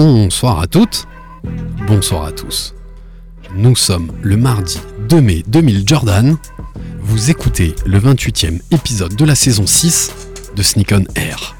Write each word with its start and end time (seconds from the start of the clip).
Bonsoir 0.00 0.60
à 0.60 0.68
toutes, 0.68 1.08
bonsoir 1.88 2.26
à 2.26 2.30
tous. 2.30 2.72
Nous 3.56 3.74
sommes 3.74 4.12
le 4.22 4.36
mardi 4.36 4.78
2 5.08 5.20
mai 5.20 5.42
2000 5.48 5.82
Jordan. 5.88 6.36
Vous 7.00 7.32
écoutez 7.32 7.74
le 7.84 7.98
28e 7.98 8.60
épisode 8.70 9.16
de 9.16 9.24
la 9.24 9.34
saison 9.34 9.66
6 9.66 10.12
de 10.54 10.62
Sneak 10.62 10.92
on 10.92 11.02
Air. 11.16 11.56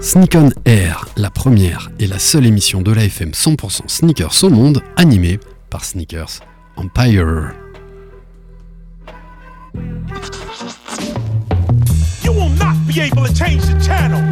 Sneak 0.00 0.36
on 0.36 0.48
Air, 0.64 1.06
la 1.18 1.28
première 1.28 1.90
et 1.98 2.06
la 2.06 2.18
seule 2.18 2.46
émission 2.46 2.80
de 2.80 2.92
la 2.92 3.04
FM 3.04 3.32
100% 3.32 3.88
sneakers 3.88 4.44
au 4.44 4.48
monde, 4.48 4.82
animée 4.96 5.38
par 5.68 5.84
Sneakers 5.84 6.40
Empire. 6.78 7.52
You 12.24 12.32
will 12.32 12.48
not 12.58 12.74
be 12.86 13.00
able 13.00 13.28
to 13.28 13.34
change 13.34 13.66
the 13.66 13.78
channel. 13.84 14.22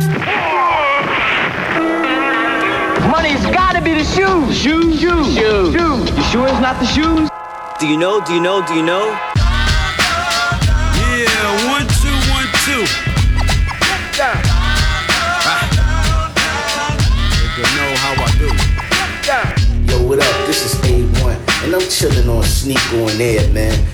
Money's 3.14 3.46
gotta 3.46 3.80
be 3.80 3.94
the 3.94 4.02
shoes. 4.02 4.58
Shoes, 4.58 4.98
shoes, 4.98 5.34
shoes. 5.36 5.72
shoes. 5.72 6.16
You 6.16 6.22
sure 6.32 6.48
it's 6.48 6.58
not 6.58 6.80
the 6.80 6.86
shoes? 6.86 7.30
Do 7.78 7.86
you 7.86 7.96
know? 7.96 8.20
Do 8.20 8.34
you 8.34 8.40
know? 8.40 8.66
Do 8.66 8.74
you 8.74 8.82
know? 8.82 9.06
Yeah, 10.98 11.70
one, 11.70 11.86
two, 12.02 12.10
one, 12.34 12.48
two. 12.66 12.82
You 17.54 17.66
know 17.78 17.90
how 18.02 18.18
I 18.18 18.34
do. 18.36 18.50
Yo, 19.92 20.08
what 20.08 20.18
up? 20.18 20.46
This 20.48 20.64
is 20.66 20.74
A1, 20.80 21.38
and 21.62 21.72
I'm 21.72 21.88
chilling 21.88 22.28
on 22.28 22.42
Sneak 22.42 22.82
on 22.94 23.20
Air, 23.20 23.48
man. 23.52 23.93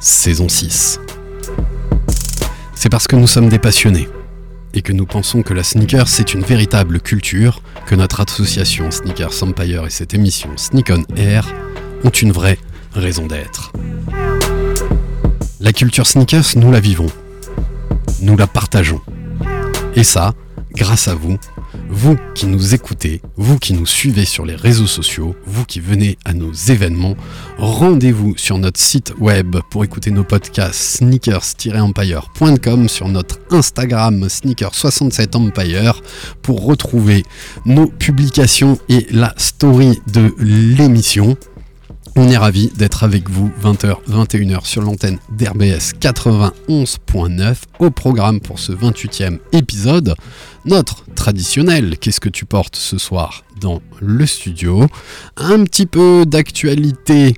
saison 0.00 0.48
6. 0.48 0.98
C'est 2.74 2.88
parce 2.88 3.06
que 3.06 3.16
nous 3.16 3.26
sommes 3.26 3.50
des 3.50 3.58
passionnés 3.58 4.08
et 4.72 4.80
que 4.80 4.92
nous 4.92 5.04
pensons 5.04 5.42
que 5.42 5.52
la 5.52 5.62
sneaker 5.62 6.08
c'est 6.08 6.32
une 6.32 6.42
véritable 6.42 7.00
culture 7.00 7.60
que 7.86 7.94
notre 7.94 8.20
association 8.20 8.90
Sneakers 8.90 9.42
Empire 9.42 9.86
et 9.86 9.90
cette 9.90 10.14
émission 10.14 10.50
Sneak 10.56 10.90
on 10.90 11.04
Air 11.16 11.46
ont 12.02 12.10
une 12.10 12.32
vraie 12.32 12.58
raison 12.94 13.26
d'être. 13.26 13.72
La 15.60 15.74
culture 15.74 16.06
sneakers, 16.06 16.56
nous 16.56 16.72
la 16.72 16.80
vivons, 16.80 17.10
nous 18.22 18.38
la 18.38 18.46
partageons. 18.46 19.02
Et 19.94 20.04
ça, 20.04 20.32
grâce 20.74 21.08
à 21.08 21.14
vous, 21.14 21.36
vous 21.90 22.16
qui 22.34 22.46
nous 22.46 22.72
écoutez, 22.74 23.20
vous 23.36 23.58
qui 23.58 23.74
nous 23.74 23.84
suivez 23.84 24.24
sur 24.24 24.46
les 24.46 24.54
réseaux 24.54 24.86
sociaux, 24.86 25.34
vous 25.44 25.64
qui 25.64 25.80
venez 25.80 26.16
à 26.24 26.32
nos 26.32 26.52
événements, 26.52 27.16
rendez-vous 27.58 28.36
sur 28.36 28.58
notre 28.58 28.78
site 28.78 29.12
web 29.18 29.56
pour 29.70 29.84
écouter 29.84 30.12
nos 30.12 30.22
podcasts 30.22 30.98
sneakers-empire.com, 30.98 32.88
sur 32.88 33.08
notre 33.08 33.40
Instagram 33.50 34.26
sneakers67empire 34.26 36.00
pour 36.42 36.64
retrouver 36.64 37.24
nos 37.66 37.88
publications 37.88 38.78
et 38.88 39.06
la 39.10 39.34
story 39.36 40.00
de 40.12 40.32
l'émission. 40.38 41.36
On 42.16 42.28
est 42.28 42.36
ravis 42.36 42.70
d'être 42.76 43.04
avec 43.04 43.30
vous 43.30 43.50
20h, 43.62 43.96
21h 44.08 44.66
sur 44.66 44.82
l'antenne 44.82 45.18
d'RBS 45.30 45.94
91.9 46.00 47.56
au 47.78 47.90
programme 47.90 48.40
pour 48.40 48.58
ce 48.58 48.72
28e 48.72 49.38
épisode. 49.52 50.14
Notre 50.64 51.04
traditionnel 51.14 51.98
Qu'est-ce 51.98 52.20
que 52.20 52.28
tu 52.28 52.44
portes 52.44 52.76
ce 52.76 52.98
soir 52.98 53.44
dans 53.60 53.80
le 54.00 54.26
studio? 54.26 54.86
Un 55.36 55.64
petit 55.64 55.86
peu 55.86 56.24
d'actualité 56.26 57.34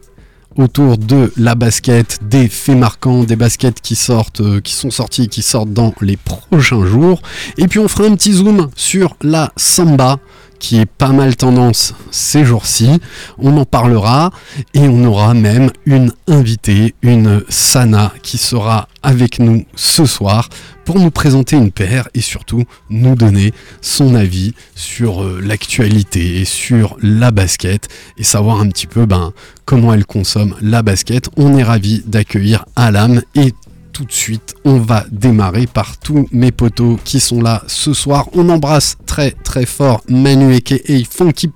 autour 0.56 0.98
de 0.98 1.32
la 1.36 1.54
basket, 1.54 2.18
des 2.22 2.48
faits 2.48 2.76
marquants, 2.76 3.24
des 3.24 3.36
baskets 3.36 3.80
qui 3.80 3.96
sortent, 3.96 4.40
euh, 4.40 4.60
qui 4.60 4.74
sont 4.74 4.90
sortis, 4.90 5.28
qui 5.28 5.42
sortent 5.42 5.72
dans 5.72 5.94
les 6.00 6.16
prochains 6.16 6.84
jours. 6.86 7.22
Et 7.58 7.68
puis 7.68 7.78
on 7.78 7.88
fera 7.88 8.08
un 8.08 8.14
petit 8.14 8.32
zoom 8.32 8.68
sur 8.76 9.16
la 9.22 9.52
samba 9.56 10.18
qui 10.62 10.78
est 10.78 10.86
pas 10.86 11.08
mal 11.08 11.34
tendance 11.34 11.92
ces 12.12 12.44
jours-ci. 12.44 13.00
On 13.36 13.56
en 13.56 13.64
parlera 13.64 14.30
et 14.74 14.86
on 14.86 15.04
aura 15.04 15.34
même 15.34 15.70
une 15.86 16.12
invitée, 16.28 16.94
une 17.02 17.42
Sana, 17.48 18.12
qui 18.22 18.38
sera 18.38 18.88
avec 19.02 19.40
nous 19.40 19.64
ce 19.74 20.06
soir 20.06 20.48
pour 20.84 21.00
nous 21.00 21.10
présenter 21.10 21.56
une 21.56 21.72
paire 21.72 22.08
et 22.14 22.20
surtout 22.20 22.62
nous 22.90 23.16
donner 23.16 23.52
son 23.80 24.14
avis 24.14 24.54
sur 24.76 25.24
euh, 25.24 25.40
l'actualité 25.42 26.40
et 26.40 26.44
sur 26.44 26.96
la 27.02 27.32
basket 27.32 27.88
et 28.16 28.22
savoir 28.22 28.60
un 28.60 28.68
petit 28.68 28.86
peu 28.86 29.04
ben, 29.04 29.32
comment 29.64 29.92
elle 29.92 30.06
consomme 30.06 30.54
la 30.62 30.82
basket. 30.82 31.28
On 31.36 31.58
est 31.58 31.64
ravi 31.64 32.04
d'accueillir 32.06 32.66
Alam 32.76 33.20
et 33.34 33.52
tout 33.92 34.04
de 34.04 34.12
suite, 34.12 34.54
on 34.64 34.78
va 34.78 35.04
démarrer 35.10 35.66
par 35.66 35.98
tous 35.98 36.28
mes 36.32 36.50
potos 36.50 36.98
qui 37.04 37.20
sont 37.20 37.40
là 37.40 37.62
ce 37.66 37.92
soir. 37.92 38.28
On 38.32 38.48
embrasse 38.48 38.96
très 39.06 39.32
très 39.32 39.66
fort 39.66 40.02
Manu 40.08 40.58
et 40.66 41.04
Funky 41.04 41.50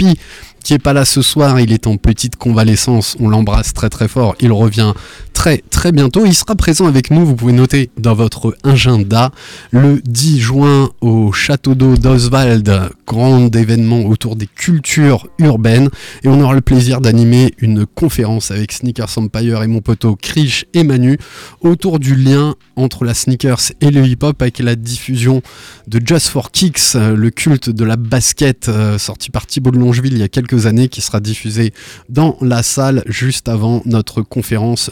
qui 0.66 0.74
est 0.74 0.80
pas 0.80 0.92
là 0.92 1.04
ce 1.04 1.22
soir, 1.22 1.60
il 1.60 1.72
est 1.72 1.86
en 1.86 1.97
petite 1.97 2.34
convalescence, 2.34 3.16
on 3.20 3.28
l'embrasse 3.28 3.72
très 3.72 3.88
très 3.88 4.08
fort, 4.08 4.34
il 4.41 4.50
revient 4.50 4.94
très 5.36 5.58
très 5.58 5.92
bientôt, 5.92 6.24
il 6.24 6.34
sera 6.34 6.56
présent 6.56 6.86
avec 6.86 7.10
nous, 7.10 7.26
vous 7.26 7.36
pouvez 7.36 7.52
noter 7.52 7.91
dans 7.98 8.14
votre 8.14 8.56
agenda 8.64 9.30
le 9.70 10.00
10 10.02 10.41
juin 10.41 10.91
au 11.02 11.30
château 11.30 11.74
d'eau 11.74 11.98
d'Oswald, 11.98 12.88
grand 13.06 13.54
événement 13.54 14.06
autour 14.06 14.34
des 14.34 14.47
cultures 14.47 15.28
urbaines. 15.38 15.91
Et 16.24 16.28
on 16.28 16.41
aura 16.41 16.54
le 16.54 16.62
plaisir 16.62 17.02
d'animer 17.02 17.52
une 17.58 17.84
conférence 17.84 18.50
avec 18.50 18.72
Sneakers 18.72 19.19
Empire 19.19 19.62
et 19.62 19.66
mon 19.66 19.82
poteau 19.82 20.16
Krish 20.16 20.64
et 20.72 20.84
Manu 20.84 21.19
autour 21.60 21.98
du 21.98 22.16
lien 22.16 22.54
entre 22.74 23.04
la 23.04 23.12
sneakers 23.12 23.72
et 23.82 23.91
le 23.91 24.06
hip-hop 24.06 24.41
avec 24.41 24.58
la 24.58 24.74
diffusion 24.74 25.42
de 25.86 26.00
Just 26.04 26.28
for 26.28 26.50
Kicks, 26.50 26.94
le 26.94 27.30
culte 27.30 27.68
de 27.68 27.84
la 27.84 27.97
basket 27.97 28.68
euh, 28.68 28.98
sorti 28.98 29.30
par 29.30 29.47
Thibaut 29.47 29.70
de 29.70 29.78
Longeville 29.78 30.14
il 30.14 30.18
y 30.18 30.22
a 30.22 30.28
quelques 30.28 30.66
années 30.66 30.88
qui 30.88 31.03
sera 31.03 31.20
diffusé 31.20 31.72
dans 32.08 32.36
la 32.41 32.62
salle 32.62 33.03
juste 33.06 33.48
avant 33.48 33.82
notre 33.84 34.22
conférence 34.22 34.91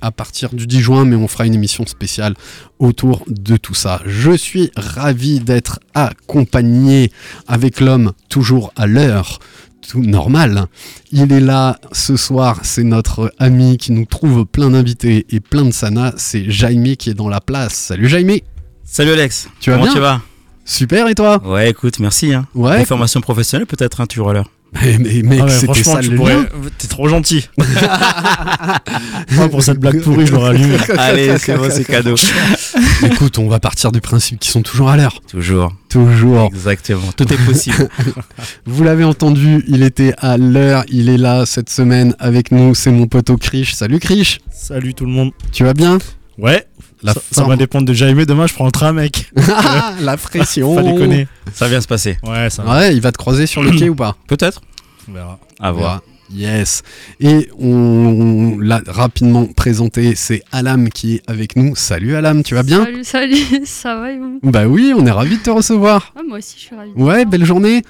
à 0.00 0.10
partir 0.10 0.50
du 0.54 0.66
10 0.66 0.80
juin 0.80 1.04
mais 1.04 1.16
on 1.16 1.26
fera 1.26 1.46
une 1.46 1.54
émission 1.54 1.84
spéciale 1.86 2.34
autour 2.78 3.24
de 3.26 3.56
tout 3.56 3.74
ça. 3.74 4.00
Je 4.06 4.32
suis 4.32 4.70
ravi 4.76 5.40
d'être 5.40 5.80
accompagné 5.94 7.10
avec 7.48 7.80
l'homme 7.80 8.12
toujours 8.28 8.72
à 8.76 8.86
l'heure 8.86 9.38
tout 9.88 10.02
normal. 10.02 10.66
Il 11.10 11.32
est 11.32 11.40
là 11.40 11.78
ce 11.90 12.16
soir, 12.16 12.60
c'est 12.62 12.84
notre 12.84 13.32
ami 13.38 13.76
qui 13.76 13.92
nous 13.92 14.04
trouve 14.04 14.44
plein 14.44 14.70
d'invités 14.70 15.26
et 15.30 15.40
plein 15.40 15.64
de 15.64 15.72
sana, 15.72 16.12
c'est 16.16 16.48
Jaime 16.50 16.96
qui 16.96 17.10
est 17.10 17.14
dans 17.14 17.28
la 17.28 17.40
place. 17.40 17.74
Salut 17.74 18.08
Jaime 18.08 18.38
Salut 18.84 19.12
Alex. 19.12 19.48
Tu 19.60 19.70
vas 19.70 19.76
Comment 19.76 19.86
bien 19.86 19.94
tu 19.94 20.00
vas? 20.00 20.20
Super 20.64 21.08
et 21.08 21.14
toi? 21.14 21.40
Ouais, 21.44 21.70
écoute, 21.70 21.98
merci. 21.98 22.32
Hein. 22.32 22.46
Ouais. 22.54 22.84
Formation 22.84 23.20
professionnelle 23.20 23.66
peut-être, 23.66 24.00
hein, 24.00 24.06
tu 24.06 24.20
roller. 24.20 24.44
Mais, 24.72 24.98
mais 24.98 25.22
mec, 25.22 25.40
Ah 25.42 25.44
ouais, 25.46 25.50
c'était 25.50 25.64
franchement, 25.82 25.92
ça 25.94 26.00
tu 26.00 26.10
le 26.10 26.16
pourrais- 26.16 26.34
lien. 26.34 26.46
T'es 26.78 26.86
trop 26.86 27.08
gentil. 27.08 27.48
Moi, 29.32 29.48
pour 29.48 29.62
cette 29.62 29.78
blague 29.78 30.00
pourrie, 30.00 30.26
je 30.26 30.32
l'aurais 30.32 30.56
lu. 30.56 30.74
Allez, 30.98 31.36
c'est 31.38 31.56
bon, 31.56 31.68
c'est 31.70 31.84
cadeau. 31.84 32.14
Écoute, 33.04 33.38
on 33.38 33.48
va 33.48 33.58
partir 33.60 33.92
du 33.92 34.00
principe 34.00 34.38
qu'ils 34.40 34.52
sont 34.52 34.62
toujours 34.62 34.90
à 34.90 34.96
l'heure. 34.96 35.20
Toujours. 35.28 35.74
Toujours. 35.88 36.46
Exactement. 36.46 37.10
Tout 37.16 37.32
est 37.32 37.44
possible. 37.44 37.88
Vous 38.66 38.84
l'avez 38.84 39.04
entendu, 39.04 39.64
il 39.68 39.82
était 39.82 40.14
à 40.18 40.36
l'heure, 40.36 40.84
il 40.88 41.08
est 41.08 41.18
là 41.18 41.46
cette 41.46 41.70
semaine 41.70 42.14
avec 42.18 42.52
nous, 42.52 42.74
c'est 42.74 42.90
mon 42.90 43.06
poteau 43.06 43.36
Krish. 43.36 43.74
Salut 43.74 43.98
Krish, 43.98 44.38
Salut 44.52 44.94
tout 44.94 45.04
le 45.04 45.12
monde. 45.12 45.32
tu 45.52 45.64
vas 45.64 45.74
bien? 45.74 45.98
Ouais, 46.38 46.64
La 47.02 47.14
ça, 47.32 47.44
va 47.44 47.56
dépendre 47.56 47.86
de 47.86 47.92
Jaime. 47.92 48.24
Demain, 48.24 48.46
je 48.46 48.54
prends 48.54 48.66
le 48.66 48.72
train, 48.72 48.92
mec. 48.92 49.32
La 50.00 50.16
pression. 50.16 50.74
Fallait 50.74 50.94
connaître. 50.94 51.30
Ça 51.54 51.68
vient 51.68 51.80
se 51.80 51.88
passer. 51.88 52.18
Ouais, 52.22 52.50
ça 52.50 52.62
va. 52.62 52.78
Ouais, 52.78 52.94
il 52.94 53.00
va 53.00 53.10
te 53.12 53.16
croiser 53.18 53.46
sur 53.46 53.62
le 53.62 53.70
quai 53.72 53.88
ou 53.88 53.94
pas? 53.94 54.16
Peut-être. 54.26 54.60
On 55.08 55.12
verra. 55.12 55.38
À 55.58 55.72
voir. 55.72 56.02
Yes. 56.32 56.82
Et 57.18 57.48
on, 57.58 57.66
on 57.66 58.58
l'a 58.58 58.80
rapidement 58.86 59.46
présenté, 59.46 60.14
c'est 60.14 60.42
Alam 60.52 60.90
qui 60.90 61.16
est 61.16 61.22
avec 61.28 61.56
nous. 61.56 61.74
Salut 61.74 62.14
Alam, 62.14 62.42
tu 62.44 62.54
vas 62.54 62.62
bien? 62.62 62.84
Salut, 62.84 63.04
salut, 63.04 63.62
ça 63.64 63.96
va 63.96 64.12
et 64.12 64.18
vous? 64.18 64.38
Bah 64.44 64.66
oui, 64.66 64.92
on 64.96 65.04
est 65.06 65.10
ravis 65.10 65.38
de 65.38 65.42
te 65.42 65.50
recevoir. 65.50 66.12
Ah, 66.16 66.20
Moi 66.26 66.38
aussi, 66.38 66.54
je 66.56 66.62
suis 66.66 66.76
ravie. 66.76 66.92
Ouais, 66.94 67.24
belle 67.24 67.44
journée. 67.44 67.82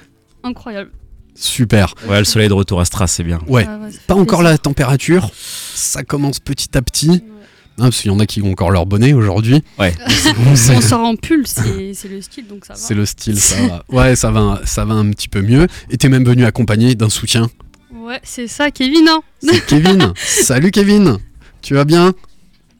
Incroyable. 0.43 0.89
Super. 1.35 1.93
Ouais, 2.09 2.17
le 2.19 2.25
soleil 2.25 2.49
de 2.49 2.53
retour 2.53 2.79
à 2.81 2.85
Stras, 2.85 3.07
c'est 3.07 3.23
bien. 3.23 3.39
Ouais. 3.47 3.65
Ah 3.67 3.77
Pas 4.07 4.15
encore 4.15 4.39
plaisir. 4.39 4.51
la 4.53 4.57
température, 4.57 5.29
ça 5.35 6.03
commence 6.03 6.39
petit 6.39 6.75
à 6.75 6.81
petit. 6.81 7.09
Ouais. 7.09 7.23
Hein, 7.77 7.85
parce 7.85 8.01
qu'il 8.01 8.11
y 8.11 8.13
en 8.13 8.19
a 8.19 8.25
qui 8.25 8.41
ont 8.41 8.51
encore 8.51 8.69
leur 8.71 8.85
bonnet 8.85 9.13
aujourd'hui. 9.13 9.63
Ouais. 9.79 9.93
On 10.47 10.55
sort 10.81 10.99
en 10.99 11.15
pull, 11.15 11.47
c'est 11.47 12.07
le 12.09 12.21
style, 12.21 12.47
donc 12.47 12.65
ça 12.65 12.73
va. 12.73 12.79
C'est 12.79 12.93
le 12.93 13.05
style, 13.05 13.39
ça 13.39 13.55
va. 13.67 13.83
Ouais, 13.89 14.15
ça 14.15 14.29
va, 14.29 14.61
ça 14.65 14.85
va 14.85 14.93
un 14.95 15.09
petit 15.11 15.27
peu 15.29 15.41
mieux. 15.41 15.67
Et 15.89 15.97
t'es 15.97 16.09
même 16.09 16.25
venu 16.25 16.45
accompagné 16.45 16.95
d'un 16.95 17.09
soutien. 17.09 17.49
Ouais, 17.93 18.19
c'est 18.23 18.47
ça, 18.47 18.71
Kevin, 18.71 19.07
hein 19.07 19.21
C'est 19.41 19.65
Kevin. 19.67 20.13
Salut 20.15 20.71
Kevin. 20.71 21.17
Tu 21.61 21.73
vas 21.73 21.85
bien? 21.85 22.13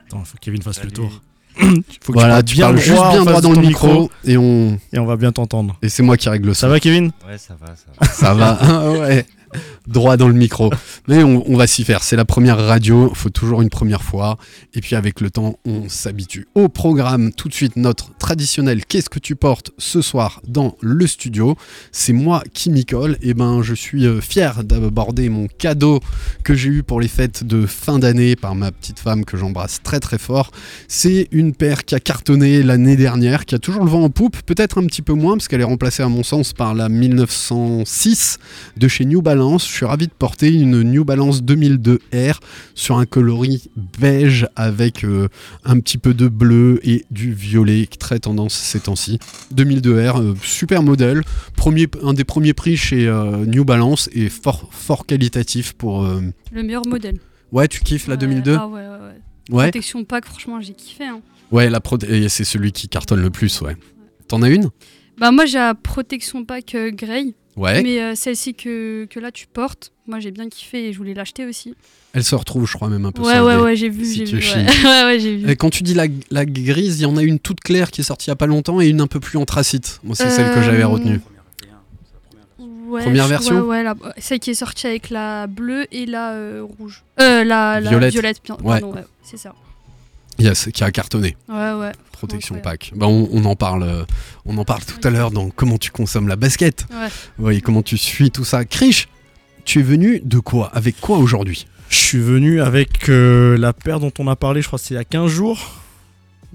Attends, 0.08 0.24
faut 0.26 0.36
que 0.38 0.42
Kevin 0.42 0.62
fasse 0.62 0.84
le 0.84 0.92
tour. 0.92 1.10
Faut 2.02 2.14
que 2.14 2.18
Voilà, 2.18 2.42
tu 2.42 2.56
tu 2.56 2.62
parles 2.62 2.76
parles 2.76 2.86
juste 2.86 2.98
bien 2.98 3.26
droit 3.26 3.42
dans 3.42 3.50
le 3.52 3.56
ton 3.58 3.62
micro, 3.62 4.10
et 4.24 4.38
on 4.38 4.80
et 4.94 5.00
on 5.00 5.06
va 5.06 5.18
bien 5.18 5.34
t'entendre. 5.34 5.78
et 5.82 5.90
c'est 5.90 6.02
moi 6.02 6.16
qui 6.16 6.30
règle 6.30 6.56
Ça 6.56 6.62
ça. 6.62 6.68
va, 6.70 6.80
Kevin? 6.80 7.12
Ouais, 7.28 7.38
ça 7.38 7.56
va, 7.60 7.76
ça 7.76 7.92
va. 8.00 8.08
Ça 8.08 8.34
va. 8.34 8.58
Ah 8.62 8.90
ouais. 8.92 9.26
Droit 9.88 10.18
dans 10.18 10.28
le 10.28 10.34
micro. 10.34 10.72
Mais 11.08 11.24
on, 11.24 11.58
va 11.58 11.68
s'y 11.68 11.84
faire. 11.84 12.04
C'est 12.04 12.16
la 12.16 12.26
première 12.26 12.58
radio. 12.58 13.12
Faut 13.14 13.30
toujours 13.30 13.62
une 13.62 13.70
première 13.70 14.04
fois. 14.04 14.38
Et 14.74 14.82
puis 14.82 14.96
avec 14.96 15.22
le 15.22 15.30
temps, 15.30 15.58
on 15.66 15.90
s'habitue. 15.90 16.48
Au 16.56 16.70
programme, 16.70 17.32
tout 17.34 17.50
de 17.50 17.54
suite, 17.54 17.76
notre 17.76 18.16
traditionnel 18.18 18.86
Qu'est-ce 18.86 19.10
que 19.10 19.20
tu 19.20 19.36
portes? 19.36 19.72
ce 19.78 20.02
soir 20.02 20.42
dans 20.48 20.76
le 20.82 21.08
studio 21.08 21.56
C'est 21.92 22.14
moi 22.14 22.44
qui 22.54 22.70
m'y 22.70 22.86
colle. 22.86 23.18
Et 23.22 23.34
ben, 23.34 23.62
je 23.62 23.74
suis 23.74 24.06
euh, 24.06 24.22
fier 24.22 24.64
d'aborder 24.64 25.30
mon 25.30 25.48
cadeau 25.48 26.00
que 26.44 26.54
j'ai 26.54 26.70
eu 26.70 26.84
pour 26.84 27.02
les 27.02 27.08
fêtes 27.08 27.44
de 27.44 27.66
fin 27.66 28.00
d'année 28.00 28.36
par 28.36 28.56
ma 28.56 28.72
petite 28.72 29.00
femme 29.00 29.26
que 29.26 29.38
j'embrasse 29.38 29.82
très 29.84 30.00
très 30.00 30.18
fort. 30.18 30.52
C'est 30.88 31.28
une 31.32 31.54
paire 31.54 31.86
qui 31.86 31.96
a 31.96 32.00
cartonné 32.00 32.64
l'année 32.64 32.96
dernière, 32.96 33.46
qui 33.46 33.56
a 33.56 33.60
toujours 33.60 33.84
le 33.84 33.90
vent 33.90 34.04
en 34.04 34.10
poupe, 34.10 34.42
peut-être 34.44 34.80
un 34.80 34.86
petit 34.86 35.02
peu 35.02 35.14
moins 35.14 35.36
parce 35.36 35.48
qu'elle 35.48 35.62
est 35.62 35.66
remplacée 35.66 36.04
à 36.04 36.10
mon 36.10 36.24
sens 36.24 36.54
par 36.54 36.74
la 36.74 36.90
1906 36.90 38.38
de 38.78 38.88
chez 38.88 39.06
New 39.06 39.22
Balance. 39.22 39.41
Je 39.42 39.74
suis 39.74 39.86
ravi 39.86 40.08
de 40.08 40.14
porter 40.14 40.54
une 40.54 40.84
New 40.84 41.04
Balance 41.04 41.42
2002R 41.42 42.38
sur 42.76 42.98
un 42.98 43.08
coloris 43.08 43.70
beige 44.00 44.48
avec 44.56 45.04
euh, 45.04 45.30
un 45.66 45.80
petit 45.80 45.98
peu 45.98 46.14
de 46.14 46.28
bleu 46.28 46.80
et 46.84 47.06
du 47.10 47.34
violet, 47.34 47.88
très 47.88 48.20
tendance 48.20 48.54
ces 48.54 48.82
temps-ci. 48.82 49.18
2002R, 49.56 50.22
euh, 50.22 50.36
super 50.44 50.84
modèle, 50.84 51.24
premier, 51.56 51.88
un 52.04 52.14
des 52.14 52.24
premiers 52.24 52.54
prix 52.54 52.78
chez 52.78 53.08
euh, 53.08 53.46
New 53.48 53.66
Balance 53.66 54.10
et 54.14 54.30
fort, 54.30 54.70
fort 54.72 55.08
qualitatif 55.08 55.74
pour... 55.74 56.08
Le 56.52 56.64
meilleur 56.64 56.86
modèle. 56.88 57.18
Ouais, 57.52 57.68
tu 57.68 57.82
kiffes 57.82 58.08
la 58.08 58.14
Ouais, 58.14 58.20
2002 58.20 58.58
Ah 58.60 58.68
ouais, 58.68 58.82
ouais, 58.82 58.88
ouais. 58.88 59.56
Ouais, 59.56 59.66
Protection 59.66 60.04
pack, 60.04 60.26
franchement, 60.26 60.62
j'ai 60.62 60.74
kiffé. 60.74 61.06
Hein. 61.06 61.22
ouais 61.52 61.70
la 61.70 61.82
c'est 62.30 62.44
celui 62.44 62.72
qui 62.72 62.88
cartonne 62.88 63.22
le 63.22 63.32
plus, 63.32 63.60
ouais. 63.62 63.76
T'en 64.28 64.44
as 64.44 64.50
une? 64.50 64.70
Bah, 65.18 65.32
moi, 65.32 65.46
j'ai 65.46 65.58
la 65.58 65.76
protection 65.76 66.46
pack 66.46 66.74
euh, 66.74 66.90
Grey, 66.90 67.36
Ouais. 67.58 67.84
mais 67.84 68.02
euh, 68.02 68.16
celle-ci 68.16 68.54
que, 68.54 69.06
que 69.10 69.20
là, 69.20 69.32
tu 69.32 69.46
portes, 69.48 69.92
moi, 70.08 70.20
j'ai 70.20 70.32
bien 70.32 70.48
kiffé 70.50 70.88
et 70.88 70.94
je 70.94 70.98
voulais 70.98 71.14
l'acheter 71.14 71.46
aussi. 71.46 71.76
Elle 72.14 72.24
se 72.24 72.34
retrouve, 72.36 72.66
je 72.68 72.74
crois, 72.74 72.88
même 72.90 73.06
un 73.06 73.12
peu 73.12 73.22
Ouais, 73.22 73.40
ouais, 73.42 73.58
ouais, 73.58 73.76
j'ai 73.76 73.90
vu. 73.90 74.06
si 74.06 74.24
vu, 74.24 74.38
ouais. 74.38 74.66
ouais, 74.86 75.04
ouais, 75.04 75.18
vu. 75.18 75.50
Et 75.50 75.56
quand 75.56 75.70
tu 75.70 75.84
dis 75.84 75.94
la, 75.94 76.06
la 76.30 76.46
grise, 76.46 77.00
il 77.00 77.04
y 77.04 77.06
en 77.06 77.18
a 77.18 77.24
une 77.24 77.40
toute 77.40 77.60
claire 77.60 77.92
qui 77.92 78.02
est 78.02 78.04
sortie 78.06 78.28
il 78.28 78.32
y 78.32 78.34
a 78.34 78.36
pas 78.38 78.48
longtemps 78.48 78.80
et 78.82 78.88
une 78.88 79.02
un 79.02 79.08
peu 79.08 79.20
plus 79.20 79.38
anthracite. 79.38 80.00
Moi, 80.04 80.16
c'est 80.16 80.30
celle 80.30 80.54
que 80.54 80.62
j'avais 80.62 80.84
Euh, 80.84 80.88
retenue. 80.88 81.20
Ouais, 82.88 83.04
Première 83.04 83.28
version 83.28 83.56
Ouais, 83.62 83.68
ouais, 83.78 83.84
la- 83.84 83.96
celle 84.18 84.40
qui 84.40 84.50
est 84.52 84.54
sortie 84.56 84.86
avec 84.86 85.10
la 85.10 85.48
bleue 85.48 85.86
et 85.94 86.06
la 86.06 86.34
euh, 86.34 86.62
rouge. 86.78 87.04
Euh, 87.22 87.44
la, 87.46 87.80
la 87.80 87.90
Violette. 87.90 88.12
violette, 88.12 88.40
pardon, 88.46 88.92
ouais, 88.94 89.02
c'est 89.24 89.38
ça. 89.38 89.56
Yes, 90.40 90.70
qui 90.74 90.84
a 90.84 90.92
cartonné. 90.92 91.36
Ouais, 91.50 91.74
ouais. 91.74 91.92
Protection 92.12 92.56
pack. 92.62 92.92
Bah, 92.96 93.08
on, 93.08 93.30
on 93.32 93.46
en 93.46 93.56
parle, 93.56 93.84
euh, 93.84 94.04
on 94.46 94.58
en 94.58 94.66
parle 94.66 94.82
tout 94.86 95.06
à 95.08 95.10
l'heure 95.12 95.32
dans 95.32 95.50
comment 95.50 95.78
tu 95.78 95.92
consommes 95.92 96.28
la 96.28 96.36
basket. 96.36 96.86
Ouais. 96.92 97.08
Oui, 97.40 97.62
comment 97.62 97.82
tu 97.84 97.98
suis 97.98 98.32
tout 98.32 98.44
ça. 98.46 98.64
Krish, 98.66 99.08
tu 99.66 99.80
es 99.80 99.84
venu 99.84 100.22
de 100.24 100.40
quoi? 100.40 100.70
Avec 100.74 101.00
quoi 101.00 101.18
aujourd'hui? 101.18 101.66
Je 101.90 101.98
suis 101.98 102.20
venu 102.20 102.62
avec 102.62 103.10
euh, 103.10 103.58
la 103.58 103.74
paire 103.74 104.00
dont 104.00 104.12
on 104.20 104.28
a 104.28 104.36
parlé, 104.36 104.62
je 104.62 104.68
crois 104.68 104.80
que 104.80 104.86
c'est 104.86 104.94
il 104.94 104.98
y 104.98 105.00
a 105.02 105.04
15 105.04 105.30
jours. 105.30 105.60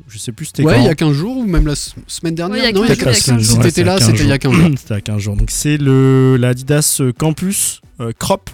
Je 0.08 0.18
sais 0.18 0.30
plus 0.32 0.46
c'était 0.46 0.62
Ouais, 0.62 0.74
quand. 0.74 0.80
il 0.80 0.84
y 0.86 0.88
a 0.88 0.94
15 0.94 1.12
jours 1.12 1.36
ou 1.38 1.44
même 1.46 1.66
la 1.66 1.74
semaine 1.74 2.34
dernière 2.34 2.56
Ouais, 2.56 2.60
il 2.62 2.64
y 2.64 2.68
a 2.68 2.72
Non, 2.72 2.86
15 2.86 2.96
jours, 2.96 2.96
il 2.96 2.98
y 2.98 3.10
a 3.10 3.14
15 3.36 3.42
Si 3.46 3.54
jours. 3.54 3.62
t'étais 3.62 3.84
là, 3.84 3.98
c'était 4.00 4.22
il 4.24 4.28
y 4.28 4.32
a 4.32 4.38
15 4.38 4.52
jours. 4.52 4.70
C'était 4.78 4.94
à 4.94 5.00
15 5.00 5.18
jours. 5.20 5.36
Donc 5.36 5.50
c'est 5.50 5.76
le 5.78 6.36
l'Adidas 6.38 7.00
Campus 7.18 7.80
euh, 8.00 8.12
Crop. 8.18 8.50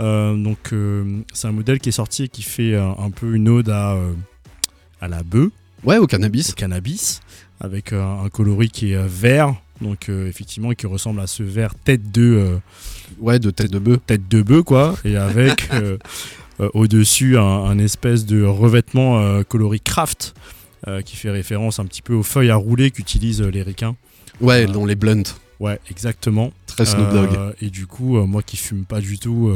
Euh, 0.00 0.34
donc 0.36 0.72
euh, 0.72 1.20
c'est 1.34 1.48
un 1.48 1.52
modèle 1.52 1.78
qui 1.78 1.90
est 1.90 1.92
sorti 1.92 2.24
et 2.24 2.28
qui 2.28 2.42
fait 2.42 2.72
euh, 2.74 2.88
un 2.98 3.10
peu 3.10 3.34
une 3.34 3.48
ode 3.48 3.68
à, 3.68 3.92
euh, 3.92 4.12
à 5.02 5.08
la 5.08 5.22
bœuf, 5.22 5.50
Ouais, 5.84 5.98
au 5.98 6.04
au 6.04 6.06
cannabis. 6.06 6.54
cannabis, 6.54 7.20
avec 7.60 7.92
euh, 7.92 8.24
un 8.24 8.28
coloris 8.30 8.70
qui 8.70 8.92
est 8.92 8.96
euh, 8.96 9.06
vert. 9.06 9.54
Donc 9.80 10.08
euh, 10.08 10.28
effectivement 10.28 10.70
qui 10.72 10.86
ressemble 10.86 11.20
à 11.20 11.26
ce 11.26 11.42
vert 11.42 11.74
tête 11.74 12.12
de 12.12 12.22
euh, 12.22 12.56
Ouais, 13.20 13.38
de 13.40 13.50
tête 13.50 13.70
de 13.72 13.80
bœuf. 13.80 13.98
tête 14.06 14.28
de 14.28 14.40
bœuf 14.42 14.62
quoi 14.64 14.94
et 15.04 15.16
avec 15.16 15.68
euh, 15.74 15.98
euh, 16.60 16.68
au-dessus 16.74 17.36
un, 17.36 17.42
un 17.42 17.78
espèce 17.78 18.24
de 18.24 18.44
revêtement 18.44 19.42
coloris 19.44 19.80
craft 19.80 20.34
qui 21.04 21.16
fait 21.16 21.30
référence 21.30 21.78
un 21.78 21.84
petit 21.84 22.02
peu 22.02 22.12
aux 22.14 22.24
feuilles 22.24 22.50
à 22.50 22.56
rouler 22.56 22.90
qu'utilisent 22.90 23.40
les 23.42 23.62
ricains. 23.62 23.94
Ouais, 24.40 24.66
dans 24.66 24.84
les 24.84 24.96
blunts. 24.96 25.34
Ouais, 25.60 25.78
exactement. 25.90 26.52
Très. 26.66 26.84
Euh, 26.96 27.52
et 27.60 27.70
du 27.70 27.86
coup, 27.86 28.16
moi 28.26 28.42
qui 28.42 28.56
fume 28.56 28.84
pas 28.84 29.00
du 29.00 29.16
tout, 29.18 29.52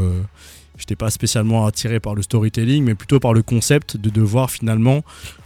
j'étais 0.79 0.97
pas 0.97 1.11
spécialement 1.11 1.67
attiré 1.67 2.01
par 2.01 2.15
le 2.15 2.23
storytelling, 2.23 2.85
mais 2.85 2.95
plutôt 2.95 3.21
par 3.21 3.33
le 3.33 3.43
concept 3.43 3.97
de 3.97 4.11
devoir 4.11 4.51
finalement 4.51 5.05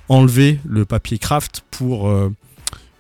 enlever 0.09 0.59
le 0.67 0.85
papier 0.85 1.19
craft 1.19 1.63
pour 1.71 2.09
euh, 2.09 2.31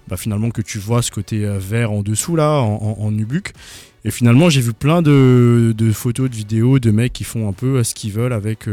bah, 0.08 0.16
finalement 0.16 0.50
que 0.50 0.62
tu 0.62 0.78
vois 0.78 1.02
ce 1.02 1.10
côté 1.10 1.44
euh, 1.44 1.58
vert 1.58 1.90
en 1.90 2.02
dessous 2.02 2.36
là, 2.36 2.60
en, 2.60 2.96
en. 2.98 3.12
Et 4.04 4.10
finalement, 4.10 4.48
j'ai 4.48 4.62
vu 4.62 4.72
plein 4.72 5.02
de, 5.02 5.74
photos, 5.92 6.30
de 6.30 6.34
vidéos 6.34 6.78
de 6.78 6.90
mecs 6.90 7.12
qui 7.12 7.24
font 7.24 7.48
un 7.48 7.52
peu 7.52 7.78
euh, 7.78 7.84
ce 7.84 7.94
qu'ils 7.94 8.12
veulent 8.12 8.32
avec 8.32 8.66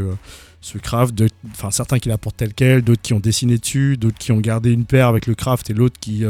ce 0.62 0.78
craft. 0.78 1.22
Enfin, 1.52 1.72
certains 1.72 2.00
qui 2.00 2.10
l'apportent 2.10 2.38
tel 2.38 2.54
quel, 2.54 2.82
d'autres 2.82 3.02
qui 3.02 3.14
ont 3.14 3.20
dessiné 3.20 3.58
dessus, 3.58 3.98
d'autres 3.98 4.18
qui 4.18 4.32
ont 4.32 4.40
gardé 4.40 4.72
une 4.72 4.86
paire 4.86 5.08
avec 5.08 5.26
le 5.26 5.36
craft 5.36 5.70
et 5.70 5.74
l'autre 5.74 6.00
qui 6.00 6.24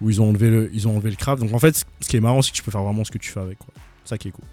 où 0.00 0.08
ils 0.08 0.20
ont 0.22 0.30
enlevé 0.30 0.48
le, 0.48 0.70
ils 0.72 0.88
ont 0.88 0.94
enlevé 0.94 1.10
le 1.10 1.16
craft. 1.16 1.42
Donc 1.42 1.52
en 1.52 1.58
fait, 1.58 1.84
ce 2.00 2.08
qui 2.08 2.16
est 2.16 2.20
marrant, 2.20 2.42
c'est 2.42 2.52
que 2.52 2.56
tu 2.56 2.62
peux 2.62 2.70
faire 2.70 2.82
vraiment 2.82 3.04
ce 3.04 3.10
que 3.10 3.18
tu 3.18 3.30
fais 3.30 3.40
avec. 3.40 3.58
Ça 4.04 4.16
qui 4.16 4.28
est 4.28 4.32
cool. 4.32 4.44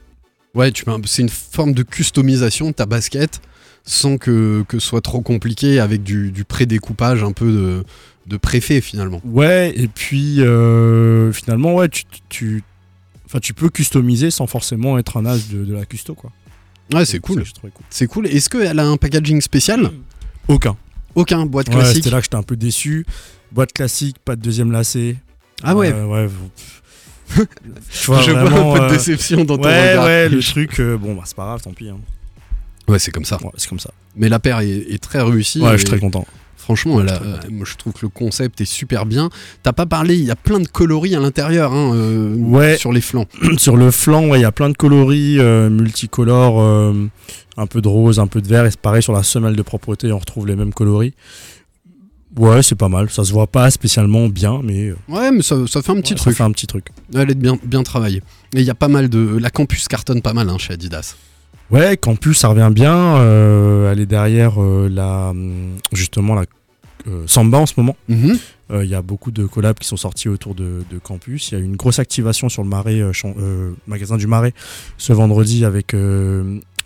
Ouais, 0.57 0.71
tu 0.71 0.83
c'est 1.05 1.21
une 1.21 1.29
forme 1.29 1.73
de 1.73 1.83
customisation 1.83 2.67
de 2.67 2.73
ta 2.73 2.85
basket 2.85 3.39
sans 3.85 4.17
que, 4.17 4.65
que 4.67 4.79
ce 4.79 4.87
soit 4.87 5.01
trop 5.01 5.21
compliqué 5.21 5.79
avec 5.79 6.03
du, 6.03 6.31
du 6.31 6.43
pré-découpage 6.43 7.23
un 7.23 7.31
peu 7.31 7.49
de, 7.51 7.83
de 8.25 8.37
préfet 8.37 8.81
finalement. 8.81 9.21
Ouais, 9.23 9.71
et 9.77 9.87
puis 9.87 10.41
euh, 10.41 11.31
finalement, 11.31 11.75
ouais, 11.75 11.87
tu, 11.87 12.03
tu, 12.27 12.63
enfin, 13.25 13.39
tu 13.39 13.53
peux 13.53 13.69
customiser 13.69 14.29
sans 14.31 14.47
forcément 14.47 14.97
être 14.97 15.15
un 15.17 15.25
as 15.25 15.37
de, 15.49 15.63
de 15.63 15.73
la 15.73 15.85
custo, 15.85 16.15
quoi. 16.15 16.31
Ouais, 16.93 17.05
c'est 17.05 17.19
cool. 17.19 17.43
C'est 17.89 18.07
cool. 18.07 18.27
Est-ce 18.27 18.49
qu'elle 18.49 18.79
a 18.79 18.85
un 18.87 18.97
packaging 18.97 19.41
spécial? 19.41 19.91
Aucun. 20.47 20.75
Aucun, 21.15 21.45
boîte 21.45 21.69
Ouais, 21.69 21.75
classique? 21.75 21.97
c'était 21.97 22.09
là 22.09 22.17
que 22.19 22.23
j'étais 22.25 22.35
un 22.35 22.43
peu 22.43 22.55
déçu. 22.55 23.05
Boîte 23.51 23.73
classique, 23.73 24.17
pas 24.23 24.35
de 24.35 24.41
deuxième 24.41 24.71
lacet. 24.71 25.17
ah 25.63 25.75
ouais, 25.75 25.91
Euh, 25.93 26.05
ouais. 26.05 26.29
Vous- 27.29 27.45
tu 27.91 28.05
vois, 28.07 28.21
je 28.21 28.31
vois 28.31 28.41
un 28.41 28.73
peu 28.73 28.79
de 28.79 28.85
euh, 28.85 28.89
déception 28.89 29.43
dans 29.45 29.57
ton 29.57 29.63
Ouais, 29.63 29.89
regard. 29.91 30.05
ouais, 30.05 30.29
le 30.29 30.39
truc, 30.41 30.79
euh, 30.79 30.97
bon, 30.97 31.15
bah, 31.15 31.23
c'est 31.25 31.35
pas 31.35 31.45
grave, 31.45 31.61
tant 31.61 31.73
pis. 31.73 31.89
hein. 31.89 31.97
Ouais, 32.87 32.99
c'est 32.99 33.11
comme 33.11 33.25
ça. 33.25 33.37
Ouais, 33.43 33.51
c'est 33.57 33.67
comme 33.69 33.79
ça. 33.79 33.91
Mais 34.15 34.29
la 34.29 34.39
paire 34.39 34.59
est, 34.61 34.69
est 34.69 35.01
très 35.01 35.21
réussie. 35.21 35.61
Ouais, 35.61 35.73
je 35.73 35.77
suis 35.77 35.85
très 35.85 35.99
content. 35.99 36.25
Franchement, 36.55 36.99
elle 37.01 37.09
a- 37.09 37.21
euh, 37.21 37.37
moi, 37.49 37.65
je 37.69 37.75
trouve 37.75 37.93
que 37.93 37.99
le 38.01 38.09
concept 38.09 38.59
est 38.61 38.65
super 38.65 39.05
bien. 39.05 39.29
T'as 39.63 39.71
pas 39.73 39.85
parlé, 39.85 40.15
il 40.15 40.25
y 40.25 40.31
a 40.31 40.35
plein 40.35 40.59
de 40.59 40.67
coloris 40.67 41.15
à 41.15 41.19
l'intérieur 41.19 41.71
hein, 41.73 41.93
euh, 41.95 42.35
Ouais. 42.35 42.77
sur 42.77 42.91
les 42.91 42.99
flancs. 43.01 43.27
Sur 43.57 43.77
le 43.77 43.89
flanc, 43.91 44.27
ouais, 44.27 44.39
il 44.39 44.41
y 44.41 44.45
a 44.45 44.51
plein 44.51 44.69
de 44.69 44.75
coloris 44.75 45.37
euh, 45.39 45.69
multicolores, 45.69 46.59
euh, 46.61 46.93
un 47.57 47.67
peu 47.67 47.81
de 47.81 47.87
rose, 47.87 48.19
un 48.19 48.27
peu 48.27 48.41
de 48.41 48.47
vert. 48.47 48.65
Et 48.65 48.71
c'est 48.71 48.79
pareil 48.81 49.01
sur 49.01 49.13
la 49.13 49.23
semelle 49.23 49.55
de 49.55 49.61
propreté, 49.61 50.11
on 50.11 50.19
retrouve 50.19 50.45
les 50.47 50.55
mêmes 50.55 50.73
coloris. 50.73 51.13
Ouais, 52.37 52.61
c'est 52.63 52.75
pas 52.75 52.87
mal. 52.89 53.09
Ça 53.09 53.23
se 53.23 53.31
voit 53.33 53.47
pas 53.47 53.69
spécialement 53.71 54.27
bien, 54.29 54.61
mais 54.63 54.89
euh, 54.89 54.95
Ouais, 55.09 55.31
mais 55.31 55.41
ça, 55.41 55.55
ça 55.67 55.81
fait 55.81 55.91
un 55.91 56.01
petit 56.01 56.13
ouais, 56.13 56.17
ça 56.19 56.23
truc. 56.25 56.37
fait 56.37 56.43
un 56.43 56.51
petit 56.51 56.67
truc. 56.67 56.87
Elle 57.15 57.31
est 57.31 57.35
bien, 57.35 57.57
bien 57.63 57.83
travaillée. 57.83 58.21
Et 58.55 58.59
il 58.61 58.63
y 58.65 58.69
a 58.69 58.75
pas 58.75 58.87
mal 58.87 59.09
de. 59.09 59.37
La 59.39 59.49
campus 59.49 59.87
cartonne 59.87 60.21
pas 60.21 60.33
mal 60.33 60.49
hein, 60.49 60.57
chez 60.57 60.73
Adidas. 60.73 61.15
Ouais, 61.69 61.97
Campus, 61.97 62.37
ça 62.39 62.47
revient 62.47 62.71
bien. 62.73 62.95
euh, 63.17 63.91
elle 63.91 63.99
est 63.99 64.05
derrière 64.05 64.53
euh, 64.61 64.87
la, 64.89 65.33
justement 65.91 66.33
la 66.35 66.45
euh, 67.07 67.23
Samba 67.27 67.57
en 67.57 67.65
ce 67.65 67.73
moment. 67.77 67.97
Mhm. 68.07 68.37
Il 68.81 68.85
y 68.89 68.95
a 68.95 69.01
beaucoup 69.01 69.31
de 69.31 69.45
collabs 69.45 69.77
qui 69.79 69.87
sont 69.87 69.95
sortis 69.95 70.27
autour 70.27 70.53
de, 70.53 70.83
de 70.91 70.97
Campus. 70.99 71.51
Il 71.51 71.55
y 71.55 71.57
a 71.57 71.61
eu 71.61 71.63
une 71.65 71.77
grosse 71.77 71.99
activation 71.99 72.49
sur 72.49 72.63
le 72.63 72.69
Marais, 72.69 73.01
magasin 73.87 74.17
du 74.17 74.27
Marais, 74.27 74.53
ce 74.97 75.13
vendredi 75.13 75.63
avec 75.63 75.95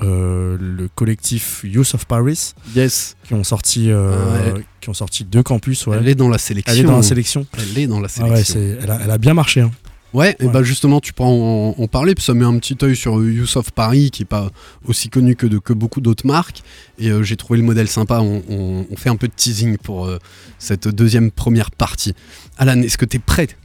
euh, 0.04 0.58
le 0.60 0.88
collectif 0.94 1.62
Youth 1.64 1.94
of 1.94 2.06
Paris 2.06 2.54
Yes. 2.76 3.16
qui 3.24 3.34
ont 3.34 3.44
sorti, 3.44 3.92
euh, 3.92 4.12
Ah 4.14 4.54
ouais. 4.56 4.66
qui 4.80 4.90
ont 4.90 4.94
sorti 4.94 5.24
deux 5.24 5.44
campus. 5.44 5.86
Ouais. 5.88 5.98
Elle 6.00 6.08
est 6.10 6.16
dans 6.16 6.30
la 6.30 6.38
sélection. 6.38 6.74
Elle 6.74 6.80
est 6.80 6.84
dans 6.84 6.98
la 6.98 7.04
sélection. 7.04 7.46
Elle 7.58 7.78
est 7.78 7.88
dans 7.88 8.00
la 8.00 8.06
Ah 8.08 8.10
sélection. 8.10 8.34
ouais, 8.36 8.44
c'est- 8.44 8.80
elle, 8.84 8.92
a, 8.92 9.00
elle 9.04 9.12
a 9.12 9.18
bien 9.18 9.34
marché. 9.34 9.62
hein. 9.62 9.72
Ouais, 10.14 10.36
et 10.42 10.48
bah 10.50 10.62
justement, 10.62 11.00
tu 11.00 11.14
peux 11.14 11.24
en, 11.24 11.74
en 11.78 11.88
parler, 11.88 12.16
puis 12.16 12.26
ça 12.26 12.34
met 12.34 12.44
un 12.44 12.58
petit 12.58 12.78
œil 12.84 12.98
sur 12.98 13.18
euh, 13.18 13.32
Youssef 13.32 13.72
Paris, 13.72 14.12
qui 14.12 14.24
est 14.24 14.26
pas 14.26 14.50
aussi 14.86 15.08
connu 15.08 15.38
que, 15.38 15.48
de, 15.48 15.58
que 15.58 15.72
beaucoup 15.72 16.02
d'autres 16.02 16.28
marques. 16.28 16.64
Et 17.00 17.10
euh, 17.12 17.24
j'ai 17.24 17.38
trouvé 17.38 17.58
le 17.60 17.66
modèle 17.66 17.88
sympa. 17.88 18.20
On, 18.20 18.44
on- 18.50 18.86
on 18.92 18.96
fait 18.98 19.08
un 19.08 19.16
peu 19.16 19.30
de 19.30 19.34
teasing 19.34 19.78
pour 19.78 20.06
euh, 20.08 20.20
cette 20.60 20.90
deuxième 20.90 21.32
première 21.32 21.72
partie. 21.72 22.14
Alan, 22.58 22.82
est-ce 22.82 22.98
que 22.98 23.06
t'es 23.06 23.20
prête? 23.20 23.56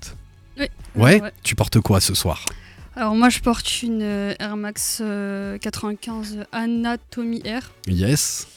Oui. 0.56 0.66
Ouais, 0.94 1.20
Ouais. 1.20 1.32
Tu 1.42 1.56
portes 1.56 1.80
quoi 1.80 2.00
ce 2.00 2.14
soir? 2.14 2.44
Alors 2.96 3.14
moi 3.14 3.28
je 3.28 3.40
porte 3.40 3.82
une 3.82 4.00
euh, 4.02 4.34
Air 4.38 4.56
Max 4.56 4.98
euh, 5.02 5.58
95 5.58 6.38
Anatomy 6.52 7.42
Air. 7.44 7.70
Yes. 7.86 8.48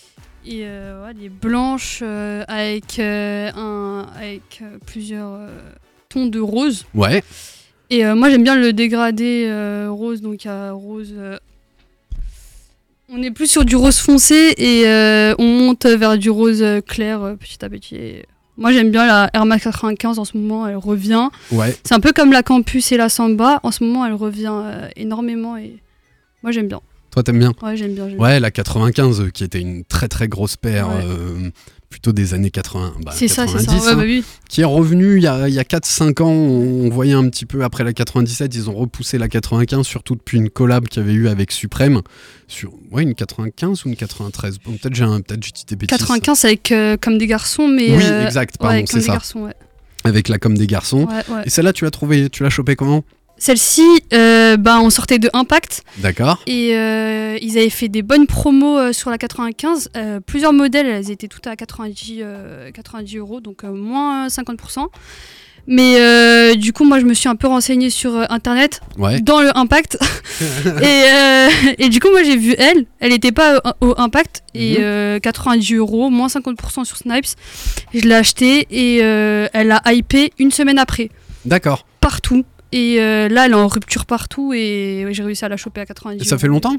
Et 0.45 0.61
euh, 0.63 1.03
ouais, 1.03 1.11
elle 1.17 1.25
est 1.25 1.29
blanche 1.29 1.99
euh, 2.01 2.45
avec, 2.47 2.99
euh, 2.99 3.51
un, 3.55 4.07
avec 4.15 4.61
euh, 4.61 4.77
plusieurs 4.85 5.33
euh, 5.33 5.49
tons 6.07 6.27
de 6.27 6.39
rose. 6.39 6.85
Ouais, 6.95 7.21
Et 7.89 8.05
euh, 8.05 8.15
moi 8.15 8.29
j'aime 8.29 8.43
bien 8.43 8.55
le 8.55 8.71
dégradé 8.71 9.45
euh, 9.47 9.89
rose, 9.91 10.21
donc 10.21 10.45
il 10.45 10.47
y 10.47 10.49
a 10.51 10.71
rose. 10.71 11.13
euh, 11.17 11.37
On 13.09 13.21
est 13.21 13.31
plus 13.31 13.51
sur 13.51 13.65
du 13.65 13.75
rose 13.75 13.99
foncé 13.99 14.53
et 14.57 14.87
euh, 14.87 15.35
on 15.37 15.45
monte 15.45 15.85
vers 15.85 16.17
du 16.17 16.29
rose 16.29 16.63
euh, 16.63 16.79
clair 16.79 17.21
euh, 17.23 17.35
petit 17.35 17.63
à 17.65 17.69
petit. 17.69 17.95
Et 17.97 18.25
moi 18.59 18.71
j'aime 18.71 18.91
bien 18.91 19.07
la 19.07 19.29
Air 19.33 19.45
Max 19.45 19.63
95 19.63 20.19
en 20.19 20.25
ce 20.25 20.37
moment, 20.37 20.67
elle 20.67 20.75
revient. 20.77 21.29
ouais. 21.51 21.75
C'est 21.83 21.95
un 21.95 21.99
peu 21.99 22.11
comme 22.13 22.31
la 22.31 22.43
Campus 22.43 22.91
et 22.91 22.97
la 22.97 23.09
Samba. 23.09 23.59
En 23.63 23.71
ce 23.71 23.83
moment 23.83 24.05
elle 24.05 24.13
revient 24.13 24.51
euh, 24.51 24.87
énormément 24.95 25.57
et 25.57 25.77
moi 26.43 26.51
j'aime 26.51 26.67
bien. 26.67 26.81
Toi, 27.11 27.23
t'aimes 27.23 27.39
bien? 27.39 27.53
Ouais, 27.63 27.75
j'aime 27.75 27.95
bien. 27.95 28.07
j'aime 28.07 28.19
Ouais, 28.19 28.39
la 28.39 28.51
95, 28.51 29.19
euh, 29.21 29.29
qui 29.31 29.43
était 29.43 29.59
une 29.59 29.83
très 29.83 30.07
très 30.07 30.27
grosse 30.27 30.57
paire, 30.57 30.89
Ouais. 30.89 31.03
euh, 31.03 31.49
plutôt 31.89 32.11
des 32.11 32.33
années 32.33 32.51
80. 32.51 32.93
bah, 33.03 33.11
C'est 33.15 33.27
ça, 33.27 33.47
c'est 33.47 33.65
90, 33.65 33.65
ça. 33.65 33.85
Ouais, 33.85 33.91
hein, 33.91 33.95
bah 33.95 34.03
oui. 34.05 34.23
Qui 34.47 34.61
est 34.61 34.65
revenue 34.65 35.17
il 35.17 35.23
y 35.23 35.27
a, 35.27 35.47
il 35.47 35.53
y 35.53 35.59
a 35.59 35.63
4-5 35.63 36.21
ans. 36.21 36.29
On 36.29 36.89
voyait 36.89 37.13
un 37.13 37.27
petit 37.29 37.45
peu 37.45 37.63
après 37.63 37.83
la 37.83 37.93
97, 37.93 38.53
ils 38.55 38.69
ont 38.69 38.75
repoussé 38.75 39.17
la 39.17 39.27
95, 39.27 39.85
surtout 39.85 40.15
depuis 40.15 40.37
une 40.37 40.49
collab 40.49 40.87
qu'il 40.87 41.01
y 41.01 41.05
avait 41.05 41.13
eu 41.13 41.27
avec 41.27 41.51
Suprême. 41.51 42.01
Sur, 42.47 42.71
ouais, 42.91 43.03
une 43.03 43.15
95 43.15 43.85
ou 43.85 43.89
une 43.89 43.95
93 43.95 44.59
Bon, 44.63 44.73
Peut-être 44.73 44.95
j'ai 44.95 45.05
j'ai 45.05 45.51
dit 45.51 45.65
des 45.67 45.75
bêtises. 45.75 45.97
95 45.97 46.45
avec 46.45 46.71
euh, 46.71 46.97
comme 46.99 47.17
des 47.17 47.27
garçons, 47.27 47.67
mais. 47.67 47.95
Oui, 47.95 48.03
euh, 48.03 48.25
exact, 48.25 48.57
pardon, 48.57 48.75
ouais, 48.75 48.85
c'est 48.87 48.93
comme 48.93 49.01
ça. 49.01 49.11
garçons, 49.13 49.39
ouais. 49.41 49.53
Avec 50.03 50.29
la 50.29 50.37
com 50.37 50.57
des 50.57 50.67
garçons. 50.67 51.07
Et 51.45 51.49
celle-là, 51.49 51.73
tu 51.73 51.83
l'as 51.83 51.91
trouvée, 51.91 52.29
tu 52.29 52.43
l'as 52.43 52.49
chopée 52.49 52.75
comment? 52.75 53.03
Celle-ci, 53.39 53.87
euh, 54.13 54.57
bah, 54.57 54.79
on 54.81 54.89
sortait 54.89 55.17
de 55.17 55.29
Impact 55.33 55.83
D'accord. 55.97 56.41
et 56.45 56.75
euh, 56.75 57.37
ils 57.41 57.57
avaient 57.57 57.69
fait 57.69 57.87
des 57.87 58.01
bonnes 58.01 58.27
promos 58.27 58.77
euh, 58.77 58.93
sur 58.93 59.09
la 59.09 59.17
95. 59.17 59.89
Euh, 59.95 60.19
plusieurs 60.19 60.53
modèles, 60.53 60.85
elles 60.87 61.09
étaient 61.09 61.27
toutes 61.29 61.47
à 61.47 61.55
90, 61.55 62.19
euh, 62.21 62.71
90 62.71 63.17
euros, 63.17 63.39
donc 63.39 63.63
moins 63.63 64.27
50%. 64.27 64.87
Mais 65.67 66.55
du 66.55 66.73
coup, 66.73 66.83
moi, 66.83 66.99
je 66.99 67.05
me 67.05 67.13
suis 67.13 67.29
un 67.29 67.35
peu 67.35 67.45
renseignée 67.47 67.89
sur 67.91 68.15
internet 68.31 68.81
Ouais. 68.97 69.19
dans 69.21 69.41
le 69.41 69.55
Impact. 69.55 69.99
et, 70.81 71.05
et 71.85 71.89
du 71.89 71.99
coup, 71.99 72.09
moi, 72.09 72.23
j'ai 72.23 72.37
vu 72.37 72.55
elle. 72.57 72.85
Elle 72.99 73.11
n'était 73.11 73.31
pas 73.31 73.61
au, 73.81 73.89
au 73.89 73.93
Impact. 73.99 74.41
Et 74.55 74.71
Mhm. 74.71 74.77
euh, 74.79 75.19
90 75.19 75.75
euros, 75.75 76.09
moins 76.09 76.27
50% 76.27 76.85
sur 76.85 76.97
Snipes. 76.97 77.25
Je 77.93 78.01
l'ai 78.01 78.15
achetée 78.15 78.65
et 78.71 78.97
elle 78.97 79.71
a 79.71 79.93
hypé 79.93 80.33
une 80.39 80.51
semaine 80.51 80.79
après. 80.79 81.09
D'accord. 81.45 81.85
Partout. 82.01 82.45
Et 82.71 83.01
euh, 83.01 83.27
là, 83.29 83.45
elle 83.45 83.51
est 83.51 83.55
en 83.55 83.67
rupture 83.67 84.05
partout. 84.05 84.53
Et 84.53 85.03
ouais, 85.05 85.13
j'ai 85.13 85.23
réussi 85.23 85.43
à 85.45 85.49
la 85.49 85.57
choper 85.57 85.81
à 85.81 85.85
90 85.85 86.21
Et 86.21 86.25
ça 86.25 86.37
fait 86.37 86.47
longtemps? 86.47 86.75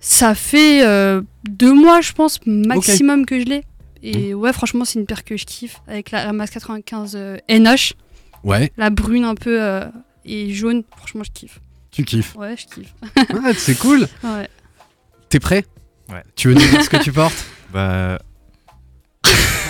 Ça 0.00 0.34
fait 0.34 0.84
euh, 0.86 1.22
deux 1.48 1.72
mois, 1.72 2.00
je 2.00 2.12
pense, 2.12 2.38
maximum 2.46 3.24
que 3.26 3.40
je 3.40 3.44
l'ai. 3.46 3.62
Et 4.02 4.34
Mmh. 4.34 4.38
ouais, 4.38 4.52
franchement, 4.52 4.84
c'est 4.84 4.98
une 4.98 5.06
paire 5.06 5.24
que 5.24 5.36
je 5.36 5.46
kiffe. 5.46 5.80
Avec 5.88 6.10
la 6.10 6.24
Air 6.24 6.32
Max 6.34 6.50
95 6.52 7.14
euh, 7.16 7.38
NH, 7.48 7.94
Ouais, 8.42 8.70
la 8.76 8.90
brune 8.90 9.24
un 9.24 9.34
peu 9.34 9.62
euh, 9.62 9.86
et 10.26 10.52
jaune. 10.52 10.82
Franchement, 10.96 11.24
je 11.24 11.30
kiffe. 11.30 11.58
tu 11.90 12.04
kiffes. 12.04 12.34
Ouais, 12.36 12.54
je 12.56 12.66
kiffe. 12.66 12.92
Ah, 13.16 13.54
c'est 13.56 13.78
cool. 13.78 14.06
Ouais. 14.22 14.48
T'es 15.30 15.40
prêt? 15.40 15.64
Ouais. 16.10 16.22
Tu 16.36 16.48
veux 16.48 16.54
nous 16.54 16.60
dire 16.60 16.82
ce 16.84 16.90
que 16.90 16.98
tu 17.02 17.10
portes? 17.12 17.44
Bah. 17.72 18.20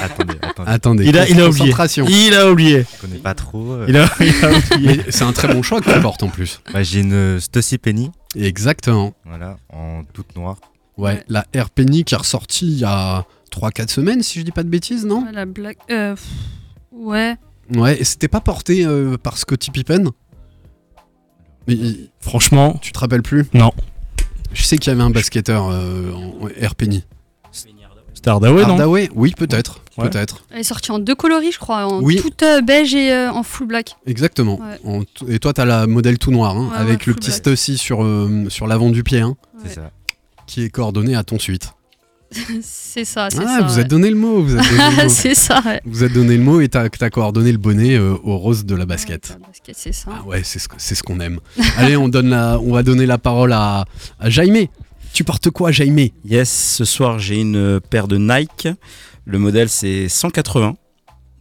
Attendez, 0.03 0.35
attendez. 0.43 0.71
Attendez. 0.71 1.05
Il 1.07 1.19
a, 1.19 1.29
il 1.29 1.41
a 1.41 1.49
oublié. 1.49 1.61
concentration. 1.65 2.07
Il 2.09 2.35
a 2.35 2.51
oublié. 2.51 2.85
Je 2.97 3.01
connais 3.01 3.19
pas 3.19 3.35
trop. 3.35 3.73
euh. 3.73 3.87
Il 3.89 3.97
a, 3.97 4.09
il 4.21 4.45
a 4.45 4.51
oublié. 4.77 4.97
Mais 5.07 5.11
c'est 5.11 5.25
un 5.25 5.33
très 5.33 5.49
bon 5.53 5.63
choix 5.63 5.81
que 5.81 5.93
tu 5.93 6.01
portes 6.01 6.23
en 6.23 6.29
plus. 6.29 6.61
Bah, 6.73 6.83
j'ai 6.83 7.01
une 7.01 7.41
Stussy 7.41 7.79
Penny, 7.79 8.11
Exactement. 8.37 9.15
voilà, 9.25 9.57
en 9.73 10.03
toute 10.13 10.35
noire. 10.37 10.57
Ouais, 10.97 11.13
Ouais. 11.15 11.25
la 11.29 11.45
Air 11.53 11.71
Penny 11.71 12.05
qui 12.05 12.15
est 12.15 12.19
ressortie 12.19 12.67
il 12.67 12.79
y 12.79 12.85
a 12.85 13.25
3-4 13.51 13.89
semaines, 13.91 14.23
si 14.23 14.39
je 14.39 14.45
dis 14.45 14.53
pas 14.53 14.63
de 14.63 14.69
bêtises, 14.69 15.05
non? 15.05 15.25
Ouais, 15.25 15.33
la 15.33 15.45
black. 15.47 15.79
euh, 15.91 16.15
pff, 16.15 16.25
ouais. 16.93 17.37
Ouais, 17.75 18.01
et 18.01 18.05
c'était 18.05 18.29
pas 18.29 18.41
porté 18.41 18.85
euh, 18.85 19.17
par 19.17 19.39
Scottie 19.39 19.71
Pippen? 19.71 20.11
Mais 21.67 21.77
Franchement, 22.21 22.79
tu 22.83 22.93
te 22.93 22.99
rappelles 22.99 23.23
plus? 23.23 23.47
Non. 23.55 23.73
Je 24.53 24.63
sais 24.63 24.79
qu'il 24.79 24.93
y 24.93 24.95
avait 24.95 25.03
un 25.03 25.11
basketteur 25.11 25.69
euh, 25.71 26.13
en 26.13 26.49
Air 26.57 26.75
Penny. 26.75 27.05
c'était 28.13 28.31
Hardaway, 28.31 28.63
non? 28.63 28.71
Hardaway 28.71 29.09
Oui, 29.15 29.33
peut-être. 29.37 29.81
Ouais. 29.97 30.09
Peut-être. 30.09 30.45
Elle 30.51 30.61
est 30.61 30.65
sortie 30.65 30.91
en 30.91 30.99
deux 30.99 31.15
coloris, 31.15 31.53
je 31.53 31.59
crois. 31.59 31.87
En 31.87 32.01
Oui. 32.03 32.17
toute 32.21 32.43
euh, 32.43 32.61
beige 32.63 32.95
et 32.95 33.13
euh, 33.13 33.31
en 33.31 33.43
full 33.45 33.69
black. 33.69 33.97
Exactement. 34.07 34.59
Ouais. 34.61 34.79
En 34.85 35.03
t- 35.05 35.33
Et 35.33 35.39
toi, 35.39 35.53
t'as 35.53 35.65
la 35.65 35.87
modèle 35.87 36.19
tout 36.19 36.31
noir, 36.33 36.57
hein, 36.57 36.71
Ouais, 36.73 36.79
avec 36.79 36.99
ouais, 37.01 37.05
le 37.07 37.15
petit. 37.15 37.31
Stussy 37.31 37.79
sur, 37.79 38.03
euh, 38.03 38.47
sur 38.49 38.67
l'avant 38.67 38.91
du 38.91 39.03
pied, 39.05 39.21
hein, 39.21 39.37
ça. 39.73 39.91
qui 40.47 40.65
est 40.65 40.71
coordonné 40.71 41.15
à 41.15 41.23
ton 41.23 41.39
suite. 41.39 41.71
c'est 42.63 43.05
ça, 43.05 43.29
c'est 43.31 43.39
Ah, 43.47 43.61
ça. 43.61 43.67
vous 43.67 43.75
ouais. 43.77 43.81
êtes 43.83 43.89
donné 43.89 44.11
le 44.11 44.17
mot. 44.17 44.43
Vous 44.43 44.57
êtes 44.57 44.65
donné 44.69 44.97
le 44.97 45.03
mot. 45.05 45.09
c'est 45.09 45.35
ça, 45.37 45.63
ouais. 45.65 45.81
Vous 45.85 46.03
êtes 46.03 46.13
donné 46.13 46.37
le 46.37 46.43
mot 46.43 46.61
et 46.61 46.69
t'as 46.69 46.89
as 47.01 47.11
coordonné 47.11 47.53
le 47.53 47.59
bonnet 47.59 47.95
euh, 47.95 48.17
au 48.25 48.37
rose 48.39 48.65
de 48.65 48.75
la 48.75 48.87
basket. 48.87 49.39
Basket, 49.47 49.77
c'est 49.79 49.93
ça. 49.93 50.11
Ah 50.13 50.25
ouais, 50.27 50.43
c'est 50.43 50.59
ce, 50.59 51.03
qu'on 51.05 51.21
aime. 51.21 51.39
Allez, 51.77 51.97
on, 51.97 52.09
donne 52.09 52.31
la, 52.31 52.59
on 52.59 52.73
va 52.73 52.83
donner 52.83 53.07
la 53.07 53.19
parole 53.19 53.53
à, 53.53 53.85
à 54.19 54.31
Jaime. 54.31 54.67
Tu 55.13 55.23
portes 55.23 55.51
quoi, 55.51 55.71
Jaime 55.71 56.09
Yes, 56.25 56.51
ce 56.79 56.85
soir 56.85 57.21
j'ai 57.21 57.41
une 57.41 57.81
paire 57.81 58.09
de 58.09 58.19
Nike. 58.19 58.67
Le 59.27 59.39
modèle 59.39 59.69
c'est 59.69 60.09
180. 60.09 60.77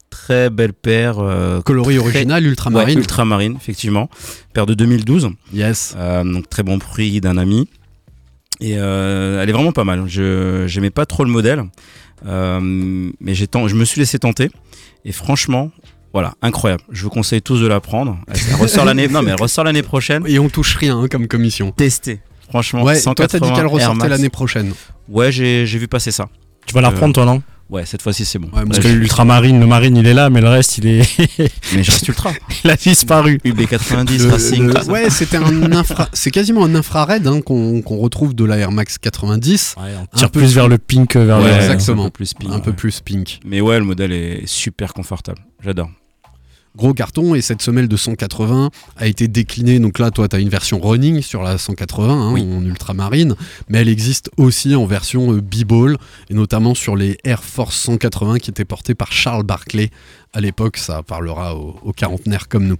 Très 0.09 0.49
belle 0.49 0.73
paire. 0.73 1.17
euh, 1.19 1.61
Coloris 1.61 1.97
très- 1.97 2.05
original, 2.05 2.45
ultramarine. 2.45 2.95
Ouais, 2.97 3.01
ultramarine, 3.01 3.55
effectivement. 3.59 4.09
Paire 4.53 4.65
de 4.67 4.73
2012. 4.75 5.29
Yes. 5.53 5.95
Euh, 5.97 6.23
donc 6.23 6.47
très 6.49 6.61
bon 6.63 6.77
prix 6.79 7.19
d'un 7.19 7.37
ami. 7.37 7.67
Et 8.61 8.75
euh, 8.77 9.41
elle 9.41 9.49
est 9.49 9.53
vraiment 9.53 9.71
pas 9.71 9.83
mal. 9.83 10.03
Je 10.07 10.65
j'aimais 10.67 10.91
pas 10.91 11.05
trop 11.07 11.23
le 11.25 11.31
modèle, 11.31 11.63
euh, 12.27 12.59
mais 13.19 13.33
j'ai 13.33 13.47
je 13.51 13.75
me 13.75 13.83
suis 13.85 13.99
laissé 13.99 14.19
tenter. 14.19 14.49
Et 15.03 15.11
franchement, 15.11 15.71
voilà, 16.13 16.35
incroyable. 16.43 16.83
Je 16.91 17.03
vous 17.03 17.09
conseille 17.09 17.41
tous 17.41 17.59
de 17.59 17.67
la 17.67 17.79
prendre. 17.81 18.19
Elle, 18.27 18.39
elle 18.49 18.55
ressort 18.61 18.85
l'année. 18.85 19.07
Non, 19.07 19.23
mais 19.23 19.31
elle 19.31 19.41
ressort 19.41 19.63
l'année 19.63 19.81
prochaine. 19.83 20.23
Et 20.27 20.37
on 20.39 20.47
touche 20.47 20.75
rien 20.75 20.97
hein, 20.99 21.07
comme 21.09 21.27
commission. 21.27 21.71
Testez. 21.71 22.21
Franchement, 22.49 22.83
Ouais, 22.83 22.95
180 22.95 23.15
toi 23.15 23.27
t'as 23.27 23.45
dit 23.47 23.53
qu'elle 23.55 23.67
ressortait 23.67 24.07
l'année 24.09 24.29
prochaine. 24.29 24.73
Ouais, 25.09 25.31
j'ai 25.31 25.65
j'ai 25.65 25.79
vu 25.79 25.87
passer 25.87 26.11
ça. 26.11 26.29
Tu 26.67 26.73
vas 26.75 26.81
la 26.81 26.89
Euh, 26.89 26.91
reprendre, 26.91 27.13
toi, 27.15 27.25
non? 27.25 27.41
Ouais, 27.73 27.85
cette 27.85 28.01
fois-ci 28.03 28.23
c'est 28.23 28.37
bon. 28.39 28.47
Ouais, 28.55 28.63
Parce 28.67 28.79
que 28.79 28.87
je- 28.87 28.93
l'ultramarine, 28.93 29.59
le 29.59 29.65
marine, 29.65 29.97
il 29.97 30.05
est 30.05 30.13
là, 30.13 30.29
mais 30.29 30.41
le 30.41 30.47
reste, 30.49 30.77
il 30.77 30.85
est. 30.87 31.01
Mais 31.73 31.83
je 31.83 31.89
reste 31.91 32.07
ultra. 32.07 32.31
il 32.63 32.69
a 32.69 32.75
disparu. 32.75 33.39
UB90 33.43 34.23
Le- 34.25 34.29
Racing. 34.31 34.67
le- 34.67 34.91
ouais, 34.91 35.09
c'était 35.09 35.37
un 35.37 35.71
infra, 35.71 36.07
c'est 36.13 36.29
quasiment 36.31 36.63
un 36.65 36.75
infrared 36.75 37.25
hein, 37.27 37.41
qu'on 37.41 37.81
qu'on 37.81 37.97
retrouve 37.97 38.35
de 38.35 38.45
la 38.45 38.57
Air 38.57 38.71
Max 38.71 38.97
90, 38.99 39.75
Ouais, 39.77 39.83
on 39.99 40.17
tire 40.17 40.29
peu 40.29 40.39
plus 40.41 40.53
vers 40.53 40.67
le 40.67 40.77
pink 40.77 41.09
que 41.09 41.19
vers 41.19 41.39
Ouais, 41.39 41.45
le. 41.49 41.55
exactement. 41.55 42.03
Un 42.03 42.05
peu 42.05 42.11
plus 42.11 42.33
pink. 42.35 42.51
un 42.53 42.59
peu 42.59 42.73
plus 42.73 43.01
pink. 43.01 43.39
Mais 43.45 43.59
ouais, 43.59 43.79
le 43.79 43.85
modèle 43.85 44.11
est 44.13 44.43
super 44.45 44.93
confortable. 44.93 45.39
J'adore. 45.63 45.89
Gros 46.75 46.93
carton 46.93 47.35
et 47.35 47.41
cette 47.41 47.61
semelle 47.61 47.87
de 47.87 47.95
180 47.97 48.71
a 48.97 49.07
été 49.07 49.27
déclinée. 49.27 49.79
Donc 49.79 49.99
là, 49.99 50.09
toi, 50.09 50.27
tu 50.27 50.35
as 50.35 50.39
une 50.39 50.49
version 50.49 50.79
running 50.79 51.21
sur 51.21 51.43
la 51.43 51.57
180 51.57 52.09
hein, 52.13 52.33
Oui. 52.33 52.41
en 52.41 52.65
ultramarine, 52.65 53.35
mais 53.69 53.79
elle 53.79 53.89
existe 53.89 54.31
aussi 54.37 54.73
en 54.75 54.85
version 54.85 55.33
euh, 55.33 55.41
b-ball 55.41 55.97
et 56.29 56.33
notamment 56.33 56.73
sur 56.73 56.95
les 56.95 57.17
Air 57.23 57.43
Force 57.43 57.75
180 57.77 58.39
qui 58.39 58.49
étaient 58.49 58.65
portés 58.65 58.95
par 58.95 59.11
Charles 59.11 59.43
Barclay. 59.43 59.91
À 60.35 60.41
l'époque, 60.41 60.77
ça 60.77 61.03
parlera 61.03 61.55
aux, 61.55 61.75
aux 61.83 61.93
quarantenaires 61.93 62.47
comme 62.47 62.65
nous. 62.65 62.77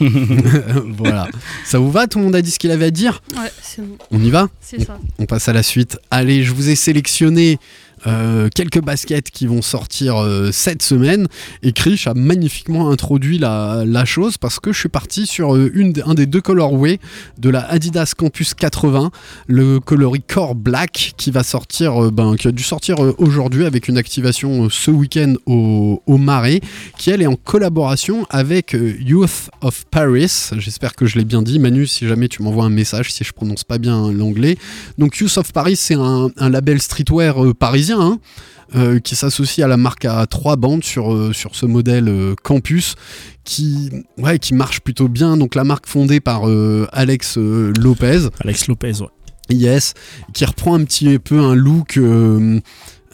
voilà. 0.96 1.28
Ça 1.66 1.78
vous 1.78 1.90
va 1.90 2.06
Tout 2.06 2.18
le 2.18 2.24
monde 2.24 2.36
a 2.36 2.40
dit 2.40 2.50
ce 2.50 2.58
qu'il 2.58 2.70
avait 2.70 2.86
à 2.86 2.90
dire? 2.90 3.22
Ouais, 3.36 3.52
c'est 3.62 3.82
bon. 3.82 3.98
On 4.10 4.22
y 4.22 4.30
va? 4.30 4.48
C'est 4.60 4.82
ça. 4.82 4.98
On 5.18 5.26
passe 5.26 5.48
à 5.48 5.52
la 5.52 5.62
suite. 5.62 5.98
Allez, 6.10 6.44
je 6.44 6.52
vous 6.54 6.70
ai 6.70 6.74
sélectionné 6.76 7.58
euh, 8.06 8.48
quelques 8.54 8.80
baskets 8.80 9.30
qui 9.30 9.46
vont 9.46 9.62
sortir 9.62 10.16
euh, 10.16 10.50
cette 10.52 10.82
semaine. 10.82 11.26
Et 11.62 11.72
Krish 11.72 12.06
a 12.06 12.14
magnifiquement 12.14 12.90
introduit 12.90 13.38
la, 13.38 13.84
chose 14.04 14.36
parce 14.36 14.60
que 14.60 14.72
je 14.72 14.78
suis 14.78 14.88
parti 14.90 15.26
sur 15.26 15.54
euh, 15.54 15.70
une, 15.74 15.94
un 16.04 16.14
des 16.14 16.26
deux 16.26 16.42
colorways 16.42 16.98
de 17.38 17.48
la 17.48 17.60
Adidas 17.60 18.12
Campus 18.16 18.52
80, 18.52 19.10
le 19.46 19.80
coloris 19.80 20.22
Core 20.22 20.54
Black 20.54 21.14
qui 21.16 21.30
va 21.30 21.42
sortir, 21.42 22.12
ben, 22.12 22.36
qui 22.36 22.48
a 22.48 22.52
dû 22.52 22.62
sortir 22.62 22.96
aujourd'hui 23.18 23.64
avec 23.64 23.88
une 23.88 23.96
activation 23.96 24.68
ce 24.68 24.90
week-end 24.90 25.34
au, 25.46 26.02
au 26.06 26.18
Marais, 26.18 26.60
qui 26.98 27.10
elle 27.10 27.22
est 27.22 27.26
en 27.26 27.36
collaboration 27.36 28.26
avec 28.28 28.76
Youth 29.00 29.50
of 29.62 29.84
Paris. 29.90 30.50
J'espère 30.58 30.94
que 30.94 31.06
je 31.06 31.16
l'ai 31.18 31.24
bien 31.24 31.40
dit. 31.40 31.58
Manu, 31.58 31.86
si 31.86 32.06
jamais 32.06 32.28
tu 32.28 32.42
m'envoies 32.42 32.64
un 32.64 32.70
message, 32.70 33.12
si 33.12 33.24
je 33.24 33.32
prononce 33.32 33.64
pas 33.64 33.78
bien 33.78 34.12
l'anglais. 34.12 34.56
Donc 34.98 35.18
Youth 35.18 35.38
of 35.38 35.52
Paris, 35.52 35.76
c'est 35.76 35.94
un, 35.94 36.30
label 36.38 36.80
streetwear 36.80 37.42
euh, 37.42 37.54
hein, 38.00 38.18
euh, 38.74 38.98
qui 38.98 39.14
s'associe 39.14 39.64
à 39.64 39.68
la 39.68 39.76
marque 39.76 40.04
à 40.04 40.26
trois 40.26 40.56
bandes 40.56 40.82
sur, 40.82 41.14
euh, 41.14 41.32
sur 41.32 41.54
ce 41.54 41.66
modèle 41.66 42.08
euh, 42.08 42.34
campus 42.42 42.96
qui, 43.44 43.90
ouais, 44.18 44.38
qui 44.38 44.54
marche 44.54 44.80
plutôt 44.80 45.08
bien. 45.08 45.36
Donc 45.36 45.54
la 45.54 45.64
marque 45.64 45.86
fondée 45.86 46.20
par 46.20 46.44
Alex 46.92 47.36
Lopez. 47.36 48.28
Alex 48.40 48.68
Lopez, 48.68 49.00
ouais. 49.00 49.08
Yes, 49.50 49.92
qui 50.32 50.46
reprend 50.46 50.74
un 50.74 50.84
petit 50.84 51.18
peu 51.18 51.38
un 51.38 51.54
look, 51.54 52.00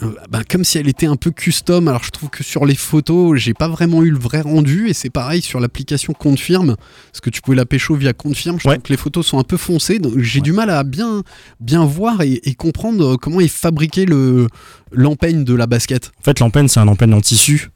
euh, 0.02 0.14
ben, 0.30 0.42
comme 0.48 0.64
si 0.64 0.78
elle 0.78 0.88
était 0.88 1.06
un 1.06 1.16
peu 1.16 1.30
custom. 1.30 1.88
Alors 1.88 2.04
je 2.04 2.10
trouve 2.10 2.30
que 2.30 2.42
sur 2.42 2.64
les 2.66 2.74
photos, 2.74 3.38
j'ai 3.38 3.54
pas 3.54 3.68
vraiment 3.68 4.02
eu 4.02 4.10
le 4.10 4.18
vrai 4.18 4.40
rendu. 4.40 4.88
Et 4.88 4.94
c'est 4.94 5.10
pareil 5.10 5.42
sur 5.42 5.60
l'application 5.60 6.12
Confirme, 6.12 6.76
parce 7.12 7.20
que 7.20 7.30
tu 7.30 7.40
pouvais 7.42 7.56
la 7.56 7.66
pécho 7.66 7.94
via 7.94 8.12
Confirme. 8.12 8.58
Je 8.60 8.68
Ouais. 8.68 8.74
trouve 8.74 8.84
que 8.84 8.92
les 8.92 8.96
photos 8.96 9.26
sont 9.26 9.38
un 9.38 9.44
peu 9.44 9.56
foncées. 9.56 9.98
donc 9.98 10.14
J'ai 10.18 10.38
Ouais. 10.40 10.42
du 10.44 10.52
mal 10.52 10.70
à 10.70 10.82
bien, 10.84 11.22
bien 11.60 11.84
voir 11.84 12.22
et, 12.22 12.40
et 12.44 12.54
comprendre 12.54 13.14
euh, 13.14 13.16
comment 13.16 13.40
est 13.40 13.48
fabriqué 13.48 14.06
le 14.06 14.46
l'empeigne 14.92 15.44
de 15.44 15.54
la 15.54 15.66
basket. 15.66 16.10
En 16.18 16.22
fait, 16.22 16.40
l'empeigne, 16.40 16.66
c'est 16.68 16.80
un 16.80 16.88
empeigne 16.88 17.14
en 17.14 17.20
tissu. 17.20 17.68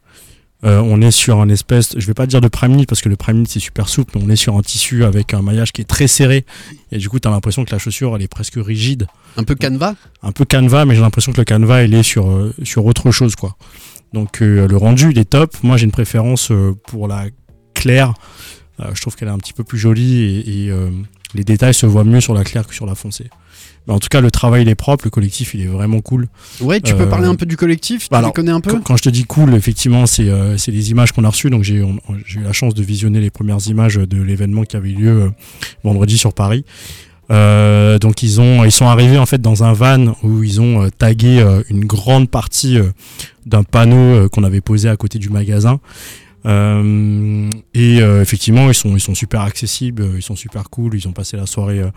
Euh, 0.65 0.81
on 0.81 1.03
est 1.03 1.11
sur 1.11 1.41
un 1.41 1.49
espèce, 1.49 1.99
je 1.99 2.07
vais 2.07 2.15
pas 2.15 2.27
dire 2.27 2.41
de 2.41 2.49
prime 2.49 2.73
knit 2.73 2.87
parce 2.87 3.03
que 3.03 3.11
le 3.11 3.17
prime 3.17 3.39
knit 3.39 3.49
c'est 3.49 3.61
super 3.61 3.89
souple, 3.89 4.17
mais 4.17 4.25
on 4.25 4.31
est 4.31 4.37
sur 4.37 4.57
un 4.57 4.63
tissu 4.63 5.05
avec 5.05 5.35
un 5.35 5.43
maillage 5.43 5.73
qui 5.73 5.83
est 5.83 5.87
très 5.87 6.07
serré. 6.07 6.47
Et 6.91 6.99
du 6.99 7.09
coup, 7.09 7.19
tu 7.19 7.29
as 7.29 7.31
l'impression 7.31 7.65
que 7.65 7.71
la 7.71 7.79
chaussure, 7.79 8.17
elle 8.17 8.23
est 8.23 8.29
presque 8.29 8.55
rigide. 8.57 9.07
Un 9.37 9.45
peu 9.45 9.55
canevas? 9.55 9.95
Un 10.23 10.33
peu 10.33 10.45
canevas, 10.45 10.87
mais 10.87 10.95
j'ai 10.95 11.03
l'impression 11.03 11.33
que 11.33 11.39
le 11.39 11.45
canevas, 11.45 11.83
il 11.83 11.93
est 11.95 12.03
sur, 12.03 12.31
euh, 12.31 12.55
sur 12.63 12.87
autre 12.87 13.11
chose, 13.11 13.37
quoi. 13.37 13.57
Donc, 14.15 14.41
euh, 14.41 14.67
le 14.67 14.77
rendu, 14.77 15.11
il 15.11 15.19
est 15.19 15.29
top. 15.29 15.55
Moi, 15.63 15.77
j'ai 15.77 15.85
une 15.85 15.91
préférence 15.91 16.51
pour 16.87 17.09
la 17.09 17.27
claire. 17.75 18.15
Je 18.79 19.01
trouve 19.01 19.17
qu'elle 19.17 19.29
est 19.29 19.33
un 19.33 19.39
petit 19.39 19.53
peu 19.53 19.65
plus 19.65 19.79
jolie 19.79 20.23
et, 20.23 20.67
et, 20.67 20.73
les 21.35 21.43
détails 21.45 21.75
se 21.75 21.85
voient 21.85 22.05
mieux 22.05 22.21
sur 22.21 22.33
la 22.33 22.45
claire 22.45 22.67
que 22.67 22.75
sur 22.75 22.87
la 22.87 22.95
foncée. 22.95 23.29
Mais 23.87 23.93
en 23.95 23.99
tout 23.99 24.09
cas, 24.09 24.21
le 24.23 24.31
travail, 24.31 24.63
il 24.63 24.69
est 24.69 24.75
propre. 24.75 25.05
Le 25.05 25.11
collectif, 25.11 25.53
il 25.55 25.61
est 25.63 25.67
vraiment 25.67 26.01
cool. 26.01 26.29
Ouais, 26.61 26.81
tu 26.81 26.93
Euh, 26.93 26.97
peux 26.97 27.09
parler 27.09 27.27
un 27.27 27.35
peu 27.35 27.45
du 27.47 27.57
collectif. 27.57 28.05
Tu 28.05 28.09
bah 28.11 28.23
les 28.25 28.33
connais 28.33 28.51
un 28.51 28.61
peu. 28.61 28.71
Quand, 28.73 28.81
quand 28.83 28.97
je 28.97 29.03
te 29.03 29.09
dis 29.11 29.25
cool, 29.25 29.55
effectivement, 29.55 30.07
c'est 30.07 30.29
euh, 30.29 30.57
c'est 30.57 30.71
les 30.73 30.91
images 30.91 31.13
qu'on 31.13 31.25
a 31.25 31.29
reçues. 31.29 31.51
Donc 31.51 31.65
j'ai 31.65 31.75
eu 31.77 32.41
la 32.43 32.53
chance 32.53 32.73
de 32.75 32.83
visionner 32.83 33.21
les 33.21 33.31
premières 33.31 33.67
images 33.69 33.97
de 33.97 34.23
l'événement 34.23 34.63
qui 34.65 34.77
avait 34.77 34.91
eu 34.91 34.95
lieu 34.95 35.23
euh, 35.25 35.31
vendredi 35.85 36.17
sur 36.17 36.33
Paris. 36.33 36.65
Euh, 37.31 37.99
donc 37.99 38.23
ils 38.23 38.39
ont 38.41 38.65
ils 38.65 38.73
sont 38.73 38.87
arrivés 38.87 39.17
en 39.17 39.25
fait 39.25 39.41
dans 39.41 39.65
un 39.65 39.73
van 39.73 40.15
où 40.23 40.43
ils 40.43 40.61
ont 40.61 40.83
euh, 40.83 40.89
tagué 40.91 41.41
euh, 41.41 41.63
une 41.71 41.87
grande 41.87 42.29
partie 42.29 42.77
euh, 42.79 42.91
d'un 43.47 43.63
panneau 43.63 43.97
euh, 43.97 44.29
qu'on 44.29 44.45
avait 44.45 44.61
posé 44.61 44.89
à 44.91 44.97
côté 44.97 45.19
du 45.19 45.31
magasin. 45.31 45.81
Euh, 46.47 47.49
et 47.73 48.01
euh, 48.03 48.21
effectivement, 48.21 48.69
ils 48.69 48.75
sont, 48.75 48.95
ils 48.97 49.01
sont 49.01 49.15
super 49.15 49.41
accessibles, 49.41 50.03
euh, 50.03 50.13
ils 50.17 50.23
sont 50.23 50.37
super 50.37 50.69
cool. 50.71 50.95
Ils 50.95 51.09
ont 51.09 51.13
passé 51.13 51.37
la 51.39 51.47
soirée 51.47 51.81
euh, 51.81 51.91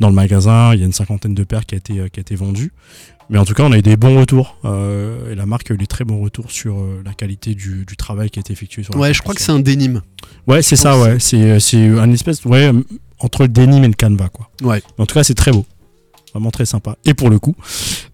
dans 0.00 0.08
le 0.08 0.14
magasin. 0.14 0.74
Il 0.74 0.80
y 0.80 0.82
a 0.82 0.86
une 0.86 0.92
cinquantaine 0.92 1.34
de 1.34 1.44
paires 1.44 1.66
qui 1.66 1.74
a 1.74 1.78
été, 1.78 1.98
euh, 1.98 2.08
qui 2.08 2.20
a 2.20 2.22
été 2.22 2.34
vendues. 2.34 2.72
Mais 3.30 3.38
en 3.38 3.44
tout 3.44 3.52
cas, 3.52 3.62
on 3.64 3.72
a 3.72 3.78
eu 3.78 3.82
des 3.82 3.96
bons 3.96 4.18
retours. 4.18 4.56
euh, 4.64 5.32
et 5.32 5.34
la 5.34 5.44
marque 5.44 5.70
a 5.70 5.74
eu 5.74 5.76
des 5.76 5.86
très 5.86 6.04
bons 6.04 6.20
retours 6.20 6.50
sur 6.50 6.78
euh, 6.78 7.02
la 7.04 7.12
qualité 7.12 7.54
du, 7.54 7.84
du 7.84 7.96
travail 7.96 8.30
qui 8.30 8.38
a 8.38 8.40
été 8.40 8.52
effectué 8.52 8.82
sur 8.82 8.94
la 8.94 9.00
Ouais, 9.00 9.12
je 9.12 9.20
crois 9.20 9.34
que 9.34 9.42
c'est 9.42 9.52
un 9.52 9.58
dénime. 9.60 10.02
Ouais, 10.46 10.62
c'est 10.62 10.76
ça, 10.76 10.98
ouais. 10.98 11.18
C'est, 11.18 11.88
un 11.88 12.10
espèce, 12.10 12.44
ouais, 12.46 12.72
entre 13.18 13.42
le 13.42 13.48
denim 13.48 13.82
et 13.82 13.88
le 13.88 13.94
canevas, 13.94 14.28
quoi. 14.30 14.50
Ouais. 14.62 14.82
En 14.96 15.04
tout 15.04 15.14
cas, 15.14 15.24
c'est 15.24 15.34
très 15.34 15.52
beau. 15.52 15.66
Vraiment 16.38 16.50
très 16.52 16.66
sympa. 16.66 16.96
Et 17.04 17.14
pour 17.14 17.30
le 17.30 17.40
coup, 17.40 17.56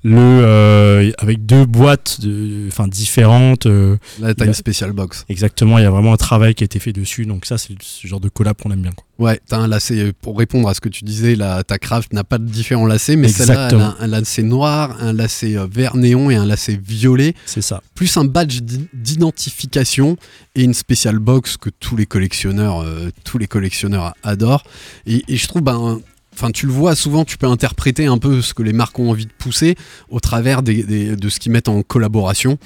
le, 0.03 0.17
euh, 0.19 1.11
avec 1.19 1.45
deux 1.45 1.67
boîtes 1.67 2.23
de, 2.23 2.69
enfin, 2.69 2.89
différentes. 2.89 3.67
euh, 3.67 3.97
Il 4.19 4.25
y 4.25 4.27
a- 4.43 4.45
une 4.47 4.55
spécial 4.55 4.93
box. 4.93 5.27
exactement, 5.29 5.77
il 5.79 5.83
y 5.83 5.87
a 5.87 5.91
vraiment 5.91 6.15
un 6.15 6.17
travail 6.17 6.55
qui 6.55 6.65
a 6.65 6.67
été 6.67 6.79
fait 6.79 6.95
dessus. 6.95 7.27
Donc 7.27 7.45
ça, 7.45 7.59
c'est 7.59 7.75
ce 7.83 8.07
genre 8.07 8.21
de 8.21 8.31
collab 8.31 8.57
qu'on 8.63 8.71
aime 8.71 8.81
bien, 8.81 8.93
quoi. 8.93 9.05
Ouais, 9.19 9.39
t'as 9.47 9.59
un 9.59 9.69
lacet, 9.69 10.13
pour 10.23 10.39
répondre 10.39 10.69
à 10.69 10.75
ce 10.75 10.81
que 10.81 10.89
tu 10.89 11.05
disais, 11.05 11.37
là, 11.37 11.63
ta 11.63 11.79
craft 11.79 12.13
n'a 12.15 12.25
pas 12.25 12.39
de 12.39 12.47
différents 12.47 12.87
lacets, 12.87 13.15
mais 13.17 13.29
celle-là, 13.29 13.53
elle 13.55 13.61
a 13.61 13.65
Exactement. 13.67 13.95
un 14.01 14.07
lacet 14.09 14.43
noir, 14.43 14.97
un 15.01 15.13
lacet 15.13 15.57
euh, 15.57 15.67
vert 15.71 15.97
néon 15.97 16.31
et 16.31 16.35
un 16.37 16.47
lacet 16.47 16.81
violet, 16.83 17.35
C'est 17.47 17.63
ça. 17.63 17.83
plus 17.95 18.17
un 18.17 18.25
badge 18.25 18.61
d'i- 18.63 18.89
d'identification 18.95 20.17
et 20.55 20.65
une 20.65 20.75
spéciale 20.75 21.19
box 21.19 21.57
que 21.57 21.71
tous 21.71 21.97
les 21.97 22.07
collectionneurs, 22.07 22.81
euh, 22.83 23.11
tous 23.25 23.39
les 23.39 23.47
collectionneurs 23.47 24.15
adorent. 24.23 24.65
Et, 25.07 25.23
et 25.29 25.37
je 25.37 25.47
trouve, 25.47 25.63
ben, 25.63 26.01
Enfin, 26.35 26.51
tu 26.51 26.67
le 26.67 26.73
vois 26.73 26.95
souvent, 26.97 27.25
tu 27.25 27.39
peux 27.39 27.47
interpréter 27.47 28.07
un 28.07 28.19
peu 28.19 28.43
ce 28.43 28.55
que 28.55 28.63
les 28.63 28.73
marques 28.73 28.99
ont 28.99 29.11
envie 29.11 29.27
de 29.27 29.33
pousser 29.39 29.77
au 30.09 30.19
travers 30.21 30.63
des- 30.63 30.83
des- 30.83 31.17
de 31.17 31.29
ce 31.29 31.39
qu'ils 31.39 31.53
mettent 31.53 31.69
en 31.69 31.83
collaboration. 31.83 32.59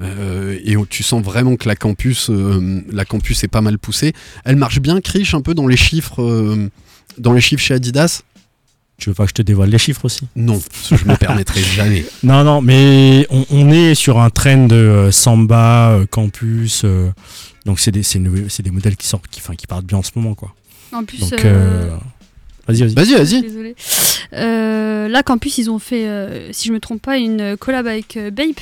Euh, 0.00 0.58
et 0.64 0.76
tu 0.88 1.02
sens 1.02 1.22
vraiment 1.24 1.56
que 1.56 1.66
la 1.68 1.74
campus, 1.74 2.30
euh, 2.30 2.82
la 2.92 3.04
campus 3.04 3.42
est 3.44 3.48
pas 3.48 3.62
mal 3.62 3.78
poussée. 3.78 4.12
Elle 4.44 4.56
marche 4.56 4.80
bien, 4.80 5.00
Krish, 5.00 5.34
un 5.34 5.40
peu 5.40 5.54
dans 5.54 5.66
les 5.66 5.76
chiffres, 5.76 6.22
euh, 6.22 6.70
dans 7.18 7.32
les 7.32 7.40
chiffres 7.40 7.62
chez 7.62 7.74
Adidas? 7.74 8.22
Tu 8.98 9.10
veux 9.10 9.14
pas 9.14 9.24
que 9.24 9.30
je 9.30 9.34
te 9.34 9.42
dévoile 9.42 9.68
les 9.70 9.78
chiffres 9.78 10.04
aussi? 10.06 10.26
Non, 10.36 10.58
je 10.90 11.04
me 11.04 11.16
permettrai 11.16 11.60
jamais. 11.76 12.06
Non, 12.22 12.44
non, 12.44 12.62
mais 12.62 13.26
on, 13.30 13.44
on 13.50 13.70
est 13.70 13.94
sur 13.94 14.20
un 14.20 14.30
trend 14.30 14.66
de 14.68 14.74
euh, 14.76 15.10
Samba, 15.10 15.90
euh, 15.92 16.06
Campus. 16.06 16.82
euh, 16.84 17.10
donc 17.66 17.78
c'est 17.80 17.90
des, 17.90 18.70
modèles 18.70 18.96
qui 18.96 19.06
sortent, 19.06 19.26
qui, 19.28 19.40
enfin, 19.40 19.54
qui 19.54 19.66
partent 19.66 19.84
bien 19.84 19.98
en 19.98 20.02
ce 20.02 20.12
moment, 20.14 20.34
quoi. 20.34 20.54
En 20.92 21.04
plus, 21.04 21.18
Donc, 21.20 21.32
euh, 21.44 21.90
euh, 21.90 21.96
vas-y, 22.68 22.82
vas-y. 22.82 22.94
Vas-y, 22.94 23.14
vas-y. 23.14 23.42
Désolée. 23.42 23.76
Euh, 24.32 25.08
là, 25.08 25.22
Campus, 25.22 25.58
ils 25.58 25.70
ont 25.70 25.78
fait, 25.78 26.06
euh, 26.06 26.52
si 26.52 26.68
je 26.68 26.72
me 26.72 26.80
trompe 26.80 27.02
pas, 27.02 27.18
une 27.18 27.56
collab 27.56 27.86
avec 27.86 28.16
euh, 28.16 28.30
Bape. 28.30 28.60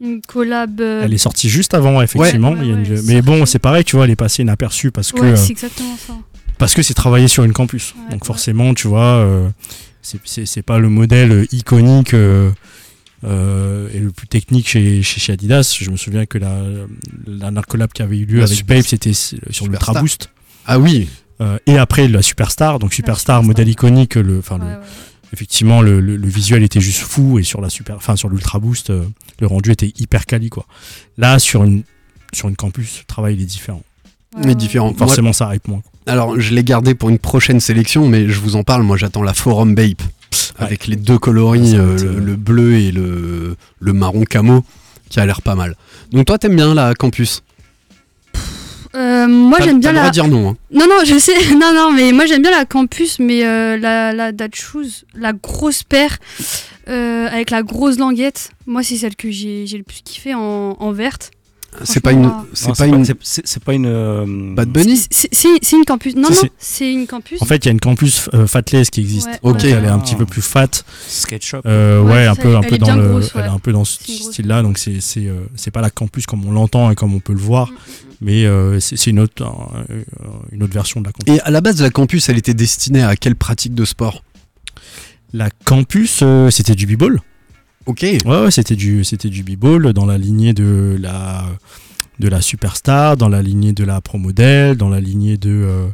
Une 0.00 0.20
collab. 0.22 0.80
euh, 0.80 1.02
Elle 1.04 1.14
est 1.14 1.18
sortie 1.18 1.48
juste 1.48 1.72
avant, 1.74 2.02
effectivement. 2.02 2.52
Ouais, 2.52 2.58
il 2.62 2.68
y 2.68 2.72
a 2.72 2.76
une- 2.76 2.82
ouais, 2.92 3.00
mais 3.06 3.22
bon, 3.22 3.46
c'est 3.46 3.58
pareil, 3.58 3.84
tu 3.84 3.96
vois, 3.96 4.04
elle 4.04 4.10
est 4.10 4.16
passée 4.16 4.42
inaperçue 4.42 4.90
parce 4.90 5.12
que 5.12 5.20
euh, 5.22 5.36
c'est 5.36 5.52
exactement 5.52 5.96
ça. 5.96 6.14
parce 6.58 6.74
que 6.74 6.82
c'est 6.82 6.94
travaillé 6.94 7.28
sur 7.28 7.44
une 7.44 7.52
campus. 7.52 7.94
Ouais, 7.96 8.10
Donc 8.12 8.22
ouais. 8.22 8.26
forcément, 8.26 8.74
tu 8.74 8.88
vois, 8.88 9.02
euh, 9.24 9.48
c'est- 10.02 10.62
pas 10.62 10.78
le 10.78 10.88
modèle 10.88 11.46
iconique 11.52 12.12
euh, 12.12 12.50
euh, 13.24 13.88
et 13.94 14.00
le 14.00 14.10
plus 14.10 14.26
technique 14.26 14.68
chez, 14.68 15.02
chez, 15.02 15.20
chez 15.20 15.32
Adidas. 15.32 15.76
Je 15.80 15.90
me 15.90 15.96
souviens 15.96 16.26
que 16.26 16.38
la, 16.38 16.60
la 17.26 17.36
dernière 17.38 17.66
collab 17.66 17.90
qui 17.92 18.02
avait 18.02 18.18
eu 18.18 18.26
lieu 18.26 18.38
La 18.40 18.44
avec 18.44 18.66
Babe, 18.66 18.82
c'était 18.82 19.12
sur 19.14 19.38
Superstar. 19.38 19.68
l'Ultra 19.68 20.00
Boost. 20.00 20.28
Ah 20.66 20.78
oui, 20.78 21.08
Euh, 21.40 21.58
et 21.66 21.78
après 21.78 22.06
la 22.08 22.22
Superstar, 22.22 22.78
donc 22.78 22.94
Superstar, 22.94 23.40
Superstar. 23.40 23.42
modèle 23.42 23.68
iconique, 23.68 24.14
le, 24.14 24.38
enfin 24.38 24.58
le- 24.58 24.64
Ouais, 24.64 24.70
ouais. 24.70 24.78
effectivement 25.32 25.82
le, 25.82 26.00
le- 26.00 26.16
le 26.16 26.28
visuel 26.28 26.62
était 26.62 26.80
juste 26.80 27.00
fou 27.00 27.38
et 27.38 27.42
sur 27.42 27.60
la 27.60 27.70
super, 27.70 27.96
enfin 27.96 28.14
sur 28.16 28.28
l'Ultra 28.28 28.58
Boost, 28.60 28.90
euh, 28.90 29.04
le 29.40 29.46
rendu 29.46 29.72
était 29.72 29.92
hyper 29.98 30.26
quali 30.26 30.48
quoi. 30.48 30.64
Là 31.18 31.38
sur 31.38 31.64
une 31.64 31.82
sur 32.32 32.48
une 32.48 32.56
campus, 32.56 32.98
le 33.00 33.04
travail 33.06 33.34
il 33.34 33.42
est 33.42 33.46
différent. 33.46 33.82
Mais 34.36 34.46
ouais. 34.48 34.54
différent. 34.56 34.88
Donc 34.88 34.98
Moi, 34.98 35.06
forcément 35.06 35.32
ça 35.32 35.46
arrive 35.46 35.60
moins. 35.68 35.80
quoi. 35.80 36.12
alors, 36.12 36.40
je 36.40 36.52
l'ai 36.54 36.64
gardé 36.64 36.94
pour 36.96 37.08
une 37.10 37.20
prochaine 37.20 37.60
sélection, 37.60 38.08
mais 38.08 38.28
je 38.28 38.40
vous 38.40 38.56
en 38.56 38.64
parle. 38.64 38.82
Moi, 38.82 38.96
j'attends 38.96 39.22
la 39.22 39.32
Forum 39.34 39.76
Bape 39.76 40.02
avec 40.58 40.88
les 40.88 40.96
deux 40.96 41.18
coloris, 41.18 41.76
euh, 41.76 41.96
le, 41.96 42.18
le 42.18 42.34
bleu 42.34 42.74
et 42.74 42.90
le, 42.90 43.54
le 43.78 43.92
marron 43.92 44.24
camo, 44.24 44.64
qui 45.08 45.20
a 45.20 45.26
l'air 45.26 45.40
pas 45.40 45.54
mal. 45.54 45.76
Donc, 46.10 46.26
toi, 46.26 46.36
t'aimes 46.36 46.56
bien 46.56 46.74
la 46.74 46.94
campus? 46.96 47.43
Euh, 48.94 49.26
moi, 49.26 49.58
j'aime 49.60 49.80
bien 49.80 49.92
la. 49.92 50.06
de 50.06 50.10
dire 50.12 50.28
non. 50.28 50.50
hein. 50.50 50.56
Non, 50.70 50.86
non, 50.88 51.04
je 51.04 51.18
sais. 51.18 51.34
Non, 51.54 51.72
non, 51.74 51.90
mais 51.92 52.12
moi, 52.12 52.26
j'aime 52.26 52.42
bien 52.42 52.50
la 52.50 52.64
Campus, 52.64 53.18
mais 53.18 53.44
euh, 53.44 53.76
la, 53.76 54.12
la 54.12 54.32
Dad 54.32 54.54
Shoes, 54.54 55.04
la 55.14 55.32
grosse 55.32 55.82
paire 55.82 56.18
euh, 56.88 57.26
avec 57.28 57.50
la 57.50 57.62
grosse 57.62 57.98
languette. 57.98 58.50
Moi, 58.66 58.82
c'est 58.82 58.96
celle 58.96 59.16
que 59.16 59.30
j'ai 59.30 59.66
j'ai 59.66 59.78
le 59.78 59.84
plus 59.84 60.02
kiffé 60.04 60.34
en, 60.34 60.76
en 60.78 60.92
verte. 60.92 61.30
C'est 61.82 62.00
pas 62.00 62.12
une, 62.12 62.30
c'est 62.52 62.74
pas 62.76 62.86
une 62.86 63.04
c'est- 63.22 63.58
pas 63.64 63.74
une. 63.74 63.86
euh, 63.86 64.24
Bad 64.54 64.68
Bunny. 64.70 64.96
C'est- 65.10 65.72
une 65.72 65.84
Campus. 65.84 66.14
Non, 66.14 66.28
non, 66.30 66.36
c'est 66.58 66.92
une 66.92 67.06
Campus. 67.06 67.42
En 67.42 67.46
fait, 67.46 67.56
il 67.56 67.66
y 67.66 67.68
a 67.68 67.72
une 67.72 67.80
campus 67.80 68.28
euh, 68.32 68.46
fatless 68.46 68.90
qui 68.90 69.00
existe. 69.00 69.26
Ouais, 69.26 69.38
Ok. 69.42 69.64
Elle 69.64 69.84
est 69.84 69.88
un 69.88 69.96
Ah. 69.96 70.02
petit 70.02 70.14
peu 70.14 70.24
plus 70.26 70.40
fat. 70.42 70.68
Sketchup. 71.08 71.62
Euh, 71.66 72.00
ouais, 72.02 72.12
Ouais, 72.12 72.26
un 72.26 72.34
peu, 72.36 72.56
un 72.56 72.60
peu 72.62 72.78
dans 72.78 72.94
le, 72.94 73.08
grosse, 73.08 73.32
elle 73.34 73.40
est 73.40 73.44
ouais. 73.44 73.50
un 73.50 73.58
peu 73.58 73.72
dans 73.72 73.84
ce 73.84 73.98
style-là. 74.02 74.62
Donc 74.62 74.78
c'est 74.78 75.00
c'est 75.00 75.26
euh, 75.26 75.40
c'est 75.56 75.70
pas 75.72 75.80
la 75.80 75.90
campus 75.90 76.26
comme 76.26 76.44
on 76.46 76.52
l'entend 76.52 76.90
et 76.90 76.94
comme 76.94 77.12
on 77.14 77.20
peut 77.20 77.32
le 77.32 77.40
voir, 77.40 77.70
Mm, 77.70 77.74
mais 78.20 78.44
euh, 78.46 78.78
c'est 78.80 78.96
c'est 78.96 79.10
une 79.10 79.18
autre 79.18 79.42
un- 79.44 79.84
euh, 79.90 80.02
une 80.52 80.62
autre 80.62 80.72
version 80.74 81.00
de 81.00 81.06
la 81.06 81.12
campus. 81.12 81.34
Et 81.34 81.40
à 81.40 81.50
la 81.50 81.60
base, 81.60 81.82
la 81.82 81.90
campus, 81.90 82.28
elle 82.28 82.38
était 82.38 82.54
destinée 82.54 83.02
à 83.02 83.16
quelle 83.16 83.34
pratique 83.36 83.74
de 83.74 83.84
sport? 83.84 84.22
La 85.32 85.50
campus, 85.64 86.20
euh, 86.22 86.50
c'était 86.50 86.76
du 86.76 86.86
b-ball. 86.86 87.20
Ok. 87.86 88.00
Ouais, 88.02 88.20
ouais, 88.24 88.50
c'était 88.50 88.76
du 88.76 89.04
c'était 89.04 89.28
du 89.28 89.42
b-ball 89.42 89.92
dans 89.92 90.06
la 90.06 90.18
lignée 90.18 90.52
de 90.54 90.96
la 91.00 91.44
de 92.20 92.28
la 92.28 92.40
superstar, 92.40 93.16
dans 93.16 93.28
la 93.28 93.42
lignée 93.42 93.72
de 93.72 93.84
la 93.84 94.00
pro 94.00 94.18
modèle, 94.18 94.76
dans 94.76 94.88
la 94.88 95.00
lignée 95.00 95.36
de 95.36 95.50
euh, 95.50 95.86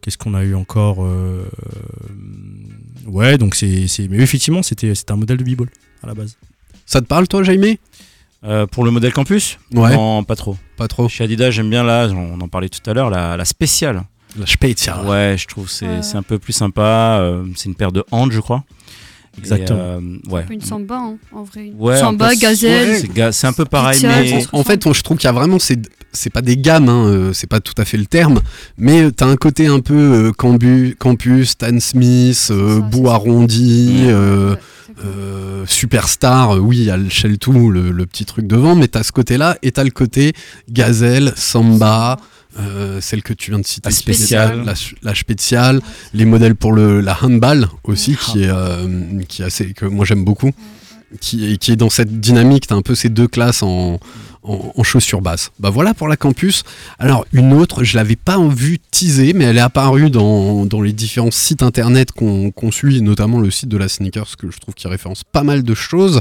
qu'est-ce 0.00 0.18
qu'on 0.18 0.34
a 0.34 0.44
eu 0.44 0.54
encore 0.54 0.98
euh, 1.04 1.44
Ouais, 3.06 3.38
donc 3.38 3.54
c'est 3.54 3.86
c'est 3.88 4.08
mais 4.08 4.18
effectivement 4.18 4.62
c'était 4.62 4.94
c'était 4.94 5.12
un 5.12 5.16
modèle 5.16 5.36
de 5.38 5.44
b-ball 5.44 5.68
à 6.02 6.06
la 6.06 6.14
base. 6.14 6.36
Ça 6.86 7.00
te 7.00 7.06
parle, 7.06 7.26
toi, 7.28 7.42
Jaime? 7.42 7.76
Euh, 8.44 8.66
pour 8.66 8.84
le 8.84 8.90
modèle 8.90 9.12
campus? 9.14 9.58
Ouais. 9.72 9.94
Non, 9.96 10.22
pas 10.22 10.36
trop. 10.36 10.56
Pas 10.76 10.86
trop. 10.86 11.08
Chez 11.08 11.24
Adidas, 11.24 11.50
j'aime 11.50 11.70
bien 11.70 11.82
là, 11.82 12.08
on 12.14 12.38
en 12.42 12.48
parlait 12.48 12.68
tout 12.68 12.88
à 12.88 12.92
l'heure, 12.92 13.08
la, 13.08 13.36
la 13.38 13.44
spéciale. 13.46 14.02
La 14.38 14.46
Spezia. 14.46 15.02
Ouais, 15.04 15.36
je 15.38 15.46
trouve 15.46 15.66
que 15.66 15.70
c'est 15.70 15.86
Ouais. 15.86 16.16
un 16.16 16.22
peu 16.24 16.38
plus 16.40 16.52
sympa. 16.52 17.18
euh, 17.20 17.44
c'est 17.54 17.68
une 17.68 17.76
paire 17.76 17.92
de 17.92 18.04
hanches, 18.10 18.32
je 18.34 18.40
crois. 18.40 18.64
Exactement. 19.38 19.78
Euh, 19.78 20.00
ouais. 20.30 20.42
Un 20.42 20.46
peu 20.46 20.54
une 20.54 20.60
samba, 20.62 20.96
hein, 20.96 21.16
en 21.32 21.42
vrai. 21.42 21.72
Ouais, 21.78 21.98
samba, 21.98 22.30
peu- 22.30 22.36
gazelle. 22.36 23.02
ouais, 23.16 23.32
c'est 23.32 23.46
un 23.46 23.52
peu 23.52 23.64
pareil, 23.64 23.94
Pizza, 24.00 24.08
mais. 24.20 24.44
En 24.52 24.64
fait, 24.64 24.86
on- 24.86 24.92
je 24.92 25.02
trouve 25.02 25.16
qu'il 25.18 25.26
y 25.26 25.30
a 25.30 25.32
vraiment, 25.32 25.58
c'est 25.58 25.78
c'est 26.16 26.30
pas 26.30 26.42
des 26.42 26.56
gammes, 26.56 26.88
hein, 26.88 27.06
euh, 27.08 27.32
c'est 27.32 27.48
pas 27.48 27.58
tout 27.58 27.74
à 27.76 27.84
fait 27.84 27.96
le 27.96 28.06
terme, 28.06 28.40
mais 28.78 29.02
euh, 29.02 29.10
t'as 29.10 29.26
un 29.26 29.34
côté 29.34 29.66
un 29.66 29.80
peu 29.80 29.94
euh, 30.28 30.30
cambu- 30.32 30.94
campus, 30.96 31.50
Stan 31.50 31.80
Smith, 31.80 32.48
euh, 32.52 32.76
ça, 32.76 32.80
bout 32.82 33.08
arrondi, 33.08 34.04
euh, 34.04 34.54
euh, 35.04 35.64
superstar. 35.66 36.62
Oui, 36.62 36.76
il 36.78 36.84
y 36.84 36.90
a 36.90 36.96
le 36.96 37.08
Shell 37.08 37.36
le, 37.68 37.90
le 37.90 38.06
petit 38.06 38.24
truc 38.26 38.46
devant, 38.46 38.76
mais 38.76 38.86
t'as 38.86 39.02
ce 39.02 39.10
côté-là 39.10 39.58
et 39.62 39.72
t'as 39.72 39.82
le 39.82 39.90
côté 39.90 40.34
gazelle, 40.70 41.32
samba. 41.36 42.16
Euh, 42.58 43.00
celle 43.00 43.22
que 43.22 43.32
tu 43.32 43.50
viens 43.50 43.58
de 43.60 43.66
citer, 43.66 43.88
La 43.88 43.94
spéciale. 43.94 44.64
la, 44.64 44.74
la 45.02 45.14
spéciale, 45.14 45.80
les 46.12 46.24
modèles 46.24 46.54
pour 46.54 46.72
le, 46.72 47.00
la 47.00 47.16
handball 47.22 47.68
aussi, 47.84 48.16
qui 48.16 48.44
est, 48.44 48.48
euh, 48.50 49.20
qui 49.28 49.42
est 49.42 49.46
assez, 49.46 49.72
que 49.72 49.86
moi 49.86 50.04
j'aime 50.04 50.24
beaucoup. 50.24 50.52
qui, 51.20 51.58
qui 51.58 51.72
est 51.72 51.76
dans 51.76 51.90
cette 51.90 52.20
dynamique. 52.20 52.66
T'as 52.66 52.74
un 52.74 52.82
peu 52.82 52.94
ces 52.94 53.08
deux 53.08 53.28
classes 53.28 53.62
en, 53.62 53.98
en, 54.44 54.72
en 54.76 54.82
chaussures 54.82 55.20
basses. 55.22 55.50
Bah 55.58 55.70
voilà 55.70 55.94
pour 55.94 56.06
la 56.08 56.16
campus. 56.16 56.62
Alors 56.98 57.24
une 57.32 57.52
autre, 57.52 57.82
je 57.84 57.96
l'avais 57.96 58.16
pas 58.16 58.38
en 58.38 58.48
vue 58.48 58.78
teaser, 58.90 59.32
mais 59.32 59.44
elle 59.44 59.56
est 59.56 59.60
apparue 59.60 60.10
dans, 60.10 60.64
dans 60.66 60.80
les 60.82 60.92
différents 60.92 61.30
sites 61.30 61.62
internet 61.62 62.12
qu'on 62.12 62.50
qu'on 62.50 62.70
suit, 62.70 63.00
notamment 63.02 63.40
le 63.40 63.50
site 63.50 63.68
de 63.68 63.76
la 63.78 63.88
sneakers, 63.88 64.36
que 64.38 64.50
je 64.50 64.58
trouve 64.58 64.74
qui 64.74 64.86
référence 64.88 65.24
pas 65.24 65.42
mal 65.42 65.62
de 65.62 65.74
choses. 65.74 66.20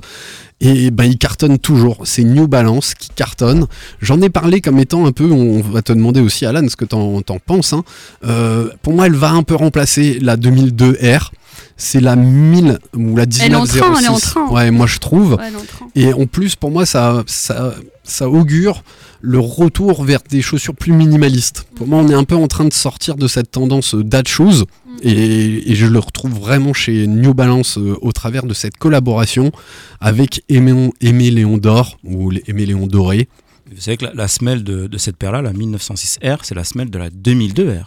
Et 0.62 0.92
bah 0.92 1.06
il 1.06 1.18
cartonne 1.18 1.60
toujours. 1.60 2.02
C'est 2.06 2.24
New 2.24 2.48
Balance 2.48 2.94
qui 2.96 3.10
cartonne. 3.10 3.68
J'en 4.02 4.22
ai 4.22 4.30
parlé 4.30 4.62
comme 4.62 4.80
étant 4.80 5.06
un 5.06 5.12
peu, 5.12 5.30
on 5.30 5.60
va 5.62 5.82
te 5.82 5.92
demander 5.92 6.22
aussi 6.22 6.46
Alan 6.46 6.66
ce 6.70 6.76
que 6.78 6.86
t'en 6.86 7.22
t'en 7.22 7.40
penses. 7.40 7.74
hein. 7.74 7.84
Euh, 8.26 8.70
pour 8.82 8.94
moi 8.94 9.08
elle 9.08 9.16
va 9.16 9.32
un 9.32 9.44
peu 9.44 9.56
remplacer 9.56 10.20
la 10.22 10.38
2002 10.38 10.98
R. 11.18 11.32
C'est 11.76 12.00
la 12.00 12.16
1000 12.16 12.80
ou 12.96 13.16
la 13.16 13.26
1906. 13.26 13.42
Elle 13.46 13.52
est 13.52 13.56
en 13.56 13.66
train, 13.66 14.00
elle 14.00 14.06
est 14.06 14.08
en 14.08 14.20
train. 14.20 14.48
Ouais, 14.50 14.72
moi 14.72 14.88
je 14.88 15.00
trouve. 15.00 15.34
Ouais, 15.34 15.44
elle 15.48 15.54
est 15.54 15.58
en 15.58 15.66
train. 15.66 15.86
Et 15.96 16.14
en 16.14 16.26
plus, 16.28 16.56
pour 16.56 16.72
moi, 16.72 16.86
ça, 16.86 17.24
ça, 17.28 17.74
ça 18.04 18.30
augure 18.30 18.84
le 19.22 19.40
retour 19.40 20.04
vers 20.04 20.20
des 20.30 20.42
chaussures 20.42 20.76
plus 20.76 20.92
minimalistes. 20.92 21.66
Pour 21.76 21.88
moi, 21.88 22.00
on 22.00 22.10
est 22.10 22.14
un 22.14 22.24
peu 22.26 22.36
en 22.36 22.48
train 22.48 22.66
de 22.66 22.74
sortir 22.74 23.16
de 23.16 23.28
cette 23.28 23.52
tendance 23.52 23.96
euh, 23.96 24.04
dad 24.04 24.28
shoes. 24.28 24.66
Et, 25.02 25.72
et 25.72 25.76
je 25.76 25.86
le 25.86 26.00
retrouve 26.00 26.34
vraiment 26.40 26.74
chez 26.74 27.08
New 27.08 27.34
Balance 27.34 27.78
euh, 27.78 27.96
au 28.02 28.12
travers 28.12 28.46
de 28.46 28.54
cette 28.54 28.78
collaboration 28.78 29.52
avec 30.00 30.44
Aimé, 30.50 30.92
Aimé 31.02 31.32
Léon 31.32 31.58
d'Or 31.58 31.98
ou 32.04 32.30
les- 32.30 32.44
Aimé 32.48 32.66
Léon 32.66 32.88
Doré. 32.88 33.28
Vous 33.74 33.82
savez 33.82 33.98
que 33.98 34.06
la, 34.06 34.14
la 34.14 34.28
semelle 34.28 34.64
de, 34.64 34.88
de 34.88 34.98
cette 34.98 35.18
paire-là, 35.18 35.42
la 35.42 35.52
1906R, 35.54 36.40
c'est 36.44 36.56
la 36.56 36.64
semelle 36.64 36.90
de 36.90 36.98
la 37.00 37.10
2002R. 37.10 37.66
Ouais. 37.66 37.84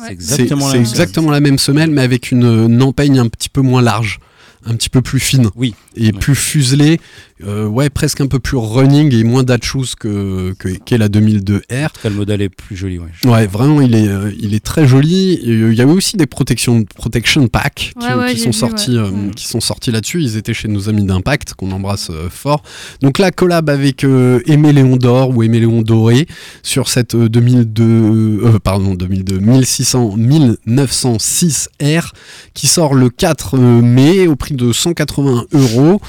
C'est 0.00 0.06
C'est 0.06 0.12
exactement 0.12 0.72
exactement 0.72 1.30
la 1.32 1.40
même 1.40 1.58
semelle, 1.58 1.90
mais 1.90 2.02
avec 2.02 2.30
une, 2.30 2.44
une 2.44 2.82
empeigne 2.82 3.18
un 3.18 3.28
petit 3.28 3.48
peu 3.48 3.60
moins 3.62 3.82
large, 3.82 4.20
un 4.64 4.74
petit 4.76 4.90
peu 4.90 5.02
plus 5.02 5.18
fine. 5.20 5.50
Oui. 5.56 5.74
Et 5.96 6.06
Ouais. 6.06 6.12
plus 6.12 6.36
fuselée, 6.36 7.00
euh, 7.46 7.66
ouais, 7.66 7.90
presque 7.90 8.20
un 8.20 8.26
peu 8.26 8.38
plus 8.38 8.56
running 8.56 9.14
et 9.14 9.24
moins 9.24 9.42
dad 9.42 9.62
shoes 9.62 9.94
que, 9.98 10.54
que, 10.58 10.68
qu'est 10.68 10.98
la 10.98 11.08
2002 11.08 11.56
R. 11.56 11.60
En 11.84 11.88
tout 11.88 12.00
cas, 12.02 12.08
le 12.08 12.14
modèle 12.16 12.42
est 12.42 12.48
plus 12.48 12.76
joli. 12.76 12.98
Ouais. 12.98 13.08
Ouais, 13.24 13.46
vraiment, 13.46 13.80
il 13.80 13.94
est, 13.94 14.08
euh, 14.08 14.30
il 14.40 14.54
est 14.54 14.64
très 14.64 14.86
joli. 14.86 15.40
Euh, 15.46 15.72
Il 15.72 15.78
y 15.78 15.80
avait 15.80 15.92
aussi 15.92 16.16
des 16.16 16.26
protections, 16.26 16.84
protection 16.84 17.46
packs 17.48 17.92
qui, 17.98 18.06
Ouais, 18.06 18.14
ouais, 18.14 18.30
qui 18.32 18.38
j'ai 18.38 18.44
sont 18.44 18.50
vu, 18.50 18.56
sortis, 18.56 18.96
euh, 18.96 19.10
qui 19.36 19.46
sont 19.46 19.60
sortis 19.60 19.90
là-dessus. 19.90 20.22
Ils 20.22 20.36
étaient 20.36 20.54
chez 20.54 20.68
nos 20.68 20.88
amis 20.88 21.04
d'Impact, 21.04 21.54
qu'on 21.54 21.70
embrasse 21.72 22.10
euh, 22.10 22.28
fort. 22.30 22.62
Donc 23.02 23.18
là, 23.18 23.30
collab 23.30 23.70
avec 23.70 24.04
euh, 24.04 24.40
Aimé 24.46 24.72
Léon 24.72 24.96
d'Or 24.96 25.30
ou 25.36 25.42
Aimé 25.42 25.60
Léon 25.60 25.82
Doré 25.82 26.26
sur 26.62 26.88
cette 26.88 27.14
euh, 27.14 27.28
2002, 27.28 27.84
euh, 27.84 28.58
pardon, 28.62 28.94
2002, 28.94 29.38
1600, 29.38 30.16
1906 30.16 31.68
R 31.82 32.12
qui 32.54 32.66
sort 32.66 32.94
le 32.94 33.10
4 33.10 33.58
mai 33.58 34.26
au 34.26 34.36
prix 34.36 34.54
de 34.54 34.72
180 34.72 35.46
euros. 35.52 36.00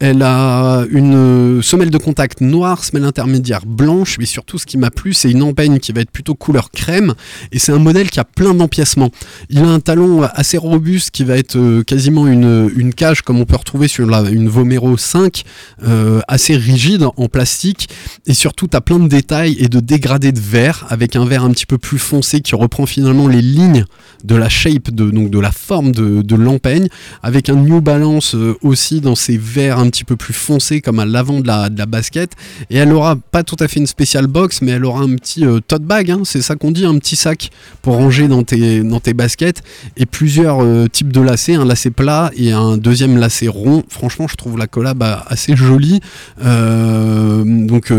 Elle 0.00 0.22
a 0.22 0.63
une 0.90 1.14
euh, 1.14 1.62
semelle 1.62 1.90
de 1.90 1.98
contact 1.98 2.40
noire, 2.40 2.84
semelle 2.84 3.04
intermédiaire 3.04 3.66
blanche, 3.66 4.18
mais 4.18 4.26
surtout 4.26 4.58
ce 4.58 4.66
qui 4.66 4.78
m'a 4.78 4.90
plu, 4.90 5.12
c'est 5.12 5.30
une 5.30 5.42
empeigne 5.42 5.78
qui 5.78 5.92
va 5.92 6.00
être 6.00 6.10
plutôt 6.10 6.34
couleur 6.34 6.70
crème, 6.70 7.14
et 7.52 7.58
c'est 7.58 7.72
un 7.72 7.78
modèle 7.78 8.10
qui 8.10 8.20
a 8.20 8.24
plein 8.24 8.54
d'empiècements. 8.54 9.10
Il 9.50 9.60
a 9.60 9.68
un 9.68 9.80
talon 9.80 10.22
assez 10.22 10.58
robuste 10.58 11.10
qui 11.10 11.24
va 11.24 11.36
être 11.36 11.56
euh, 11.56 11.82
quasiment 11.82 12.26
une, 12.26 12.70
une 12.76 12.94
cage 12.94 13.22
comme 13.22 13.40
on 13.40 13.44
peut 13.44 13.56
retrouver 13.56 13.88
sur 13.88 14.04
une 14.26 14.48
Vomero 14.48 14.96
5, 14.96 15.44
euh, 15.84 16.20
assez 16.28 16.56
rigide 16.56 17.06
en 17.16 17.28
plastique, 17.28 17.88
et 18.26 18.34
surtout 18.34 18.66
tu 18.66 18.76
as 18.76 18.80
plein 18.80 18.98
de 18.98 19.08
détails 19.08 19.56
et 19.58 19.68
de 19.68 19.80
dégradés 19.80 20.32
de 20.32 20.40
verre, 20.40 20.86
avec 20.88 21.16
un 21.16 21.24
verre 21.24 21.44
un 21.44 21.50
petit 21.50 21.66
peu 21.66 21.78
plus 21.78 21.98
foncé 21.98 22.40
qui 22.40 22.54
reprend 22.54 22.86
finalement 22.86 23.28
les 23.28 23.42
lignes 23.42 23.84
de 24.24 24.34
la 24.34 24.48
shape, 24.48 24.90
de, 24.90 25.10
donc 25.10 25.30
de 25.30 25.38
la 25.38 25.52
forme 25.52 25.92
de, 25.92 26.22
de 26.22 26.34
l'empeigne, 26.34 26.88
avec 27.22 27.48
un 27.48 27.56
New 27.56 27.80
Balance 27.80 28.34
euh, 28.34 28.56
aussi 28.62 29.00
dans 29.00 29.14
ces 29.14 29.36
verres 29.36 29.78
un 29.78 29.88
petit 29.90 30.04
peu 30.04 30.16
plus 30.16 30.32
foncés 30.32 30.53
comme 30.82 30.98
à 30.98 31.04
l'avant 31.04 31.40
de 31.40 31.46
la, 31.46 31.68
de 31.68 31.78
la 31.78 31.86
basket. 31.86 32.32
Et 32.70 32.76
elle 32.76 32.92
aura 32.92 33.16
pas 33.16 33.42
tout 33.42 33.56
à 33.60 33.68
fait 33.68 33.80
une 33.80 33.86
spéciale 33.86 34.26
box, 34.26 34.62
mais 34.62 34.72
elle 34.72 34.84
aura 34.84 35.02
un 35.02 35.14
petit 35.16 35.44
euh, 35.44 35.60
tote 35.60 35.82
bag, 35.82 36.10
hein, 36.10 36.22
c'est 36.24 36.42
ça 36.42 36.56
qu'on 36.56 36.70
dit, 36.70 36.84
un 36.84 36.98
petit 36.98 37.16
sac 37.16 37.50
pour 37.82 37.94
ranger 37.94 38.28
dans 38.28 38.42
tes, 38.42 38.82
dans 38.82 39.00
tes 39.00 39.14
baskets. 39.14 39.62
Et 39.96 40.06
plusieurs 40.06 40.62
euh, 40.62 40.86
types 40.86 41.12
de 41.12 41.20
lacets, 41.20 41.54
un 41.54 41.64
lacet 41.64 41.90
plat 41.90 42.30
et 42.36 42.52
un 42.52 42.76
deuxième 42.76 43.18
lacet 43.18 43.48
rond. 43.48 43.84
Franchement, 43.88 44.26
je 44.28 44.36
trouve 44.36 44.58
la 44.58 44.66
collab 44.66 45.02
euh, 45.02 45.16
assez 45.26 45.56
jolie. 45.56 46.00
Donc 46.44 47.92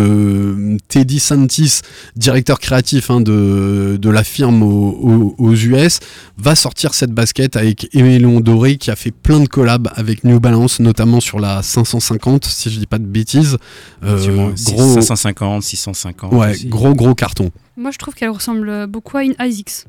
Teddy 0.88 1.20
Santis, 1.20 1.82
directeur 2.16 2.60
créatif 2.60 3.10
hein, 3.10 3.22
de, 3.22 3.98
de 4.00 4.10
la 4.10 4.24
firme 4.24 4.64
aux, 4.64 5.56
US, 5.56 6.00
va 6.38 6.56
sortir 6.56 6.94
cette 6.94 7.12
basket 7.12 7.56
avec 7.56 7.88
Aimé 7.94 8.20
Léon 8.20 8.40
Doré 8.40 8.78
qui 8.78 8.92
a 8.92 8.96
fait 8.96 9.12
plein 9.12 9.40
de 9.40 9.48
collabs 9.48 9.90
avec 9.96 10.24
New 10.24 10.40
Balance, 10.40 10.80
notamment 10.80 11.20
sur 11.20 11.40
la 11.40 11.62
550, 11.62 12.45
si 12.50 12.70
je 12.70 12.80
dis 12.80 12.88
pas 12.88 12.98
de 13.00 13.06
bêtises. 13.06 13.58
Euh, 14.04 14.52
gros, 14.66 15.02
550, 15.02 15.64
650. 15.64 16.34
ouais, 16.34 16.52
aussi. 16.52 16.68
gros 16.68 16.94
gros 16.94 17.16
carton. 17.16 17.52
Moi, 17.78 17.92
je 17.92 17.98
trouve 17.98 18.14
qu'elle 18.14 18.30
ressemble 18.30 18.88
beaucoup 18.88 19.18
à 19.18 19.24
une 19.24 19.36
ASICS. 19.38 19.86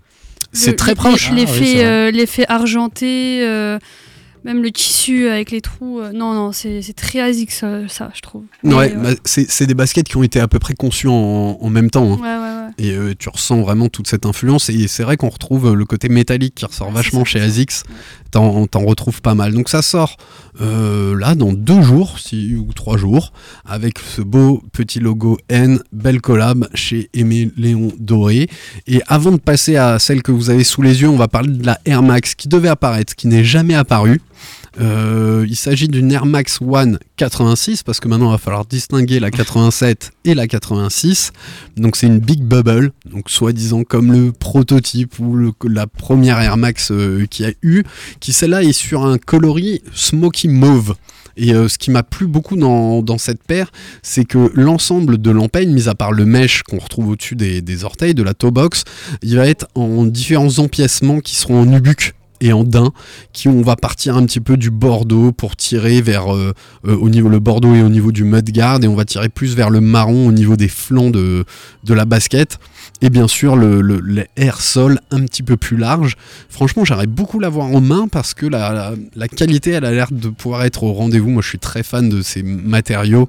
C'est 0.52 0.74
très 0.76 0.94
proche. 0.94 1.28
Ah 1.30 1.34
oui, 1.34 1.40
L'effet 1.40 1.74
vrai. 2.44 2.44
euh, 2.44 2.44
argenté, 2.48 3.40
euh, 3.46 3.78
même 4.44 4.62
le 4.62 4.70
tissu 4.70 5.28
avec 5.28 5.50
les 5.50 5.60
trous. 5.60 6.00
euh, 6.00 6.12
non, 6.12 6.32
non, 6.34 6.52
c'est 6.52 6.80
très 6.94 7.20
ASICS, 7.20 7.50
ça, 7.52 7.88
ça, 7.88 8.10
je 8.14 8.20
trouve. 8.22 8.44
Mais, 8.62 8.74
Ouais, 8.74 8.92
euh, 8.96 9.00
bah, 9.02 9.10
c'est 9.24 9.66
des 9.66 9.74
baskets 9.74 10.06
qui 10.08 10.16
ont 10.16 10.22
été 10.22 10.40
à 10.40 10.48
peu 10.48 10.58
près 10.58 10.74
conçues 10.74 11.08
en, 11.08 11.58
en 11.60 11.70
même 11.70 11.90
temps. 11.90 12.12
hein. 12.12 12.16
ouais, 12.16 12.22
ouais, 12.22 12.66
ouais. 12.66 12.72
Et 12.78 12.92
euh, 12.96 13.14
tu 13.18 13.28
ressens 13.28 13.60
vraiment 13.62 13.88
toute 13.88 14.06
cette 14.06 14.24
influence. 14.26 14.68
Et 14.70 14.86
c'est 14.88 15.02
vrai 15.02 15.16
qu'on 15.16 15.28
retrouve 15.30 15.74
le 15.74 15.84
côté 15.84 16.08
métallique 16.08 16.54
qui 16.54 16.64
ressort 16.64 16.90
vachement 16.90 17.24
chez. 17.24 17.40
ASICS. 17.40 17.82
T'en 18.36 18.84
retrouves 18.84 19.22
pas 19.22 19.34
mal. 19.34 19.54
Donc 19.54 19.70
ça 19.70 19.80
sort 19.80 20.18
euh, 20.60 21.18
là 21.18 21.34
dans 21.34 21.54
deux 21.54 21.80
jours 21.80 22.18
si, 22.18 22.54
ou 22.54 22.70
trois 22.74 22.98
jours 22.98 23.32
avec 23.64 23.98
ce 23.98 24.20
beau 24.20 24.62
petit 24.72 25.00
logo 25.00 25.38
N, 25.48 25.80
belle 25.90 26.20
collab 26.20 26.68
chez 26.74 27.08
Aimé 27.14 27.50
Léon 27.56 27.92
Doré. 27.98 28.50
Et 28.86 29.00
avant 29.06 29.32
de 29.32 29.38
passer 29.38 29.76
à 29.76 29.98
celle 29.98 30.22
que 30.22 30.32
vous 30.32 30.50
avez 30.50 30.64
sous 30.64 30.82
les 30.82 31.00
yeux, 31.00 31.08
on 31.08 31.16
va 31.16 31.28
parler 31.28 31.48
de 31.50 31.64
la 31.64 31.78
Air 31.86 32.02
Max 32.02 32.34
qui 32.34 32.48
devait 32.48 32.68
apparaître, 32.68 33.14
qui 33.14 33.26
n'est 33.26 33.44
jamais 33.44 33.74
apparue. 33.74 34.20
Euh, 34.80 35.46
il 35.48 35.56
s'agit 35.56 35.88
d'une 35.88 36.12
Air 36.12 36.26
Max 36.26 36.58
One 36.60 36.98
86 37.16 37.82
parce 37.82 38.00
que 38.00 38.08
maintenant 38.08 38.28
il 38.28 38.32
va 38.32 38.38
falloir 38.38 38.66
distinguer 38.66 39.20
la 39.20 39.30
87 39.30 40.12
et 40.24 40.34
la 40.34 40.46
86. 40.46 41.32
Donc 41.76 41.96
c'est 41.96 42.06
une 42.06 42.18
Big 42.18 42.42
Bubble, 42.42 42.92
donc 43.10 43.30
soi-disant 43.30 43.84
comme 43.84 44.12
le 44.12 44.32
prototype 44.32 45.18
ou 45.18 45.52
la 45.68 45.86
première 45.86 46.40
Air 46.40 46.56
Max 46.56 46.90
euh, 46.90 47.26
qu'il 47.26 47.46
y 47.46 47.48
a 47.48 47.52
eu, 47.62 47.84
qui 48.20 48.32
celle-là 48.32 48.62
est 48.62 48.72
sur 48.72 49.04
un 49.04 49.18
coloris 49.18 49.82
smoky 49.94 50.48
mauve. 50.48 50.94
Et 51.38 51.52
euh, 51.52 51.68
ce 51.68 51.76
qui 51.76 51.90
m'a 51.90 52.02
plu 52.02 52.26
beaucoup 52.26 52.56
dans, 52.56 53.02
dans 53.02 53.18
cette 53.18 53.42
paire, 53.42 53.70
c'est 54.02 54.24
que 54.24 54.50
l'ensemble 54.54 55.18
de 55.18 55.30
l'empeigne, 55.30 55.70
mis 55.70 55.88
à 55.88 55.94
part 55.94 56.12
le 56.12 56.24
mesh 56.24 56.62
qu'on 56.62 56.78
retrouve 56.78 57.10
au-dessus 57.10 57.36
des, 57.36 57.60
des 57.60 57.84
orteils, 57.84 58.14
de 58.14 58.22
la 58.22 58.32
toe 58.32 58.50
box, 58.50 58.84
il 59.22 59.36
va 59.36 59.46
être 59.46 59.68
en 59.74 60.04
différents 60.04 60.58
empiècements 60.58 61.20
qui 61.20 61.34
seront 61.36 61.60
en 61.60 61.66
nubuck 61.66 62.14
et 62.40 62.52
en 62.52 62.64
daim, 62.64 62.92
qui 63.32 63.48
on 63.48 63.62
va 63.62 63.76
partir 63.76 64.16
un 64.16 64.24
petit 64.26 64.40
peu 64.40 64.56
du 64.56 64.70
bordeaux 64.70 65.32
pour 65.32 65.56
tirer 65.56 66.00
vers 66.00 66.34
euh, 66.34 66.52
euh, 66.86 66.96
au 66.96 67.08
niveau 67.08 67.28
le 67.28 67.38
bordeaux 67.38 67.74
et 67.74 67.82
au 67.82 67.88
niveau 67.88 68.12
du 68.12 68.24
mudguard 68.24 68.82
et 68.82 68.88
on 68.88 68.94
va 68.94 69.04
tirer 69.04 69.28
plus 69.28 69.54
vers 69.54 69.70
le 69.70 69.80
marron 69.80 70.26
au 70.26 70.32
niveau 70.32 70.56
des 70.56 70.68
flancs 70.68 71.10
de, 71.10 71.44
de 71.84 71.94
la 71.94 72.04
basket. 72.04 72.58
Et 73.02 73.10
bien 73.10 73.28
sûr 73.28 73.56
le, 73.56 73.80
le, 73.80 74.24
air 74.36 74.60
sol 74.60 75.00
un 75.10 75.24
petit 75.24 75.42
peu 75.42 75.56
plus 75.56 75.76
large. 75.76 76.16
Franchement 76.48 76.84
j'aimerais 76.84 77.06
beaucoup 77.06 77.38
l'avoir 77.38 77.66
en 77.66 77.80
main 77.80 78.08
parce 78.08 78.34
que 78.34 78.46
la, 78.46 78.94
la 79.14 79.28
qualité 79.28 79.70
elle 79.72 79.84
a 79.84 79.92
l'air 79.92 80.08
de 80.10 80.28
pouvoir 80.28 80.64
être 80.64 80.82
au 80.82 80.92
rendez-vous. 80.92 81.30
Moi 81.30 81.42
je 81.42 81.48
suis 81.48 81.58
très 81.58 81.82
fan 81.82 82.08
de 82.08 82.22
ces 82.22 82.42
matériaux 82.42 83.28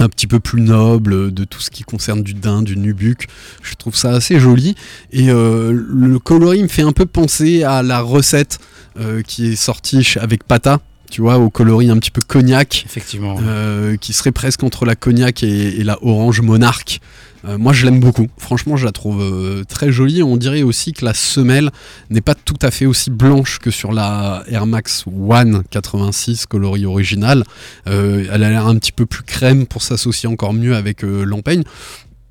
un 0.00 0.08
petit 0.08 0.26
peu 0.26 0.40
plus 0.40 0.60
nobles, 0.60 1.32
de 1.32 1.44
tout 1.44 1.60
ce 1.60 1.70
qui 1.70 1.82
concerne 1.82 2.22
du 2.22 2.34
daim, 2.34 2.62
du 2.62 2.76
nubuck. 2.76 3.26
Je 3.62 3.74
trouve 3.74 3.94
ça 3.94 4.10
assez 4.10 4.38
joli. 4.38 4.74
Et 5.12 5.30
euh, 5.30 5.72
le 5.72 6.18
coloris 6.18 6.62
me 6.62 6.68
fait 6.68 6.82
un 6.82 6.92
peu 6.92 7.06
penser 7.06 7.64
à 7.64 7.82
la 7.82 8.00
recette 8.00 8.58
euh, 8.98 9.22
qui 9.22 9.52
est 9.52 9.56
sortie 9.56 10.14
avec 10.20 10.44
Pata, 10.44 10.80
tu 11.10 11.20
vois, 11.22 11.38
au 11.38 11.50
coloris 11.50 11.90
un 11.90 11.96
petit 11.98 12.10
peu 12.10 12.20
cognac, 12.26 12.82
Effectivement. 12.86 13.36
euh, 13.42 13.96
qui 13.96 14.12
serait 14.12 14.32
presque 14.32 14.62
entre 14.62 14.84
la 14.84 14.94
cognac 14.94 15.42
et, 15.42 15.80
et 15.80 15.84
la 15.84 15.98
orange 16.02 16.40
monarque. 16.40 17.00
Euh, 17.44 17.56
moi, 17.56 17.72
je 17.72 17.84
l'aime 17.86 18.00
beaucoup. 18.00 18.26
Franchement, 18.36 18.76
je 18.76 18.84
la 18.84 18.90
trouve 18.92 19.22
euh, 19.22 19.62
très 19.64 19.92
jolie. 19.92 20.22
On 20.24 20.36
dirait 20.36 20.62
aussi 20.62 20.92
que 20.92 21.04
la 21.04 21.14
semelle 21.14 21.70
n'est 22.10 22.20
pas 22.20 22.34
tout 22.34 22.56
à 22.62 22.70
fait 22.72 22.84
aussi 22.84 23.10
blanche 23.10 23.58
que 23.60 23.70
sur 23.70 23.92
la 23.92 24.42
Air 24.48 24.66
Max 24.66 25.04
One 25.06 25.62
86 25.70 26.46
coloris 26.46 26.84
original. 26.84 27.44
Elle 27.86 28.28
a 28.30 28.50
l'air 28.50 28.66
un 28.66 28.76
petit 28.76 28.92
peu 28.92 29.06
plus 29.06 29.22
crème 29.22 29.66
pour 29.66 29.82
s'associer 29.82 30.28
encore 30.28 30.52
mieux 30.52 30.74
avec 30.74 31.02
l'empeigne. 31.02 31.62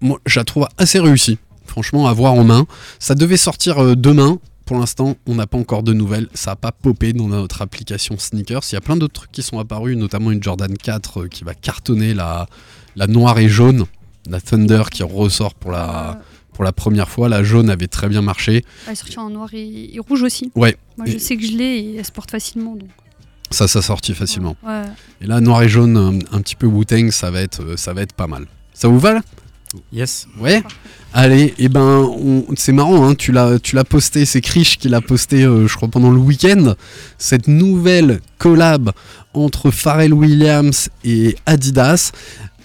Moi, 0.02 0.20
je 0.26 0.40
la 0.40 0.44
trouve 0.44 0.68
assez 0.78 1.00
réussie. 1.00 1.38
Franchement, 1.66 2.08
à 2.08 2.14
voir 2.14 2.34
en 2.34 2.44
main. 2.44 2.66
Ça 3.00 3.16
devait 3.16 3.38
sortir 3.38 3.96
demain. 3.96 4.40
Pour 4.68 4.78
l'instant, 4.78 5.16
on 5.26 5.34
n'a 5.36 5.48
pas 5.48 5.58
encore 5.58 5.82
de 5.82 5.94
nouvelles. 5.94 6.28
Ça 6.36 6.52
n'a 6.52 6.56
pas 6.58 6.72
popé 6.72 7.14
dans 7.14 7.28
notre 7.28 7.62
application 7.64 8.16
Sneakers. 8.20 8.62
Il 8.72 8.76
y 8.76 8.78
a 8.78 8.82
plein 8.82 8.98
d'autres 8.98 9.14
trucs 9.14 9.32
qui 9.32 9.42
sont 9.42 9.58
apparus, 9.60 9.98
notamment 9.98 10.30
une 10.30 10.44
Jordan 10.44 10.78
4 10.78 11.22
euh, 11.24 11.28
qui 11.28 11.44
va 11.44 11.54
cartonner 11.56 12.14
la, 12.14 12.48
la 12.96 13.08
noire 13.08 13.40
et 13.40 13.48
jaune. 13.50 13.86
La 14.30 14.40
Thunder 14.42 14.84
qui 14.92 15.02
ressort 15.04 15.56
pour 15.56 15.72
la, 15.72 16.12
Euh, 16.12 16.14
pour 16.54 16.64
la 16.66 16.74
première 16.74 17.08
fois. 17.10 17.30
La 17.30 17.44
jaune 17.44 17.70
avait 17.70 17.88
très 17.88 18.10
bien 18.10 18.22
marché. 18.22 18.66
elle 18.88 18.92
est 18.94 18.96
sortie 18.96 19.20
en 19.20 19.30
noir 19.30 19.50
et, 19.54 19.96
et 19.96 20.00
rouge 20.00 20.22
aussi. 20.24 20.52
Ouais. 20.56 20.76
Moi, 20.98 21.06
je 21.08 21.14
Et- 21.16 21.20
sais 21.20 21.38
que 21.38 21.46
je 21.46 21.54
l'ai 21.54 21.78
et 21.80 21.96
elle 21.98 22.06
se 22.06 22.12
porte 22.12 22.30
facilement. 22.32 22.76
Donc. 22.76 22.90
Ça, 23.52 23.70
ça 23.70 23.82
sortit 23.82 24.14
facilement. 24.14 24.58
Ouais. 24.66 24.84
Et 25.22 25.28
là, 25.28 25.40
noir 25.40 25.62
et 25.64 25.70
jaune, 25.70 25.96
un, 25.96 26.36
un 26.36 26.42
petit 26.42 26.58
peu 26.58 26.68
Wu-Tang, 26.68 27.10
ça, 27.12 27.32
va 27.32 27.40
être, 27.42 27.62
euh, 27.64 27.78
ça 27.78 27.94
va 27.94 28.02
être 28.02 28.12
pas 28.14 28.28
mal. 28.28 28.46
Ça 28.74 28.90
vous 28.90 29.00
va 29.00 29.14
là? 29.14 29.22
Yes. 29.92 30.28
Ouais 30.40 30.64
Allez, 31.14 31.54
et 31.58 31.68
ben, 31.70 31.82
on- 31.82 32.46
c'est 32.56 32.72
marrant, 32.74 33.08
hein, 33.08 33.16
tu 33.16 33.32
l'as 33.32 33.60
tu 33.60 33.76
l'as 33.76 33.84
posté, 33.84 34.26
c'est 34.26 34.42
Krish 34.42 34.78
qui 34.78 34.88
l'a 34.90 35.02
posté, 35.02 35.44
euh, 35.44 35.68
je 35.68 35.76
crois, 35.76 35.88
pendant 35.88 36.12
le 36.12 36.20
week-end. 36.20 36.76
Cette 37.18 37.48
nouvelle 37.48 38.20
collab 38.38 38.92
entre 39.34 39.72
Pharrell 39.72 40.14
Williams 40.14 40.90
et 41.04 41.36
Adidas, 41.46 42.12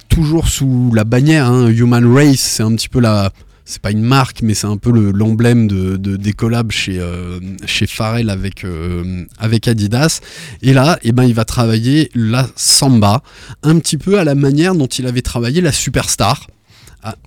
toujours 0.09 0.49
sous 0.49 0.93
la 0.95 1.05
bannière 1.05 1.47
hein, 1.47 1.69
Human 1.69 2.05
Race, 2.13 2.41
c'est 2.41 2.63
un 2.63 2.75
petit 2.75 2.89
peu 2.89 3.01
la. 3.01 3.33
C'est 3.65 3.81
pas 3.81 3.93
une 3.93 4.03
marque, 4.03 4.43
mais 4.43 4.55
c'est 4.55 4.67
un 4.67 4.77
peu 4.77 4.91
le- 4.91 5.13
l'emblème 5.13 5.69
de- 5.69 5.97
des 5.97 6.33
collabs 6.33 6.73
chez, 6.73 6.99
euh, 6.99 7.39
chez 7.65 7.87
Pharrell 7.87 8.29
avec, 8.29 8.65
euh, 8.65 9.25
avec 9.39 9.69
Adidas. 9.69 10.19
Et 10.63 10.73
là, 10.73 10.99
eh 11.05 11.13
ben, 11.13 11.23
il 11.23 11.33
va 11.33 11.45
travailler 11.45 12.11
la 12.15 12.49
samba, 12.57 13.23
un 13.63 13.79
petit 13.79 13.99
peu 13.99 14.19
à 14.19 14.25
la 14.25 14.35
manière 14.35 14.75
dont 14.75 14.89
il 14.89 15.07
avait 15.07 15.23
travaillé 15.23 15.61
la 15.61 15.71
superstar. 15.73 16.49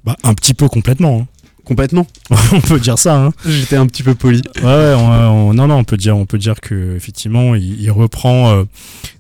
Bah, 0.04 0.16
un 0.24 0.34
petit 0.34 0.54
peu 0.54 0.68
complètement. 0.68 1.22
hein. 1.24 1.28
Complètement. 1.66 2.06
on 2.52 2.62
peut 2.62 2.80
dire 2.80 3.00
ça. 3.00 3.16
Hein. 3.26 3.32
J'étais 3.44 3.76
un 3.76 3.88
petit 3.88 4.04
peu 4.04 4.14
poli. 4.14 4.42
Ouais, 4.62 4.94
on- 4.96 5.48
on- 5.50 5.54
non, 5.56 5.68
non, 5.68 5.78
on 5.78 5.84
peut 5.84 5.98
dire, 5.98 6.16
on 6.16 6.28
peut 6.28 6.38
dire 6.38 6.62
que 6.62 6.96
effectivement, 6.96 7.56
il, 7.56 7.82
il 7.82 7.90
reprend 7.90 8.52
euh, 8.52 8.64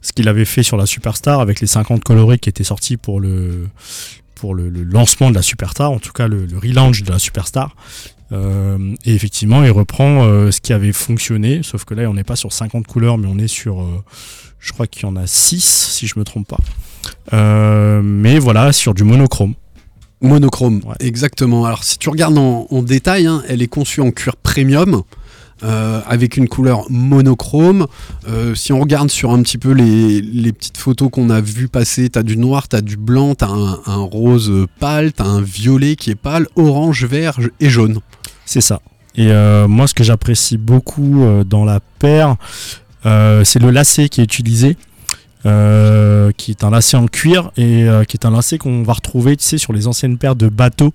ce 0.03 0.13
qu'il 0.13 0.27
avait 0.27 0.45
fait 0.45 0.61
sur 0.61 0.77
la 0.77 0.85
Superstar 0.85 1.39
avec 1.39 1.59
les 1.59 1.65
50 1.67 2.03
colorés 2.03 2.37
qui 2.37 2.49
étaient 2.49 2.63
sortis 2.63 2.97
pour 2.97 3.19
le 3.19 3.67
pour 4.35 4.53
le, 4.53 4.69
le 4.69 4.83
lancement 4.83 5.29
de 5.31 5.35
la 5.35 5.41
Superstar, 5.41 5.89
en 5.91 5.97
tout 5.97 6.11
cas 6.11 6.27
le, 6.27 6.45
le 6.45 6.57
relaunch 6.59 7.01
de 7.03 7.11
la 7.11 7.17
Superstar. 7.19 7.75
Euh, 8.31 8.93
et 9.05 9.15
effectivement, 9.15 9.63
il 9.63 9.71
reprend 9.71 10.25
euh, 10.25 10.51
ce 10.51 10.61
qui 10.61 10.71
avait 10.73 10.91
fonctionné, 10.91 11.61
sauf 11.63 11.83
que 11.85 11.93
là, 11.95 12.07
on 12.09 12.13
n'est 12.13 12.23
pas 12.23 12.35
sur 12.35 12.51
50 12.53 12.85
couleurs, 12.85 13.17
mais 13.17 13.27
on 13.27 13.37
est 13.39 13.47
sur, 13.47 13.83
je 14.59 14.71
crois 14.73 14.85
qu'il 14.87 15.03
y 15.03 15.05
en 15.05 15.15
a 15.15 15.25
6, 15.25 15.63
si 15.63 16.05
je 16.05 16.19
me 16.19 16.23
trompe 16.25 16.47
pas. 16.47 16.59
Mais 18.01 18.37
voilà, 18.39 18.71
sur 18.73 18.93
du 18.93 19.03
monochrome. 19.03 19.53
Monochrome, 20.21 20.81
Ouais. 20.85 20.95
exactement. 20.99 21.65
Alors 21.65 21.83
si 21.83 21.97
tu 21.97 22.09
regardes 22.09 22.37
en, 22.37 22.67
en 22.69 22.81
détail, 22.81 23.27
hein, 23.27 23.43
elle 23.47 23.61
est 23.61 23.67
conçue 23.67 24.01
en 24.01 24.11
cuir 24.11 24.35
premium. 24.37 25.03
euh, 25.63 26.01
avec 26.05 26.35
une 26.35 26.49
couleur 26.49 26.83
monochrome. 26.89 27.87
Euh, 28.27 28.53
si 28.55 28.73
on 28.73 28.79
regarde 28.81 29.09
sur 29.09 29.31
un 29.31 29.41
petit 29.41 29.57
peu 29.57 29.71
les, 29.71 30.21
les 30.21 30.51
petites 30.51 30.77
photos 30.77 31.09
qu'on 31.09 31.29
a 31.29 31.39
vues 31.39 31.69
passer, 31.69 32.09
t'as 32.09 32.23
du 32.23 32.35
noir, 32.35 32.67
t'as 32.67 32.81
du 32.81 32.97
blanc, 32.97 33.35
t'as 33.35 33.47
un, 33.47 33.79
un 33.85 34.01
rose 34.01 34.51
pâle, 34.81 35.13
t'as 35.13 35.23
un 35.23 35.39
violet 35.41 35.95
qui 35.95 36.11
est 36.11 36.15
pâle, 36.15 36.47
orange, 36.57 37.05
vert 37.05 37.39
et 37.61 37.69
jaune. 37.69 37.99
C'est 38.45 38.59
ça. 38.61 38.81
Et 39.15 39.31
euh, 39.31 39.65
moi, 39.69 39.87
ce 39.87 39.93
que 39.93 40.03
j'apprécie 40.03 40.57
beaucoup 40.57 41.23
dans 41.47 41.63
la 41.63 41.79
paire, 41.99 42.35
c'est 43.05 43.59
le 43.59 43.71
lacet 43.71 44.09
qui 44.09 44.19
est 44.19 44.25
utilisé, 44.25 44.75
euh, 45.45 46.31
qui 46.37 46.51
est 46.51 46.63
un 46.63 46.69
lacet 46.69 46.97
en 46.97 47.07
cuir 47.07 47.51
et 47.57 47.83
euh, 47.83 48.03
qui 48.03 48.17
est 48.17 48.25
un 48.25 48.31
lacet 48.31 48.57
qu'on 48.57 48.83
va 48.83 48.93
retrouver, 48.93 49.35
tu 49.37 49.43
sais, 49.45 49.57
sur 49.57 49.73
les 49.73 49.87
anciennes 49.87 50.17
paires 50.17 50.35
de 50.35 50.47
bateaux. 50.47 50.93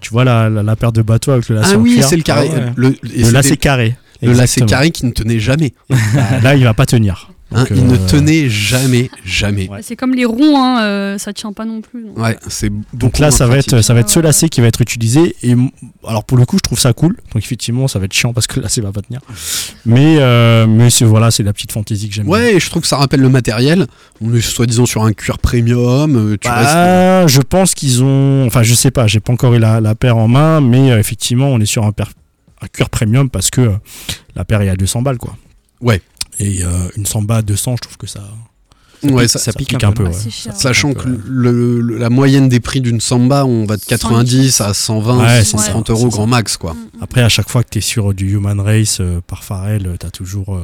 Tu 0.00 0.10
vois 0.10 0.24
la, 0.24 0.48
la, 0.48 0.62
la 0.62 0.76
paire 0.76 0.92
de 0.92 1.02
bateaux 1.02 1.30
avec 1.32 1.48
le 1.48 1.56
lacet 1.56 1.72
Ah 1.74 1.78
en 1.78 1.80
oui, 1.82 1.94
cuir. 1.94 2.04
c'est 2.08 2.16
le 2.16 2.22
carré. 2.22 2.50
Ah 2.52 2.58
ouais. 2.58 2.72
Le, 2.76 3.30
lacet 3.30 3.56
carré. 3.56 3.96
le 4.22 4.32
lacet 4.32 4.62
carré 4.62 4.90
qui 4.90 5.06
ne 5.06 5.12
tenait 5.12 5.38
jamais. 5.38 5.74
Là, 6.42 6.54
il 6.56 6.64
va 6.64 6.74
pas 6.74 6.86
tenir. 6.86 7.31
Hein, 7.54 7.66
il 7.70 7.86
ne 7.86 7.94
euh, 7.94 8.06
tenait 8.08 8.48
jamais, 8.48 9.10
jamais. 9.24 9.68
Ouais. 9.68 9.80
C'est 9.82 9.96
comme 9.96 10.14
les 10.14 10.24
ronds, 10.24 10.58
hein, 10.62 10.82
euh, 10.82 11.18
ça 11.18 11.32
tient 11.32 11.52
pas 11.52 11.64
non 11.64 11.80
plus. 11.80 12.02
donc. 12.04 12.18
Ouais, 12.18 12.36
c'est 12.48 12.70
Donc 12.92 13.18
là, 13.18 13.30
ça 13.30 13.46
va 13.46 13.56
être, 13.58 13.80
ça 13.82 13.94
va 13.94 14.00
être 14.00 14.08
ce 14.10 14.20
lacet 14.20 14.48
qui 14.48 14.60
va 14.60 14.66
être 14.66 14.80
utilisé. 14.80 15.34
Et 15.42 15.54
alors 16.06 16.24
pour 16.24 16.38
le 16.38 16.44
coup, 16.46 16.56
je 16.56 16.62
trouve 16.62 16.78
ça 16.78 16.92
cool. 16.92 17.16
Donc 17.34 17.42
effectivement, 17.42 17.88
ça 17.88 17.98
va 17.98 18.04
être 18.06 18.12
chiant 18.12 18.32
parce 18.32 18.46
que 18.46 18.56
le 18.56 18.62
lacet 18.62 18.80
va 18.80 18.92
pas 18.92 19.02
tenir. 19.02 19.20
Mais 19.86 20.16
euh, 20.18 20.66
mais 20.66 20.90
c'est 20.90 21.04
voilà, 21.04 21.30
c'est 21.30 21.42
la 21.42 21.52
petite 21.52 21.72
fantaisie 21.72 22.08
que 22.08 22.14
j'aime. 22.14 22.24
bien. 22.26 22.32
Ouais, 22.34 22.54
et 22.54 22.60
je 22.60 22.70
trouve 22.70 22.82
que 22.82 22.88
ça 22.88 22.96
rappelle 22.96 23.20
le 23.20 23.28
matériel. 23.28 23.86
On 24.20 24.32
est 24.34 24.40
soi-disant 24.40 24.86
sur 24.86 25.02
un 25.04 25.12
cuir 25.12 25.38
premium. 25.38 26.16
restes- 26.32 26.44
Bah, 26.44 27.26
je 27.26 27.40
pense 27.40 27.74
qu'ils 27.74 28.02
ont. 28.02 28.46
Enfin, 28.46 28.62
je 28.62 28.74
sais 28.74 28.90
pas, 28.90 29.06
j'ai 29.06 29.20
pas 29.20 29.32
encore 29.32 29.54
eu 29.54 29.58
la, 29.58 29.80
la 29.80 29.94
paire 29.94 30.16
en 30.16 30.28
main, 30.28 30.60
mais 30.60 30.90
euh, 30.92 30.98
effectivement, 30.98 31.48
on 31.48 31.60
est 31.60 31.66
sur 31.66 31.84
un, 31.84 31.92
paire- 31.92 32.12
un 32.60 32.66
cuir 32.68 32.88
premium 32.90 33.28
parce 33.30 33.50
que 33.50 33.60
euh, 33.60 33.70
la 34.34 34.44
paire 34.44 34.60
est 34.62 34.68
à 34.68 34.76
200 34.76 35.02
balles, 35.02 35.18
quoi. 35.18 35.36
Ouais. 35.80 36.00
Et 36.42 36.64
euh, 36.64 36.68
une 36.96 37.06
samba 37.06 37.36
à 37.36 37.42
200, 37.42 37.76
je 37.76 37.82
trouve 37.82 37.96
que 37.96 38.06
ça. 38.06 38.20
Ouais, 39.04 39.10
pique- 39.24 39.28
ça- 39.30 39.38
ça 39.38 39.44
ça 39.46 39.52
pique 39.52 39.68
pique 39.70 39.84
un 39.84 39.88
un 39.88 39.92
peu. 39.92 40.04
peu. 40.04 40.10
Ouais. 40.10 40.16
c'est 40.16 40.30
cher. 40.30 40.54
Sachant 40.56 40.92
que 40.94 41.08
le- 41.08 41.80
le- 41.80 41.98
la 41.98 42.10
moyenne 42.10 42.48
des 42.48 42.60
prix 42.60 42.80
d'une 42.80 43.00
samba, 43.00 43.44
on 43.44 43.64
va 43.64 43.76
de 43.76 43.82
90 43.84 44.60
à 44.60 44.74
120, 44.74 45.18
Ouais, 45.20 45.38
c'est 45.38 45.44
130 45.56 45.86
ça, 45.88 45.92
euros 45.92 46.08
grand 46.08 46.26
max, 46.26 46.56
quoi. 46.56 46.74
Mm, 46.74 46.76
mm. 46.78 47.02
Après, 47.02 47.22
à 47.22 47.28
chaque 47.28 47.48
fois 47.48 47.62
que 47.64 47.70
tu 47.70 47.78
es 47.78 47.80
sur 47.80 48.14
du 48.14 48.32
Human 48.34 48.60
Race 48.60 48.98
euh, 49.00 49.20
par 49.26 49.42
Pharrell, 49.44 49.86
euh, 49.86 49.96
t'as 49.98 50.10
toujours. 50.10 50.54
euh, 50.56 50.60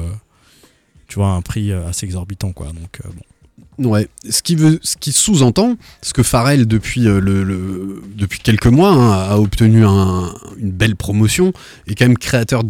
tu 1.07 1.15
vois, 1.15 1.29
un 1.29 1.41
prix 1.41 1.71
assez 1.73 2.05
exorbitant, 2.05 2.51
quoi. 2.53 2.67
Donc, 2.67 2.99
euh, 3.05 3.09
bon. 3.15 3.89
Ouais. 3.91 4.07
Ce 4.29 4.41
qui 4.41 4.55
veut, 4.55 4.79
ce 4.83 4.95
qui 4.97 5.11
sous-entend, 5.13 5.75
ce 6.01 6.13
que 6.13 6.21
Pharrell 6.21 6.67
depuis 6.67 7.07
euh, 7.07 7.19
le, 7.21 7.43
le- 7.43 8.01
depuis 8.15 8.39
quelques 8.39 8.67
mois 8.67 8.91
hein, 8.91 9.11
a 9.31 9.37
obtenu 9.37 9.85
un- 9.85 10.33
une 10.57 10.71
belle 10.71 10.95
promotion, 10.97 11.51
est 11.87 11.95
quand 11.95 12.05
même 12.05 12.17
créateur, 12.17 12.63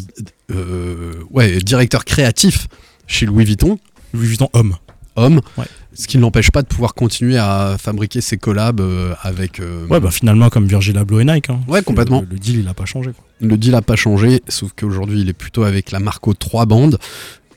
euh, 0.51 1.13
ouais, 1.31 1.57
directeur 1.59 2.05
créatif 2.05 2.67
chez 3.09 3.25
Louis 3.25 3.43
Vuitton, 3.43 3.77
Louis 4.13 4.27
Vuitton 4.27 4.47
homme. 4.53 4.75
homme. 5.17 5.41
Ouais. 5.57 5.65
Ce 5.93 6.07
qui 6.07 6.15
ne 6.17 6.21
l'empêche 6.21 6.49
pas 6.51 6.61
de 6.61 6.67
pouvoir 6.67 6.93
continuer 6.93 7.37
à 7.37 7.75
fabriquer 7.77 8.21
ses 8.21 8.37
collabs 8.37 8.79
euh, 8.79 9.13
avec. 9.21 9.59
euh, 9.59 9.85
Ouais, 9.87 9.99
bah 9.99 10.11
finalement, 10.11 10.47
comme 10.49 10.65
Virgil 10.65 10.97
Abloh 10.97 11.19
et 11.19 11.25
Nike. 11.25 11.49
hein. 11.49 11.59
Ouais, 11.67 11.81
complètement. 11.81 12.21
Le, 12.21 12.27
le 12.31 12.39
deal, 12.39 12.59
il 12.59 12.67
a 12.69 12.73
pas 12.73 12.85
changé, 12.85 13.11
quoi. 13.11 13.25
Le 13.41 13.57
deal 13.57 13.71
n'a 13.73 13.81
pas 13.81 13.95
changé, 13.97 14.41
sauf 14.47 14.71
qu'aujourd'hui 14.77 15.19
il 15.21 15.27
est 15.29 15.33
plutôt 15.33 15.63
avec 15.63 15.91
la 15.91 15.99
marque 15.99 16.25
aux 16.27 16.33
trois 16.33 16.65
bandes. 16.65 16.97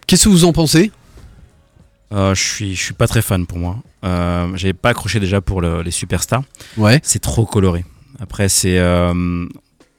Qu'est-ce 0.09 0.25
que 0.25 0.29
vous 0.31 0.45
en 0.45 0.53
pensez? 0.53 0.91
Euh, 2.13 2.35
je 2.35 2.43
suis, 2.43 2.75
je 2.75 2.83
suis 2.83 2.95
pas 2.95 3.07
très 3.07 3.23
fan 3.23 3.47
pour 3.47 3.59
moi. 3.59 3.79
Euh, 4.05 4.49
J'avais 4.57 4.73
pas 4.75 4.91
accroché 4.91 5.19
déjà 5.21 5.41
pour 5.41 5.61
le- 5.61 5.83
les 5.83 5.91
superstars. 5.91 6.43
Ouais. 6.77 7.01
C'est 7.03 7.21
trop 7.21 7.47
coloré. 7.47 7.85
Après, 8.21 8.49
c'est 8.49 8.79
euh, 8.79 9.47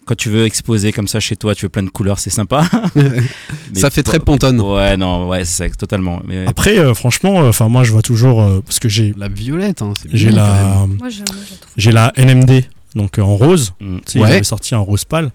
quand 0.06 0.16
tu 0.16 0.30
veux 0.30 0.46
exposer 0.46 0.92
comme 0.92 1.08
ça 1.08 1.20
chez 1.20 1.36
toi, 1.36 1.56
tu 1.56 1.66
veux 1.66 1.70
plein 1.70 1.84
de 1.84 1.90
couleurs, 1.90 2.20
c'est 2.20 2.30
sympa. 2.30 2.66
Ça 3.74 3.90
fait 3.90 4.04
très 4.04 4.20
pantone. 4.20 4.60
Ouais, 4.62 4.98
non, 4.98 5.28
ouais, 5.30 5.46
c'est 5.46 5.70
ça, 5.70 5.76
totalement. 5.76 6.22
Mais 6.28 6.46
Après, 6.46 6.78
euh, 6.78 6.94
franchement, 6.94 7.42
euh, 7.44 7.50
enfin 7.50 7.70
moi, 7.70 7.84
je 7.84 7.92
vois 7.92 8.02
toujours. 8.02 8.42
euh, 8.42 8.62
parce 8.66 8.80
que 8.80 8.90
j'ai 8.90 9.14
La 9.18 9.28
violette, 9.30 9.82
hein, 9.82 9.94
c'est 10.02 10.10
j'ai 10.12 10.30
la, 10.32 10.86
j'ai 11.78 11.92
la 11.92 12.12
NMD, 12.18 12.64
donc 12.96 13.18
euh, 13.18 13.22
en 13.24 13.36
rose. 13.36 13.74
Mm. 13.80 13.98
Tu 14.06 14.12
sais, 14.14 14.20
Ouais. 14.20 14.44
sorti 14.44 14.76
un 14.76 14.80
rose 14.80 15.06
pâle. 15.06 15.32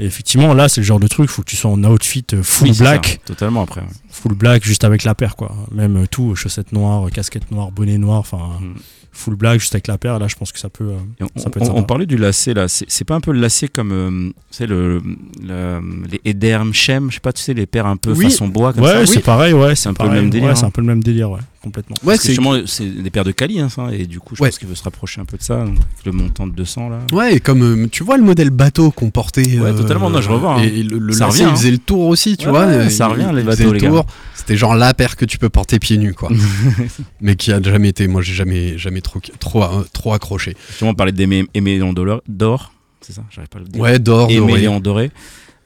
Et 0.00 0.04
effectivement, 0.06 0.54
là, 0.54 0.68
c'est 0.68 0.80
le 0.80 0.86
genre 0.86 1.00
de 1.00 1.08
truc, 1.08 1.28
faut 1.28 1.42
que 1.42 1.50
tu 1.50 1.56
sois 1.56 1.70
en 1.70 1.82
outfit 1.84 2.24
euh, 2.32 2.42
full 2.42 2.68
Oui, 2.68 2.74
c'est 2.74 2.82
black, 2.84 3.06
ça, 3.26 3.34
totalement 3.34 3.62
après. 3.62 3.80
ouais. 3.80 3.86
full 4.10 4.34
black, 4.34 4.64
juste 4.64 4.84
avec 4.84 5.04
la 5.04 5.14
paire, 5.14 5.34
quoi. 5.36 5.54
Même 5.72 5.96
euh, 5.96 6.06
tout, 6.10 6.34
chaussettes 6.36 6.72
noires, 6.72 7.10
casquette 7.10 7.50
noire, 7.50 7.70
bonnet 7.72 7.98
noir, 7.98 8.18
enfin, 8.20 8.58
Mm. 8.60 8.74
full 9.12 9.34
black, 9.34 9.58
juste 9.60 9.74
avec 9.74 9.88
la 9.88 9.98
paire. 9.98 10.18
Là, 10.20 10.28
je 10.28 10.36
pense 10.36 10.52
que 10.52 10.58
ça 10.60 10.68
peut. 10.68 10.90
euh, 10.90 11.24
on, 11.36 11.40
Ça 11.40 11.50
peut 11.50 11.58
être 11.58 11.64
on- 11.64 11.66
sympa. 11.70 11.80
on 11.80 11.82
parlait 11.82 12.06
du 12.06 12.16
lacet 12.16 12.54
là, 12.54 12.68
c'est 12.68 12.84
c'est 12.88 13.04
pas 13.04 13.16
un 13.16 13.20
peu 13.20 13.32
le 13.32 13.40
lacet 13.40 13.66
comme 13.68 13.90
euh, 13.92 14.30
sais, 14.50 14.66
le, 14.66 15.02
le- 15.42 15.80
les 16.10 16.20
Ederm 16.24 16.72
Shem, 16.72 17.10
je 17.10 17.14
sais 17.14 17.20
pas, 17.20 17.32
tu 17.32 17.42
sais, 17.42 17.54
les 17.54 17.66
paires 17.66 17.86
un 17.86 17.96
peu 17.96 18.12
Oui. 18.12 18.24
façon 18.26 18.46
bois 18.48 18.72
comme 18.72 18.84
ouais, 18.84 19.04
ça. 19.06 19.12
c'est 19.14 19.20
pareil, 19.24 19.52
ouais, 19.52 19.74
c'est 19.74 19.88
un 19.88 19.94
peu 19.94 20.04
le 20.04 20.10
même 20.10 20.30
délire, 20.30 20.48
Ouais, 20.50 20.54
c'est 20.54 20.64
hein. 20.64 20.68
un 20.68 20.70
peu 20.70 20.80
le 20.80 20.86
même 20.86 21.02
délire, 21.02 21.30
ouais, 21.30 21.40
complètement. 21.68 21.96
Ouais, 22.04 22.16
c'est 22.16 22.28
justement, 22.28 22.54
c'est 22.66 22.86
des 22.88 23.10
paires 23.10 23.24
de 23.24 23.32
Cali, 23.32 23.60
hein, 23.60 23.68
ça, 23.68 23.88
et 23.92 24.06
du 24.06 24.20
coup, 24.20 24.34
je 24.36 24.42
Ouais. 24.42 24.48
pense 24.48 24.58
qu'il 24.58 24.68
veut 24.68 24.74
se 24.74 24.82
rapprocher 24.82 25.20
un 25.20 25.24
peu 25.24 25.36
de 25.36 25.42
ça, 25.42 25.56
donc, 25.64 25.76
avec 25.76 26.04
le 26.06 26.12
montant 26.12 26.46
de 26.46 26.52
200 26.52 26.88
là. 26.88 26.98
Ouais, 27.12 27.34
et 27.34 27.40
comme 27.40 27.62
euh, 27.62 27.86
tu 27.90 28.02
vois 28.04 28.16
le 28.16 28.24
modèle 28.24 28.50
bateau 28.50 28.90
qu'on 28.90 29.10
portait. 29.10 29.58
Ouais, 29.58 29.74
totalement, 29.74 30.10
non, 30.10 30.20
je 30.20 30.28
revois, 30.30 30.54
hein. 30.56 30.62
Et 30.62 30.82
le, 30.82 30.98
le 30.98 31.12
Ça 31.12 31.26
lacet, 31.26 31.44
revient, 31.44 31.50
il 31.50 31.52
hein. 31.52 31.56
faisait 31.56 31.70
le 31.70 31.78
tour 31.78 32.06
aussi, 32.06 32.36
tu 32.36 32.46
Ouais, 32.46 32.52
vois. 32.52 32.66
ouais, 32.66 32.72
euh, 32.72 32.88
ça 32.90 33.06
revient, 33.08 33.30
les 33.34 33.40
il 33.42 33.46
bateaux, 33.46 33.64
le 33.64 33.72
les 33.72 33.78
gars. 33.80 33.88
tour. 33.90 34.06
C'était 34.34 34.56
genre 34.56 34.74
la 34.74 34.94
paire 34.94 35.16
que 35.16 35.24
tu 35.24 35.36
peux 35.38 35.48
porter 35.50 35.78
pieds 35.78 35.98
nus, 35.98 36.14
quoi. 36.14 36.30
Mais 37.20 37.36
qui 37.36 37.52
a 37.52 37.60
jamais 37.62 37.88
été. 37.88 38.08
Moi, 38.08 38.22
j'ai 38.22 38.34
jamais, 38.34 38.78
jamais 38.78 39.00
trop, 39.00 39.20
trop, 39.38 39.62
euh, 39.62 39.84
trop 39.92 40.12
accroché. 40.14 40.56
Justement, 40.68 40.90
on 40.92 40.94
parlait 40.94 41.12
d'émélion 41.12 41.92
d'or, 41.92 42.72
c'est 43.00 43.12
ça, 43.12 43.22
j'arrive 43.30 43.48
pas 43.48 43.58
à 43.58 43.62
le 43.62 43.68
dire. 43.68 43.80
Ouais, 43.80 43.98
d'or, 43.98 44.28
doré. 44.28 44.34
Émélion 44.36 44.80
doré. 44.80 45.10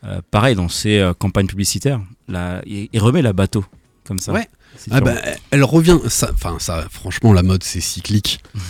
Euh, 0.05 0.21
pareil, 0.33 0.57
dans 0.57 0.69
ses 0.69 0.99
euh, 0.99 1.13
campagnes 1.15 1.47
publicitaires, 1.47 2.01
là, 2.29 2.61
il, 2.67 2.89
il 2.93 2.99
remet 3.01 3.23
la 3.23 3.33
bateau, 3.33 3.65
comme 4.05 4.19
ça. 4.19 4.33
Ouais. 4.33 4.49
Ah 4.91 5.01
bah, 5.01 5.15
elle 5.51 5.65
revient. 5.65 5.99
ça- 6.09 6.31
Enfin, 6.35 6.57
ça, 6.59 6.85
franchement, 6.91 7.33
la 7.33 7.43
mode, 7.43 7.63
c'est 7.63 7.81
cyclique. 7.81 8.41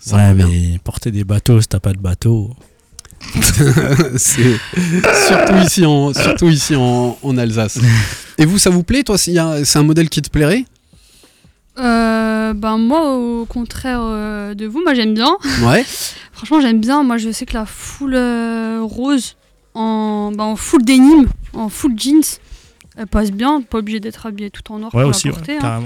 Ça 0.00 0.14
ouais, 0.16 0.30
revient. 0.30 0.44
mais 0.72 0.78
porter 0.78 1.10
des 1.10 1.24
bateaux, 1.24 1.60
si 1.60 1.66
t'as 1.66 1.80
pas 1.80 1.92
de 1.92 1.98
bateau. 1.98 2.54
c'est 4.16 4.56
surtout 5.26 5.56
ici 5.64 5.84
en, 5.84 6.14
surtout 6.14 6.48
ici 6.48 6.76
en, 6.76 7.18
en 7.20 7.36
Alsace. 7.36 7.78
Et 8.38 8.44
vous, 8.46 8.58
ça 8.58 8.70
vous 8.70 8.84
plaît, 8.84 9.02
toi 9.02 9.18
C'est 9.18 9.36
un 9.36 9.82
modèle 9.82 10.08
qui 10.08 10.22
te 10.22 10.30
plairait? 10.30 10.64
Euh, 11.78 12.54
ben 12.54 12.78
moi, 12.78 13.14
au 13.16 13.44
contraire 13.44 14.00
euh, 14.02 14.54
de 14.54 14.66
vous, 14.66 14.80
moi 14.82 14.94
j'aime 14.94 15.14
bien. 15.14 15.36
Ouais. 15.62 15.84
Franchement, 16.32 16.60
j'aime 16.60 16.80
bien. 16.80 17.02
Moi, 17.02 17.18
je 17.18 17.30
sais 17.32 17.44
que 17.46 17.54
la 17.54 17.66
full 17.66 18.14
euh, 18.14 18.80
rose 18.82 19.36
en, 19.74 20.32
ben, 20.32 20.44
en 20.44 20.56
full 20.56 20.84
denim, 20.84 21.26
en 21.54 21.68
full 21.68 21.92
jeans, 21.98 22.22
elle 22.98 23.06
passe 23.06 23.30
bien. 23.30 23.60
Pas 23.62 23.78
obligé 23.78 24.00
d'être 24.00 24.26
habillé 24.26 24.50
tout 24.50 24.70
en 24.72 24.78
noir 24.80 24.94
Ouais, 24.94 25.02
pour 25.02 25.10
aussi, 25.10 25.28
la 25.28 25.34
ouais, 25.34 25.38
porter. 25.38 25.58
hein. 25.64 25.84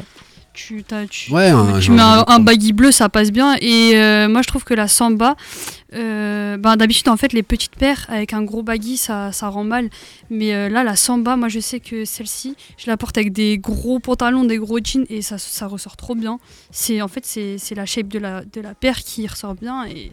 tu, 0.55 0.83
t'as- 0.85 1.07
tu, 1.07 1.33
Ouais, 1.33 1.49
un- 1.49 1.79
tu 1.79 1.91
mets 1.93 2.03
un, 2.03 2.25
un 2.27 2.39
baggy 2.41 2.73
bleu, 2.73 2.91
ça 2.93 3.09
passe 3.09 3.31
bien. 3.31 3.57
Et 3.61 3.93
euh, 3.95 4.29
moi, 4.29 4.43
je 4.43 4.49
trouve 4.49 4.65
que 4.65 4.75
la 4.75 4.87
samba, 4.89 5.35
euh, 5.95 6.57
ben, 6.59 6.77
d'habitude, 6.77 7.09
en 7.09 7.17
fait, 7.17 7.33
les 7.33 7.43
petites 7.43 7.75
paires 7.77 8.05
avec 8.09 8.33
un 8.33 8.43
gros 8.43 8.63
baggy, 8.63 8.97
ça, 8.97 9.33
ça 9.33 9.49
rend 9.49 9.65
mal. 9.65 9.89
Mais 10.31 10.53
euh, 10.55 10.69
là, 10.69 10.85
la 10.85 10.97
samba, 10.97 11.37
moi, 11.37 11.49
je 11.49 11.61
sais 11.61 11.81
que 11.81 12.05
celle-ci, 12.05 12.55
je 12.77 12.87
la 12.91 12.97
porte 12.97 13.17
avec 13.19 13.33
des 13.33 13.59
gros 13.59 13.99
pantalons, 13.99 14.45
des 14.45 14.59
gros 14.59 14.79
jeans, 14.83 15.07
et 15.09 15.23
ça, 15.23 15.39
ça 15.39 15.67
ressort 15.67 15.97
trop 15.97 16.15
bien. 16.15 16.39
C'est 16.71 17.01
en 17.03 17.09
fait, 17.09 17.25
c'est 17.25 17.75
la 17.75 17.87
shape 17.87 18.09
de 18.09 18.19
la, 18.19 18.43
de 18.45 18.61
la 18.61 18.75
paire 18.75 18.99
qui 18.99 19.27
ressort 19.27 19.55
bien. 19.55 19.87
Et, 19.87 20.13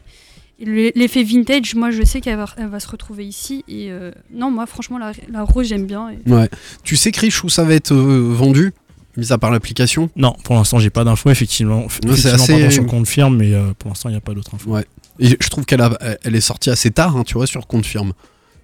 l'effet 0.65 1.23
vintage, 1.23 1.75
moi, 1.75 1.91
je 1.91 2.03
sais 2.03 2.21
qu'elle 2.21 2.37
va, 2.37 2.79
se 2.79 2.87
retrouver 2.87 3.25
ici. 3.25 3.63
Et 3.67 3.91
euh, 3.91 4.11
non, 4.33 4.51
moi, 4.51 4.65
franchement, 4.65 4.97
la, 4.97 5.11
la 5.31 5.43
rose, 5.43 5.67
j'aime 5.67 5.85
bien. 5.85 6.09
et- 6.09 6.29
Ouais. 6.29 6.49
Tu 6.83 6.95
sais, 6.95 7.11
Krish, 7.11 7.43
où 7.43 7.49
ça 7.49 7.63
va 7.63 7.73
être 7.75 7.93
euh, 7.93 8.31
vendu 8.33 8.73
Mis 9.17 9.31
à 9.33 9.37
part 9.37 9.51
l'application? 9.51 10.09
Non, 10.15 10.35
pour 10.43 10.55
l'instant, 10.55 10.79
j'ai 10.79 10.89
pas 10.91 11.03
d'infos, 11.03 11.29
effectivement. 11.31 11.87
c'est 11.89 12.05
Effectivement, 12.07 12.33
assez- 12.35 12.53
pardon, 12.53 12.69
sur 12.69 12.85
Confirme, 12.85 13.37
mais 13.37 13.53
euh, 13.53 13.73
pour 13.77 13.89
l'instant, 13.89 14.09
il 14.09 14.13
n'y 14.13 14.17
a 14.17 14.21
pas 14.21 14.33
d'autres 14.33 14.53
infos. 14.55 14.69
Ouais. 14.71 14.85
Et 15.19 15.29
je 15.29 15.49
trouve 15.49 15.65
qu'elle 15.65 15.81
elle 16.23 16.35
est 16.35 16.41
sortie 16.41 16.69
assez 16.69 16.91
tard, 16.91 17.17
hein, 17.17 17.23
tu 17.25 17.33
vois, 17.33 17.47
sur 17.47 17.65
Confirme. 17.67 18.13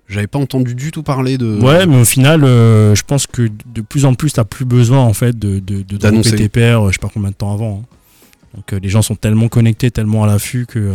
J'avais 0.07 0.27
pas 0.27 0.37
entendu 0.37 0.75
du 0.75 0.91
tout 0.91 1.01
parler 1.01 1.37
de. 1.39 1.59
Ouais, 1.59 1.87
mais 1.87 1.99
au 1.99 2.05
final, 2.05 2.43
euh, 2.43 2.93
je 2.93 3.01
pense 3.01 3.25
que 3.25 3.49
de 3.73 3.81
plus 3.81 4.05
en 4.05 4.13
plus, 4.13 4.33
t'as 4.33 4.43
plus 4.43 4.63
besoin 4.63 4.99
en 4.99 5.13
fait 5.13 5.37
de, 5.37 5.57
de, 5.59 5.81
de 5.81 5.81
D'annoncer. 5.81 5.97
d'annoncer 5.99 6.35
tes 6.35 6.47
pairs, 6.49 6.85
euh, 6.85 6.89
je 6.91 6.93
sais 6.93 6.99
pas 7.01 7.09
combien 7.11 7.31
de 7.31 7.35
temps 7.35 7.51
avant. 7.53 7.81
hein. 7.83 7.95
Donc 8.53 8.71
euh, 8.71 8.79
les 8.79 8.87
gens 8.89 9.01
sont 9.01 9.15
tellement 9.15 9.47
connectés, 9.49 9.89
tellement 9.89 10.23
à 10.23 10.27
l'affût 10.27 10.67
que 10.67 10.77
euh, 10.79 10.93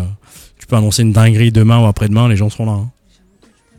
tu 0.61 0.67
peux 0.67 0.77
annoncer 0.77 1.03
une 1.03 1.13
dinguerie 1.13 1.51
demain 1.53 1.83
ou 1.83 1.87
après-demain, 1.87 2.29
les 2.29 2.37
gens 2.37 2.51
seront 2.51 2.67
là. 2.67 2.73
hein. 2.73 2.91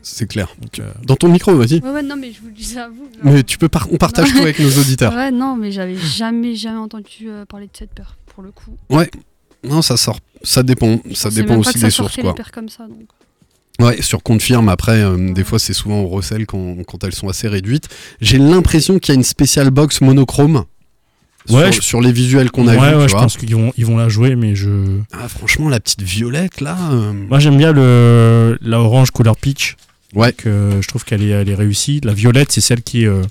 C'est 0.04 0.26
clair. 0.26 0.48
Donc, 0.60 0.80
euh, 0.80 0.90
Dans 1.04 1.14
ton 1.14 1.28
micro, 1.28 1.54
vas-y. 1.54 1.80
Ouais, 1.80 1.90
ouais, 1.90 2.02
non, 2.02 2.16
mais 2.16 2.32
je 2.32 2.40
vous 2.40 2.48
le 2.48 2.52
dis 2.54 2.76
à 2.76 2.88
vous. 2.88 3.08
Mais 3.22 3.44
tu 3.44 3.56
peux 3.56 3.68
par- 3.68 3.86
on 3.92 3.96
partage 3.98 4.32
tout 4.32 4.38
avec 4.38 4.58
nos 4.58 4.70
auditeurs. 4.78 5.12
Ouais, 5.16 5.30
non, 5.30 5.54
mais 5.56 5.70
j'avais 5.70 5.96
jamais, 5.96 6.56
jamais 6.56 6.78
entendu 6.78 7.28
euh, 7.28 7.44
parler 7.44 7.66
de 7.66 7.76
cette 7.78 7.94
paire, 7.94 8.16
pour 8.26 8.42
le 8.42 8.50
coup. 8.50 8.72
Non, 9.64 9.80
ça 9.80 9.96
sort. 9.96 10.18
Ça 10.42 10.64
dépend. 10.64 10.98
Ça 11.14 11.30
Je 11.30 11.36
dépend 11.36 11.56
aussi 11.56 11.74
que 11.74 11.78
ça 11.78 11.86
des 11.86 11.90
sources, 11.92 12.16
quoi. 12.16 12.34
les 12.36 12.44
comme 12.50 12.68
ça, 12.68 12.84
donc. 12.88 13.06
Ouais, 13.78 14.02
sur 14.02 14.22
Confirme, 14.24 14.68
après, 14.68 15.00
euh, 15.02 15.32
des 15.32 15.44
fois, 15.44 15.60
c'est 15.60 15.72
souvent 15.72 16.00
au 16.00 16.08
recel 16.08 16.46
quand, 16.46 16.82
quand 16.84 17.04
elles 17.04 17.14
sont 17.14 17.28
assez 17.28 17.46
réduites. 17.46 17.88
J'ai 18.20 18.38
l'impression 18.38 18.98
qu'il 18.98 19.12
y 19.14 19.16
a 19.16 19.18
une 19.18 19.22
spéciale 19.24 19.70
box 19.70 20.00
monochrome. 20.00 20.64
Ouais, 21.48 21.72
sur, 21.72 21.82
je- 21.82 21.86
sur 21.86 22.00
les 22.00 22.12
visuels 22.12 22.50
qu'on 22.50 22.68
a 22.68 22.74
ouais, 22.76 22.94
ouais, 22.94 23.08
je 23.08 23.12
vois. 23.12 23.22
pense 23.22 23.36
qu'ils 23.36 23.54
vont, 23.54 23.72
ils 23.76 23.84
vont 23.86 23.96
la 23.96 24.08
jouer, 24.08 24.36
mais 24.36 24.54
je. 24.54 25.00
Ah, 25.12 25.28
franchement, 25.28 25.68
la 25.68 25.80
petite 25.80 26.02
violette, 26.02 26.60
là. 26.60 26.76
euh, 26.92 27.12
Moi, 27.12 27.38
j'aime 27.40 27.56
bien 27.58 27.72
le 27.72 28.58
la 28.60 28.80
orange 28.80 29.10
color 29.10 29.36
peach. 29.36 29.76
Ouais. 30.14 30.28
Donc, 30.32 30.46
euh, 30.46 30.80
je 30.82 30.88
trouve 30.88 31.04
qu'elle 31.04 31.22
est, 31.22 31.28
elle 31.30 31.48
est 31.48 31.54
réussie. 31.54 32.00
La 32.04 32.12
violette, 32.14 32.52
c'est 32.52 32.60
celle 32.60 32.82
qui 32.82 33.06
euh, 33.06 33.22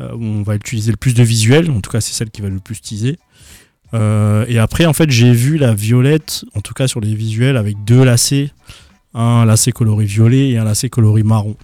euh, 0.00 0.12
où 0.14 0.22
on 0.22 0.42
va 0.42 0.54
utiliser 0.56 0.90
le 0.90 0.96
plus 0.96 1.14
de 1.14 1.22
visuels. 1.22 1.70
En 1.70 1.80
tout 1.80 1.90
cas, 1.90 2.00
c'est 2.00 2.12
celle 2.12 2.30
qui 2.30 2.42
va 2.42 2.48
le 2.48 2.58
plus 2.60 2.80
teaser. 2.80 3.18
Et 3.94 4.58
après, 4.58 4.86
en 4.86 4.92
fait, 4.94 5.10
j'ai 5.10 5.32
vu 5.32 5.58
la 5.58 5.74
violette, 5.74 6.44
en 6.54 6.60
tout 6.62 6.72
cas 6.74 6.86
sur 6.88 7.00
les 7.00 7.14
visuels, 7.14 7.56
avec 7.56 7.82
deux 7.84 8.04
lacets. 8.04 8.50
Un 9.14 9.44
lacet 9.44 9.72
coloris 9.72 10.06
violet 10.06 10.50
et 10.50 10.58
un 10.58 10.64
lacet 10.64 10.88
coloris 10.88 11.22
marron. 11.24 11.56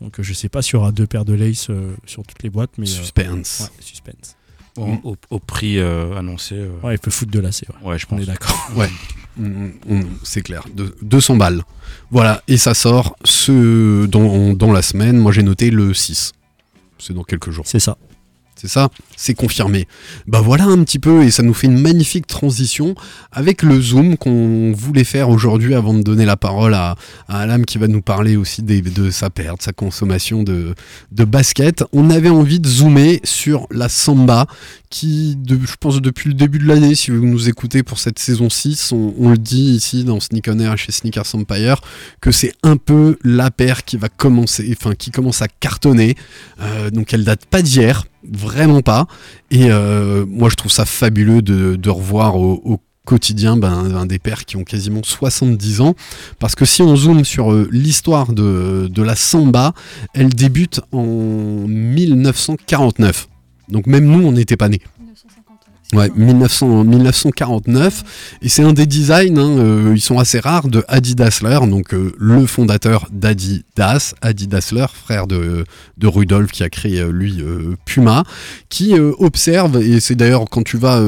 Donc, 0.00 0.14
je 0.20 0.32
sais 0.32 0.48
pas 0.48 0.62
s'il 0.62 0.74
y 0.74 0.76
aura 0.76 0.90
deux 0.92 1.06
paires 1.06 1.26
de 1.26 1.34
lace 1.34 1.68
sur 2.06 2.22
toutes 2.26 2.42
les 2.42 2.48
boîtes, 2.50 2.70
mais. 2.78 2.86
Suspense. 2.86 3.60
ouais, 3.76 3.82
suspense. 3.84 4.36
Au, 4.76 4.86
au- 5.04 5.16
au 5.30 5.38
prix 5.38 5.78
euh, 5.78 6.16
annoncé. 6.16 6.54
euh, 6.56 6.70
Ouais, 6.82 6.94
il 6.94 6.98
peut 6.98 7.10
foutre 7.10 7.30
deux 7.30 7.40
lacets. 7.40 7.66
Ouais. 7.82 7.90
ouais, 7.90 7.98
je 7.98 8.06
On 8.10 8.16
pense. 8.16 8.22
est 8.22 8.26
d'accord. 8.26 8.70
Mm, 9.34 9.70
mm, 9.88 10.02
c'est 10.24 10.42
clair. 10.42 10.62
De- 10.74 10.94
200 11.00 11.36
balles. 11.36 11.62
Voilà. 12.10 12.42
Et 12.48 12.58
ça 12.58 12.74
sort 12.74 13.16
ce, 13.24 14.04
dans, 14.04 14.52
dans 14.52 14.70
la 14.72 14.82
semaine. 14.82 15.16
Moi, 15.16 15.32
j'ai 15.32 15.42
noté 15.42 15.70
le 15.70 15.94
6. 15.94 16.32
C'est 16.98 17.14
dans 17.14 17.22
quelques 17.24 17.50
jours. 17.50 17.64
C'est 17.66 17.78
ça. 17.80 17.96
C'est 18.62 18.68
ça, 18.68 18.90
c'est 19.16 19.34
confirmé. 19.34 19.88
Bah 20.28 20.40
voilà 20.40 20.66
un 20.66 20.84
petit 20.84 21.00
peu, 21.00 21.24
et 21.24 21.32
ça 21.32 21.42
nous 21.42 21.52
fait 21.52 21.66
une 21.66 21.80
magnifique 21.80 22.28
transition 22.28 22.94
avec 23.32 23.64
le 23.64 23.80
zoom 23.80 24.16
qu'on 24.16 24.70
voulait 24.70 25.02
faire 25.02 25.30
aujourd'hui 25.30 25.74
avant 25.74 25.94
de 25.94 26.02
donner 26.02 26.24
la 26.24 26.36
parole 26.36 26.74
à, 26.74 26.94
Alam 27.26 27.64
qui 27.64 27.78
va 27.78 27.88
nous 27.88 28.02
parler 28.02 28.36
aussi 28.36 28.62
de 28.62 29.10
sa 29.10 29.30
perte, 29.30 29.62
sa 29.62 29.72
consommation 29.72 30.44
de, 30.44 30.76
basket. 31.10 31.82
On 31.92 32.08
avait 32.08 32.28
envie 32.28 32.60
de 32.60 32.68
zoomer 32.68 33.18
sur 33.24 33.66
la 33.72 33.88
samba 33.88 34.46
qui, 34.90 35.36
je 35.48 35.74
pense 35.80 36.00
depuis 36.00 36.28
le 36.28 36.34
début 36.34 36.60
de 36.60 36.68
l'année, 36.68 36.94
si 36.94 37.10
vous 37.10 37.26
nous 37.26 37.48
écoutez 37.48 37.82
pour 37.82 37.98
cette 37.98 38.20
saison 38.20 38.48
6, 38.48 38.92
on, 38.92 39.30
le 39.30 39.38
dit 39.38 39.72
ici 39.72 40.04
dans 40.04 40.20
Sneak 40.20 40.46
On 40.48 40.60
Air 40.60 40.78
chez 40.78 40.92
Sneakers 40.92 41.34
Empire, 41.34 41.80
que 42.20 42.30
c'est 42.30 42.52
un 42.62 42.76
peu 42.76 43.18
la 43.24 43.50
paire 43.50 43.84
qui 43.84 43.96
va 43.96 44.08
commencer, 44.08 44.72
enfin 44.78 44.94
qui 44.94 45.10
commence 45.10 45.42
à 45.42 45.48
cartonner. 45.48 46.14
Euh, 46.60 46.90
donc 46.90 47.12
elle 47.12 47.24
date 47.24 47.46
pas 47.46 47.62
d'hier, 47.62 48.04
vraiment 48.30 48.82
pas. 48.82 49.06
Et 49.50 49.70
euh, 49.70 50.24
moi 50.28 50.48
je 50.48 50.56
trouve 50.56 50.72
ça 50.72 50.84
fabuleux 50.84 51.42
de, 51.42 51.90
revoir 51.90 52.36
au, 52.36 52.80
quotidien 53.04 53.56
ben, 53.56 54.06
des 54.06 54.20
pères 54.20 54.44
qui 54.44 54.56
ont 54.56 54.62
quasiment 54.62 55.00
70 55.02 55.80
ans. 55.80 55.94
Parce 56.38 56.54
que 56.54 56.64
si 56.64 56.82
on 56.82 56.94
zoome 56.94 57.24
sur 57.24 57.52
euh, 57.52 57.68
l'histoire 57.72 58.32
de, 58.32 58.88
de 58.88 59.02
la 59.02 59.16
samba, 59.16 59.74
elle 60.14 60.28
débute 60.28 60.80
en 60.92 61.02
1949. 61.66 63.28
Donc 63.68 63.86
même 63.86 64.04
nous, 64.04 64.24
on 64.24 64.32
n'était 64.32 64.56
pas 64.56 64.68
nés. 64.68 64.80
1950, 65.92 65.94
Ouais, 65.94 66.10
1900 66.16 66.84
1949. 66.84 68.02
Et 68.42 68.48
c'est 68.48 68.62
un 68.62 68.72
des 68.72 68.86
designs, 68.86 69.36
hein, 69.38 69.58
euh, 69.58 69.92
ils 69.94 70.00
sont 70.00 70.18
assez 70.18 70.40
rares, 70.40 70.68
de 70.68 70.84
Adi 70.88 71.14
Dassler, 71.14 71.58
donc 71.68 71.92
euh, 71.94 72.12
le 72.18 72.46
fondateur 72.46 73.06
d'Adidas, 73.12 74.14
Adi 74.22 74.46
Dassler, 74.46 74.86
frère 74.92 75.26
de, 75.26 75.64
de 75.98 76.06
Rudolf 76.06 76.50
qui 76.50 76.62
a 76.62 76.68
créé 76.70 77.00
euh, 77.00 77.10
lui 77.10 77.42
Puma, 77.84 78.24
qui 78.68 78.94
observe, 78.98 79.76
et 79.82 80.00
c'est 80.00 80.14
d'ailleurs 80.14 80.44
quand 80.50 80.62
tu 80.62 80.76
vas 80.76 81.02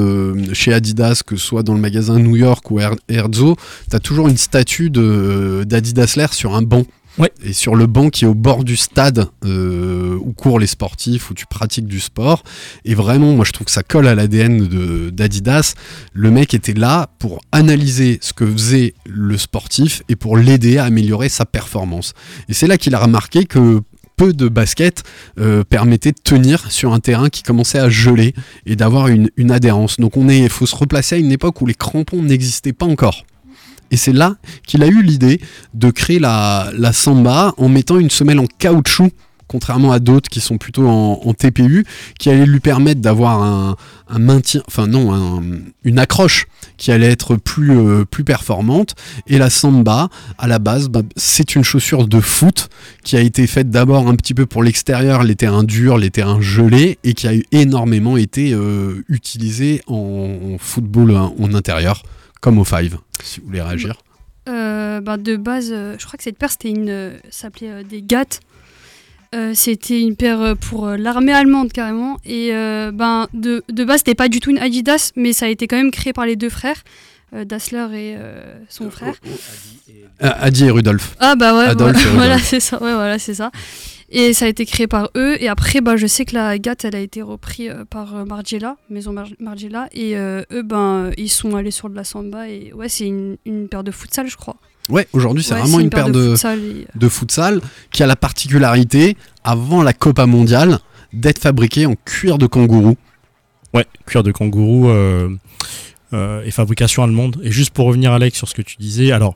chez 0.53 0.73
Adidas, 0.73 1.21
que 1.25 1.35
ce 1.35 1.45
soit 1.45 1.63
dans 1.63 1.73
le 1.73 1.79
magasin 1.79 2.19
New 2.19 2.35
York 2.35 2.69
ou 2.71 2.79
Her- 2.79 2.95
Herzo, 3.09 3.55
tu 3.91 3.99
toujours 3.99 4.27
une 4.27 4.37
statue 4.37 4.89
d'Adi 4.89 5.93
Dassler 5.93 6.27
sur 6.31 6.55
un 6.55 6.61
banc. 6.61 6.83
Ouais. 7.17 7.31
Et 7.43 7.53
sur 7.53 7.75
le 7.75 7.87
banc 7.87 8.09
qui 8.09 8.25
est 8.25 8.27
au 8.27 8.33
bord 8.33 8.63
du 8.63 8.75
stade 8.75 9.29
euh, 9.45 10.17
où 10.21 10.33
courent 10.33 10.59
les 10.59 10.67
sportifs, 10.67 11.29
où 11.29 11.33
tu 11.33 11.45
pratiques 11.45 11.87
du 11.87 11.99
sport. 11.99 12.43
Et 12.83 12.93
vraiment, 12.93 13.33
moi 13.33 13.45
je 13.45 13.51
trouve 13.51 13.65
que 13.65 13.71
ça 13.71 13.83
colle 13.83 14.07
à 14.07 14.15
l'ADN 14.15 15.09
d'Adidas. 15.11 15.75
Le 16.13 16.31
mec 16.31 16.53
était 16.53 16.73
là 16.73 17.09
pour 17.19 17.41
analyser 17.51 18.19
ce 18.21 18.33
que 18.33 18.45
faisait 18.45 18.93
le 19.05 19.37
sportif 19.37 20.03
et 20.09 20.15
pour 20.15 20.37
l'aider 20.37 20.77
à 20.77 20.85
améliorer 20.85 21.29
sa 21.29 21.45
performance. 21.45 22.13
Et 22.49 22.53
c'est 22.53 22.67
là 22.67 22.77
qu'il 22.77 22.93
a 22.95 22.99
remarqué 22.99 23.45
que 23.45 23.81
peu 24.17 24.33
de 24.33 24.47
basket 24.47 25.03
euh, 25.39 25.63
permettait 25.63 26.11
de 26.11 26.19
tenir 26.21 26.71
sur 26.71 26.93
un 26.93 26.99
terrain 26.99 27.29
qui 27.29 27.43
commençait 27.43 27.79
à 27.79 27.89
geler 27.89 28.33
et 28.65 28.75
d'avoir 28.75 29.07
une, 29.07 29.29
une 29.37 29.51
adhérence. 29.51 29.97
Donc 29.97 30.17
on 30.17 30.29
est, 30.29 30.47
faut 30.49 30.65
se 30.65 30.75
replacer 30.75 31.15
à 31.15 31.17
une 31.17 31.31
époque 31.31 31.61
où 31.61 31.65
les 31.65 31.73
crampons 31.73 32.21
n'existaient 32.21 32.73
pas 32.73 32.85
encore. 32.85 33.25
Et 33.91 33.97
c'est 33.97 34.13
là 34.13 34.35
qu'il 34.65 34.83
a 34.83 34.87
eu 34.87 35.01
l'idée 35.01 35.39
de 35.73 35.89
créer 35.91 36.19
la, 36.19 36.71
samba 36.91 37.53
en 37.57 37.69
mettant 37.69 37.97
une 37.97 38.09
semelle 38.09 38.39
en 38.39 38.47
caoutchouc, 38.59 39.11
contrairement 39.47 39.91
à 39.91 39.99
d'autres 39.99 40.29
qui 40.29 40.41
sont 40.41 40.57
plutôt 40.57 40.87
en, 40.87 41.33
TPU, 41.33 41.85
qui 42.19 42.29
allait 42.29 42.45
lui 42.45 42.59
permettre 42.59 43.01
d'avoir 43.01 43.43
un, 43.43 43.75
maintien, 44.19 44.61
enfin 44.67 44.87
une 45.83 45.99
accroche 45.99 46.47
qui 46.77 46.91
allait 46.91 47.11
être 47.11 47.35
plus, 47.35 47.71
euh, 47.71 48.05
plus 48.05 48.23
performante. 48.23 48.95
Et 49.27 49.37
la 49.37 49.49
samba, 49.49 50.09
à 50.37 50.47
la 50.47 50.59
base, 50.59 50.89
bah, 50.89 51.01
c'est 51.15 51.55
une 51.55 51.63
chaussure 51.63 52.07
de 52.07 52.19
foot 52.19 52.69
qui 53.03 53.15
a 53.15 53.21
été 53.21 53.47
faite 53.47 53.69
d'abord 53.69 54.07
un 54.07 54.15
petit 54.15 54.33
peu 54.33 54.45
pour 54.45 54.63
l'extérieur, 54.63 55.23
les 55.23 55.35
terrains 55.35 55.63
durs, 55.63 55.97
les 55.97 56.09
terrains 56.09 56.41
gelés, 56.41 56.97
et 57.03 57.13
qui 57.13 57.27
a 57.27 57.33
énormément 57.51 58.17
été 58.17 58.53
euh, 58.53 59.03
utilisée 59.09 59.81
en, 59.87 60.57
football 60.59 61.11
en, 61.11 61.35
en 61.39 61.53
intérieur, 61.53 62.03
comme 62.45 62.59
au 62.59 62.63
five, 62.63 62.99
si 63.23 63.39
vous 63.39 63.47
voulez 63.47 63.61
réagir. 63.63 63.95
Euh, 64.47 65.01
bah, 65.01 65.17
de 65.17 65.35
base, 65.35 65.69
euh, 65.71 65.95
je 65.97 66.05
crois 66.05 66.15
que 66.15 66.23
cette 66.23 66.37
paire, 66.37 66.51
c'était 66.51 66.69
une, 66.69 66.89
euh, 66.89 67.17
ça 67.31 67.47
s'appelait 67.47 67.71
euh, 67.71 67.83
des 67.83 68.03
GATT. 68.03 68.39
Euh, 69.33 69.53
c'était 69.55 69.99
une 69.99 70.15
paire 70.15 70.53
pour 70.61 70.85
euh, 70.85 70.95
l'armée 70.95 71.33
allemande 71.33 71.73
carrément. 71.73 72.19
Et 72.23 72.49
euh, 72.53 72.91
ben, 72.93 73.27
de, 73.33 73.63
de 73.67 73.83
base, 73.83 74.01
c'était 74.01 74.13
pas 74.13 74.29
du 74.29 74.41
tout 74.41 74.51
une 74.51 74.59
Adidas, 74.59 75.11
mais 75.15 75.33
ça 75.33 75.47
a 75.47 75.49
été 75.49 75.65
quand 75.65 75.75
même 75.75 75.89
créé 75.89 76.13
par 76.13 76.27
les 76.27 76.35
deux 76.35 76.51
frères, 76.51 76.83
euh, 77.33 77.45
Dassler 77.45 77.87
et 77.93 78.15
euh, 78.15 78.59
son 78.69 78.91
frère. 78.91 79.15
Euh, 80.23 80.29
Adi 80.39 80.65
et 80.65 80.69
Rudolf. 80.69 81.15
Ah 81.19 81.35
bah 81.35 81.57
ouais, 81.57 81.73
voilà, 82.13 82.37
c'est 82.51 82.59
ça, 82.59 82.75
ouais, 82.79 82.93
voilà, 82.93 83.17
c'est 83.17 83.33
ça. 83.33 83.49
Et 84.09 84.33
ça 84.33 84.45
a 84.45 84.47
été 84.47 84.65
créé 84.65 84.87
par 84.87 85.09
eux. 85.17 85.35
Et 85.41 85.47
après, 85.47 85.81
bah, 85.81 85.95
je 85.97 86.05
sais 86.07 86.25
que 86.25 86.35
la 86.35 86.57
GATT, 86.59 86.85
elle 86.85 86.95
a 86.95 86.99
été 86.99 87.21
reprise 87.21 87.71
euh, 87.71 87.85
par 87.85 88.15
euh, 88.15 88.25
Margiela, 88.25 88.77
Maison 88.89 89.11
Mar- 89.13 89.27
Margiela. 89.39 89.87
Et 89.93 90.15
euh, 90.15 90.43
eux, 90.51 90.61
ben, 90.63 91.11
ils 91.17 91.29
sont 91.29 91.55
allés 91.55 91.71
sur 91.71 91.89
de 91.89 91.95
la 91.95 92.03
samba. 92.03 92.47
Et 92.47 92.71
ouais, 92.73 92.87
c'est 92.89 93.07
une, 93.07 93.37
une 93.45 93.67
paire 93.67 93.83
de 93.83 93.91
futsal, 93.91 94.27
je 94.27 94.37
crois. 94.37 94.57
Ouais, 94.89 95.07
aujourd'hui 95.13 95.43
c'est 95.43 95.55
Ouais, 95.55 95.61
vraiment 95.61 95.79
une, 95.79 95.89
paire 95.89 96.11
de, 96.11 96.35
futsal 96.35 96.59
et- 96.59 96.85
de 96.93 97.09
futsal 97.09 97.59
qui 97.91 98.03
a 98.03 98.05
la 98.05 98.15
particularité, 98.15 99.17
avant 99.43 99.81
la 99.81 99.93
Copa 99.93 100.27
mondiale, 100.27 100.77
d'être 101.11 101.39
fabriquée 101.39 101.87
en 101.87 101.95
cuir 102.05 102.37
de 102.37 102.45
kangourou. 102.45 102.95
Ouais, 103.73 103.87
cuir 104.05 104.21
de 104.21 104.31
kangourou 104.31 104.87
euh, 104.89 105.29
euh, 106.13 106.43
et 106.43 106.51
fabrication 106.51 107.01
allemande. 107.03 107.41
Et 107.43 107.51
juste 107.51 107.71
pour 107.71 107.87
revenir, 107.87 108.11
Alex, 108.13 108.37
sur 108.37 108.47
ce 108.47 108.53
que 108.53 108.61
tu 108.61 108.75
disais, 108.77 109.11
alors, 109.11 109.35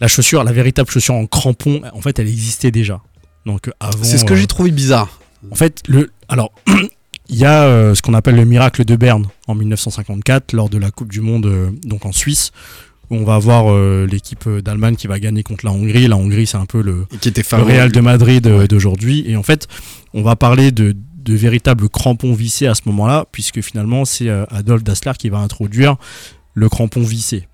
la 0.00 0.08
chaussure, 0.08 0.42
la 0.42 0.50
véritable 0.52 0.90
chaussure 0.90 1.14
en 1.14 1.26
crampon, 1.26 1.80
en 1.92 2.00
fait, 2.00 2.18
elle 2.18 2.26
existait 2.28 2.72
déjà. 2.72 3.00
Donc, 3.46 3.68
euh, 3.68 3.72
avant. 3.80 4.02
C'est 4.02 4.18
ce 4.18 4.24
que 4.24 4.34
euh, 4.34 4.36
j'ai 4.36 4.46
trouvé 4.46 4.70
bizarre. 4.70 5.20
En 5.50 5.54
fait, 5.54 5.82
le, 5.88 6.10
alors, 6.28 6.52
Il 7.28 7.36
y 7.36 7.44
a 7.44 7.64
euh, 7.64 7.94
ce 7.94 8.02
qu'on 8.02 8.14
appelle 8.14 8.36
le 8.36 8.44
miracle 8.44 8.84
de 8.84 8.96
Berne 8.96 9.26
en 9.46 9.54
1954 9.54 10.52
lors 10.52 10.68
de 10.68 10.76
la 10.76 10.90
Coupe 10.90 11.10
du 11.10 11.20
Monde 11.20 11.46
euh, 11.46 11.70
donc 11.84 12.04
en 12.04 12.12
Suisse 12.12 12.52
où 13.10 13.16
on 13.16 13.24
va 13.24 13.34
avoir 13.34 13.72
euh, 13.72 14.06
l'équipe 14.06 14.48
d'Allemagne 14.48 14.96
qui 14.96 15.06
va 15.06 15.18
gagner 15.18 15.42
contre 15.42 15.64
la 15.64 15.72
Hongrie. 15.72 16.06
La 16.06 16.16
Hongrie 16.16 16.46
c'est 16.46 16.58
un 16.58 16.66
peu 16.66 16.82
le, 16.82 17.06
Et 17.12 17.16
qui 17.16 17.28
était 17.30 17.40
le 17.40 17.46
favori. 17.46 17.72
Real 17.72 17.92
de 17.92 18.00
Madrid 18.00 18.46
d'aujourd'hui 18.68 19.24
et 19.26 19.36
en 19.36 19.42
fait 19.42 19.68
on 20.12 20.22
va 20.22 20.36
parler 20.36 20.70
de, 20.70 20.94
de 21.16 21.34
véritables 21.34 21.88
crampons 21.88 22.34
vissés 22.34 22.66
à 22.66 22.74
ce 22.74 22.82
moment-là 22.86 23.24
puisque 23.32 23.62
finalement 23.62 24.04
c'est 24.04 24.28
Adolf 24.50 24.84
Dassler 24.84 25.12
qui 25.18 25.30
va 25.30 25.38
introduire 25.38 25.96
le 26.52 26.68
crampon 26.68 27.02
vissé. 27.02 27.48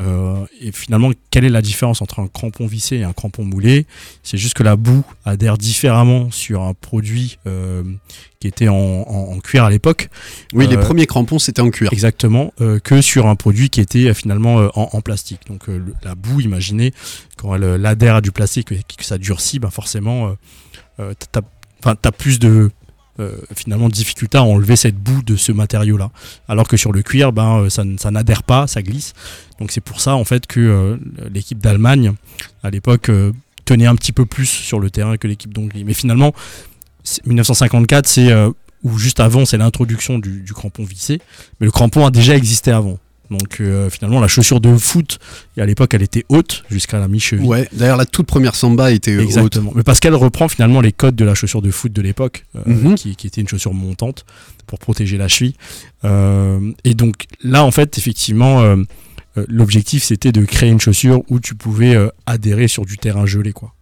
Euh, 0.00 0.44
et 0.60 0.72
finalement, 0.72 1.10
quelle 1.30 1.44
est 1.44 1.50
la 1.50 1.62
différence 1.62 2.02
entre 2.02 2.18
un 2.18 2.26
crampon 2.26 2.66
vissé 2.66 2.96
et 2.96 3.04
un 3.04 3.12
crampon 3.12 3.44
moulé 3.44 3.86
C'est 4.24 4.38
juste 4.38 4.54
que 4.54 4.64
la 4.64 4.74
boue 4.74 5.04
adhère 5.24 5.56
différemment 5.56 6.30
sur 6.32 6.62
un 6.62 6.74
produit 6.74 7.38
euh, 7.46 7.84
qui 8.40 8.48
était 8.48 8.66
en, 8.66 8.74
en- 8.74 9.32
en 9.32 9.38
cuir 9.40 9.62
à 9.64 9.70
l'époque. 9.70 10.08
Oui, 10.52 10.66
les 10.66 10.76
Euh, 10.76 10.80
premiers 10.80 11.06
crampons, 11.06 11.38
c'était 11.38 11.62
en 11.62 11.70
cuir. 11.70 11.92
Exactement, 11.92 12.52
que 12.82 13.00
sur 13.02 13.26
un 13.28 13.36
produit 13.36 13.70
qui 13.70 13.80
était 13.80 14.12
finalement 14.14 14.68
en, 14.74 14.88
en 14.92 15.00
plastique. 15.00 15.40
Donc 15.48 15.66
la 16.02 16.14
boue, 16.16 16.40
imaginez, 16.40 16.92
quand 17.36 17.54
elle 17.54 17.86
adhère 17.86 18.16
à 18.16 18.20
du 18.20 18.32
plastique 18.32 18.72
et 18.72 18.80
que 18.96 19.04
ça 19.04 19.16
durcit, 19.18 19.60
ben 19.60 19.70
forcément, 19.70 20.34
t'as 20.98 21.42
t'as 21.94 22.12
plus 22.12 22.38
de 22.38 22.70
finalement 23.54 23.88
de 23.88 23.94
difficulté 23.94 24.38
à 24.38 24.42
enlever 24.42 24.76
cette 24.76 24.96
boue 24.96 25.22
de 25.22 25.36
ce 25.36 25.52
matériau-là. 25.52 26.10
Alors 26.48 26.66
que 26.68 26.76
sur 26.76 26.92
le 26.92 27.02
cuir, 27.02 27.32
ben 27.32 27.60
euh, 27.64 27.68
ça, 27.70 27.84
n'adhère 28.10 28.42
pas, 28.42 28.66
ça 28.66 28.82
glisse. 28.82 29.12
Donc 29.60 29.70
c'est 29.70 29.80
pour 29.80 30.00
ça 30.00 30.16
en 30.16 30.24
fait 30.24 30.46
que 30.46 30.60
euh, 30.60 30.96
l'équipe 31.32 31.58
d'Allemagne 31.58 32.12
à 32.62 32.70
l'époque 32.70 33.08
euh, 33.10 33.32
tenait 33.64 33.86
un 33.86 33.94
petit 33.96 34.12
peu 34.12 34.26
plus 34.26 34.46
sur 34.46 34.80
le 34.80 34.90
terrain 34.90 35.16
que 35.16 35.28
l'équipe 35.28 35.52
d'Hongrie. 35.54 35.84
Mais 35.84 35.94
finalement, 35.94 36.32
c'est- 37.02 37.24
1954, 37.26 38.06
c'est 38.06 38.30
euh, 38.32 38.50
ou 38.82 38.98
juste 38.98 39.20
avant, 39.20 39.46
c'est 39.46 39.56
l'introduction 39.56 40.18
du, 40.18 40.42
du 40.42 40.52
crampon 40.52 40.84
vissé. 40.84 41.20
Mais 41.60 41.64
le 41.66 41.70
crampon 41.70 42.04
a 42.06 42.10
déjà 42.10 42.36
existé 42.36 42.70
avant. 42.70 42.98
Donc 43.30 43.60
euh, 43.60 43.88
finalement, 43.90 44.20
la 44.20 44.28
chaussure 44.28 44.60
de 44.60 44.76
foot, 44.76 45.18
à 45.58 45.64
l'époque, 45.64 45.94
elle 45.94 46.02
était 46.02 46.24
haute 46.28 46.62
jusqu'à 46.70 46.98
la 46.98 47.08
mi-cheville. 47.08 47.46
Ouais, 47.46 47.68
d'ailleurs, 47.72 47.96
la 47.96 48.04
toute 48.06 48.26
première 48.26 48.54
samba 48.54 48.90
était 48.92 49.16
haute. 49.16 49.58
Mais 49.74 49.82
parce 49.82 49.98
qu'elle 50.00 50.14
reprend 50.14 50.46
finalement 50.48 50.80
les 50.80 50.92
codes 50.92 51.16
de 51.16 51.24
la 51.24 51.34
chaussure 51.34 51.62
de 51.62 51.70
foot 51.70 51.92
de 51.92 52.02
l'époque, 52.02 52.44
euh, 52.56 52.60
Mhm. 52.66 52.94
qui, 52.96 53.16
qui 53.16 53.26
était 53.26 53.40
une 53.40 53.48
chaussure 53.48 53.72
montante 53.74 54.24
pour 54.66 54.78
protéger 54.78 55.16
la 55.16 55.28
cheville. 55.28 55.54
Euh, 56.04 56.70
et 56.84 56.94
donc 56.94 57.24
là, 57.42 57.64
en 57.64 57.70
fait, 57.70 57.96
effectivement, 57.98 58.62
l'objectif 59.48 60.04
c'était 60.04 60.30
de 60.32 60.44
créer 60.44 60.70
une 60.70 60.80
chaussure 60.80 61.22
où 61.28 61.40
tu 61.40 61.54
pouvais 61.54 61.96
adhérer 62.26 62.68
sur 62.68 62.84
du 62.84 62.98
terrain 62.98 63.26
gelé, 63.26 63.52
quoi. 63.52 63.72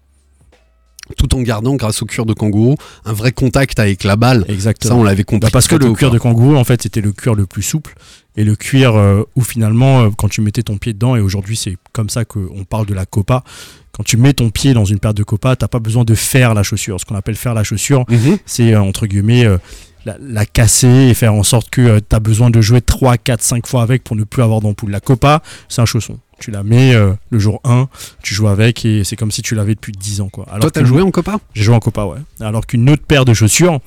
Tout 1.18 1.34
en 1.34 1.42
gardant, 1.42 1.74
grâce 1.74 2.00
au 2.00 2.06
cuir 2.06 2.24
de 2.24 2.32
kangourou, 2.32 2.76
un 3.04 3.12
vrai 3.12 3.32
contact 3.32 3.78
avec 3.80 4.04
la 4.04 4.14
balle. 4.16 4.44
Exactement. 4.48 4.94
Ça, 4.94 4.98
on 5.00 5.02
l'avait 5.02 5.24
compris. 5.24 5.40
Bah, 5.40 5.50
parce 5.52 5.66
que 5.66 5.74
le 5.74 5.92
cuir 5.92 6.10
de 6.12 6.18
kangourou, 6.18 6.56
en 6.56 6.64
fait, 6.64 6.80
c'était 6.82 7.00
le 7.00 7.12
cuir 7.12 7.34
le 7.34 7.44
plus 7.44 7.62
souple 7.62 7.94
et 8.36 8.44
le 8.44 8.56
cuir 8.56 8.94
euh, 8.96 9.22
où 9.36 9.42
finalement, 9.42 10.02
euh, 10.02 10.10
quand 10.16 10.28
tu 10.28 10.40
mettais 10.40 10.62
ton 10.62 10.78
pied 10.78 10.92
dedans, 10.92 11.16
et 11.16 11.20
aujourd'hui 11.20 11.56
c'est 11.56 11.76
comme 11.92 12.08
ça 12.10 12.24
qu'on 12.24 12.64
parle 12.68 12.86
de 12.86 12.94
la 12.94 13.06
copa, 13.06 13.44
quand 13.92 14.02
tu 14.04 14.16
mets 14.16 14.32
ton 14.32 14.48
pied 14.50 14.72
dans 14.72 14.86
une 14.86 14.98
paire 14.98 15.12
de 15.14 15.22
copa, 15.22 15.54
t'as 15.56 15.68
pas 15.68 15.78
besoin 15.80 16.04
de 16.04 16.14
faire 16.14 16.54
la 16.54 16.62
chaussure. 16.62 16.98
Ce 16.98 17.04
qu'on 17.04 17.14
appelle 17.14 17.36
faire 17.36 17.52
la 17.54 17.62
chaussure, 17.64 18.04
Mhm. 18.08 18.38
c'est 18.46 18.72
euh, 18.74 18.80
entre 18.80 19.06
guillemets 19.06 19.44
euh, 19.44 19.58
la, 20.06 20.16
la 20.20 20.46
casser 20.46 20.88
et 21.10 21.14
faire 21.14 21.34
en 21.34 21.42
sorte 21.42 21.68
que 21.70 21.98
tu 22.00 22.16
as 22.16 22.20
besoin 22.20 22.50
de 22.50 22.60
jouer 22.60 22.80
3, 22.80 23.18
4, 23.18 23.42
5 23.42 23.66
fois 23.66 23.82
avec 23.82 24.02
pour 24.02 24.16
ne 24.16 24.24
plus 24.24 24.42
avoir 24.42 24.60
d'ampoule. 24.60 24.90
La 24.90 25.00
copa, 25.00 25.42
c'est 25.68 25.80
un 25.82 25.86
chausson. 25.86 26.18
Tu 26.40 26.50
la 26.50 26.64
mets 26.64 26.92
euh, 26.94 27.12
le 27.30 27.38
jour 27.38 27.60
1, 27.62 27.88
tu 28.22 28.34
joues 28.34 28.48
avec 28.48 28.84
et 28.84 29.04
c'est 29.04 29.14
comme 29.14 29.30
si 29.30 29.42
tu 29.42 29.54
l'avais 29.54 29.74
depuis 29.76 29.92
10 29.92 30.22
ans. 30.22 30.28
Quoi. 30.28 30.44
Alors 30.48 30.60
Toi, 30.60 30.70
t'as 30.72 30.84
joué 30.84 31.02
en 31.02 31.10
copa? 31.12 31.38
J'ai 31.54 31.62
joué 31.62 31.74
en 31.76 31.78
Copa, 31.80 32.04
ouais. 32.06 32.18
Alors 32.40 32.66
qu'une 32.66 32.88
autre 32.90 33.04
paire 33.06 33.24
de 33.24 33.32
chaussures, 33.34 33.78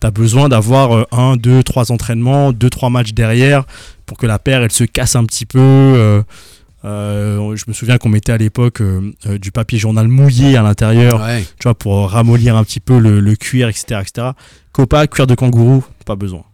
t'as 0.00 0.10
besoin 0.10 0.48
d'avoir 0.48 0.92
euh, 0.96 1.04
un, 1.12 1.36
deux, 1.36 1.62
trois 1.62 1.90
entraînements, 1.92 2.52
deux, 2.52 2.70
trois 2.70 2.90
matchs 2.90 3.12
derrière 3.12 3.64
pour 4.06 4.16
que 4.18 4.26
la 4.26 4.38
paire 4.38 4.62
elle 4.62 4.72
se 4.72 4.84
casse 4.84 5.16
un 5.16 5.24
petit 5.24 5.46
peu. 5.46 5.58
euh, 5.60 6.22
euh, 6.84 7.56
je 7.56 7.64
me 7.66 7.72
souviens 7.72 7.98
qu'on 7.98 8.08
mettait 8.08 8.30
à 8.32 8.36
l'époque 8.38 8.80
euh, 8.80 9.10
du 9.40 9.50
papier 9.50 9.78
journal 9.80 10.06
mouillé 10.06 10.56
à 10.56 10.62
l'intérieur, 10.62 11.20
Ouais. 11.20 11.42
tu 11.42 11.64
vois, 11.64 11.74
pour 11.74 12.08
ramollir 12.10 12.56
un 12.56 12.62
petit 12.62 12.78
peu 12.80 12.98
le, 13.00 13.18
le 13.20 13.34
cuir, 13.36 13.68
etc., 13.68 14.00
etc. 14.00 14.28
Copa, 14.72 15.08
cuir 15.08 15.26
de 15.26 15.34
kangourou, 15.34 15.84
pas 16.06 16.14
besoin. 16.14 16.44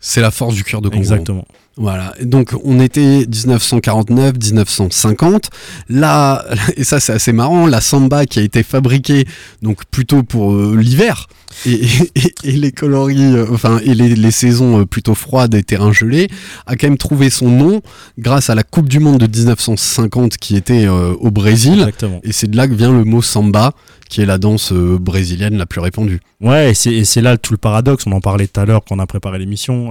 C'est 0.00 0.20
la 0.20 0.30
force 0.32 0.54
du 0.56 0.64
cuir 0.64 0.80
de 0.80 0.88
kangourou. 0.88 1.02
Exactement. 1.02 1.46
Voilà. 1.78 2.14
Donc 2.22 2.54
on 2.64 2.80
était 2.80 3.26
1949, 3.26 4.34
1950. 4.42 5.50
Là, 5.90 6.44
et 6.76 6.84
ça 6.84 7.00
c'est 7.00 7.12
assez 7.12 7.32
marrant, 7.32 7.66
la 7.66 7.80
samba 7.80 8.24
qui 8.26 8.38
a 8.38 8.42
été 8.42 8.62
fabriquée 8.62 9.26
donc 9.62 9.84
plutôt 9.90 10.22
pour 10.22 10.52
euh, 10.54 10.76
l'hiver 10.78 11.28
et, 11.66 11.72
et- 12.14 12.34
et 12.44 12.52
les 12.52 12.72
coloris, 12.72 13.34
euh, 13.34 13.46
enfin 13.52 13.78
et 13.84 13.94
les, 13.94 14.14
les 14.14 14.30
saisons 14.30 14.80
euh, 14.80 14.84
plutôt 14.86 15.14
froides 15.14 15.54
et 15.54 15.62
terrains 15.62 15.92
gelés, 15.92 16.28
a 16.66 16.76
quand 16.76 16.86
même 16.88 16.98
trouvé 16.98 17.28
son 17.30 17.48
nom 17.50 17.80
grâce 18.18 18.48
à 18.50 18.54
la 18.54 18.62
Coupe 18.62 18.88
du 18.88 18.98
Monde 18.98 19.18
de 19.18 19.26
1950 19.26 20.36
qui 20.38 20.56
était 20.56 20.86
euh, 20.86 21.12
au 21.20 21.30
Brésil. 21.30 21.74
Exactement. 21.80 22.20
Et 22.24 22.32
c'est 22.32 22.50
de 22.50 22.56
là 22.56 22.66
que 22.68 22.74
vient 22.74 22.92
le 22.92 23.04
mot 23.04 23.20
samba, 23.22 23.72
qui 24.08 24.20
est 24.22 24.26
la 24.26 24.38
danse 24.38 24.72
euh, 24.72 24.98
brésilienne 24.98 25.56
la 25.58 25.66
plus 25.66 25.80
répandue. 25.80 26.20
Ouais, 26.40 26.70
et 26.70 26.74
c'est, 26.74 26.92
et 26.92 27.04
c'est 27.04 27.22
là 27.22 27.36
tout 27.38 27.52
le 27.52 27.58
paradoxe. 27.58 28.04
On 28.06 28.12
en 28.12 28.20
parlait 28.20 28.46
tout 28.46 28.60
à 28.60 28.64
l'heure 28.64 28.82
quand 28.86 28.96
on 28.96 28.98
a 29.00 29.06
préparé 29.06 29.38
l'émission. 29.38 29.90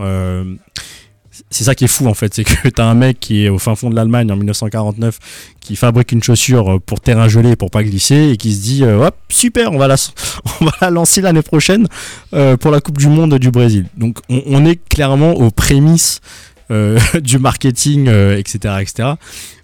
C'est 1.49 1.63
ça 1.65 1.75
qui 1.75 1.85
est 1.85 1.89
fou 1.89 2.07
en 2.07 2.13
fait, 2.13 2.33
c'est 2.33 2.43
que 2.43 2.69
t'as 2.75 2.85
un 2.85 2.93
mec 2.93 3.19
qui 3.19 3.45
est 3.45 3.49
au 3.49 3.59
fin 3.59 3.75
fond 3.75 3.89
de 3.89 3.95
l'Allemagne 3.95 4.31
en 4.31 4.35
1949, 4.35 5.19
qui 5.59 5.75
fabrique 5.75 6.11
une 6.11 6.23
chaussure 6.23 6.75
euh, 6.75 6.79
pour 6.79 7.01
terrain 7.01 7.27
gelé 7.27 7.55
pour 7.55 7.71
pas 7.71 7.83
glisser 7.83 8.29
et 8.29 8.37
qui 8.37 8.53
se 8.53 8.61
dit 8.61 8.83
euh, 8.83 9.05
hop 9.05 9.15
super, 9.29 9.71
on 9.71 9.77
va 9.77 9.87
la, 9.87 9.95
on 10.61 10.89
lancer 10.89 11.21
l'année 11.21 11.41
prochaine 11.41 11.87
euh, 12.33 12.57
pour 12.57 12.71
la 12.71 12.79
Coupe 12.79 12.97
du 12.97 13.07
Monde 13.07 13.37
du 13.37 13.51
Brésil. 13.51 13.87
Donc 13.97 14.19
on, 14.29 14.65
est 14.65 14.79
clairement 14.87 15.31
aux 15.33 15.51
prémices 15.51 16.21
du 17.21 17.37
marketing, 17.37 18.09
etc., 18.09 18.75
etc. 18.81 19.09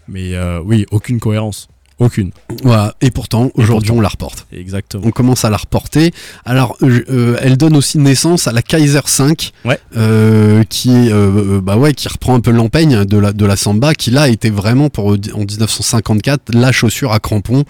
Mais 0.07 0.33
oui, 0.63 0.85
aucune 0.91 1.19
cohérence, 1.19 1.67
aucune. 2.01 2.31
Voilà. 2.63 2.95
Et 3.01 3.11
pourtant, 3.11 3.51
aujourd'hui, 3.55 3.91
on 3.91 4.01
la 4.01 4.09
reporte. 4.09 4.47
Exactement. 4.51 5.03
on 5.05 5.11
commence 5.11 5.45
à 5.45 5.49
la 5.49 5.57
reporter. 5.57 6.11
Alors, 6.45 6.75
euh, 6.81 7.03
euh, 7.09 7.37
elle 7.41 7.57
donne 7.57 7.75
aussi 7.77 7.97
naissance 7.99 8.47
à 8.47 8.51
la 8.51 8.61
Kaiser 8.61 8.99
5, 9.05 9.51
Ouais. 9.65 9.79
euh, 9.95 10.63
qui 10.63 10.89
euh, 11.11 11.61
bah 11.61 11.77
ouais, 11.77 11.93
qui 11.93 12.07
reprend 12.07 12.35
un 12.35 12.39
peu 12.39 12.51
l'empeigne 12.51 13.05
de 13.05 13.17
la 13.17 13.33
de 13.33 13.45
la 13.45 13.55
samba, 13.55 13.93
qui 13.93 14.11
là 14.11 14.27
était 14.29 14.49
vraiment 14.49 14.89
pour 14.89 15.07
en 15.07 15.15
1954 15.15 16.53
la 16.53 16.71
chaussure 16.71 17.11
à 17.13 17.19
crampons 17.19 17.63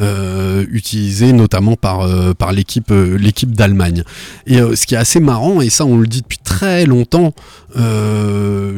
euh, 0.00 0.64
utilisée 0.72 1.32
notamment 1.32 1.76
par 1.76 2.00
euh, 2.00 2.32
euh, 2.90 3.16
l'équipe 3.16 3.52
d'Allemagne. 3.52 4.02
Et 4.46 4.56
ce 4.58 4.86
qui 4.86 4.94
est 4.94 4.98
assez 4.98 5.20
marrant, 5.20 5.60
et 5.60 5.70
ça 5.70 5.84
on 5.86 5.96
le 5.96 6.06
dit 6.06 6.22
depuis 6.22 6.38
très 6.38 6.84
longtemps 6.86 7.32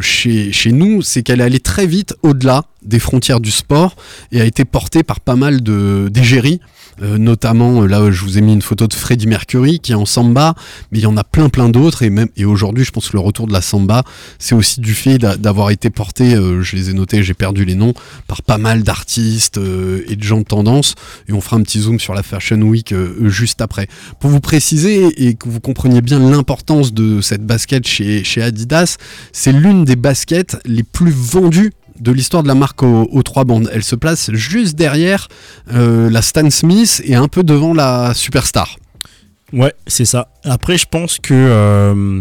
chez 0.01 0.53
chez 0.53 0.73
nous, 0.73 1.03
c'est 1.03 1.23
qu'elle 1.23 1.41
est 1.41 1.45
allée 1.45 1.61
très 1.61 1.87
vite 1.87 2.15
au-delà 2.23 2.65
des 2.83 2.99
frontières 2.99 3.41
du 3.41 3.51
sport 3.51 3.97
et 4.33 4.41
a 4.41 4.45
été 4.45 4.65
portée 4.65 5.03
par 5.03 5.21
pas 5.21 5.37
mal 5.37 5.63
d'égéries. 5.63 6.61
Euh, 7.03 7.19
notamment 7.19 7.83
euh, 7.83 7.87
là 7.87 8.11
je 8.11 8.23
vous 8.23 8.39
ai 8.39 8.41
mis 8.41 8.55
une 8.55 8.63
photo 8.63 8.87
de 8.87 8.95
Freddie 8.95 9.27
Mercury 9.27 9.81
qui 9.81 9.93
est 9.93 9.97
en 9.97 10.07
samba 10.07 10.55
mais 10.91 10.99
il 10.99 11.03
y 11.03 11.07
en 11.07 11.17
a 11.19 11.25
plein 11.25 11.49
plein 11.51 11.69
d'autres. 11.69 12.03
Et 12.03 12.11
même 12.11 12.29
et 12.37 12.45
aujourd'hui 12.47 12.85
je 12.85 12.91
pense 12.91 13.09
que 13.11 13.17
le 13.17 13.21
retour 13.21 13.47
de 13.47 13.53
la 13.53 13.61
samba 13.61 14.03
c'est 14.39 14.55
aussi 14.55 14.81
du 14.81 14.95
fait 14.95 15.19
d'a- 15.19 15.37
d'avoir 15.37 15.71
été 15.71 15.91
porté 15.91 16.35
euh, 16.35 16.63
je 16.63 16.75
les 16.75 16.89
ai 16.91 16.93
notés 16.95 17.23
j'ai 17.23 17.35
perdu 17.35 17.65
les 17.67 17.75
noms 17.75 17.93
par 18.27 18.43
pas 18.43 18.57
mal 18.59 18.83
d'artistes 18.83 19.59
et 19.59 20.17
de 20.17 20.23
gens 20.23 20.39
de 20.39 20.45
tendance. 20.45 20.95
Et 21.29 21.33
on 21.33 21.41
fera 21.41 21.57
un 21.57 21.63
petit 21.63 21.81
zoom 21.81 22.01
sur 22.01 22.15
la 22.15 22.23
Fashion 22.23 22.61
Week 22.63 22.95
juste 23.25 23.61
après. 23.61 23.89
Pour 24.21 24.31
vous 24.31 24.41
préciser 24.41 25.27
et 25.29 25.35
que 25.35 25.49
vous 25.49 25.61
compreniez 25.61 26.01
bien 26.01 26.19
l'importance 26.19 26.93
de 26.95 27.21
cette 27.21 27.45
basket 27.45 27.87
chez 27.87 28.43
Adidas 28.43 28.97
c'est 29.33 29.53
l'une 29.53 29.85
des 29.85 29.97
baskets 29.97 30.57
les 30.65 30.83
plus 30.83 31.11
vendues 31.13 31.73
de 32.01 32.13
l'histoire 32.13 32.43
de 32.43 32.49
la 32.49 32.55
marque 32.55 32.83
aux, 32.83 33.23
trois 33.23 33.45
bandes. 33.45 33.71
Elle 33.73 33.83
se 33.85 33.97
place 33.97 34.31
juste 34.33 34.77
derrière 34.77 35.29
euh, 35.73 36.11
la 36.11 36.23
Stan 36.23 36.49
Smith 36.51 37.03
et 37.05 37.15
un 37.15 37.29
peu 37.29 37.43
devant 37.43 37.75
la 37.75 38.15
Superstar. 38.15 38.77
Ouais, 39.53 39.75
c'est 39.87 40.05
ça. 40.05 40.29
Après, 40.45 40.77
je 40.79 40.87
pense 40.87 41.19
que, 41.19 41.33
euh, 41.35 42.21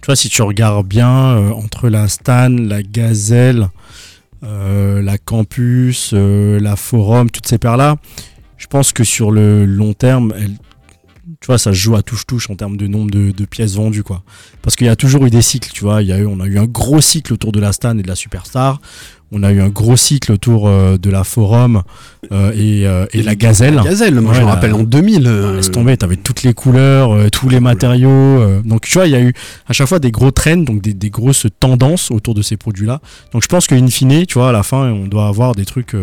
tu 0.00 0.06
vois, 0.06 0.16
si 0.16 0.28
tu 0.28 0.42
regardes 0.42 0.86
bien 0.86 1.10
euh, 1.36 1.50
entre 1.50 1.88
la 1.88 2.08
Stan, 2.08 2.48
la 2.48 2.82
Gazelle, 2.82 3.68
la 4.42 5.18
Campus, 5.18 6.12
la 6.12 6.76
Forum, 6.76 7.30
toutes 7.30 7.48
ces 7.48 7.58
paires-là, 7.58 7.96
je 8.58 8.66
pense 8.68 8.92
que 8.92 9.02
sur 9.02 9.32
le 9.32 9.64
long 9.64 9.92
terme, 9.92 10.32
elles- 10.36 10.56
tu 11.40 11.46
vois, 11.46 11.58
ça 11.58 11.72
se 11.72 11.78
joue 11.78 11.96
à 11.96 12.02
touche-touche 12.02 12.48
en 12.50 12.56
termes 12.56 12.76
de 12.76 12.86
nombre 12.86 13.10
de, 13.10 13.30
de 13.30 13.44
pièces 13.44 13.74
vendues, 13.74 14.02
quoi. 14.02 14.22
Parce 14.62 14.74
qu'il 14.76 14.86
y 14.86 14.90
a 14.90 14.96
toujours 14.96 15.24
eu 15.26 15.30
des 15.30 15.42
cycles, 15.42 15.70
tu 15.72 15.82
vois. 15.84 16.02
Il 16.02 16.08
y 16.08 16.12
a 16.12 16.18
eu, 16.18 16.26
on 16.26 16.40
a 16.40 16.46
eu 16.46 16.58
un 16.58 16.64
gros 16.66 17.00
cycle 17.00 17.32
autour 17.34 17.52
de 17.52 17.60
la 17.60 17.72
Stan 17.72 17.96
et 17.98 18.02
de 18.02 18.08
la 18.08 18.16
Superstar. 18.16 18.80
On 19.32 19.42
a 19.42 19.50
eu 19.52 19.60
un 19.60 19.68
gros 19.68 19.96
cycle 19.96 20.30
autour 20.32 20.68
euh, 20.68 20.98
de 20.98 21.10
la 21.10 21.24
Forum 21.24 21.82
euh, 22.30 22.52
et, 22.52 22.86
euh, 22.86 23.06
et 23.12 23.22
la 23.24 23.34
Gazelle. 23.34 23.80
Gazelle, 23.84 24.20
moi 24.20 24.32
je 24.34 24.40
me 24.40 24.46
rappelle 24.46 24.72
en 24.72 24.84
2000. 24.84 25.26
euh, 25.26 25.56
Laisse 25.56 25.70
tomber, 25.72 25.96
t'avais 25.96 26.14
toutes 26.16 26.44
les 26.44 26.54
couleurs, 26.54 27.28
tous 27.32 27.48
les 27.48 27.58
matériaux. 27.58 28.62
donc 28.62 28.82
tu 28.82 28.92
vois, 28.94 29.06
il 29.08 29.10
y 29.12 29.16
a 29.16 29.20
eu 29.20 29.32
à 29.66 29.72
chaque 29.72 29.88
fois 29.88 29.98
des 29.98 30.12
gros 30.12 30.30
trends, 30.30 30.56
donc 30.58 30.80
des, 30.80 30.94
des 30.94 31.10
grosses 31.10 31.46
tendances 31.58 32.12
autour 32.12 32.34
de 32.34 32.42
ces 32.42 32.56
produits-là. 32.56 33.00
Donc 33.32 33.42
je 33.42 33.48
pense 33.48 33.66
qu'in 33.66 33.86
fine, 33.88 34.24
tu 34.26 34.34
vois, 34.38 34.50
à 34.50 34.52
la 34.52 34.62
fin, 34.62 34.90
on 34.92 35.06
doit 35.08 35.26
avoir 35.26 35.56
des 35.56 35.64
trucs 35.64 35.96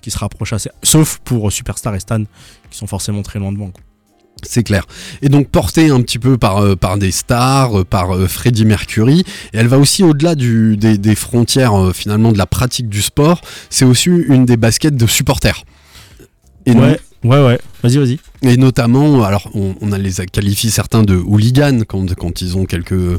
qui 0.00 0.10
se 0.10 0.18
rapprochent 0.18 0.54
assez. 0.54 0.70
Sauf 0.82 1.20
pour 1.24 1.52
Superstar 1.52 1.94
et 1.94 2.00
Stan, 2.00 2.24
qui 2.70 2.78
sont 2.78 2.86
forcément 2.86 3.22
très 3.22 3.38
loin 3.38 3.52
devant. 3.52 3.68
quoi. 3.68 3.82
C'est 4.44 4.62
clair. 4.64 4.86
Et 5.22 5.28
donc 5.28 5.48
portée 5.48 5.90
un 5.90 6.00
petit 6.02 6.18
peu 6.18 6.36
par, 6.36 6.58
euh, 6.58 6.74
par 6.76 6.98
des 6.98 7.12
stars, 7.12 7.80
euh, 7.80 7.84
par 7.84 8.16
euh, 8.16 8.26
Freddie 8.26 8.64
Mercury, 8.64 9.20
et 9.52 9.58
elle 9.58 9.68
va 9.68 9.78
aussi 9.78 10.02
au-delà 10.02 10.34
du- 10.34 10.76
des, 10.76 10.98
des 10.98 11.14
frontières 11.14 11.74
euh, 11.80 11.92
finalement 11.92 12.32
de 12.32 12.38
la 12.38 12.46
pratique 12.46 12.88
du 12.88 13.02
sport, 13.02 13.40
c'est 13.70 13.84
aussi 13.84 14.10
une 14.10 14.44
des 14.44 14.56
baskets 14.56 14.96
de 14.96 15.06
supporters. 15.06 15.62
Et, 16.66 16.72
Ouais, 16.72 16.98
ouais, 17.24 17.44
ouais. 17.44 17.58
Vas-y, 17.82 17.96
vas-y. 17.98 18.18
et 18.42 18.56
notamment, 18.56 19.24
alors 19.24 19.48
on, 19.54 19.74
on 19.80 19.92
a 19.92 19.98
les 19.98 20.20
a 20.20 20.26
qualifié 20.26 20.70
certains 20.70 21.02
de 21.02 21.16
hooligans 21.16 21.82
quand, 21.86 22.14
quand 22.14 22.40
ils 22.40 22.56
ont 22.56 22.64
quelques, 22.64 23.18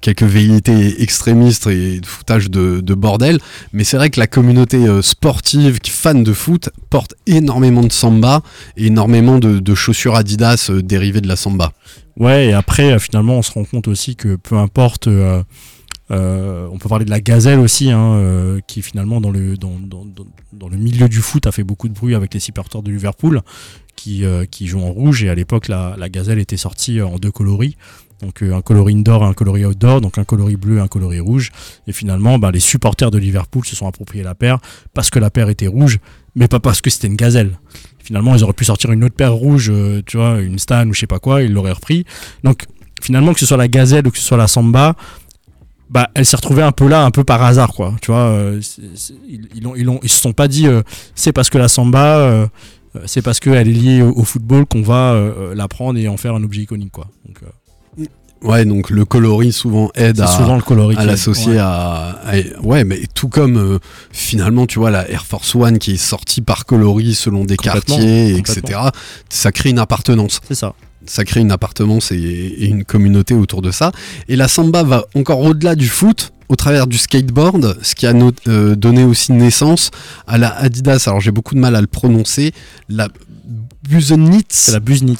quelques 0.00 0.22
velléités 0.22 1.02
extrémistes 1.02 1.66
et 1.66 2.00
de 2.00 2.06
foutage 2.06 2.50
de, 2.50 2.80
de 2.80 2.94
bordel, 2.94 3.38
mais 3.72 3.84
c'est 3.84 3.96
vrai 3.96 4.10
que 4.10 4.20
la 4.20 4.26
communauté 4.26 4.76
euh, 4.86 5.02
sportive 5.02 5.78
fan 5.84 6.22
de 6.22 6.32
foot 6.32 6.70
porte 6.90 7.14
énormément 7.26 7.82
de 7.82 7.92
samba 7.92 8.42
et 8.76 8.86
énormément 8.86 9.38
de, 9.38 9.58
de 9.58 9.74
chaussures 9.74 10.14
Adidas 10.14 10.68
euh, 10.70 10.82
dérivées 10.82 11.20
de 11.20 11.28
la 11.28 11.36
samba. 11.36 11.72
Ouais, 12.16 12.46
et 12.48 12.52
après, 12.52 12.92
euh, 12.92 12.98
finalement, 12.98 13.34
on 13.38 13.42
se 13.42 13.52
rend 13.52 13.64
compte 13.64 13.88
aussi 13.88 14.16
que 14.16 14.36
peu 14.36 14.56
importe. 14.56 15.08
euh, 15.08 15.42
euh, 16.10 16.68
on 16.70 16.78
peut 16.78 16.88
parler 16.88 17.04
de 17.04 17.10
la 17.10 17.20
gazelle 17.20 17.58
aussi, 17.58 17.90
hein, 17.90 18.14
euh, 18.14 18.60
qui 18.66 18.82
finalement 18.82 19.20
dans 19.20 19.30
le, 19.30 19.56
dans, 19.56 19.74
dans, 19.80 20.04
dans- 20.52 20.68
le 20.68 20.76
milieu 20.76 21.08
du 21.08 21.18
foot 21.18 21.46
a 21.46 21.52
fait 21.52 21.64
beaucoup 21.64 21.88
de 21.88 21.94
bruit 21.94 22.14
avec 22.14 22.32
les 22.34 22.40
supporters 22.40 22.82
de 22.82 22.90
Liverpool 22.90 23.42
qui, 23.96 24.24
euh, 24.24 24.44
qui 24.44 24.66
jouent 24.66 24.82
en 24.82 24.92
rouge. 24.92 25.24
Et 25.24 25.28
à 25.28 25.34
l'époque, 25.34 25.68
la, 25.68 25.94
la 25.98 26.08
gazelle 26.08 26.38
était 26.38 26.56
sortie 26.56 27.00
en 27.02 27.16
deux 27.18 27.30
coloris. 27.32 27.76
Donc 28.22 28.40
un 28.40 28.62
coloris 28.62 28.94
indoor 28.94 29.24
un 29.24 29.34
coloris 29.34 29.66
outdoor, 29.66 30.00
donc 30.00 30.16
un 30.16 30.24
coloris 30.24 30.56
bleu 30.56 30.80
un 30.80 30.88
coloris 30.88 31.20
rouge. 31.20 31.50
Et 31.86 31.92
finalement, 31.92 32.38
bah, 32.38 32.50
les 32.50 32.60
supporters 32.60 33.10
de 33.10 33.18
Liverpool 33.18 33.64
se 33.66 33.76
sont 33.76 33.86
appropriés 33.86 34.22
la 34.24 34.34
paire 34.34 34.58
parce 34.94 35.10
que 35.10 35.18
la 35.18 35.28
paire 35.30 35.50
était 35.50 35.66
rouge, 35.66 35.98
mais 36.34 36.48
pas 36.48 36.58
parce 36.60 36.80
que 36.80 36.88
c'était 36.88 37.08
une 37.08 37.16
gazelle. 37.16 37.58
Finalement, 37.98 38.34
ils 38.34 38.42
auraient 38.42 38.54
pu 38.54 38.64
sortir 38.64 38.90
une 38.92 39.04
autre 39.04 39.16
paire 39.16 39.34
rouge, 39.34 39.70
tu 40.06 40.16
vois, 40.16 40.40
une 40.40 40.58
Stan 40.58 40.86
ou 40.88 40.94
je 40.94 41.00
sais 41.00 41.06
pas 41.06 41.18
quoi, 41.18 41.42
ils 41.42 41.52
l'auraient 41.52 41.72
repris. 41.72 42.06
Donc 42.42 42.64
finalement, 43.02 43.34
que 43.34 43.40
ce 43.40 43.44
soit 43.46 43.58
la 43.58 43.68
gazelle 43.68 44.06
ou 44.06 44.10
que 44.10 44.18
ce 44.18 44.24
soit 44.24 44.38
la 44.38 44.46
samba, 44.48 44.94
bah, 45.90 46.08
elle 46.14 46.26
s'est 46.26 46.36
retrouvée 46.36 46.62
un 46.62 46.72
peu 46.72 46.88
là, 46.88 47.04
un 47.04 47.10
peu 47.10 47.24
par 47.24 47.42
hasard, 47.42 47.72
quoi. 47.72 47.94
Tu 48.02 48.10
vois, 48.10 48.20
euh, 48.28 48.60
ils, 49.28 49.48
ils, 49.54 49.66
ont, 49.66 49.74
ils, 49.76 49.88
ont- 49.88 50.00
ils 50.02 50.08
se 50.08 50.20
sont 50.20 50.32
pas 50.32 50.48
dit, 50.48 50.66
euh, 50.66 50.82
c'est 51.14 51.32
parce 51.32 51.48
que 51.50 51.58
la 51.58 51.68
samba, 51.68 52.18
euh, 52.18 52.46
c'est 53.06 53.22
parce 53.22 53.40
qu'elle 53.40 53.68
est 53.68 53.72
liée 53.72 54.02
au, 54.02 54.12
au 54.12 54.24
football 54.24 54.66
qu'on 54.66 54.82
va 54.82 55.14
la 55.54 55.68
prendre 55.68 55.98
et 55.98 56.08
en 56.08 56.16
faire 56.16 56.34
un 56.34 56.42
objet 56.42 56.62
iconique, 56.62 56.92
quoi. 56.92 57.08
Donc, 57.26 57.38
Ouais, 58.42 58.66
donc 58.66 58.90
le 58.90 59.06
coloris 59.06 59.52
souvent 59.52 59.90
aide 59.94 60.20
à, 60.20 60.26
souvent 60.26 60.56
le 60.56 60.62
coloris. 60.62 60.96
à 60.98 61.00
qui- 61.00 61.06
l'associer 61.06 61.52
ouais. 61.52 61.58
à, 61.58 62.18
à- 62.26 62.60
Ouais, 62.62 62.84
mais 62.84 63.00
tout 63.14 63.28
comme 63.28 63.78
finalement, 64.12 64.66
tu 64.66 64.78
vois, 64.78 64.90
la 64.90 65.10
Air 65.10 65.24
Force 65.24 65.54
One 65.54 65.78
qui 65.78 65.92
est 65.92 65.96
sortie 65.96 66.42
par 66.42 66.66
coloris 66.66 67.14
selon 67.14 67.44
des 67.44 67.56
quartiers, 67.56 68.36
etc., 68.36 68.62
ça 69.30 69.52
crée 69.52 69.70
une 69.70 69.78
appartenance. 69.78 70.40
C'est 70.46 70.54
ça. 70.54 70.74
Ça 71.04 71.24
crée 71.24 71.40
une 71.40 71.52
appartenance 71.52 72.12
et, 72.12 72.66
une 72.66 72.84
communauté 72.84 73.34
autour 73.34 73.62
de 73.62 73.70
ça. 73.70 73.92
Et 74.28 74.36
la 74.36 74.48
samba 74.48 74.82
va 74.82 75.06
encore 75.14 75.40
au-delà 75.40 75.74
du 75.74 75.88
foot, 75.88 76.32
au 76.48 76.56
travers 76.56 76.86
du 76.86 76.98
skateboard, 76.98 77.78
ce 77.82 77.94
qui 77.94 78.06
a 78.06 78.14
euh, 78.48 78.74
donné 78.76 79.04
aussi 79.04 79.32
naissance 79.32 79.90
à 80.26 80.38
la 80.38 80.50
Adidas. 80.50 81.04
Alors 81.06 81.20
j'ai 81.20 81.32
beaucoup 81.32 81.54
de 81.54 81.60
mal 81.60 81.74
à 81.76 81.80
le 81.80 81.86
prononcer, 81.86 82.52
la 82.88 83.08
La 84.72 84.78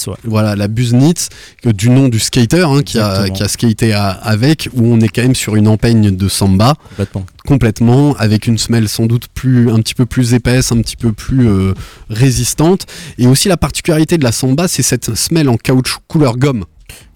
ouais. 0.09 0.17
Voilà, 0.25 0.57
la 0.57 0.69
Busenitz, 0.69 1.29
que- 1.63 1.71
du 1.71 1.91
nom 1.91 2.09
du 2.09 2.19
skater 2.19 2.67
hein, 2.67 2.83
qui, 2.83 2.99
a, 2.99 3.29
qui 3.31 3.43
a 3.43 3.49
skaté 3.49 3.93
à- 3.93 4.09
avec, 4.11 4.69
où 4.75 4.85
on 4.87 5.01
est 5.01 5.09
quand 5.09 5.23
même 5.23 5.35
sur 5.35 5.57
une 5.57 5.69
empeigne 5.69 6.15
de 6.15 6.29
samba 6.29 6.75
Complètement. 6.91 7.27
complètement, 7.47 8.15
avec 8.17 8.47
une 8.47 8.59
semelle 8.59 8.89
sans 8.89 9.07
doute 9.07 9.27
plus, 9.35 9.71
un 9.71 9.77
petit 9.81 9.95
peu 9.95 10.07
plus 10.07 10.35
épaisse, 10.35 10.73
un 10.73 10.81
petit 10.83 10.97
peu 10.97 11.13
plus 11.13 11.49
euh, 11.49 11.75
résistante. 12.11 12.87
Et 13.19 13.27
aussi 13.27 13.49
la 13.49 13.57
particularité 13.57 14.19
de 14.19 14.25
la 14.25 14.33
samba, 14.33 14.69
c'est 14.69 14.83
cette 14.83 15.15
semelle 15.15 15.49
en 15.49 15.57
caoutchouc 15.57 16.01
couleur 16.09 16.37
gomme, 16.37 16.65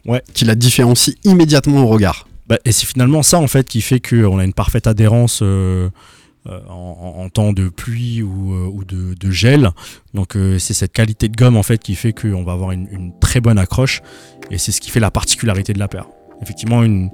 Ouais. 0.07 0.22
qui 0.34 0.44
la 0.44 0.55
différencie 0.55 1.16
immédiatement 1.24 1.82
au 1.84 1.86
regard. 1.86 2.26
Bah, 2.48 2.59
et 2.64 2.72
c'est 2.72 2.86
finalement 2.86 3.22
ça 3.22 3.38
en 3.38 3.46
fait 3.46 3.68
qui 3.68 3.80
fait 3.80 4.01
qu'on 4.01 4.38
a 4.38 4.44
une 4.44 4.53
parfaite 4.55 4.86
adhérence 4.88 5.38
euh, 5.42 5.88
euh, 6.47 6.59
en, 6.68 7.28
temps 7.28 7.53
de 7.53 7.68
pluie 7.68 8.22
ou, 8.22 8.55
euh, 8.55 8.66
ou 8.72 8.84
de, 8.84 9.14
de 9.14 9.30
gel. 9.30 9.70
Donc 10.14 10.36
euh, 10.36 10.59
c'est 10.59 10.74
cette 10.74 10.93
qualité 10.93 11.28
de 11.28 11.36
gomme 11.36 11.57
en 11.57 11.62
fait 11.62 11.78
qui 11.82 11.95
fait 11.95 12.12
qu'on 12.12 12.43
va 12.45 12.53
avoir 12.53 12.70
une, 12.72 12.88
une 12.91 13.12
très 13.20 13.41
bonne 13.41 13.59
accroche 13.59 14.01
et 14.51 14.59
c'est 14.59 14.72
ce 14.72 14.80
qui 14.80 14.91
fait 14.91 15.01
la 15.01 15.11
particularité 15.11 15.72
de 15.72 15.78
la 15.78 15.88
paire. 15.88 16.07
Effectivement, 16.43 16.82
une, 16.82 17.11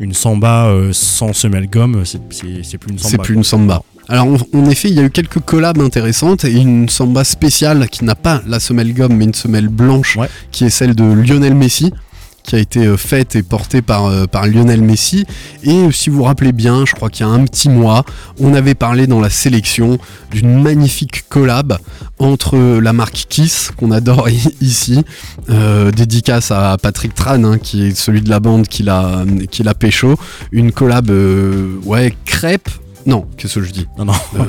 une 0.00 0.12
samba 0.12 0.66
euh, 0.66 0.92
sans 0.92 1.32
semelle 1.32 1.66
gomme, 1.70 2.04
c'est- 2.04 2.18
plus 2.28 2.90
une 2.92 2.98
samba. 2.98 3.08
C'est 3.10 3.18
plus 3.22 3.34
une 3.34 3.44
samba. 3.44 3.82
Alors 4.08 4.26
en, 4.26 4.36
en 4.58 4.70
effet, 4.70 4.88
il 4.90 4.94
y 4.94 5.00
a 5.00 5.02
eu 5.02 5.10
quelques 5.10 5.40
collabs 5.40 5.80
intéressantes 5.80 6.44
et 6.44 6.52
une 6.52 6.88
samba 6.90 7.24
spéciale 7.24 7.88
qui 7.88 8.04
n'a 8.04 8.14
pas 8.14 8.42
la 8.46 8.60
semelle 8.60 8.92
gomme 8.92 9.16
mais 9.16 9.24
une 9.24 9.34
semelle 9.34 9.68
blanche 9.68 10.16
Ouais. 10.18 10.28
qui 10.52 10.64
est 10.64 10.70
celle 10.70 10.94
de 10.94 11.04
Lionel 11.04 11.54
Messi 11.54 11.92
qui 12.46 12.54
a 12.54 12.58
été 12.58 12.86
euh, 12.86 12.96
faite 12.96 13.36
et 13.36 13.42
portée 13.42 13.82
par, 13.82 14.06
euh, 14.06 14.24
Lionel 14.46 14.80
Messi. 14.80 15.26
Et 15.64 15.72
euh, 15.72 15.90
si 15.90 16.08
vous 16.08 16.18
vous 16.18 16.22
rappelez 16.22 16.52
bien, 16.52 16.84
je 16.86 16.94
crois 16.94 17.10
qu'il 17.10 17.26
y 17.26 17.28
a 17.28 17.32
un 17.32 17.44
petit 17.44 17.68
mois, 17.68 18.04
on 18.38 18.54
avait 18.54 18.74
parlé 18.74 19.06
dans 19.06 19.20
la 19.20 19.30
sélection 19.30 19.98
d'une 20.30 20.62
magnifique 20.62 21.28
collab 21.28 21.78
entre 22.18 22.56
la 22.56 22.92
marque 22.92 23.26
Kiss, 23.28 23.72
qu'on 23.76 23.90
adore 23.90 24.28
ici, 24.60 25.04
dédicace 25.48 26.50
à 26.50 26.76
Patrick 26.80 27.14
Tran, 27.14 27.44
hein, 27.44 27.58
qui 27.58 27.86
est 27.86 27.94
celui 27.94 28.22
de 28.22 28.30
la 28.30 28.40
bande 28.40 28.68
qui 28.68 28.82
l'a 28.82 29.24
pécho, 29.78 30.16
une 30.52 30.72
collab, 30.72 31.10
ouais, 31.84 32.14
crêpe. 32.24 32.70
Non, 33.06 33.26
qu'est-ce 33.36 33.54
que 33.56 33.62
je 33.62 33.72
dis 33.72 33.86
Non, 33.98 34.06
non. 34.06 34.12
Euh, 34.36 34.44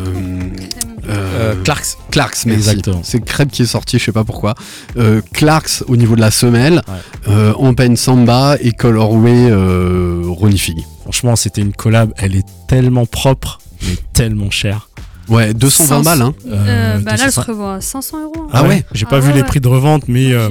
euh, 1.10 1.55
Clarks. 1.64 1.97
Clarks, 2.12 2.45
merci. 2.45 2.70
Exactement. 2.70 3.01
C'est 3.03 3.24
Crêpe 3.24 3.51
qui 3.51 3.62
est 3.62 3.66
sorti, 3.68 3.99
je 3.99 4.05
sais 4.05 4.12
pas 4.12 4.24
pourquoi. 4.24 4.55
Euh, 4.97 5.22
Clarks 5.34 5.84
au 5.88 5.95
niveau 5.95 6.16
de 6.16 6.22
la 6.22 6.32
semelle, 6.32 6.82
Ouais. 7.28 7.34
euh, 7.34 7.95
Samba 7.95 8.58
et 8.60 8.72
Colorway 8.72 9.49
euh, 9.51 10.24
Ronnie 10.26 10.58
Fig. 10.58 10.78
Franchement, 11.03 11.36
c'était 11.36 11.62
une 11.62 11.74
collab, 11.74 12.12
elle 12.18 12.36
est 12.36 12.45
tellement 12.68 13.05
propre, 13.05 13.60
mais 13.84 13.95
tellement 14.14 14.49
chère. 14.49 14.89
Ouais, 15.30 15.53
220 15.53 15.88
500. 15.88 16.01
balles, 16.03 16.22
hein. 16.22 16.34
Euh, 16.49 16.97
bah 16.99 17.12
là, 17.18 17.26
elle 17.26 17.32
se 17.32 17.39
205. 17.41 17.45
revend 17.47 17.72
à 17.74 17.82
500 17.82 18.24
euros. 18.24 18.34
hein. 18.45 18.49
Ah 18.53 18.64
ouais 18.64 18.86
J'ai 18.93 19.05
pas 19.05 19.18
Ah 19.18 19.20
vu 19.20 19.28
ouais, 19.30 19.36
les 19.36 19.43
prix 19.43 19.60
de 19.60 19.68
revente, 19.68 20.03
mais 20.08 20.32
euh, 20.32 20.49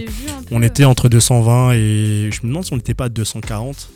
on 0.51 0.63
était 0.63 0.85
entre 0.85 1.09
220 1.09 1.73
et 1.73 2.31
je 2.31 2.41
me 2.43 2.49
demande 2.49 2.65
si 2.67 2.73
on 2.73 2.77
n'était 2.77 2.93
pas 2.95 3.07
à 3.07 3.09
240. 3.09 3.89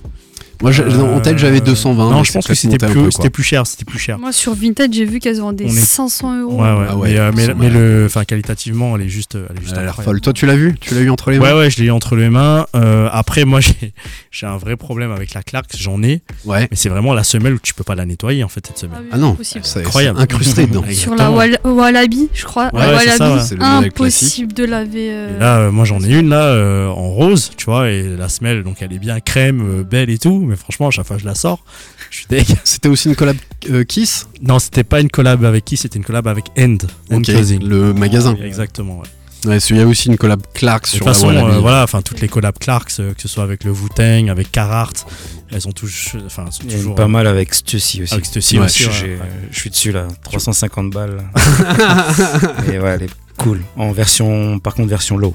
Moi, 0.62 0.72
j'ai- 0.72 0.84
en 0.84 1.20
tête, 1.20 1.38
j'avais 1.38 1.58
Euh, 1.58 1.64
220. 1.64 2.10
Non, 2.10 2.18
mais 2.18 2.24
je 2.24 2.32
pense 2.32 2.46
que 2.46 2.54
c'était 2.54 2.76
plus, 2.78 3.10
c'était 3.12 3.42
cher, 3.42 3.66
c'était 3.66 3.84
plus 3.86 3.98
cher. 3.98 4.18
Moi, 4.18 4.30
sur 4.32 4.54
Vinted, 4.54 4.92
j'ai 4.92 5.04
vu 5.06 5.18
qu'elles 5.18 5.36
se 5.36 5.40
vendaient 5.40 5.64
On 5.66 5.68
est- 5.68 5.80
500 5.80 6.38
euros. 6.40 6.54
Ouais, 6.60 6.60
ouais, 6.72 6.86
Ah 6.90 6.96
ouais, 6.96 7.08
mais, 7.12 7.18
euh, 7.18 7.32
mais, 7.34 7.54
mais 7.54 7.70
le, 7.70 8.04
enfin, 8.06 8.24
qualitativement, 8.24 8.96
elle 8.96 9.02
est 9.02 9.08
juste, 9.08 9.36
elle 9.36 9.56
est 9.56 9.60
juste 9.62 9.72
Elle 9.78 9.84
incroyable. 9.88 10.04
folle. 10.04 10.20
Toi, 10.20 10.32
tu 10.34 10.44
l'as 10.46 10.56
vu? 10.56 10.74
Tu 10.80 10.94
l'as 10.94 11.00
eu 11.00 11.08
entre 11.10 11.30
les 11.30 11.38
mains? 11.38 11.44
Ouais, 11.54 11.58
ouais, 11.58 11.70
je 11.70 11.78
l'ai 11.80 11.86
eu 11.86 11.90
entre 11.90 12.14
les 12.16 12.28
mains. 12.28 12.66
Euh, 12.76 13.08
après, 13.12 13.44
moi, 13.46 13.60
j'ai, 13.82 13.94
j'ai 14.30 14.46
un 14.46 14.58
vrai 14.58 14.76
problème 14.76 15.12
avec 15.12 15.32
la 15.34 15.42
Clarks, 15.42 15.70
j'en 15.78 16.02
ai, 16.02 16.20
Ouais. 16.44 16.68
mais 16.70 16.76
c'est 16.76 16.88
vraiment 16.90 17.14
la 17.14 17.24
semelle 17.24 17.54
où 17.54 17.58
tu 17.62 17.72
peux 17.72 17.84
pas 17.84 17.94
la 17.94 18.04
nettoyer, 18.04 18.44
en 18.44 18.48
fait, 18.48 18.66
cette 18.66 18.78
semelle. 18.78 18.98
oui, 19.00 19.08
Ah 19.12 19.18
non, 19.18 19.36
c'est 19.42 19.58
Incroyable. 19.78 20.18
c'est 20.18 20.22
incrusté 20.24 20.66
dedans. 20.66 20.84
Sur 20.92 21.14
la 21.14 21.30
Wal- 21.30 21.58
Wallaby, 21.64 22.28
je 22.34 22.44
crois. 22.44 22.70
Ouais, 22.74 22.80
la 22.80 22.92
ouais, 22.96 22.98
c'est 23.04 23.16
ça, 23.16 23.30
Wallaby, 23.30 23.86
impossible 23.86 24.52
de 24.52 24.64
laver. 24.64 25.08
euh, 25.10 25.38
là, 25.38 25.58
euh, 25.58 25.70
moi, 25.70 25.84
j'en 25.86 26.02
ai 26.02 26.18
une, 26.18 26.28
là, 26.28 26.44
euh, 26.44 26.88
en 26.88 27.08
rose, 27.10 27.50
tu 27.56 27.64
vois, 27.64 27.88
et 27.90 28.02
la 28.02 28.28
semelle, 28.28 28.62
donc 28.62 28.76
elle 28.80 28.92
est 28.92 28.98
bien 28.98 29.20
crème, 29.20 29.62
euh, 29.62 29.82
belle 29.84 30.10
et 30.10 30.18
tout, 30.18 30.49
mais 30.50 30.56
franchement, 30.56 30.88
à 30.88 30.90
chaque 30.90 31.06
fois 31.06 31.16
que 31.16 31.22
je 31.22 31.26
la 31.28 31.34
sors, 31.34 31.64
je 32.10 32.16
suis 32.18 32.26
deg. 32.28 32.46
C'était 32.64 32.88
aussi 32.88 33.08
une 33.08 33.16
collab 33.16 33.36
euh, 33.70 33.84
Kiss? 33.84 34.28
Non, 34.42 34.58
c'était 34.58 34.84
pas 34.84 35.00
une 35.00 35.10
collab 35.10 35.44
avec 35.44 35.64
qui, 35.64 35.76
c'était 35.76 35.96
une 35.98 36.04
collab 36.04 36.26
avec 36.28 36.46
End. 36.58 36.76
End 37.10 37.16
Ok, 37.18 37.24
Clothing. 37.24 37.62
le 37.66 37.94
magasin. 37.94 38.36
Exactement, 38.42 38.98
ouais. 38.98 39.06
Ouais, 39.46 39.56
il 39.70 39.76
y 39.78 39.80
a 39.80 39.86
aussi 39.86 40.08
une 40.08 40.18
collab 40.18 40.42
Clarks 40.52 40.82
De 40.84 40.88
sur 40.88 40.98
toute 40.98 41.06
la 41.06 41.14
façon, 41.14 41.28
Wallaby. 41.28 41.46
euh, 41.56 41.58
voilà, 41.60 41.82
enfin 41.82 42.02
toutes 42.02 42.20
les 42.20 42.28
collabs 42.28 42.58
Clarks, 42.58 42.92
euh, 43.00 43.14
que 43.14 43.22
ce 43.22 43.28
soit 43.28 43.42
avec 43.42 43.64
le 43.64 43.70
Wu-Tang, 43.70 44.28
avec 44.28 44.52
Carhartt, 44.52 45.06
elles 45.50 45.62
sont 45.62 45.72
tous, 45.72 46.12
enfin, 46.26 46.50
sont 46.50 46.64
toujours 46.64 46.94
pas 46.94 47.08
mal 47.08 47.26
avec 47.26 47.54
Stussy 47.54 48.02
aussi. 48.02 48.12
avec 48.12 48.26
Stussy 48.26 48.58
Ouais, 48.58 48.66
aussi. 48.66 48.84
ouais. 48.86 49.18
Je 49.50 49.58
suis 49.58 49.70
dessus 49.70 49.92
là, 49.92 50.08
350 50.24 50.90
balles. 50.90 51.22
Et 52.70 52.78
ouais, 52.78 52.90
elle 52.90 53.02
est 53.04 53.10
cool. 53.38 53.62
En 53.76 53.92
version, 53.92 54.58
par 54.58 54.74
contre, 54.74 54.90
version 54.90 55.16
low. 55.16 55.34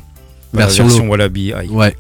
Version 0.54 0.86
version 0.86 1.08
Wallaby 1.10 1.48
High. 1.58 1.72
Ouais. 1.72 1.96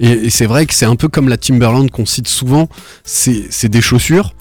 Et, 0.00 0.10
et 0.26 0.30
c'est 0.30 0.46
vrai 0.46 0.66
que 0.66 0.74
c'est 0.74 0.86
un 0.86 0.96
peu 0.96 1.08
comme 1.08 1.28
la 1.28 1.36
Timberland 1.36 1.90
qu'on 1.90 2.06
cite 2.06 2.28
souvent. 2.28 2.68
C'est 3.04 3.68
des 3.68 3.80
chaussures 3.80 4.34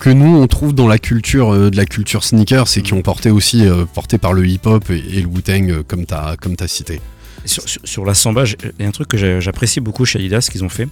que 0.00 0.10
nous 0.10 0.36
on 0.36 0.46
trouve 0.46 0.74
dans 0.74 0.88
la 0.88 0.98
culture 0.98 1.54
euh, 1.54 1.70
de 1.70 1.76
la 1.76 1.86
culture 1.86 2.22
sneaker, 2.22 2.68
c'est 2.68 2.82
qui 2.82 2.92
ont 2.92 3.00
porté 3.00 3.30
aussi 3.30 3.66
euh, 3.66 3.86
porté 3.86 4.18
par 4.18 4.34
le 4.34 4.46
hip-hop 4.46 4.90
et, 4.90 4.96
et 4.98 5.22
le 5.22 5.26
Wu-Tang 5.26 5.70
euh, 5.70 5.82
comme 5.82 6.04
t'as 6.04 6.36
comme 6.36 6.54
t'as 6.54 6.68
cité. 6.68 7.00
Sur, 7.46 7.66
sur- 7.66 7.80
sur 7.84 8.04
la 8.04 8.12
samba, 8.12 8.44
il 8.44 8.82
y 8.82 8.84
a 8.84 8.88
un 8.88 8.90
truc 8.90 9.08
que 9.08 9.40
j'apprécie 9.40 9.80
beaucoup 9.80 10.04
chez 10.04 10.18
Adidas, 10.18 10.42
ce 10.42 10.50
qu'ils 10.50 10.64
ont 10.64 10.68
fait, 10.68 10.88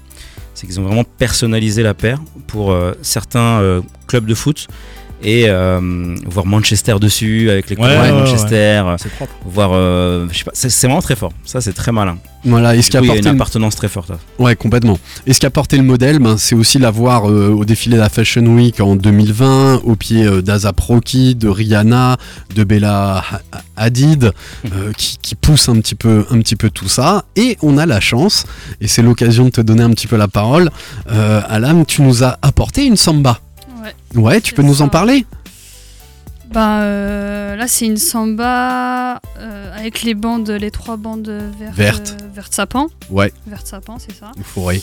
c'est 0.55 0.66
qu'ils 0.66 0.80
ont 0.80 0.84
vraiment 0.84 1.05
personnalisé 1.05 1.82
la 1.82 1.92
paire 1.94 2.20
pour 2.46 2.74
certains 3.02 3.82
clubs 4.07 4.24
de 4.24 4.34
foot 4.34 4.68
et 5.24 5.44
euh, 5.48 6.14
voir 6.26 6.46
Manchester 6.46 6.96
dessus 7.00 7.50
avec 7.50 7.70
les 7.70 7.76
Ouais, 7.76 7.82
couleurs 7.82 8.02
de 8.04 8.10
ouais, 8.10 8.12
ouais, 8.12 8.20
Manchester, 8.20 8.56
euh, 8.86 8.96
C'est 8.98 9.10
propre. 9.12 9.32
voir, 9.44 9.70
euh, 9.72 10.26
je 10.30 10.38
sais 10.38 10.44
pas, 10.44 10.50
c'est 10.54 10.86
vraiment 10.86 11.00
très 11.02 11.16
fort. 11.16 11.32
Ça, 11.44 11.60
c'est 11.60 11.72
très 11.72 11.92
malin. 11.92 12.18
Voilà, 12.46 12.76
et 12.76 12.82
ce 12.82 12.90
qui 12.90 12.98
apporté 12.98 13.20
une 13.20 13.26
appartenance 13.28 13.74
très 13.74 13.88
forte. 13.88 14.12
Ouais, 14.38 14.54
complètement. 14.54 14.98
Et 15.26 15.32
ce 15.32 15.40
qui 15.40 15.46
a 15.46 15.50
porté 15.50 15.78
le 15.78 15.82
modèle, 15.82 16.18
ben, 16.18 16.36
c'est 16.36 16.54
aussi 16.54 16.78
l'avoir 16.78 17.30
euh, 17.30 17.48
au 17.48 17.64
défilé 17.64 17.96
de 17.96 18.02
la 18.02 18.10
Fashion 18.10 18.44
Week 18.44 18.80
en 18.80 18.96
2020, 18.96 19.80
au 19.84 19.96
pied 19.96 20.24
euh, 20.24 20.42
d'Azap 20.42 20.78
Rocky, 20.78 21.34
de 21.34 21.48
Rihanna, 21.48 22.18
de 22.54 22.64
Bella 22.64 23.24
Ha- 23.30 23.40
Hadid, 23.78 24.32
euh, 24.66 24.92
qui, 24.96 25.16
qui 25.22 25.34
pousse 25.36 25.70
un 25.70 25.80
petit, 25.80 25.94
peu, 25.94 26.26
un 26.30 26.38
petit 26.40 26.56
peu 26.56 26.68
tout 26.68 26.88
ça. 26.90 27.24
Et 27.34 27.56
on 27.62 27.78
a 27.78 27.86
la 27.86 28.00
chance, 28.00 28.44
et 28.82 28.88
c'est 28.88 29.00
l'occasion 29.02 29.46
de 29.46 29.50
te 29.50 29.60
donner 29.62 29.82
un 29.82 29.90
petit 29.90 30.06
peu 30.06 30.16
la 30.16 30.28
parole, 30.28 30.68
euh, 31.10 31.40
Alam, 31.48 31.86
tu 31.86 32.02
nous 32.02 32.22
as 32.24 32.38
apporté 32.42 32.84
une 32.84 32.96
samba. 32.96 33.38
Ouais. 33.85 34.20
Ouais, 34.20 34.41
tu 34.41 34.55
peux 34.55 34.62
nous 34.62 34.82
en 34.82 34.89
parler 34.89 35.26
Bah 36.51 36.82
euh, 36.82 37.57
là 37.57 37.66
c'est 37.68 37.87
une 37.87 37.97
samba 37.97 39.20
euh, 39.39 39.76
avec 39.76 40.03
les 40.03 40.14
bandes, 40.14 40.51
les 40.51 40.70
trois 40.70 40.97
bandes 40.97 41.28
vertes. 41.59 41.76
Vertes. 41.76 42.16
euh, 42.22 42.43
sapin. 42.51 42.87
Ouais, 43.11 43.32
Vert 43.47 43.66
sapin, 43.66 43.97
c'est 43.99 44.14
ça. 44.14 44.32
faudrait. 44.43 44.80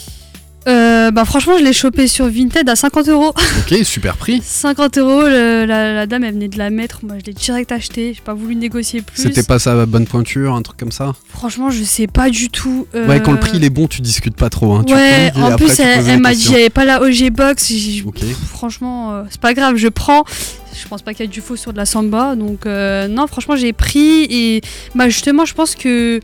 Euh, 0.92 1.12
bah 1.12 1.24
franchement 1.26 1.58
je 1.58 1.64
l'ai 1.64 1.72
chopé 1.74 2.08
sur 2.08 2.28
Vinted 2.28 2.68
à 2.68 2.76
50 2.76 3.08
euros. 3.10 3.34
Ok, 3.72 3.86
super 3.86 4.18
prix. 4.18 4.42
50 4.44 4.98
euros, 4.98 5.22
la, 5.22 5.66
la 5.94 6.08
dame 6.08 6.24
elle 6.24 6.34
venait 6.34 6.48
de 6.48 6.58
la 6.58 6.70
mettre, 6.70 7.00
moi 7.06 7.16
je 7.20 7.26
l'ai 7.26 7.34
direct 7.34 7.72
acheté, 7.72 8.14
j'ai 8.14 8.22
pas 8.22 8.34
voulu 8.34 8.56
négocier 8.56 9.02
plus. 9.02 9.22
C'était 9.22 9.44
pas 9.44 9.60
sa 9.60 9.86
bonne 9.86 10.06
pointure, 10.06 10.54
un 10.56 10.62
truc 10.62 10.78
comme 10.78 10.92
ça 10.92 11.14
Franchement 11.30 11.70
je 11.70 11.84
sais 11.84 12.08
pas 12.08 12.30
du 12.30 12.50
tout. 12.50 12.88
euh, 12.96 13.08
Ouais, 13.08 13.22
quand 13.22 13.32
le 13.32 13.40
prix 13.40 13.52
il 13.56 13.64
est 13.64 13.70
bon, 13.70 13.88
tu 13.88 14.02
discutes 14.02 14.36
pas 14.36 14.50
trop. 14.50 14.74
Hein. 14.74 14.84
Ouais, 14.90 15.32
en 15.36 15.56
plus 15.56 15.80
elle, 15.80 16.20
m'a 16.20 16.34
dit 16.34 16.54
avait 16.54 16.70
pas 16.70 16.86
la 16.86 17.02
OG 17.02 17.30
box, 17.32 17.72
franchement 18.50 19.14
euh, 19.14 19.24
c'est 19.30 19.40
pas 19.42 19.54
grave, 19.54 19.76
je 19.78 19.88
prends. 19.88 20.24
Je 20.74 20.88
pense 20.88 21.02
pas 21.02 21.14
qu'il 21.14 21.26
y 21.26 21.30
a 21.30 21.32
du 21.32 21.42
faux 21.42 21.56
sur 21.58 21.74
de 21.74 21.78
la 21.78 21.86
samba, 21.86 22.36
donc 22.36 22.66
non 22.66 23.28
franchement 23.28 23.56
j'ai 23.56 23.74
pris 23.74 24.24
et 24.30 24.62
bah 24.96 25.10
justement 25.10 25.46
je 25.46 25.54
pense 25.54 25.76
que 25.76 26.20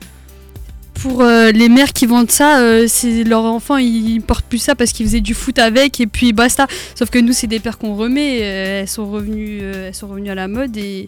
pour 1.01 1.21
euh, 1.21 1.51
les 1.51 1.69
mères 1.69 1.93
qui 1.93 2.05
vendent 2.05 2.31
ça, 2.31 2.59
euh, 2.59 2.85
c'est 2.87 3.23
leurs 3.23 3.43
enfants 3.43 3.77
ils 3.77 4.19
portent 4.21 4.45
plus 4.45 4.57
ça 4.57 4.75
parce 4.75 4.91
qu'ils 4.91 5.05
faisaient 5.05 5.21
du 5.21 5.33
foot 5.33 5.59
avec 5.59 5.99
et 5.99 6.07
puis 6.07 6.33
basta. 6.33 6.67
Sauf 6.95 7.09
que 7.09 7.19
nous 7.19 7.33
c'est 7.33 7.47
des 7.47 7.59
paires 7.59 7.77
qu'on 7.77 7.95
remet, 7.95 8.39
euh, 8.41 8.81
elles 8.81 8.87
sont 8.87 9.09
revenues, 9.09 9.59
elles 9.61 9.95
sont 9.95 10.07
revenues 10.07 10.29
à 10.31 10.35
la 10.35 10.47
mode 10.47 10.75
et, 10.77 11.07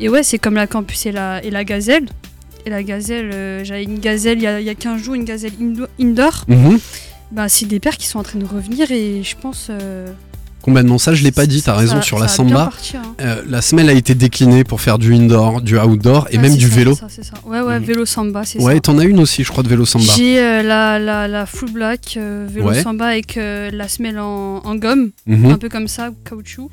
et 0.00 0.08
ouais 0.08 0.22
c'est 0.22 0.38
comme 0.38 0.54
la 0.54 0.66
campus 0.66 1.06
et 1.06 1.12
la, 1.12 1.42
et 1.44 1.50
la 1.50 1.64
gazelle. 1.64 2.06
Et 2.64 2.70
la 2.70 2.82
gazelle, 2.82 3.30
j'avais 3.64 3.84
une 3.84 4.00
gazelle 4.00 4.38
il 4.38 4.42
y, 4.42 4.46
a, 4.48 4.58
il 4.60 4.66
y 4.66 4.70
a 4.70 4.74
15 4.74 5.00
jours, 5.00 5.14
une 5.14 5.22
gazelle 5.24 5.52
indo- 5.62 5.86
indoor. 6.00 6.44
Mhm. 6.48 6.80
Bah, 7.30 7.48
c'est 7.48 7.66
des 7.66 7.78
paires 7.78 7.96
qui 7.96 8.06
sont 8.06 8.18
en 8.18 8.22
train 8.24 8.40
de 8.40 8.44
revenir 8.44 8.90
et 8.90 9.22
je 9.22 9.36
pense. 9.40 9.70
Complètement, 10.66 10.98
ça 10.98 11.14
je 11.14 11.22
l'ai 11.22 11.30
pas 11.30 11.46
dit, 11.46 11.62
t'as 11.62 11.74
raison 11.76 11.96
ça- 11.96 12.02
sur 12.02 12.18
ça 12.18 12.24
la 12.24 12.28
samba. 12.28 12.70
hein. 12.94 13.02
Euh, 13.20 13.42
la 13.48 13.62
semelle 13.62 13.88
a 13.88 13.92
été 13.92 14.14
déclinée 14.16 14.64
pour 14.64 14.80
faire 14.80 14.98
du 14.98 15.14
indoor, 15.14 15.62
du 15.62 15.78
outdoor 15.78 16.26
et 16.30 16.36
Ouais, 16.36 16.42
même 16.42 16.56
du 16.56 16.68
ça, 16.68 16.74
vélo. 16.74 16.98
Ouais, 17.46 17.60
ouais, 17.60 17.78
Mhm. 17.78 17.84
vélo 17.86 18.04
samba, 18.04 18.44
c'est 18.44 18.60
Ouais, 18.60 18.74
ça. 18.74 18.80
t'en 18.80 18.98
as 18.98 19.04
une 19.04 19.20
aussi, 19.20 19.44
je 19.44 19.50
crois, 19.52 19.62
de 19.62 19.68
vélo 19.68 19.86
samba. 19.86 20.04
J'ai 20.16 20.40
euh, 20.40 20.62
la, 20.62 20.98
la, 20.98 21.28
la 21.28 21.46
full 21.46 21.70
black 21.70 22.14
euh, 22.16 22.46
vélo 22.50 22.66
Ouais. 22.68 22.82
samba 22.82 23.06
avec 23.06 23.36
la 23.38 23.88
semelle 23.88 24.18
en, 24.18 24.58
en 24.64 24.74
gomme, 24.74 25.10
Mhm. 25.26 25.52
un 25.52 25.58
peu 25.58 25.68
comme 25.68 25.86
ça, 25.88 26.10
caoutchouc. 26.28 26.68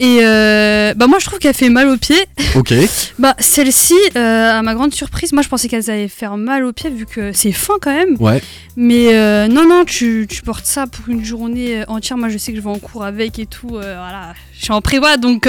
Et 0.00 0.20
euh, 0.22 0.94
bah 0.94 1.08
moi 1.08 1.18
je 1.18 1.26
trouve 1.26 1.38
qu'elle 1.40 1.54
fait 1.54 1.70
mal 1.70 1.88
aux 1.88 1.96
pieds. 1.96 2.24
Ok, 2.54 2.72
Bah 3.18 3.34
celle-ci, 3.38 3.94
euh, 4.16 4.58
à 4.58 4.62
ma 4.62 4.74
grande 4.74 4.94
surprise, 4.94 5.32
moi 5.32 5.42
je 5.42 5.48
pensais 5.48 5.68
qu'elles 5.68 5.90
allaient 5.90 6.06
faire 6.08 6.36
mal 6.36 6.64
aux 6.64 6.72
pieds 6.72 6.88
vu 6.90 7.04
que 7.04 7.32
c'est 7.32 7.50
fin 7.52 7.74
quand 7.80 7.92
même. 7.92 8.16
ouais. 8.20 8.40
Mais 8.76 9.14
euh, 9.14 9.48
non, 9.48 9.66
non, 9.68 9.84
tu, 9.84 10.26
tu 10.30 10.42
portes 10.42 10.66
ça 10.66 10.86
pour 10.86 11.08
une 11.08 11.24
journée 11.24 11.82
entière. 11.88 12.16
Moi, 12.16 12.28
je 12.28 12.38
sais 12.38 12.52
que 12.52 12.58
je 12.58 12.62
vais 12.62 12.70
en 12.70 12.78
cours 12.78 13.04
avec 13.04 13.40
et 13.40 13.46
tout. 13.46 13.70
voilà, 13.70 14.34
je 14.56 14.62
suis 14.62 14.72
en 14.72 14.80
prévoit, 14.80 15.16
donc, 15.16 15.48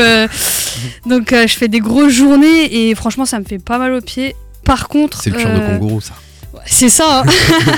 donc 1.06 1.30
je 1.32 1.54
fais 1.56 1.68
des 1.68 1.80
grosses 1.80 2.14
journées 2.14 2.90
et 2.90 2.96
franchement, 2.96 3.26
ça 3.26 3.40
me 3.40 3.46
fait 3.46 3.60
pas 3.60 3.78
mal 3.78 3.94
aux 3.94 4.02
pieds. 4.02 4.36
Par 4.66 4.88
contre, 4.88 5.22
C'est 5.22 5.30
le 5.30 5.38
cure 5.38 5.50
de 5.54 5.60
kangourou, 5.60 6.02
ça. 6.02 6.16
C'est 6.66 6.90
ça. 6.90 7.24
hein. 7.26 7.30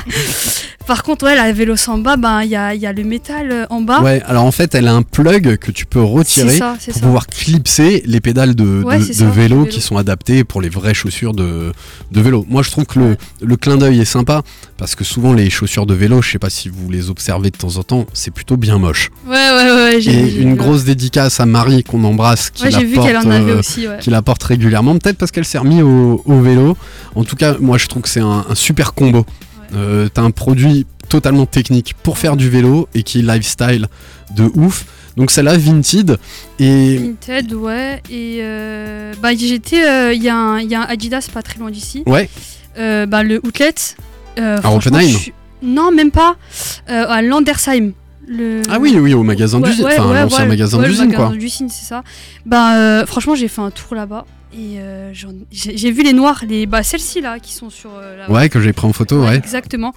Par 0.87 1.03
contre, 1.03 1.25
ouais, 1.25 1.35
la 1.35 1.53
vélo 1.53 1.75
samba, 1.77 2.17
ben 2.17 2.41
il 2.41 2.49
y 2.49 2.55
a, 2.55 2.73
y 2.73 2.85
a 2.87 2.91
le 2.91 3.03
métal 3.03 3.51
euh, 3.51 3.65
en 3.69 3.81
bas. 3.81 4.01
Ouais, 4.01 4.21
alors 4.25 4.43
en 4.43 4.51
fait, 4.51 4.73
elle 4.73 4.87
a 4.87 4.93
un 4.93 5.03
plug 5.03 5.57
que 5.57 5.71
tu 5.71 5.85
peux 5.85 6.01
retirer 6.01 6.57
ça, 6.57 6.75
pour 6.83 6.93
ça. 6.95 6.99
pouvoir 6.99 7.27
clipser 7.27 8.01
les 8.05 8.19
pédales 8.19 8.55
de, 8.55 8.81
Ouais, 8.83 8.97
de- 8.97 9.03
c'est 9.03 9.09
de 9.13 9.17
ça, 9.19 9.25
vélo 9.29 9.65
de 9.65 9.69
qui 9.69 9.79
sont 9.79 9.95
adaptées 9.97 10.43
pour 10.43 10.59
les 10.59 10.69
vraies 10.69 10.95
chaussures 10.95 11.33
de, 11.33 11.71
de 12.11 12.21
vélo. 12.21 12.45
Moi, 12.49 12.63
je 12.63 12.71
trouve 12.71 12.85
que 12.85 12.97
le, 12.99 13.15
le 13.41 13.55
clin 13.57 13.77
d'œil 13.77 13.99
est 14.01 14.05
sympa 14.05 14.41
parce 14.77 14.95
que 14.95 15.03
souvent, 15.03 15.33
les 15.33 15.49
chaussures 15.51 15.85
de 15.85 15.93
vélo, 15.93 16.21
je 16.23 16.31
sais 16.31 16.39
pas 16.39 16.49
si 16.49 16.67
vous 16.67 16.89
les 16.89 17.09
observez 17.11 17.51
de 17.51 17.57
temps 17.57 17.77
en 17.77 17.83
temps, 17.83 18.05
c'est 18.13 18.31
plutôt 18.31 18.57
bien 18.57 18.79
moche. 18.79 19.11
Ouais, 19.27 19.33
ouais, 19.35 19.60
ouais. 19.95 20.01
j'ai- 20.01 20.11
Et 20.11 20.41
une 20.41 20.55
grosse 20.55 20.83
dédicace 20.83 21.39
à 21.39 21.45
Marie 21.45 21.83
qu'on 21.83 22.03
embrasse 22.03 22.49
qui 22.49 22.63
Ouais, 22.63 22.71
la 22.71 22.79
j'ai 22.79 22.85
vu 22.85 22.95
porte, 22.95 23.07
qu'elle 23.07 23.17
en 23.17 23.29
avait 23.31 23.51
euh, 23.51 23.59
aussi. 23.59 23.87
Ouais. 23.87 23.97
qui 23.99 24.09
la 24.09 24.21
porte 24.21 24.43
régulièrement, 24.43 24.97
peut-être 24.97 25.17
parce 25.17 25.31
qu'elle 25.31 25.45
s'est 25.45 25.57
remise 25.57 25.81
au, 25.83 26.21
au 26.25 26.39
vélo. 26.41 26.75
En 27.15 27.23
tout 27.23 27.35
cas, 27.35 27.55
moi 27.59 27.77
je 27.77 27.87
trouve 27.87 28.01
que 28.03 28.09
c'est 28.09 28.19
un, 28.21 28.45
un 28.49 28.55
super 28.55 28.93
combo. 28.93 29.25
Euh, 29.75 30.09
T'as 30.13 30.21
un 30.23 30.31
produit 30.31 30.85
totalement 31.07 31.45
technique 31.45 31.93
pour 32.03 32.17
faire 32.17 32.35
du 32.37 32.49
vélo 32.49 32.87
et 32.93 33.03
qui 33.03 33.19
est 33.19 33.21
lifestyle 33.21 33.87
de 34.35 34.49
ouf. 34.55 34.85
Donc 35.17 35.29
celle-là, 35.31 35.57
Vinted. 35.57 36.17
Et 36.59 36.97
Vinted, 36.97 37.53
ouais. 37.53 38.01
Et 38.09 38.39
euh, 38.41 39.13
bah, 39.21 39.29
j'étais. 39.35 39.85
euh, 39.85 40.13
Il 40.13 40.23
y, 40.23 40.29
a 40.29 40.35
un- 40.37 40.59
il 40.59 40.69
y 40.69 40.75
a 40.75 40.81
un 40.81 40.85
Adidas 40.85 41.27
pas 41.33 41.41
très 41.41 41.59
loin 41.59 41.69
d'ici. 41.71 42.03
ouais, 42.05 42.29
bah, 42.77 43.23
le 43.23 43.39
outlet. 43.45 43.73
À 44.37 44.73
Oppenheim 44.73 45.07
je 45.07 45.31
Non, 45.61 45.91
même 45.91 46.11
pas. 46.11 46.35
À 46.87 47.21
Landersheim. 47.21 47.91
Le... 48.27 48.61
ah 48.69 48.77
oui, 48.79 48.95
oui, 48.99 49.13
au 49.13 49.23
magasin 49.23 49.59
Ouais, 49.61 49.69
d'usine, 49.69 49.85
ouais, 49.85 49.97
enfin 49.99 50.09
ouais, 50.11 50.21
l'ancien 50.21 50.45
magasin 50.45 50.77
d'usine 50.81 51.09
quoi. 51.13 51.25
magasin 51.25 51.37
d'usine, 51.39 51.69
c'est 51.69 51.85
ça. 51.85 52.03
Bah, 52.45 52.75
euh, 52.77 53.05
franchement, 53.05 53.35
j'ai 53.35 53.47
fait 53.47 53.61
un 53.61 53.71
tour 53.71 53.95
là-bas. 53.95 54.25
Et 54.53 54.79
euh, 54.81 55.13
j'ai 55.49 55.91
vu 55.91 56.03
les 56.03 56.11
noirs, 56.11 56.43
les, 56.45 56.65
bah, 56.65 56.83
celles-ci 56.83 57.21
là, 57.21 57.39
qui 57.39 57.53
sont 57.53 57.69
sur 57.69 57.91
euh, 57.95 58.27
Ouais, 58.27 58.49
que 58.49 58.59
j'ai 58.59 58.73
pris 58.73 58.85
en 58.85 58.91
photo, 58.91 59.23
ouais. 59.23 59.37
Exactement. 59.37 59.93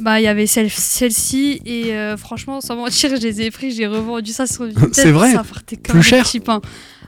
Bah, 0.00 0.20
il 0.20 0.24
y 0.24 0.26
avait 0.26 0.48
celle- 0.48 0.70
celle-ci 0.70 1.62
et 1.64 1.92
euh, 1.92 2.16
franchement, 2.16 2.60
sans 2.60 2.74
mentir, 2.74 3.10
je 3.14 3.22
les 3.22 3.42
ai 3.42 3.50
pris, 3.52 3.70
j'ai 3.70 3.86
revendu 3.86 4.32
ça 4.32 4.46
sur. 4.46 4.66
C'est 4.92 5.12
vrai 5.12 5.32
Ça 5.32 5.44
partait 5.44 5.76
comme 5.76 5.92
Plus 5.92 5.98
des 6.00 6.02
cher 6.02 6.24
petits 6.24 6.40
pains. 6.40 6.60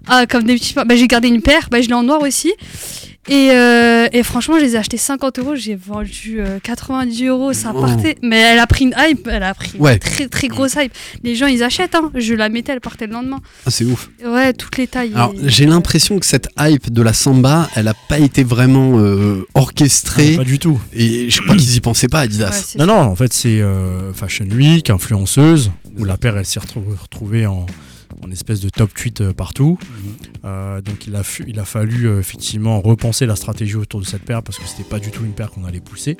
Ah, 0.06 0.26
comme 0.26 0.44
des 0.44 0.54
petits 0.54 0.72
pains. 0.72 0.84
Bah, 0.84 0.94
j'ai 0.94 1.08
gardé 1.08 1.26
une 1.26 1.42
paire, 1.42 1.68
bah, 1.68 1.80
je 1.82 1.88
l'ai 1.88 1.94
en 1.94 2.04
noir 2.04 2.22
aussi. 2.22 2.52
Et, 3.28 3.50
euh, 3.52 4.06
et 4.12 4.22
franchement, 4.22 4.56
je 4.58 4.64
les 4.64 4.74
ai 4.74 4.78
achetés 4.78 4.98
50 4.98 5.38
euros, 5.38 5.54
j'ai 5.56 5.74
vendu 5.76 6.40
euh, 6.40 6.58
90 6.62 7.24
euros, 7.26 7.52
ça 7.54 7.72
Oh. 7.74 7.80
partait. 7.80 8.16
Mais 8.22 8.38
elle 8.38 8.58
a 8.58 8.66
pris 8.66 8.84
une 8.84 8.94
hype, 8.98 9.26
elle 9.30 9.42
a 9.42 9.54
pris 9.54 9.78
Ouais. 9.78 9.94
une 9.94 9.98
très 9.98 10.28
très 10.28 10.48
grosse 10.48 10.74
hype. 10.74 10.92
Les 11.22 11.34
gens, 11.34 11.46
ils 11.46 11.62
achètent, 11.62 11.94
hein. 11.94 12.10
Je 12.14 12.34
la 12.34 12.48
mettais, 12.50 12.72
elle 12.72 12.80
partait 12.82 13.06
le 13.06 13.12
lendemain. 13.14 13.40
Ah, 13.66 13.70
c'est 13.70 13.84
ouf. 13.86 14.10
Ouais, 14.26 14.52
toutes 14.52 14.76
les 14.76 14.86
tailles. 14.86 15.12
Alors 15.14 15.32
et- 15.34 15.48
j'ai 15.48 15.64
l'impression 15.66 16.18
que 16.18 16.26
cette 16.26 16.48
hype 16.58 16.92
de 16.92 17.00
la 17.02 17.12
samba, 17.14 17.70
elle 17.76 17.88
a 17.88 17.94
pas 18.08 18.18
été 18.18 18.44
vraiment 18.44 18.98
euh, 18.98 19.46
orchestrée. 19.54 20.36
Pas 20.36 20.44
du 20.44 20.58
tout. 20.58 20.78
Et 20.92 21.30
je 21.30 21.40
crois 21.40 21.56
qu'ils 21.56 21.74
y 21.76 21.80
pensaient 21.80 22.08
pas, 22.08 22.20
Adidas. 22.20 22.74
Non, 22.78 22.80
ça. 22.80 22.86
non, 22.86 22.98
en 23.00 23.16
fait, 23.16 23.32
c'est 23.32 23.60
euh, 23.60 24.12
Fashion 24.12 24.46
Week, 24.54 24.90
influenceuse, 24.90 25.70
où 25.98 26.04
la 26.04 26.16
paire, 26.18 26.36
elle 26.36 26.44
s'est 26.46 26.60
retrou- 26.60 26.84
retrouvée 27.00 27.46
en, 27.46 27.64
en 28.22 28.30
espèce 28.30 28.60
de 28.60 28.68
top 28.68 28.92
tweet 28.94 29.20
euh, 29.20 29.32
partout. 29.32 29.78
Euh, 30.44 30.80
donc, 30.80 31.06
il 31.06 31.16
a, 31.16 31.22
fu- 31.22 31.44
il 31.48 31.58
a 31.58 31.64
fallu 31.64 32.06
euh, 32.06 32.20
effectivement 32.20 32.80
repenser 32.80 33.26
la 33.26 33.36
stratégie 33.36 33.76
autour 33.76 34.00
de 34.00 34.06
cette 34.06 34.22
paire 34.22 34.42
parce 34.42 34.58
que 34.58 34.64
c'était 34.66 34.88
pas 34.88 34.98
du 34.98 35.10
tout 35.10 35.24
une 35.24 35.32
paire 35.32 35.50
qu'on 35.50 35.64
allait 35.64 35.80
pousser. 35.80 36.16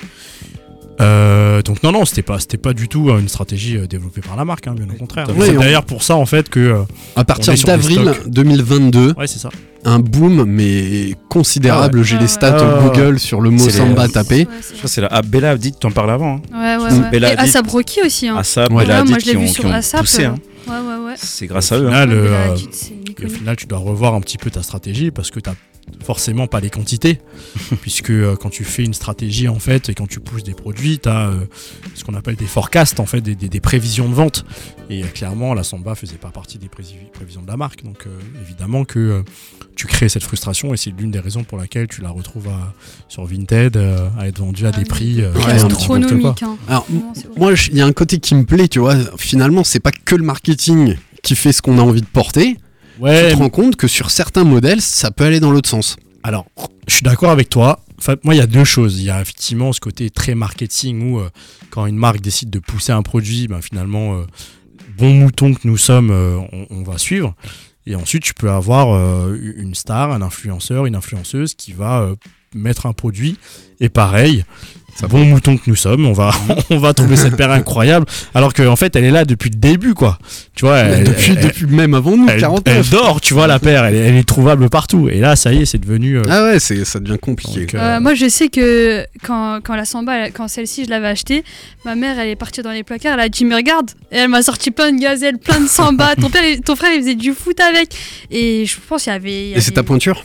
Euh, 1.01 1.61
donc 1.63 1.83
non 1.83 1.91
non 1.91 2.05
c'était 2.05 2.23
pas 2.23 2.39
c'était 2.39 2.57
pas 2.57 2.73
du 2.73 2.87
tout 2.87 3.11
une 3.11 3.27
stratégie 3.29 3.77
développée 3.89 4.21
par 4.21 4.37
la 4.37 4.45
marque 4.45 4.69
hein, 4.69 4.77
bien 4.77 4.87
au 4.89 4.97
contraire 4.97 5.27
Oui, 5.37 5.47
c'est 5.49 5.57
on- 5.57 5.61
d'ailleurs 5.61 5.85
pour 5.85 6.05
ça 6.05 6.15
en 6.15 6.25
fait 6.25 6.49
que 6.49 6.85
À 7.17 7.25
partir 7.25 7.53
d'avril 7.67 7.99
stocks. 8.15 8.29
2022, 8.29 9.13
ouais 9.19 9.27
c'est 9.27 9.41
ça 9.41 9.49
un 9.85 9.99
boom 9.99 10.45
mais 10.45 11.15
considérable. 11.29 11.99
Ah 12.01 12.05
J'ai 12.05 12.15
ouais. 12.15 12.23
les 12.23 12.29
stats 12.29 12.57
Ah 12.61 12.79
ouais. 12.79 12.91
Google 12.91 13.19
sur 13.19 13.41
le 13.41 13.51
mot 13.51 13.59
C'est 13.59 13.67
les- 13.67 13.73
samba 13.73 14.07
tapé. 14.09 14.37
Ouais, 14.43 14.47
c'est- 14.63 14.75
Je 14.75 14.79
crois 14.79 14.89
c'est 14.89 15.01
la 15.01 15.09
ah, 15.11 15.21
Bella 15.23 15.51
Hadid, 15.51 15.79
t'en 15.81 15.91
parles 15.91 16.11
avant. 16.13 16.37
Hein. 16.53 16.79
Ouais, 16.81 16.85
ouais, 16.87 16.93
ouais. 17.03 17.11
Bella 17.11 17.35
Et. 17.35 17.39
Asap 17.39 17.67
Rocky 17.67 18.01
aussi. 18.03 18.29
Hein. 18.29 18.37
ASAP, 18.39 18.71
Ouais. 18.71 18.85
Bella 18.85 19.03
Ouais, 19.03 19.09
moi, 19.11 19.19
je 19.19 19.27
l'ai 19.27 19.33
qui 19.33 19.37
vu 19.39 19.45
ont, 19.45 19.53
sur 19.53 19.65
ont 19.67 19.73
ASAP, 19.73 20.01
poussé. 20.01 20.25
euh, 20.25 20.29
hein. 20.29 20.35
Ouais, 20.67 20.79
ouais, 20.81 21.05
ouais. 21.07 21.15
C'est 21.17 21.47
grâce 21.47 21.73
à 21.73 21.79
eux. 21.79 21.89
hein. 21.89 21.91
Là, 21.91 22.07
le, 22.07 22.23
Bella 22.23 22.51
euh, 22.51 23.27
au 23.27 23.29
final, 23.29 23.57
tu 23.57 23.67
dois 23.67 23.79
revoir 23.79 24.15
un 24.15 24.21
petit 24.21 24.39
peu 24.39 24.51
ta 24.51 24.63
stratégie 24.63 25.11
parce 25.11 25.31
que 25.31 25.41
tu 25.41 25.51
forcément 26.03 26.47
pas 26.47 26.61
les 26.61 26.71
quantités. 26.71 27.19
puisque 27.83 28.11
euh, 28.11 28.37
quand 28.37 28.51
tu 28.51 28.65
fais 28.65 28.85
une 28.85 28.95
stratégie, 28.95 29.49
en 29.49 29.59
fait, 29.59 29.89
et 29.89 29.95
quand 29.95 30.07
tu 30.07 30.21
pousses 30.21 30.45
des 30.45 30.55
produits, 30.55 30.99
tu 30.99 31.09
as 31.09 31.31
ce 31.95 32.05
qu'on 32.05 32.15
appelle 32.15 32.37
des 32.37 32.47
forecasts, 32.47 33.01
en 33.01 33.07
fait, 33.07 33.21
des, 33.21 33.35
des- 33.35 33.49
des 33.49 33.61
prévisions 33.61 34.09
de 34.09 34.15
vente. 34.15 34.45
Et 34.91 35.03
euh, 35.03 35.07
clairement, 35.07 35.55
la 35.55 35.63
Samba 35.63 35.95
faisait 35.95 36.17
pas 36.17 36.31
partie 36.31 36.59
des 36.59 36.69
prévisions 36.69 37.43
de 37.43 37.47
la 37.49 37.57
marque. 37.57 37.83
Donc, 37.85 38.07
euh, 38.07 38.11
évidemment 38.45 38.85
que 38.85 38.99
euh, 38.99 39.23
tu 39.77 39.87
crées 39.87 40.09
cette 40.09 40.23
frustration 40.25 40.75
et 40.75 40.77
c'est 40.77 40.91
l'une 40.91 41.11
des 41.11 41.21
raisons 41.21 41.43
pour 41.45 41.59
laquelle 41.59 41.87
tu 41.89 42.01
la 42.03 42.11
retrouves 42.11 42.49
à- 42.49 42.75
sur 43.09 43.25
Vinted 43.25 43.77
euh, 43.77 44.09
à 44.19 44.29
être 44.29 44.39
vendue 44.39 44.67
à 44.67 44.71
Ah 44.75 44.79
des 44.79 44.85
prix 44.85 45.23
euh, 45.23 45.33
Ouais, 45.33 45.53
un 45.53 45.57
petit 45.57 45.87
peu 45.87 45.95
astronomique. 45.95 46.43
hein. 46.43 46.57
Alors, 46.69 46.87
horrible. 46.91 47.31
Moi, 47.39 47.55
je- 47.55 47.71
il 47.71 47.77
y 47.79 47.81
a 47.81 47.87
un 47.87 47.93
côté 47.93 48.19
qui 48.19 48.35
me 48.35 48.45
plaît, 48.45 48.69
tu 48.69 48.79
vois. 48.79 48.97
Finalement, 49.17 49.65
c'est 49.65 49.81
pas 49.81 49.91
que 49.93 50.15
le 50.15 50.23
marketing 50.25 50.97
qui 51.23 51.35
fait 51.37 51.53
ce 51.53 51.63
qu'on 51.63 51.79
a 51.79 51.83
envie 51.83 52.03
de 52.03 52.07
porter. 52.07 52.57
Ouais, 52.99 53.31
tu 53.31 53.35
te 53.35 53.39
rends 53.39 53.51
compte 53.51 53.77
que 53.77 53.89
sur 53.89 54.11
certains 54.11 54.45
modèles, 54.45 54.81
ça 54.81 55.11
peut 55.11 55.25
aller 55.25 55.41
dans 55.41 55.51
l'autre 55.51 55.69
sens. 55.69 55.97
Alors, 56.23 56.47
je 56.87 56.95
suis 56.95 57.03
d'accord 57.03 57.31
avec 57.31 57.49
toi. 57.49 57.81
Enfin, 57.99 58.17
moi, 58.23 58.35
il 58.35 58.39
y 58.39 58.43
a 58.43 58.47
deux 58.47 58.65
choses. 58.65 59.01
Il 59.01 59.05
y 59.05 59.11
a 59.11 59.21
effectivement 59.21 59.73
ce 59.73 59.81
côté 59.81 60.11
très 60.11 60.35
marketing 60.35 61.13
où, 61.13 61.19
euh, 61.19 61.29
quand 61.71 61.87
une 61.87 61.97
marque 61.97 62.21
décide 62.21 62.51
de 62.51 62.59
pousser 62.59 62.93
un 62.93 63.03
produit, 63.03 63.49
ben, 63.49 63.61
finalement, 63.61 64.15
euh, 64.15 64.25
bon 64.97 65.13
mouton 65.13 65.55
que 65.55 65.61
nous 65.65 65.77
sommes, 65.77 66.11
euh, 66.11 66.39
on, 66.53 66.67
on 66.71 66.83
va 66.83 66.99
suivre. 66.99 67.35
Et 67.87 67.95
ensuite, 67.95 68.23
tu 68.23 68.33
peux 68.33 68.51
avoir 68.51 69.29
une 69.35 69.75
star, 69.75 70.11
un 70.11 70.23
influenceur, 70.23 70.87
une 70.87 70.97
influenceuse 70.97 71.53
qui 71.53 71.75
va 71.75 72.15
mettre 72.55 72.87
un 72.87 72.95
produit. 72.95 73.37
Et 73.79 73.91
pareil, 73.91 74.47
bon 75.09 75.25
mouton 75.25 75.57
que 75.57 75.63
nous 75.67 75.77
sommes, 75.77 76.07
on 76.07 76.13
va, 76.13 76.31
on 76.71 76.79
va 76.79 76.95
trouver 76.95 77.17
cette 77.17 77.37
paire 77.37 77.51
incroyable. 77.51 78.07
Alors 78.35 78.53
qu'en 78.55 78.77
fait, 78.77 78.95
elle 78.97 79.05
est 79.05 79.11
là 79.11 79.25
depuis 79.25 79.51
le 79.51 79.57
début, 79.57 79.95
quoi. 79.95 80.19
Tu 80.55 80.65
vois, 80.65 80.79
elle, 80.79 81.05
depuis, 81.05 81.33
elle- 81.37 81.43
depuis 81.49 81.67
même 81.67 81.95
avant 81.95 82.17
nous, 82.17 82.29
elle- 82.29 82.41
49. 82.41 82.77
elle 82.87 82.91
dort, 82.91 83.21
tu 83.21 83.35
vois, 83.35 83.47
la 83.47 83.59
paire. 83.59 83.85
Elle, 83.85 83.95
est- 83.97 83.99
elle 83.99 84.17
est 84.17 84.27
trouvable 84.29 84.71
partout. 84.71 85.09
Et 85.09 85.19
là, 85.19 85.37
ça 85.37 85.53
y 85.53 85.63
est, 85.63 85.65
c'est 85.67 85.79
devenu. 85.79 86.19
euh, 86.19 86.23
Ah 86.31 86.45
ouais, 86.45 86.61
c'est, 86.61 86.85
ça 86.85 87.01
devient 87.01 87.19
compliqué. 87.21 87.61
Donc, 87.67 87.75
Euh, 87.75 88.01
moi, 88.01 88.15
je 88.15 88.29
sais 88.29 88.49
que 88.49 89.05
quand, 89.25 89.61
quand 89.65 89.75
la 89.75 89.85
Samba, 89.85 90.31
quand 90.31 90.49
celle-ci, 90.49 90.85
je 90.85 90.91
l'avais 90.91 91.09
achetée, 91.09 91.45
ma 91.85 91.95
mère, 91.97 92.19
elle 92.19 92.29
est 92.29 92.37
partie 92.37 92.63
dans 92.63 92.71
les 92.73 92.85
placards, 92.85 93.15
elle 93.15 93.21
a 93.21 93.29
dit, 93.29 93.45
mais 93.45 93.57
regarde, 93.57 93.91
et 94.13 94.19
elle 94.19 94.29
m'a 94.29 94.43
sorti 94.43 94.71
plein 94.71 94.93
de 94.93 95.01
gazelles, 95.01 95.39
plein 95.39 95.61
de 95.61 95.69
Samba. 95.69 96.15
ton, 96.21 96.31
père, 96.31 96.43
ton 96.65 96.77
frère, 96.77 96.93
il 96.95 97.01
faisait 97.01 97.15
du 97.17 97.33
foot 97.33 97.59
avec. 97.61 97.95
Et 98.31 98.65
je 98.67 98.77
pense 98.89 99.03
qu'il 99.05 99.13
y 99.13 99.17
avait. 99.17 99.47
il 99.49 99.51
y 99.51 99.55
Et 99.55 99.61
c'est 99.61 99.73
ta 99.73 99.83
pointure? 99.83 100.25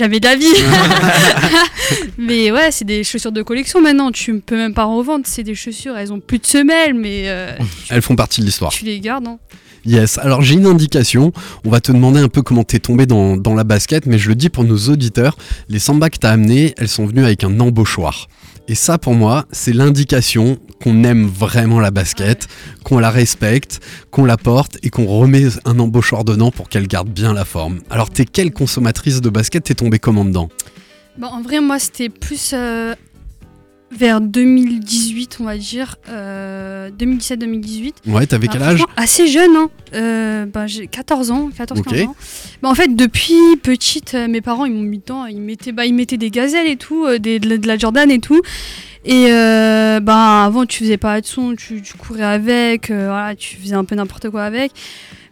La 0.00 0.08
vie. 0.36 0.46
mais 2.18 2.50
ouais, 2.50 2.70
c'est 2.70 2.84
des 2.84 3.04
chaussures 3.04 3.32
de 3.32 3.42
collection 3.42 3.80
maintenant. 3.80 4.10
Tu 4.10 4.40
peux 4.40 4.56
même 4.56 4.74
pas 4.74 4.84
revendre. 4.84 5.24
C'est 5.26 5.42
des 5.42 5.54
chaussures, 5.54 5.96
elles 5.96 6.12
ont 6.12 6.20
plus 6.20 6.38
de 6.38 6.46
semelles, 6.46 6.94
mais 6.94 7.24
euh, 7.26 7.52
Elles 7.90 8.02
font 8.02 8.16
partie 8.16 8.40
de 8.40 8.46
l'histoire. 8.46 8.72
tu 8.72 8.84
les 8.84 9.00
gardes. 9.00 9.26
Hein. 9.26 9.38
Yes, 9.84 10.18
alors 10.18 10.42
j'ai 10.42 10.54
une 10.54 10.66
indication. 10.66 11.32
On 11.64 11.70
va 11.70 11.80
te 11.80 11.90
demander 11.90 12.20
un 12.20 12.28
peu 12.28 12.42
comment 12.42 12.62
t'es 12.62 12.78
tombé 12.78 13.04
dans, 13.06 13.36
dans 13.36 13.54
la 13.54 13.64
basket, 13.64 14.06
mais 14.06 14.18
je 14.18 14.28
le 14.28 14.36
dis 14.36 14.48
pour 14.48 14.62
nos 14.64 14.78
auditeurs, 14.88 15.36
les 15.68 15.80
samba 15.80 16.08
que 16.08 16.18
t'as 16.18 16.30
amenées, 16.30 16.72
elles 16.78 16.88
sont 16.88 17.04
venues 17.04 17.24
avec 17.24 17.42
un 17.42 17.58
embauchoir. 17.58 18.28
Et 18.68 18.74
ça, 18.74 18.96
pour 18.96 19.14
moi, 19.14 19.44
c'est 19.50 19.72
l'indication 19.72 20.58
qu'on 20.82 21.04
aime 21.04 21.26
vraiment 21.26 21.80
la 21.80 21.90
basket, 21.90 22.46
qu'on 22.84 22.98
la 22.98 23.10
respecte, 23.10 23.80
qu'on 24.10 24.24
la 24.24 24.36
porte 24.36 24.78
et 24.82 24.90
qu'on 24.90 25.06
remet 25.06 25.48
un 25.64 25.78
embauchoir 25.78 26.24
dedans 26.24 26.50
pour 26.50 26.68
qu'elle 26.68 26.86
garde 26.86 27.08
bien 27.08 27.32
la 27.32 27.44
forme. 27.44 27.80
Alors, 27.90 28.10
t'es 28.10 28.24
quelle 28.24 28.52
consommatrice 28.52 29.20
de 29.20 29.30
basket? 29.30 29.64
T'es 29.64 29.74
tombée 29.74 29.98
comment 29.98 30.24
dedans? 30.24 30.48
Bon, 31.18 31.26
en 31.26 31.42
vrai, 31.42 31.60
moi, 31.60 31.78
c'était 31.78 32.08
plus 32.08 32.52
euh, 32.54 32.94
vers 33.96 34.20
2018, 34.20 35.38
on 35.40 35.44
va 35.44 35.56
dire. 35.56 35.96
euh, 36.08 36.90
2017-2018. 36.90 37.92
Ouais, 38.06 38.26
t'avais 38.26 38.46
Bah, 38.46 38.52
quel 38.54 38.62
âge 38.62 38.78
franchement, 38.78 38.94
Assez 38.96 39.26
jeune, 39.26 39.54
hein. 39.56 39.70
Euh, 39.94 40.46
bah, 40.46 40.66
j'ai 40.66 40.86
14 40.86 41.30
ans, 41.30 41.50
14-15 41.56 41.78
Ok. 41.80 42.08
ans. 42.08 42.16
Bah, 42.62 42.68
en 42.70 42.74
fait, 42.74 42.94
depuis 42.96 43.34
petite, 43.62 44.14
euh, 44.14 44.28
mes 44.28 44.40
parents, 44.40 44.64
ils 44.64 44.72
m'ont 44.72 44.80
mis 44.82 44.98
dedans. 44.98 45.26
Ils 45.26 45.40
mettaient, 45.40 45.72
bah, 45.72 45.84
ils 45.86 45.94
mettaient 45.94 46.16
des 46.16 46.30
gazelles 46.30 46.66
et 46.68 46.76
tout, 46.76 47.04
euh, 47.06 47.18
des, 47.18 47.38
de, 47.38 47.48
la- 47.48 47.58
de 47.58 47.66
la 47.68 47.76
Jordan 47.78 48.10
et 48.10 48.18
tout. 48.18 48.40
Et 49.04 49.26
euh, 49.32 50.00
bah, 50.00 50.44
avant, 50.44 50.64
tu 50.64 50.78
faisais 50.84 50.96
pas 50.96 51.20
de 51.20 51.26
son, 51.26 51.54
tu, 51.56 51.82
tu 51.82 51.94
courais 51.96 52.22
avec, 52.22 52.90
euh, 52.90 53.06
voilà, 53.08 53.34
tu 53.34 53.56
faisais 53.56 53.74
un 53.74 53.84
peu 53.84 53.94
n'importe 53.96 54.30
quoi 54.30 54.44
avec. 54.44 54.72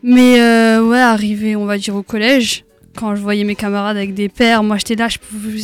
Mais 0.02 0.40
euh, 0.40 0.82
ouais, 0.84 0.98
arrivé, 1.00 1.56
on 1.56 1.66
va 1.66 1.78
dire, 1.78 1.94
au 1.94 2.02
collège, 2.02 2.64
quand 2.96 3.14
je 3.14 3.20
voyais 3.22 3.44
mes 3.44 3.54
camarades 3.54 3.96
avec 3.96 4.12
des 4.14 4.28
paires, 4.28 4.62
moi 4.64 4.76
j'étais 4.76 4.96
là, 4.96 5.08
je 5.08 5.18
pouvais- 5.18 5.60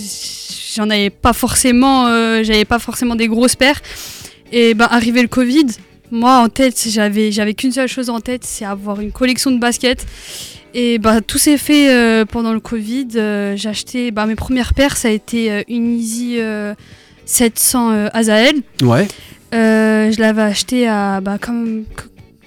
j'en 0.77 0.91
avais 0.91 1.11
pas 1.11 1.33
forcément, 1.33 2.07
euh, 2.07 2.43
j'avais 2.43 2.64
pas 2.64 2.79
forcément 2.79 3.16
des 3.16 3.29
grosses 3.29 3.57
paires. 3.57 3.81
Et 4.53 4.74
bah, 4.74 4.89
arrivé 4.91 5.22
le 5.22 5.29
Covid, 5.29 5.66
moi 6.11 6.39
en 6.39 6.49
tête, 6.49 6.81
j'avais, 6.89 7.33
j'avais 7.33 7.55
qu'une 7.55 7.72
seule 7.72 7.89
chose 7.89 8.11
en 8.11 8.20
tête, 8.20 8.45
c'est 8.45 8.64
avoir 8.64 9.01
une 9.01 9.12
collection 9.12 9.51
de 9.51 9.59
baskets. 9.59 10.07
Et 10.74 10.99
bah, 10.99 11.20
tout 11.20 11.39
s'est 11.39 11.57
fait 11.57 11.91
euh, 11.91 12.24
pendant 12.27 12.53
le 12.53 12.61
Covid. 12.61 13.09
Euh, 13.16 13.57
j'ai 13.57 13.68
acheté 13.68 14.11
bah, 14.11 14.27
mes 14.27 14.35
premières 14.35 14.74
paires, 14.74 14.97
ça 14.97 15.09
a 15.09 15.11
été 15.11 15.51
euh, 15.51 15.62
une 15.68 15.99
Easy 15.99 16.37
euh, 16.39 16.74
700 17.24 17.91
euh, 17.91 18.09
Azael. 18.12 18.57
Ouais. 18.83 19.09
Je 19.53 20.20
l'avais 20.20 20.43
acheté 20.43 20.87
à, 20.87 21.20
bah, 21.22 21.39
comme, 21.41 21.85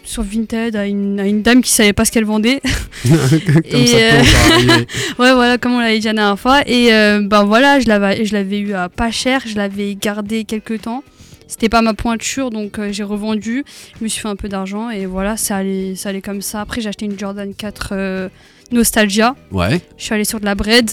sur 0.10 0.24
Vinted 0.24 0.76
à 0.76 0.88
une, 0.88 1.20
à 1.20 1.28
une 1.28 1.44
dame 1.44 1.62
qui 1.62 1.72
savait 1.72 1.94
pas 1.94 2.04
ce 2.04 2.12
qu'elle 2.12 2.26
vendait. 2.26 2.62
Comme 3.04 3.62
Et, 3.82 3.86
ça 3.88 3.98
euh, 3.98 4.22
ouais, 5.20 5.34
voilà, 5.34 5.58
comme 5.60 5.74
on 5.74 5.80
l'avait 5.80 6.00
dit 6.00 6.08
la 6.08 6.14
dernière 6.14 6.40
fois. 6.40 6.62
Et 6.68 6.92
euh, 6.94 7.22
ben 7.22 7.44
voilà, 7.44 7.80
je 7.80 7.88
l'avais, 7.88 8.26
je 8.26 8.34
l'avais 8.34 8.58
eu 8.60 8.74
à 8.74 8.90
pas 8.90 9.12
cher, 9.12 9.44
je 9.46 9.56
l'avais 9.56 9.94
gardé 9.96 10.46
quelques 10.46 10.82
temps. 10.82 11.04
C'était 11.48 11.70
pas 11.70 11.82
ma 11.84 11.94
pointure, 11.94 12.50
donc 12.50 12.80
euh, 12.80 12.90
j'ai 12.92 13.04
revendu. 13.04 13.64
Je 14.00 14.04
me 14.04 14.10
suis 14.10 14.22
fait 14.22 14.28
un 14.28 14.36
peu 14.36 14.50
d'argent 14.50 14.90
et 14.90 15.06
voilà, 15.06 15.38
ça 15.38 15.58
allait, 15.58 15.96
ça 15.96 16.10
allait 16.10 16.22
comme 16.22 16.42
ça. 16.42 16.62
Après, 16.62 16.82
j'ai 16.82 16.90
acheté 16.90 17.06
une 17.06 17.18
Jordan 17.18 17.54
4 17.56 17.90
euh, 17.92 18.30
Nostalgia. 18.72 19.36
Ouais. 19.52 19.80
Je 19.98 20.04
suis 20.06 20.14
allée 20.16 20.26
sur 20.26 20.40
de 20.40 20.46
la 20.46 20.56
bread. 20.56 20.90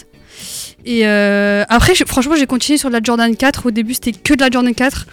Et 0.84 1.06
après, 1.06 1.94
je- 1.94 2.04
franchement, 2.04 2.36
j'ai 2.36 2.46
continué 2.46 2.76
sur 2.78 2.90
de 2.90 2.94
la 2.94 3.00
Jordan 3.02 3.34
4. 3.34 3.66
Au 3.66 3.70
début, 3.70 3.94
c'était 3.94 4.12
que 4.12 4.34
de 4.34 4.40
la 4.40 4.50
Jordan 4.50 4.74
4. 4.74 5.06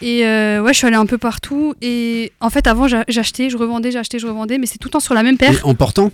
Et 0.00 0.24
euh, 0.26 0.60
ouais, 0.62 0.72
je 0.72 0.78
suis 0.78 0.86
allée 0.86 0.96
un 0.96 1.06
peu 1.06 1.18
partout. 1.18 1.74
Et 1.82 2.32
en 2.40 2.50
fait, 2.50 2.66
avant, 2.66 2.86
j'a- 2.88 3.04
j'achetais, 3.08 3.50
je 3.50 3.56
revendais, 3.56 3.90
j'achetais, 3.90 4.18
je 4.18 4.26
revendais, 4.26 4.58
mais 4.58 4.66
c'est 4.66 4.78
tout 4.78 4.88
le 4.88 4.92
temps 4.92 5.00
sur 5.00 5.14
la 5.14 5.22
même 5.22 5.36
paire. 5.38 5.52
Et 5.58 5.62
en 5.64 5.74
portant? 5.74 6.10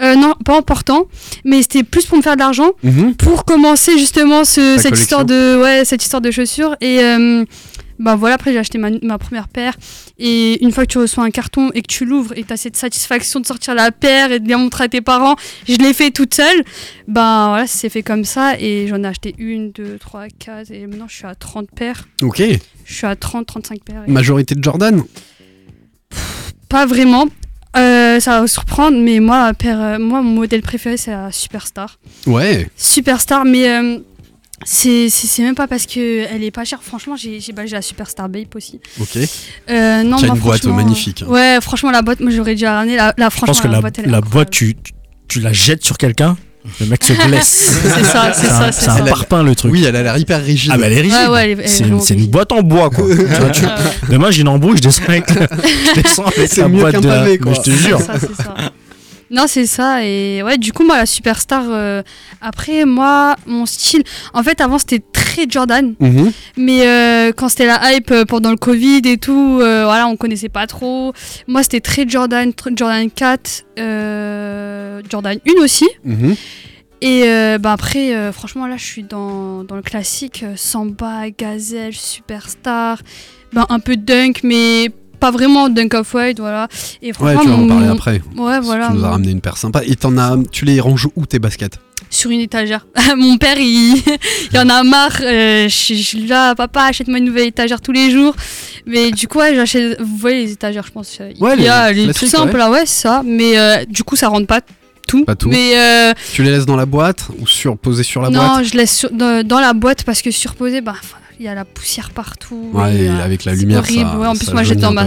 Euh, 0.00 0.16
non, 0.16 0.34
pas 0.44 0.56
en 0.58 0.62
portant, 0.62 1.06
mais 1.44 1.62
c'était 1.62 1.84
plus 1.84 2.04
pour 2.04 2.16
me 2.18 2.22
faire 2.22 2.34
de 2.34 2.40
l'argent, 2.40 2.72
Mhm. 2.82 3.14
pour 3.14 3.44
commencer 3.44 3.96
justement 3.96 4.44
ce- 4.44 4.76
cette 4.78 4.98
histoire 4.98 5.24
de 5.24 5.60
ouais, 5.62 5.84
cette 5.84 6.02
histoire 6.02 6.20
de 6.20 6.32
chaussures. 6.32 6.74
Et 6.80 6.98
euh, 7.00 7.44
bah 8.00 8.16
voilà, 8.16 8.34
après 8.34 8.52
j'ai 8.52 8.58
acheté 8.58 8.76
ma, 8.76 8.90
ma 9.02 9.18
première 9.18 9.46
paire. 9.46 9.74
Et 10.18 10.60
une 10.64 10.72
fois 10.72 10.84
que 10.84 10.90
tu 10.90 10.98
reçois 10.98 11.22
un 11.22 11.30
carton 11.30 11.70
et 11.74 11.82
que 11.82 11.86
tu 11.86 12.04
l'ouvres 12.04 12.36
et 12.36 12.42
tu 12.42 12.52
as 12.52 12.56
cette 12.56 12.76
satisfaction 12.76 13.38
de 13.38 13.46
sortir 13.46 13.76
la 13.76 13.92
paire 13.92 14.32
et 14.32 14.40
de 14.40 14.44
bien 14.44 14.58
montrer 14.58 14.82
à 14.84 14.88
tes 14.88 15.00
parents, 15.00 15.36
je 15.68 15.76
l'ai 15.76 15.92
fait 15.92 16.10
toute 16.10 16.34
seule. 16.34 16.64
Bah 17.06 17.46
voilà, 17.50 17.68
ça 17.68 17.78
s'est 17.78 17.88
fait 17.88 18.02
comme 18.02 18.24
ça. 18.24 18.58
Et 18.58 18.88
j'en 18.88 19.00
ai 19.04 19.06
acheté 19.06 19.36
une, 19.38 19.70
deux, 19.70 19.96
trois, 20.00 20.24
quatre. 20.40 20.72
Et 20.72 20.88
maintenant 20.88 21.06
je 21.08 21.14
suis 21.14 21.26
à 21.26 21.36
30 21.36 21.68
paires. 21.70 22.08
Ok. 22.20 22.42
Je 22.84 22.94
suis 22.94 23.06
à 23.06 23.16
30, 23.16 23.46
35 23.46 23.80
paires. 23.84 24.02
Majorité 24.06 24.54
de 24.54 24.62
Jordan 24.62 25.02
Pas 26.68 26.86
vraiment. 26.86 27.26
Euh, 27.76 28.20
ça 28.20 28.32
va 28.32 28.40
vous 28.42 28.46
surprendre, 28.46 28.96
mais 28.98 29.18
moi, 29.18 29.52
paire, 29.54 29.80
euh, 29.80 29.98
moi, 29.98 30.22
mon 30.22 30.30
modèle 30.34 30.62
préféré, 30.62 30.96
c'est 30.96 31.10
la 31.10 31.32
Superstar. 31.32 31.98
Ouais. 32.26 32.68
Superstar, 32.76 33.44
mais 33.44 33.68
euh, 33.68 33.98
c'est 34.64 35.10
même 35.40 35.56
pas 35.56 35.66
parce 35.66 35.86
qu'elle 35.86 36.44
est 36.44 36.50
pas 36.52 36.64
chère. 36.64 36.82
Franchement, 36.84 37.16
j'ai 37.16 37.40
bah, 37.52 37.64
la 37.64 37.82
Superstar 37.82 38.28
Babe 38.28 38.46
aussi. 38.54 38.80
Ok. 39.00 39.18
Euh, 39.70 40.02
non, 40.04 40.18
Qui 40.18 40.24
a 40.24 40.28
moi, 40.28 40.36
une 40.36 40.42
boîte 40.42 40.64
magnifique, 40.66 41.22
hein. 41.22 41.26
Ouais, 41.28 41.58
franchement, 41.60 41.90
la 41.90 42.02
boîte, 42.02 42.20
moi 42.20 42.30
j'aurais 42.30 42.54
dû 42.54 42.62
la 42.62 42.74
ramener. 42.76 42.96
La, 42.96 43.12
la, 43.16 43.26
Je 43.26 43.30
franchement, 43.30 43.46
pense 43.54 43.60
que 43.60 43.68
la, 43.68 43.80
boîte, 43.80 43.98
elle 43.98 44.04
est 44.06 44.10
la 44.10 44.18
incroyable. 44.18 44.32
boîte, 44.34 44.50
tu, 44.50 44.76
tu, 44.76 44.92
tu 45.26 45.40
la 45.40 45.52
jettes 45.52 45.84
sur 45.84 45.98
quelqu'un, 45.98 46.36
le 46.80 46.86
mec 46.86 47.04
se 47.04 47.12
blesse. 47.26 47.78
C'est 47.82 48.04
ça, 48.04 48.32
c'est 48.32 48.46
ça, 48.46 48.58
un- 48.66 48.72
c'est 48.72 48.80
C'est 48.82 48.88
un 48.90 48.96
ça. 48.98 49.04
parpaing 49.04 49.42
le 49.42 49.54
truc. 49.54 49.70
Oui, 49.72 49.84
elle 49.86 49.94
a 49.96 50.02
l'air 50.02 50.16
hyper 50.16 50.42
rigide. 50.42 50.70
Ah 50.74 50.78
bah 50.78 50.86
elle 50.86 50.94
est 50.94 51.00
rigide. 51.02 51.28
Ouais, 51.30 51.54
ouais, 51.54 51.64
c'est 51.66 52.14
une 52.14 52.26
boîte 52.26 52.52
en 52.52 52.62
bois 52.62 52.90
quoi. 52.90 53.04
Tu 53.08 53.14
vois, 53.24 53.50
tu- 53.50 53.64
ouais. 53.64 53.70
Demain 54.10 54.30
j'ai 54.30 54.40
une 54.42 54.48
embrouille, 54.48 54.78
je 54.78 54.82
descends 54.82 55.02
avec, 55.08 55.24
je 55.96 56.00
descends 56.00 56.24
avec 56.24 56.48
C'est 56.50 56.62
la 56.62 56.68
mieux 56.68 56.80
boîte 56.80 56.92
qu'un 56.94 57.00
de 57.00 57.06
pavé, 57.08 57.38
quoi. 57.38 57.52
Mais 57.52 57.56
je 57.58 57.62
te 57.62 57.70
jure. 57.70 57.98
C'est 58.00 58.06
ça, 58.06 58.14
c'est 58.20 58.42
ça. 58.42 58.54
Non, 59.34 59.46
c'est 59.48 59.66
ça. 59.66 60.04
Et 60.04 60.42
ouais, 60.44 60.58
du 60.58 60.72
coup, 60.72 60.84
moi, 60.84 60.96
la 60.96 61.06
superstar. 61.06 61.64
euh, 61.68 62.02
après, 62.40 62.84
moi, 62.84 63.34
mon 63.46 63.66
style. 63.66 64.04
En 64.32 64.42
fait, 64.42 64.60
avant, 64.60 64.78
c'était 64.78 65.02
très 65.12 65.46
Jordan. 65.48 65.94
Mhm. 65.98 66.32
Mais 66.56 66.86
euh, 66.86 67.32
quand 67.36 67.48
c'était 67.48 67.66
la 67.66 67.92
hype 67.92 68.10
euh, 68.12 68.24
pendant 68.24 68.50
le 68.50 68.56
Covid 68.56 69.02
et 69.04 69.18
tout, 69.18 69.56
voilà, 69.56 70.06
on 70.06 70.16
connaissait 70.16 70.48
pas 70.48 70.66
trop. 70.66 71.12
Moi, 71.48 71.62
c'était 71.64 71.80
très 71.80 72.08
Jordan, 72.08 72.52
Jordan 72.76 73.10
4, 73.10 73.64
euh, 73.78 75.02
Jordan 75.10 75.38
1 75.46 75.62
aussi. 75.62 75.88
Mhm. 76.04 76.36
Et 77.00 77.24
euh, 77.24 77.58
bah 77.58 77.72
après, 77.72 78.14
euh, 78.14 78.32
franchement, 78.32 78.66
là, 78.66 78.76
je 78.78 78.84
suis 78.84 79.02
dans, 79.02 79.62
dans 79.64 79.76
le 79.76 79.82
classique 79.82 80.42
euh, 80.42 80.54
Samba, 80.56 81.28
Gazelle, 81.36 81.92
Superstar, 81.92 83.02
ben, 83.52 83.66
un 83.68 83.78
peu 83.78 83.96
Dunk, 83.96 84.40
mais 84.42 84.90
pas 85.24 85.30
vraiment 85.30 85.70
Dunk 85.70 85.94
of 85.94 86.12
White, 86.12 86.38
voilà. 86.38 86.68
Et 87.00 87.12
Ouais, 87.18 87.34
tu 87.40 87.48
vas 87.48 87.54
en 87.54 87.66
parler 87.66 87.88
après. 87.88 88.20
Ouais, 88.36 88.60
voilà. 88.60 88.88
tu 88.88 88.94
nous 88.98 89.04
as 89.04 89.10
ramené 89.10 89.30
une 89.32 89.40
paire 89.40 89.56
sympa. 89.56 89.80
Et 89.86 89.96
t'en 89.96 90.18
as, 90.18 90.36
tu 90.52 90.66
les 90.66 90.80
ranges 90.80 91.08
où 91.16 91.24
tes 91.24 91.38
baskets? 91.38 91.78
Sur 92.10 92.30
une 92.30 92.40
étagère. 92.40 92.86
Mon 93.16 93.38
père, 93.38 93.56
il, 93.58 93.96
il 94.52 94.58
en 94.58 94.68
a 94.68 94.82
marre. 94.82 95.16
euh, 95.22 95.66
je 95.68 95.94
je 95.94 96.02
suis 96.02 96.26
là, 96.26 96.54
papa, 96.54 96.82
achète-moi 96.82 97.18
une 97.18 97.24
nouvelle 97.24 97.46
étagère 97.48 97.80
tous 97.80 97.92
les 97.92 98.10
jours. 98.10 98.34
Mais 98.86 99.10
du 99.12 99.26
coup, 99.28 99.38
ouais, 99.38 99.54
j'achète. 99.54 99.98
Vous 100.00 100.16
voyez 100.18 100.44
les 100.44 100.52
étagères, 100.52 100.84
je 100.86 100.92
pense. 100.92 101.16
euh, 101.22 101.32
Ouais, 101.40 101.54
il 101.56 101.62
y 101.64 101.68
a 101.68 101.90
les 101.90 102.06
les 102.06 102.12
tout 102.14 102.26
simples, 102.26 102.52
ouais. 102.52 102.58
là, 102.58 102.70
ouais, 102.70 102.82
c'est 102.84 103.02
ça. 103.08 103.22
Mais 103.24 103.58
euh, 103.58 103.84
du 103.88 104.04
coup, 104.04 104.16
ça 104.16 104.28
rentre 104.28 104.46
pas 104.46 104.60
tout. 105.08 105.24
Pas 105.24 105.34
tout. 105.36 105.48
Mais 105.48 105.72
euh, 105.78 106.12
Tu 106.34 106.42
les 106.42 106.50
laisses 106.50 106.66
dans 106.66 106.76
la 106.76 106.86
boîte 106.86 107.28
ou 107.40 107.46
sur, 107.46 107.78
posées 107.78 108.02
sur 108.04 108.20
la 108.20 108.28
non, 108.28 108.46
boîte? 108.56 108.64
je 108.64 108.74
laisse 108.76 108.94
sur- 108.94 109.10
dans, 109.10 109.42
dans 109.46 109.60
la 109.60 109.72
boîte 109.72 110.04
parce 110.04 110.20
que 110.20 110.30
surposé, 110.30 110.82
bah. 110.82 110.96
Il 111.38 111.44
y 111.44 111.48
a 111.48 111.54
la 111.54 111.64
poussière 111.64 112.10
partout. 112.10 112.70
Ouais, 112.72 112.96
et, 112.96 113.08
euh, 113.08 113.24
avec 113.24 113.44
la 113.44 113.54
lumière, 113.54 113.80
horrible. 113.80 114.10
ça- 114.10 114.18
ouais, 114.18 114.26
en 114.26 114.36
plus, 114.36 114.46
ça 114.46 114.52
moi, 114.52 114.62
j'étais 114.62 114.80
ma, 114.92 115.06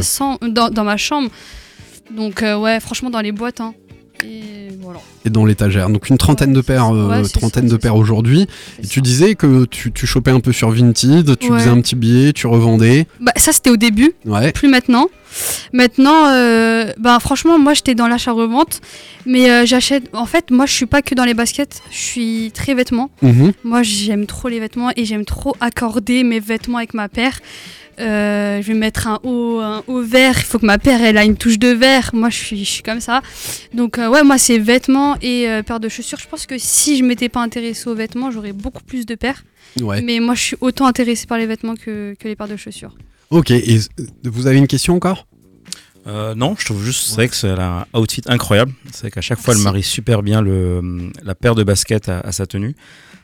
dans 0.69 0.83
ma 0.83 0.97
chambre. 0.97 1.29
Donc, 2.15 2.43
euh, 2.43 2.57
ouais, 2.57 2.79
franchement, 2.79 3.09
dans 3.09 3.21
les 3.21 3.31
boîtes. 3.31 3.61
Hein. 3.61 3.73
Et 4.23 4.69
voilà. 4.81 4.99
et 5.25 5.29
dans 5.29 5.45
l'étagère. 5.45 5.89
Donc 5.89 6.09
une 6.09 6.17
trentaine 6.17 6.53
de 6.53 6.61
paires, 6.61 6.93
euh, 6.93 7.09
Ouais, 7.09 7.23
c'est 7.23 7.33
ça, 7.33 7.39
trentaine 7.39 7.67
de 7.67 7.77
paires 7.77 7.95
aujourd'hui. 7.95 8.47
Et 8.83 8.87
tu 8.87 9.01
disais 9.01 9.35
que 9.35 9.65
tu, 9.65 9.91
tu 9.91 10.07
chopais 10.07 10.31
un 10.31 10.39
peu 10.39 10.51
sur 10.51 10.69
Vinted, 10.71 11.37
tu 11.37 11.51
Ouais. 11.51 11.59
faisais 11.59 11.69
un 11.69 11.79
petit 11.81 11.95
billet, 11.95 12.33
tu 12.33 12.47
revendais. 12.47 13.07
Bah, 13.19 13.31
ça, 13.35 13.51
c'était 13.51 13.69
au 13.69 13.77
début. 13.77 14.13
Ouais. 14.25 14.51
plus 14.51 14.67
maintenant. 14.69 15.07
Maintenant, 15.73 16.29
euh, 16.31 16.91
ben 16.97 17.19
franchement, 17.19 17.59
moi 17.59 17.73
j'étais 17.73 17.93
dans 17.95 18.07
l'achat-revente, 18.07 18.79
mais 19.25 19.51
euh, 19.51 19.65
j'achète. 19.65 20.09
En 20.13 20.25
fait, 20.25 20.49
moi 20.51 20.65
je 20.65 20.73
suis 20.73 20.85
pas 20.85 21.01
que 21.01 21.13
dans 21.15 21.25
les 21.25 21.33
baskets, 21.33 21.81
je 21.91 21.97
suis 21.97 22.51
très 22.53 22.73
vêtements. 22.73 23.11
Mhm. 23.21 23.51
Moi 23.63 23.83
j'aime 23.83 24.25
trop 24.25 24.47
les 24.47 24.59
vêtements 24.59 24.89
et 24.95 25.05
j'aime 25.05 25.25
trop 25.25 25.55
accorder 25.59 26.23
mes 26.23 26.39
vêtements 26.39 26.77
avec 26.77 26.93
ma 26.93 27.09
paire 27.09 27.39
Euh, 27.99 28.61
je 28.61 28.67
vais 28.67 28.77
mettre 28.77 29.07
un 29.07 29.19
haut, 29.23 29.59
un 29.59 29.83
haut 29.87 30.03
vert. 30.03 30.35
Il 30.37 30.43
faut 30.43 30.59
que 30.59 30.65
ma 30.65 30.77
paire 30.77 31.01
elle 31.01 31.17
a 31.17 31.23
une 31.23 31.35
touche 31.35 31.57
de 31.57 31.69
vert. 31.69 32.11
Moi, 32.13 32.29
je 32.29 32.37
suis, 32.37 32.63
je 32.63 32.69
suis 32.69 32.83
comme 32.83 32.99
ça. 33.01 33.21
Donc 33.73 33.97
euh, 33.97 34.07
ouais, 34.09 34.23
moi 34.23 34.37
c'est 34.37 34.59
vêtements 34.59 35.15
et 35.21 35.49
euh, 35.49 35.63
paires 35.63 35.79
de 35.79 35.89
chaussures. 35.89 36.19
Je 36.19 36.27
pense 36.27 36.45
que 36.45 36.57
si 36.57 36.97
je 36.97 37.03
m'étais 37.03 37.29
pas 37.29 37.41
intéressée 37.41 37.89
aux 37.89 37.95
vêtements, 37.95 38.29
j'aurais 38.29 38.53
beaucoup 38.53 38.83
plus 38.83 39.05
de 39.05 39.15
paires. 39.15 39.43
Ouais. 39.81 40.01
Mais 40.01 40.19
moi, 40.19 40.35
je 40.35 40.41
suis 40.41 40.57
autant 40.61 40.85
intéressée 40.85 41.25
par 41.27 41.37
les 41.37 41.45
vêtements 41.45 41.75
que, 41.75 42.15
que 42.19 42.27
les 42.27 42.35
paires 42.35 42.47
de 42.47 42.55
chaussures. 42.55 42.95
Ok, 43.29 43.51
et 43.51 43.79
euh, 43.99 44.03
vous 44.23 44.47
avez 44.47 44.57
une 44.57 44.67
question 44.67 44.95
encore? 44.95 45.27
Euh, 46.05 46.35
non, 46.35 46.55
je 46.57 46.65
trouve 46.65 46.83
juste, 46.85 47.07
c'est 47.07 47.15
vrai 47.15 47.27
que 47.27 47.35
c'est 47.35 47.49
un 47.49 47.85
outfit 47.93 48.21
incroyable. 48.27 48.71
C'est 48.93 49.01
vrai 49.01 49.11
qu'à 49.11 49.21
chaque 49.21 49.39
fois, 49.39 49.53
elle 49.53 49.61
marie 49.61 49.83
super 49.83 50.23
bien 50.23 50.41
le, 50.41 51.11
la 51.21 51.35
paire 51.35 51.53
de 51.53 51.63
baskets 51.63 52.07
à, 52.07 52.21
à 52.21 52.31
sa 52.31 52.45
tenue. 52.45 52.75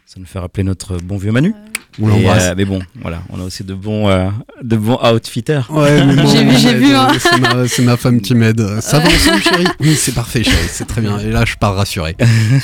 Ça 0.05 0.19
nous 0.19 0.25
fait 0.25 0.39
rappeler 0.39 0.63
notre 0.63 0.97
bon 0.97 1.17
vieux 1.17 1.31
Manu. 1.31 1.53
On 2.01 2.07
Et, 2.07 2.11
l'embrasse. 2.11 2.43
euh, 2.45 2.53
mais 2.57 2.65
bon, 2.65 2.79
voilà, 3.01 3.21
on 3.29 3.39
a 3.39 3.43
aussi 3.43 3.63
de 3.63 3.73
bons, 3.75 4.09
euh, 4.09 4.29
de 4.63 4.77
bons 4.77 4.97
outfitters. 5.03 5.61
Ouais, 5.69 6.03
mais 6.05 6.25
J'ai 6.27 6.43
vu, 6.43 6.57
j'ai 6.57 6.73
vu, 6.73 6.85
m'aide, 6.87 6.95
hein. 6.95 7.07
euh, 7.13 7.19
C'est 7.19 7.39
ma, 7.39 7.67
c'est 7.67 7.81
ma 7.83 7.97
femme 7.97 8.19
qui 8.21 8.33
m'aide. 8.33 8.81
Ça 8.81 8.99
va 8.99 9.05
ensemble, 9.13 9.41
chérie 9.43 9.67
Oui, 9.79 9.95
c'est 9.95 10.13
parfait, 10.13 10.43
chérie. 10.43 10.57
C'est 10.69 10.87
très 10.87 11.01
bien. 11.01 11.19
Et 11.19 11.29
là, 11.29 11.43
je 11.45 11.55
pars 11.55 11.75
rassuré. 11.75 12.15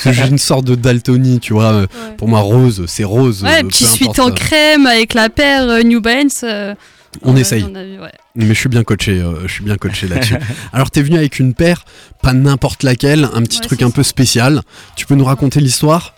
J'ai 0.04 0.26
une 0.26 0.38
sorte 0.38 0.64
de 0.64 0.74
daltonie, 0.74 1.38
tu 1.40 1.52
vois. 1.52 1.72
euh, 1.72 1.80
Ouais. 1.82 2.16
Pour 2.18 2.28
moi, 2.28 2.40
rose, 2.40 2.84
c'est 2.88 3.04
rose. 3.04 3.42
Ouais, 3.44 3.62
euh, 3.62 3.68
petit 3.68 3.84
suite 3.84 4.18
en 4.18 4.28
euh, 4.30 4.32
crème 4.32 4.86
avec 4.86 5.14
la 5.14 5.28
paire 5.30 5.62
euh, 5.68 5.82
New 5.82 6.00
Balance. 6.00 6.40
euh, 6.44 6.74
On 7.22 7.34
ouais, 7.34 7.40
essaye. 7.42 7.64
on 7.70 7.74
a 7.74 7.84
vu, 7.84 8.00
ouais. 8.00 8.12
Mais 8.34 8.46
je 8.48 8.52
suis 8.54 8.68
bien 8.68 8.82
coaché, 8.84 9.12
euh, 9.20 9.46
je 9.46 9.52
suis 9.52 9.64
bien 9.64 9.76
coaché 9.76 10.08
là-dessus. 10.08 10.34
Alors, 10.72 10.90
t'es 10.90 11.02
venu 11.02 11.16
avec 11.16 11.38
une 11.38 11.54
paire, 11.54 11.84
pas 12.22 12.32
n'importe 12.32 12.82
laquelle, 12.82 13.28
un 13.34 13.42
petit 13.42 13.58
Ouais, 13.60 13.66
truc 13.66 13.82
un 13.82 13.90
peu 13.90 14.02
spécial. 14.02 14.62
Tu 14.96 15.06
peux 15.06 15.14
nous 15.14 15.24
raconter 15.24 15.60
l'histoire? 15.60 16.14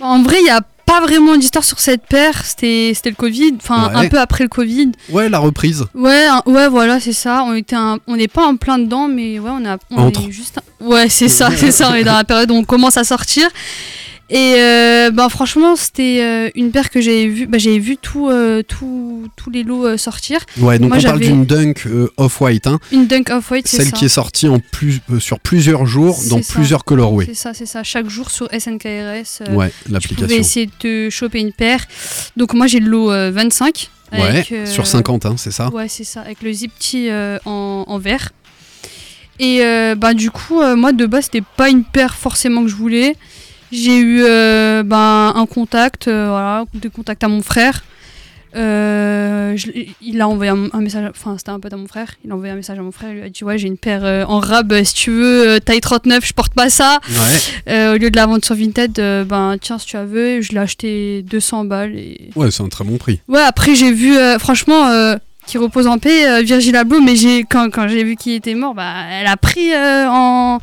En 0.00 0.22
vrai, 0.22 0.36
il 0.40 0.44
n'y 0.44 0.50
a 0.50 0.60
pas 0.86 1.00
vraiment 1.00 1.36
d'histoire 1.36 1.64
sur 1.64 1.78
cette 1.80 2.06
paire. 2.06 2.44
C'était 2.44 2.92
c'était 2.94 3.10
le 3.10 3.16
Covid. 3.16 3.54
Enfin, 3.56 3.88
Ouais. 3.90 4.06
un 4.06 4.08
peu 4.08 4.18
après 4.18 4.44
le 4.44 4.48
Covid. 4.48 4.92
Ouais, 5.10 5.28
la 5.28 5.38
reprise. 5.40 5.84
Ouais, 5.94 6.26
un- 6.26 6.42
ouais, 6.46 6.68
voilà, 6.68 7.00
c'est 7.00 7.12
ça. 7.12 7.42
On 7.44 7.54
était, 7.54 7.76
un- 7.76 7.98
on 8.06 8.16
n'est 8.16 8.28
pas 8.28 8.46
en 8.46 8.56
plein 8.56 8.78
dedans, 8.78 9.08
mais 9.08 9.38
ouais, 9.38 9.50
on 9.52 9.64
a, 9.66 9.76
on 9.90 9.96
Entre. 10.06 10.28
est 10.28 10.32
juste. 10.32 10.58
un- 10.58 10.84
Ouais, 10.86 11.08
c'est 11.08 11.28
ça, 11.28 11.50
c'est 11.56 11.72
ça. 11.72 11.90
On 11.90 11.94
est 11.94 12.04
dans 12.04 12.16
la 12.16 12.24
période 12.24 12.50
où 12.50 12.54
on 12.54 12.64
commence 12.64 12.96
à 12.96 13.04
sortir. 13.04 13.48
Et 14.28 14.54
euh, 14.58 15.10
ben 15.12 15.28
franchement, 15.28 15.76
c'était 15.76 16.18
euh, 16.20 16.50
une 16.56 16.72
paire 16.72 16.90
que 16.90 17.00
j'avais 17.00 17.28
vu. 17.28 17.46
Bah, 17.46 17.58
j'avais 17.58 17.78
vu 17.78 17.96
tout, 17.96 18.28
euh, 18.28 18.62
tout- 18.64 19.28
tous 19.36 19.50
les 19.50 19.62
lots 19.62 19.86
euh, 19.86 19.96
sortir. 19.96 20.40
Ouais, 20.58 20.80
donc 20.80 20.88
Moi, 20.88 20.98
on 20.98 21.02
parle 21.02 21.20
d'une 21.20 21.44
Dunk 21.46 21.86
Off-White, 22.16 22.66
hein, 22.66 22.80
Une 22.90 23.06
Dunk 23.06 23.30
Off 23.30 23.50
White, 23.52 23.68
c'est 23.68 23.76
celle 23.76 23.86
ça. 23.90 23.96
qui 23.96 24.04
est 24.06 24.08
sortie 24.08 24.48
en 24.48 24.58
plus, 24.58 25.00
sur 25.20 25.38
plusieurs 25.38 25.86
jours, 25.86 26.18
dans 26.28 26.42
ça. 26.42 26.54
plusieurs 26.54 26.84
colorways. 26.84 27.26
C'est 27.26 27.34
ça, 27.34 27.54
c'est 27.54 27.66
ça. 27.66 27.84
Chaque 27.84 28.08
jour 28.08 28.30
sur 28.32 28.48
SNKRS. 28.52 28.84
Ouais, 29.54 29.68
Tu 29.70 29.84
pouvais 29.84 29.92
l'application. 29.92 30.36
essayer 30.36 30.68
de 30.82 31.08
choper 31.08 31.38
une 31.38 31.52
paire. 31.52 31.84
Donc 32.36 32.52
moi 32.54 32.66
j'ai 32.66 32.80
le 32.80 32.88
lot 32.88 33.12
euh, 33.12 33.30
25. 33.32 33.90
Ouais, 34.12 34.22
avec, 34.22 34.50
euh, 34.52 34.66
sur 34.66 34.86
50, 34.88 35.26
hein, 35.26 35.34
c'est 35.36 35.50
ça 35.52 35.68
Ouais, 35.70 35.86
c'est 35.88 36.04
ça, 36.04 36.20
avec 36.22 36.42
le 36.42 36.52
zip 36.52 36.72
euh, 36.94 37.38
en, 37.44 37.84
en 37.86 37.98
vert. 37.98 38.30
Et 39.38 39.60
bah, 39.96 40.14
du 40.14 40.30
coup, 40.32 40.62
moi 40.76 40.92
de 40.92 41.06
base, 41.06 41.24
c'était 41.24 41.44
pas 41.56 41.68
une 41.68 41.84
paire 41.84 42.16
forcément 42.16 42.62
que 42.62 42.68
je 42.68 42.74
voulais. 42.74 43.14
J'ai 43.72 43.98
eu 43.98 44.22
euh, 44.22 44.82
bah, 44.82 45.32
un 45.34 45.46
contact, 45.46 46.08
euh, 46.08 46.28
voilà, 46.28 46.64
des 46.74 46.90
contacts 46.90 47.24
à 47.24 47.28
mon 47.28 47.42
frère. 47.42 47.82
Euh, 48.54 49.54
je 49.56 49.68
il 50.00 50.20
a 50.22 50.28
envoyé 50.28 50.50
un, 50.50 50.68
un 50.72 50.80
message, 50.80 51.06
enfin 51.10 51.36
c'était 51.36 51.50
un 51.50 51.60
pote 51.60 51.74
à 51.74 51.76
mon 51.76 51.86
frère, 51.86 52.14
il 52.24 52.30
a 52.30 52.34
envoyé 52.34 52.52
un 52.52 52.56
message 52.56 52.78
à 52.78 52.82
mon 52.82 52.92
frère, 52.92 53.10
il 53.10 53.16
lui 53.16 53.22
a 53.22 53.28
dit 53.28 53.44
ouais 53.44 53.58
j'ai 53.58 53.66
une 53.66 53.76
paire 53.76 54.26
en 54.30 54.38
rab, 54.38 54.72
si 54.82 54.94
tu 54.94 55.10
veux, 55.10 55.60
taille 55.60 55.82
39, 55.82 56.24
je 56.24 56.32
porte 56.32 56.54
pas 56.54 56.70
ça. 56.70 57.00
Ouais. 57.10 57.90
Au 57.90 57.98
lieu 57.98 58.10
de 58.10 58.16
la 58.16 58.24
vendre 58.24 58.42
sur 58.42 58.54
Vinted, 58.54 58.94
ben 59.26 59.56
tiens 59.60 59.78
si 59.78 59.86
tu 59.86 59.96
as 59.96 60.06
veux, 60.06 60.40
je 60.40 60.52
l'ai 60.52 60.58
acheté 60.60 61.22
200 61.22 61.66
balles 61.66 61.96
et 61.96 62.30
Ouais, 62.34 62.50
c'est 62.50 62.62
un 62.62 62.68
très 62.68 62.84
bon 62.84 62.96
prix. 62.96 63.20
Ouais, 63.28 63.42
après 63.42 63.74
j'ai 63.74 63.92
vu, 63.92 64.14
franchement, 64.38 65.18
qui 65.46 65.58
repose 65.58 65.86
en 65.86 65.98
paix, 65.98 66.28
euh, 66.28 66.42
Virgil 66.42 66.76
Abloh, 66.76 67.00
mais 67.00 67.16
j'ai 67.16 67.44
quand, 67.44 67.70
quand 67.72 67.88
j'ai 67.88 68.04
vu 68.04 68.16
qu'il 68.16 68.32
était 68.32 68.54
mort, 68.54 68.74
bah, 68.74 68.92
elle 69.10 69.26
a 69.26 69.36
pris 69.36 69.72
euh, 69.72 70.08
en. 70.10 70.58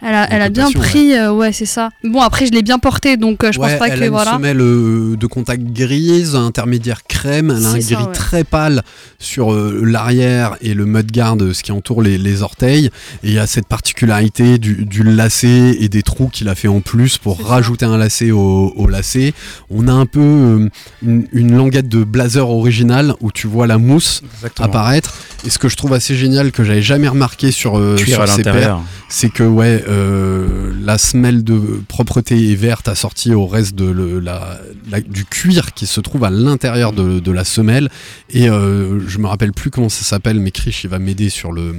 Elle 0.00 0.14
a, 0.14 0.32
elle 0.32 0.42
a 0.42 0.48
bien 0.48 0.70
pris, 0.70 1.12
euh, 1.14 1.32
ouais, 1.32 1.52
c'est 1.52 1.66
ça. 1.66 1.90
Bon, 2.04 2.20
après, 2.20 2.46
je 2.46 2.52
l'ai 2.52 2.62
bien 2.62 2.78
porté, 2.78 3.16
donc 3.16 3.42
euh, 3.42 3.50
je 3.50 3.58
Ouais, 3.58 3.70
pense 3.70 3.78
pas 3.80 3.88
elle 3.88 3.98
que. 3.98 4.02
a 4.04 4.06
une 4.06 4.12
Voilà. 4.12 4.32
semelle 4.34 4.60
euh, 4.60 5.16
de 5.16 5.26
contact 5.26 5.62
grise, 5.64 6.36
intermédiaire 6.36 7.02
crème, 7.08 7.52
elle 7.56 7.64
a 7.66 7.68
un 7.70 7.80
ça, 7.80 7.94
gris 7.96 8.04
ouais. 8.04 8.12
très 8.12 8.44
pâle 8.44 8.82
sur 9.18 9.52
euh, 9.52 9.82
l'arrière 9.84 10.56
et 10.60 10.74
le 10.74 10.86
mudguard, 10.86 11.36
ce 11.52 11.62
qui 11.64 11.72
entoure 11.72 12.02
les, 12.02 12.16
les 12.16 12.42
orteils. 12.42 12.86
Et 13.24 13.28
il 13.28 13.32
y 13.32 13.38
a 13.40 13.48
cette 13.48 13.66
particularité 13.66 14.58
du, 14.58 14.84
du 14.84 15.02
lacet 15.02 15.76
et 15.80 15.88
des 15.88 16.02
trous 16.02 16.28
qu'il 16.28 16.48
a 16.48 16.54
fait 16.54 16.68
en 16.68 16.80
plus 16.80 17.18
pour 17.18 17.40
ça. 17.40 17.48
rajouter 17.48 17.84
un 17.84 17.96
lacet 17.98 18.30
au, 18.30 18.72
au 18.76 18.86
lacet. 18.86 19.32
On 19.70 19.88
a 19.88 19.92
un 19.92 20.06
peu 20.06 20.20
euh, 20.20 20.68
une, 21.02 21.26
une 21.32 21.56
languette 21.56 21.88
de 21.88 22.04
blazer 22.04 22.48
original 22.48 23.14
où 23.20 23.32
tu 23.32 23.48
vois 23.48 23.66
la 23.66 23.78
mousse 23.78 24.22
Exactement. 24.36 24.66
apparaître. 24.68 25.14
Et 25.44 25.50
ce 25.50 25.58
que 25.58 25.68
je 25.68 25.76
trouve 25.76 25.92
assez 25.92 26.14
génial, 26.16 26.52
que 26.52 26.62
j'avais 26.62 26.82
jamais 26.82 27.08
remarqué 27.08 27.50
sur, 27.50 27.78
euh, 27.78 27.96
Cuir 27.96 28.14
sur 28.14 28.22
à 28.22 28.26
ces 28.28 28.42
paires, 28.42 28.54
l'intérieur. 28.54 28.82
c'est 29.08 29.30
que 29.30 29.42
ouais, 29.44 29.84
euh, 29.88 30.72
la 30.82 30.98
semelle 30.98 31.42
de 31.44 31.58
propreté 31.88 32.52
est 32.52 32.54
verte 32.54 32.88
assortie 32.88 33.34
au 33.34 33.46
reste 33.46 33.74
de 33.74 33.84
le- 33.90 34.20
la, 34.20 34.60
la- 34.90 35.00
du 35.00 35.24
cuir 35.24 35.72
qui 35.74 35.86
se 35.86 36.00
trouve 36.00 36.24
à 36.24 36.30
l'intérieur 36.30 36.92
de, 36.92 37.18
de 37.20 37.32
la 37.32 37.44
semelle. 37.44 37.88
Et 38.30 38.48
euh, 38.48 39.00
je 39.08 39.18
me 39.18 39.26
rappelle 39.26 39.52
plus 39.52 39.70
comment 39.70 39.88
ça 39.88 40.04
s'appelle, 40.04 40.40
mais 40.40 40.50
Krish 40.50 40.84
il 40.84 40.90
va 40.90 40.98
m'aider 40.98 41.28
sur 41.30 41.52
le 41.52 41.76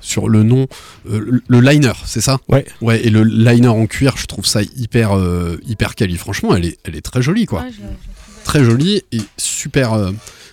sur 0.00 0.28
le 0.28 0.42
nom. 0.42 0.66
Euh, 1.10 1.40
le, 1.46 1.60
liner, 1.60 1.92
c'est 2.04 2.20
ça? 2.20 2.38
Ouais. 2.48 2.66
Ouais. 2.80 3.06
Et 3.06 3.10
le 3.10 3.22
liner 3.22 3.68
en 3.68 3.86
cuir, 3.86 4.16
je 4.16 4.26
trouve 4.26 4.44
ça 4.46 4.60
hyper 4.76 5.16
euh, 5.16 5.56
hyper 5.66 5.94
quali. 5.94 6.16
Franchement, 6.16 6.54
elle 6.56 6.64
est 6.66 6.78
elle 6.84 6.96
est 6.96 7.02
très 7.02 7.22
jolie 7.22 7.46
quoi. 7.46 7.60
Ouais, 7.62 7.70
je- 7.70 7.76
je- 7.76 8.44
Très 8.44 8.64
jolie 8.64 9.02
et 9.12 9.20
super. 9.36 9.92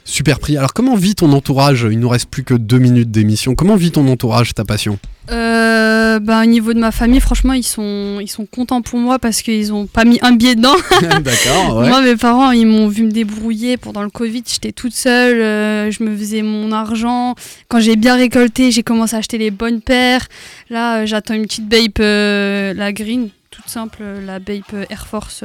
Super 0.09 0.39
prix. 0.39 0.57
Alors 0.57 0.73
comment 0.73 0.95
vit 0.95 1.13
ton 1.13 1.31
entourage? 1.33 1.87
Il 1.89 1.99
nous 1.99 2.09
reste 2.09 2.31
plus 2.31 2.43
que 2.43 2.55
deux 2.55 2.79
minutes 2.79 3.11
d'émission. 3.11 3.53
Comment 3.53 3.75
vit 3.75 3.91
ton 3.91 4.07
entourage 4.07 4.55
ta 4.55 4.65
passion? 4.65 4.97
Euh, 5.29 6.17
bah, 6.19 6.41
au 6.41 6.45
niveau 6.47 6.73
de 6.73 6.79
ma 6.79 6.89
famille, 6.89 7.19
franchement, 7.19 7.53
ils 7.53 7.61
sont, 7.61 8.17
ils 8.19 8.27
sont 8.27 8.47
contents 8.47 8.81
pour 8.81 8.97
moi 8.97 9.19
parce 9.19 9.43
qu'ils 9.43 9.71
ont 9.71 9.85
pas 9.85 10.05
mis 10.05 10.17
un 10.23 10.31
billet 10.31 10.55
dedans. 10.55 10.73
D'accord. 11.01 11.77
Ouais. 11.77 11.89
Moi, 11.89 12.01
mes 12.01 12.15
parents, 12.15 12.49
ils 12.49 12.65
m'ont 12.65 12.87
vu 12.87 13.03
me 13.03 13.11
débrouiller 13.11 13.77
pendant 13.77 14.01
le 14.01 14.09
Covid. 14.09 14.41
J'étais 14.47 14.71
toute 14.71 14.95
seule, 14.95 15.41
euh, 15.41 15.91
je 15.91 16.03
me 16.03 16.17
faisais 16.17 16.41
mon 16.41 16.71
argent. 16.71 17.35
Quand 17.67 17.79
j'ai 17.79 17.95
bien 17.95 18.15
récolté, 18.15 18.71
j'ai 18.71 18.81
commencé 18.81 19.15
à 19.15 19.19
acheter 19.19 19.37
les 19.37 19.51
bonnes 19.51 19.79
paires. 19.79 20.27
Là, 20.71 21.01
euh, 21.01 21.05
j'attends 21.05 21.35
une 21.35 21.43
petite 21.43 21.69
Bape, 21.69 21.99
la 21.99 22.91
green, 22.93 23.29
toute 23.51 23.69
simple, 23.69 24.01
la 24.25 24.39
Bape 24.39 24.73
Air 24.89 25.05
Force, 25.05 25.43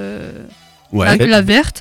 Ouais. 0.95 1.17
la, 1.19 1.27
la 1.27 1.43
verte. 1.43 1.81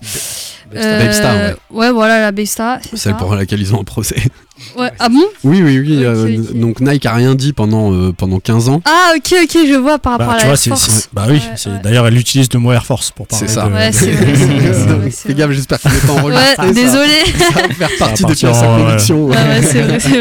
Star, 0.76 1.36
ouais. 1.36 1.56
ouais, 1.70 1.92
voilà, 1.92 2.32
la 2.32 2.46
c'est 2.46 2.98
Celle 2.98 3.16
pour 3.16 3.36
laquelle 3.36 3.62
ils 3.62 3.74
ont 3.76 3.82
un 3.82 3.86
procès. 3.86 4.16
Ouais. 4.78 4.92
Ah 5.00 5.10
bon? 5.10 5.24
Oui, 5.44 5.62
oui, 5.64 5.80
oui. 5.80 6.06
Euh. 6.06 6.38
Donc 6.54 6.80
Nike 6.80 7.06
a 7.08 7.14
rien 7.14 7.34
dit 7.36 7.54
pendant, 7.54 7.92
euh, 7.92 8.14
pendant 8.14 8.40
15 8.40 8.70
ans. 8.70 8.82
Ah, 8.86 9.12
ok, 9.18 9.34
ok, 9.44 9.58
je 9.68 9.76
vois 9.78 9.98
par 10.00 10.14
rapport 10.14 10.28
Bah, 10.28 10.34
à 10.36 10.38
tu 10.38 10.42
la 10.42 10.46
vois, 10.46 10.52
Air 10.54 10.58
c'est, 10.58 10.70
Force. 10.70 10.90
c'est- 10.90 11.10
bah 11.12 11.26
oui, 11.28 11.34
Ouais, 11.34 11.42
c'est- 11.56 11.70
ouais. 11.70 11.80
d'ailleurs 11.84 12.08
elle 12.08 12.18
utilise 12.18 12.48
le 12.54 12.60
mot 12.60 12.72
Air 12.72 12.86
Force 12.86 13.12
pour 13.12 13.28
parler. 13.28 13.48
C'est 13.48 13.54
ça. 13.54 13.68
de- 13.68 13.74
Ouais, 13.74 13.92
c'est 13.92 14.12
vrai, 14.12 15.10
Fais 15.12 15.34
gaffe, 15.34 15.52
j'espère 15.52 15.80
qu'il 15.80 15.92
n'est 15.92 15.98
pas 15.98 16.14
enregistré. 16.14 16.68
Ouais, 16.68 16.74
désolé. 16.74 17.14
Ça 17.40 17.62
va 17.62 17.68
faire 17.74 17.90
partie 18.00 18.24
de 18.24 18.34
sa 18.36 18.52
en, 18.52 18.78
vrai. 18.78 18.98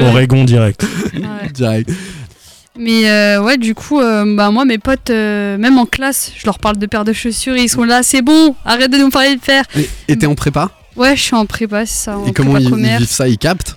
Oregon 0.01 0.45
direct. 0.45 0.83
Ouais. 1.15 1.21
Direct. 1.53 1.91
Mais 2.79 3.11
euh, 3.11 3.43
ouais, 3.43 3.59
du 3.59 3.75
coup, 3.75 4.01
euh, 4.01 4.25
bah 4.37 4.51
moi, 4.51 4.65
mes 4.65 4.79
potes, 4.79 5.11
euh, 5.11 5.59
même 5.59 5.79
en 5.79 5.85
classe, 5.85 6.33
je 6.37 6.47
leur 6.47 6.59
parle 6.59 6.79
de 6.79 6.87
paires 6.87 7.05
de 7.05 7.13
chaussures 7.13 7.55
et 7.55 7.63
ils 7.63 7.69
sont 7.69 7.85
là, 7.85 8.03
c'est 8.03 8.23
bon, 8.23 8.55
arrête 8.65 8.91
de 8.91 8.97
nous 8.97 9.11
parler 9.11 9.37
de 9.37 9.41
paires. 9.41 9.65
Et- 10.09 10.17
t'es 10.17 10.27
en 10.27 10.35
prépa? 10.35 10.71
Ouais, 10.97 11.15
je 11.17 11.23
suis 11.23 11.35
en 11.35 11.45
prépa, 11.47 11.85
c'est 11.85 12.05
ça. 12.05 12.19
En 12.19 12.27
Et 12.27 12.33
comment 12.33 12.57
ils, 12.57 12.65
ils 12.71 12.97
vivent 12.99 13.09
ça? 13.09 13.29
Ils 13.29 13.39
captent? 13.39 13.77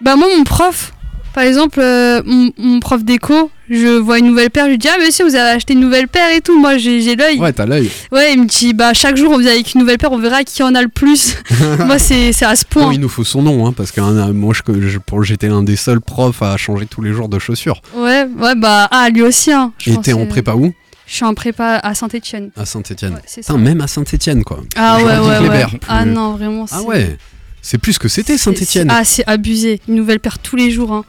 Bah 0.00 0.14
moi, 0.14 0.28
mon 0.36 0.44
prof, 0.44 0.92
par 1.38 1.46
exemple, 1.46 1.78
euh, 1.80 2.20
mon, 2.26 2.50
mon 2.58 2.80
prof 2.80 3.04
d'éco, 3.04 3.48
je 3.70 3.96
vois 3.96 4.18
une 4.18 4.26
nouvelle 4.26 4.50
paire, 4.50 4.64
je 4.64 4.70
lui 4.70 4.78
dis, 4.78 4.88
ah 4.88 4.98
monsieur, 4.98 5.24
vous 5.24 5.36
avez 5.36 5.50
acheté 5.50 5.74
une 5.74 5.78
nouvelle 5.78 6.08
paire 6.08 6.34
et 6.36 6.40
tout. 6.40 6.58
Moi, 6.58 6.78
j'ai 6.78 7.14
l'œil. 7.14 7.38
Ouais, 7.38 7.52
t'as 7.52 7.64
l'œil. 7.64 7.88
Ouais, 8.10 8.32
il 8.32 8.40
me 8.42 8.46
dit, 8.46 8.74
bah 8.74 8.92
chaque 8.92 9.16
jour, 9.16 9.30
on 9.32 9.38
vient 9.38 9.52
avec 9.52 9.72
une 9.72 9.82
nouvelle 9.82 9.98
paire, 9.98 10.10
on 10.10 10.18
verra 10.18 10.42
qui 10.42 10.64
en 10.64 10.74
a 10.74 10.82
le 10.82 10.88
plus. 10.88 11.36
moi, 11.86 12.00
c'est 12.00 12.32
c'est 12.32 12.44
à 12.44 12.56
ce 12.56 12.64
Oh, 12.64 12.80
point. 12.80 12.92
il 12.92 12.98
nous 12.98 13.08
faut 13.08 13.22
son 13.22 13.42
nom, 13.42 13.68
hein, 13.68 13.72
parce 13.72 13.92
que 13.92 14.00
hein, 14.00 14.32
moi, 14.32 14.52
je, 14.52 14.88
je- 14.88 14.98
pour- 14.98 15.22
j'étais 15.22 15.46
l'un 15.46 15.62
des 15.62 15.76
seuls 15.76 16.00
profs 16.00 16.42
à 16.42 16.56
changer 16.56 16.86
tous 16.86 17.02
les 17.02 17.12
jours 17.12 17.28
de 17.28 17.38
chaussures. 17.38 17.82
Ouais, 17.94 18.26
ouais, 18.36 18.56
bah, 18.56 18.88
ah, 18.90 19.08
lui 19.08 19.22
aussi, 19.22 19.52
hein. 19.52 19.72
je 19.78 19.92
Et 19.92 19.96
t'es 19.98 20.14
en 20.14 20.26
prépa 20.26 20.54
où? 20.54 20.72
Je 21.06 21.14
suis 21.14 21.24
en 21.24 21.34
prépa 21.34 21.76
à 21.84 21.94
Saint-Etienne. 21.94 22.50
À 22.56 22.66
Saint-Etienne. 22.66 23.20
Ouais, 23.48 23.56
même 23.58 23.80
à 23.80 23.86
Saint-Etienne, 23.86 24.42
quoi. 24.42 24.58
Ah 24.74 24.96
ouais, 24.98 25.04
ouais, 25.04 25.48
ouais. 25.48 25.66
plus- 25.66 25.78
Ah 25.88 26.04
non, 26.04 26.32
vraiment. 26.32 26.66
Ah 26.72 26.82
ouais 26.82 27.16
C'est 27.62 27.78
plus 27.78 27.96
que 27.96 28.08
c'était 28.08 28.36
Saint-Etienne. 28.38 28.88
Ah, 28.90 29.04
c'est 29.04 29.24
abusé. 29.28 29.80
Une 29.88 29.94
nouvelle 29.94 30.18
paire 30.20 30.38
tous 30.40 30.56
les 30.56 30.70
jours. 30.72 30.92
Hein. 30.92 31.04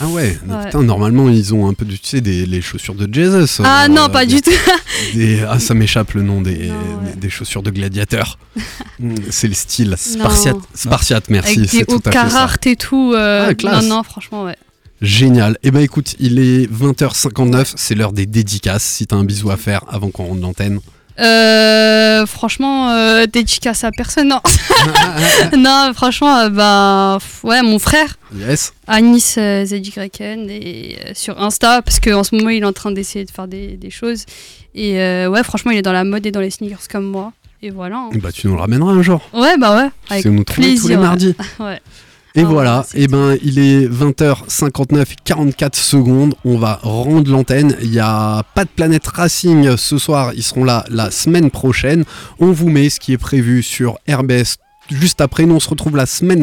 Ah 0.00 0.06
ouais, 0.08 0.38
putain, 0.64 0.82
normalement 0.82 1.28
ils 1.28 1.52
ont 1.54 1.66
un 1.68 1.74
peu, 1.74 1.84
tu 1.84 1.98
sais, 2.02 2.20
des, 2.20 2.46
les 2.46 2.60
chaussures 2.60 2.94
de 2.94 3.12
Jesus. 3.12 3.62
Ah 3.64 3.84
euh, 3.84 3.88
non, 3.88 4.08
pas 4.08 4.24
des- 4.24 4.34
du 4.36 4.42
tout. 4.42 4.50
des- 5.14 5.42
ah, 5.48 5.58
ça 5.58 5.74
m'échappe 5.74 6.12
le 6.14 6.22
nom 6.22 6.40
des, 6.40 6.68
Non, 6.68 6.74
ouais. 6.74 7.12
des, 7.14 7.20
des 7.20 7.30
chaussures 7.30 7.62
de 7.62 7.70
gladiateur. 7.70 8.38
Mm, 9.00 9.14
c'est 9.30 9.46
le 9.46 9.54
style. 9.54 9.94
Spartiate. 9.96 10.56
Spartiate, 10.74 11.30
merci, 11.30 11.58
Avec 11.58 11.70
c'est 11.70 11.76
des 11.86 11.94
hauts 11.94 12.00
et 12.66 12.74
tout. 12.76 13.12
euh, 13.14 13.46
Ah, 13.50 13.54
classe. 13.54 13.84
non, 13.84 13.98
non, 13.98 14.02
franchement, 14.02 14.42
ouais. 14.42 14.56
Génial. 15.00 15.56
Eh 15.62 15.70
ben 15.70 15.78
écoute, 15.78 16.16
il 16.18 16.40
est 16.40 16.66
20h59, 16.68 17.74
c'est 17.76 17.94
l'heure 17.94 18.12
des 18.12 18.26
dédicaces. 18.26 18.82
Si 18.82 19.06
t'as 19.06 19.14
un 19.14 19.22
bisou 19.22 19.50
à 19.52 19.56
faire 19.56 19.82
avant 19.88 20.10
qu'on 20.10 20.24
rentre 20.24 20.40
l'antenne. 20.40 20.80
Euh, 21.20 22.26
franchement, 22.26 22.90
euh, 22.92 23.26
dédicace 23.26 23.84
à 23.84 23.90
personne, 23.90 24.28
non. 24.28 24.40
non, 25.58 25.90
franchement, 25.94 26.48
bah, 26.50 27.18
ouais, 27.42 27.62
mon 27.62 27.78
frère, 27.78 28.16
Yes. 28.34 28.72
Anis 28.86 29.36
euh, 29.38 29.64
ZYN, 29.64 30.48
et 30.50 30.98
euh, 31.06 31.10
sur 31.14 31.40
Insta, 31.42 31.82
parce 31.82 31.98
qu'en 31.98 32.22
ce 32.24 32.34
moment, 32.36 32.50
il 32.50 32.62
est 32.62 32.66
en 32.66 32.72
train 32.72 32.90
d'essayer 32.92 33.24
de 33.24 33.30
faire 33.30 33.48
des, 33.48 33.76
des 33.76 33.90
choses. 33.90 34.24
Et 34.74 35.00
euh, 35.00 35.28
ouais, 35.28 35.42
franchement, 35.42 35.70
il 35.72 35.78
est 35.78 35.82
dans 35.82 35.92
la 35.92 36.04
mode 36.04 36.24
et 36.26 36.30
dans 36.30 36.40
les 36.40 36.50
sneakers 36.50 36.86
comme 36.90 37.04
moi. 37.06 37.32
Et 37.62 37.70
voilà. 37.70 37.96
hein. 37.96 38.10
Bah, 38.22 38.30
tu 38.32 38.46
nous 38.46 38.54
le 38.54 38.60
ramèneras 38.60 38.92
un 38.92 39.02
jour. 39.02 39.20
Ouais, 39.32 39.56
bah 39.58 39.76
ouais, 39.76 39.90
avec 40.10 40.22
C'est 40.22 40.30
nous 40.30 40.44
trouver 40.44 40.76
tous 40.76 40.88
les 40.88 40.94
plaisir, 40.96 40.98
ouais. 41.00 41.06
mardis. 41.06 41.34
ouais. 41.58 41.80
Et 42.38 42.42
Ah, 42.42 42.44
voilà, 42.44 42.86
et 42.94 43.08
ben 43.08 43.36
il 43.42 43.58
est 43.58 43.88
20h59 43.88 45.16
44 45.24 45.74
secondes, 45.74 46.36
on 46.44 46.56
va 46.56 46.78
rendre 46.84 47.28
l'antenne. 47.32 47.74
Il 47.82 47.90
n'y 47.90 47.98
a 47.98 48.44
pas 48.54 48.62
de 48.62 48.68
planète 48.68 49.08
Racing 49.08 49.76
ce 49.76 49.98
soir, 49.98 50.30
ils 50.36 50.44
seront 50.44 50.62
là 50.62 50.84
la 50.88 51.10
semaine 51.10 51.50
prochaine. 51.50 52.04
On 52.38 52.52
vous 52.52 52.68
met 52.68 52.90
ce 52.90 53.00
qui 53.00 53.12
est 53.12 53.18
prévu 53.18 53.64
sur 53.64 53.98
RBS 54.08 54.58
juste 54.88 55.20
après. 55.20 55.46
Nous 55.46 55.56
on 55.56 55.58
se 55.58 55.68
retrouve 55.68 55.96
la 55.96 56.06
semaine 56.06 56.36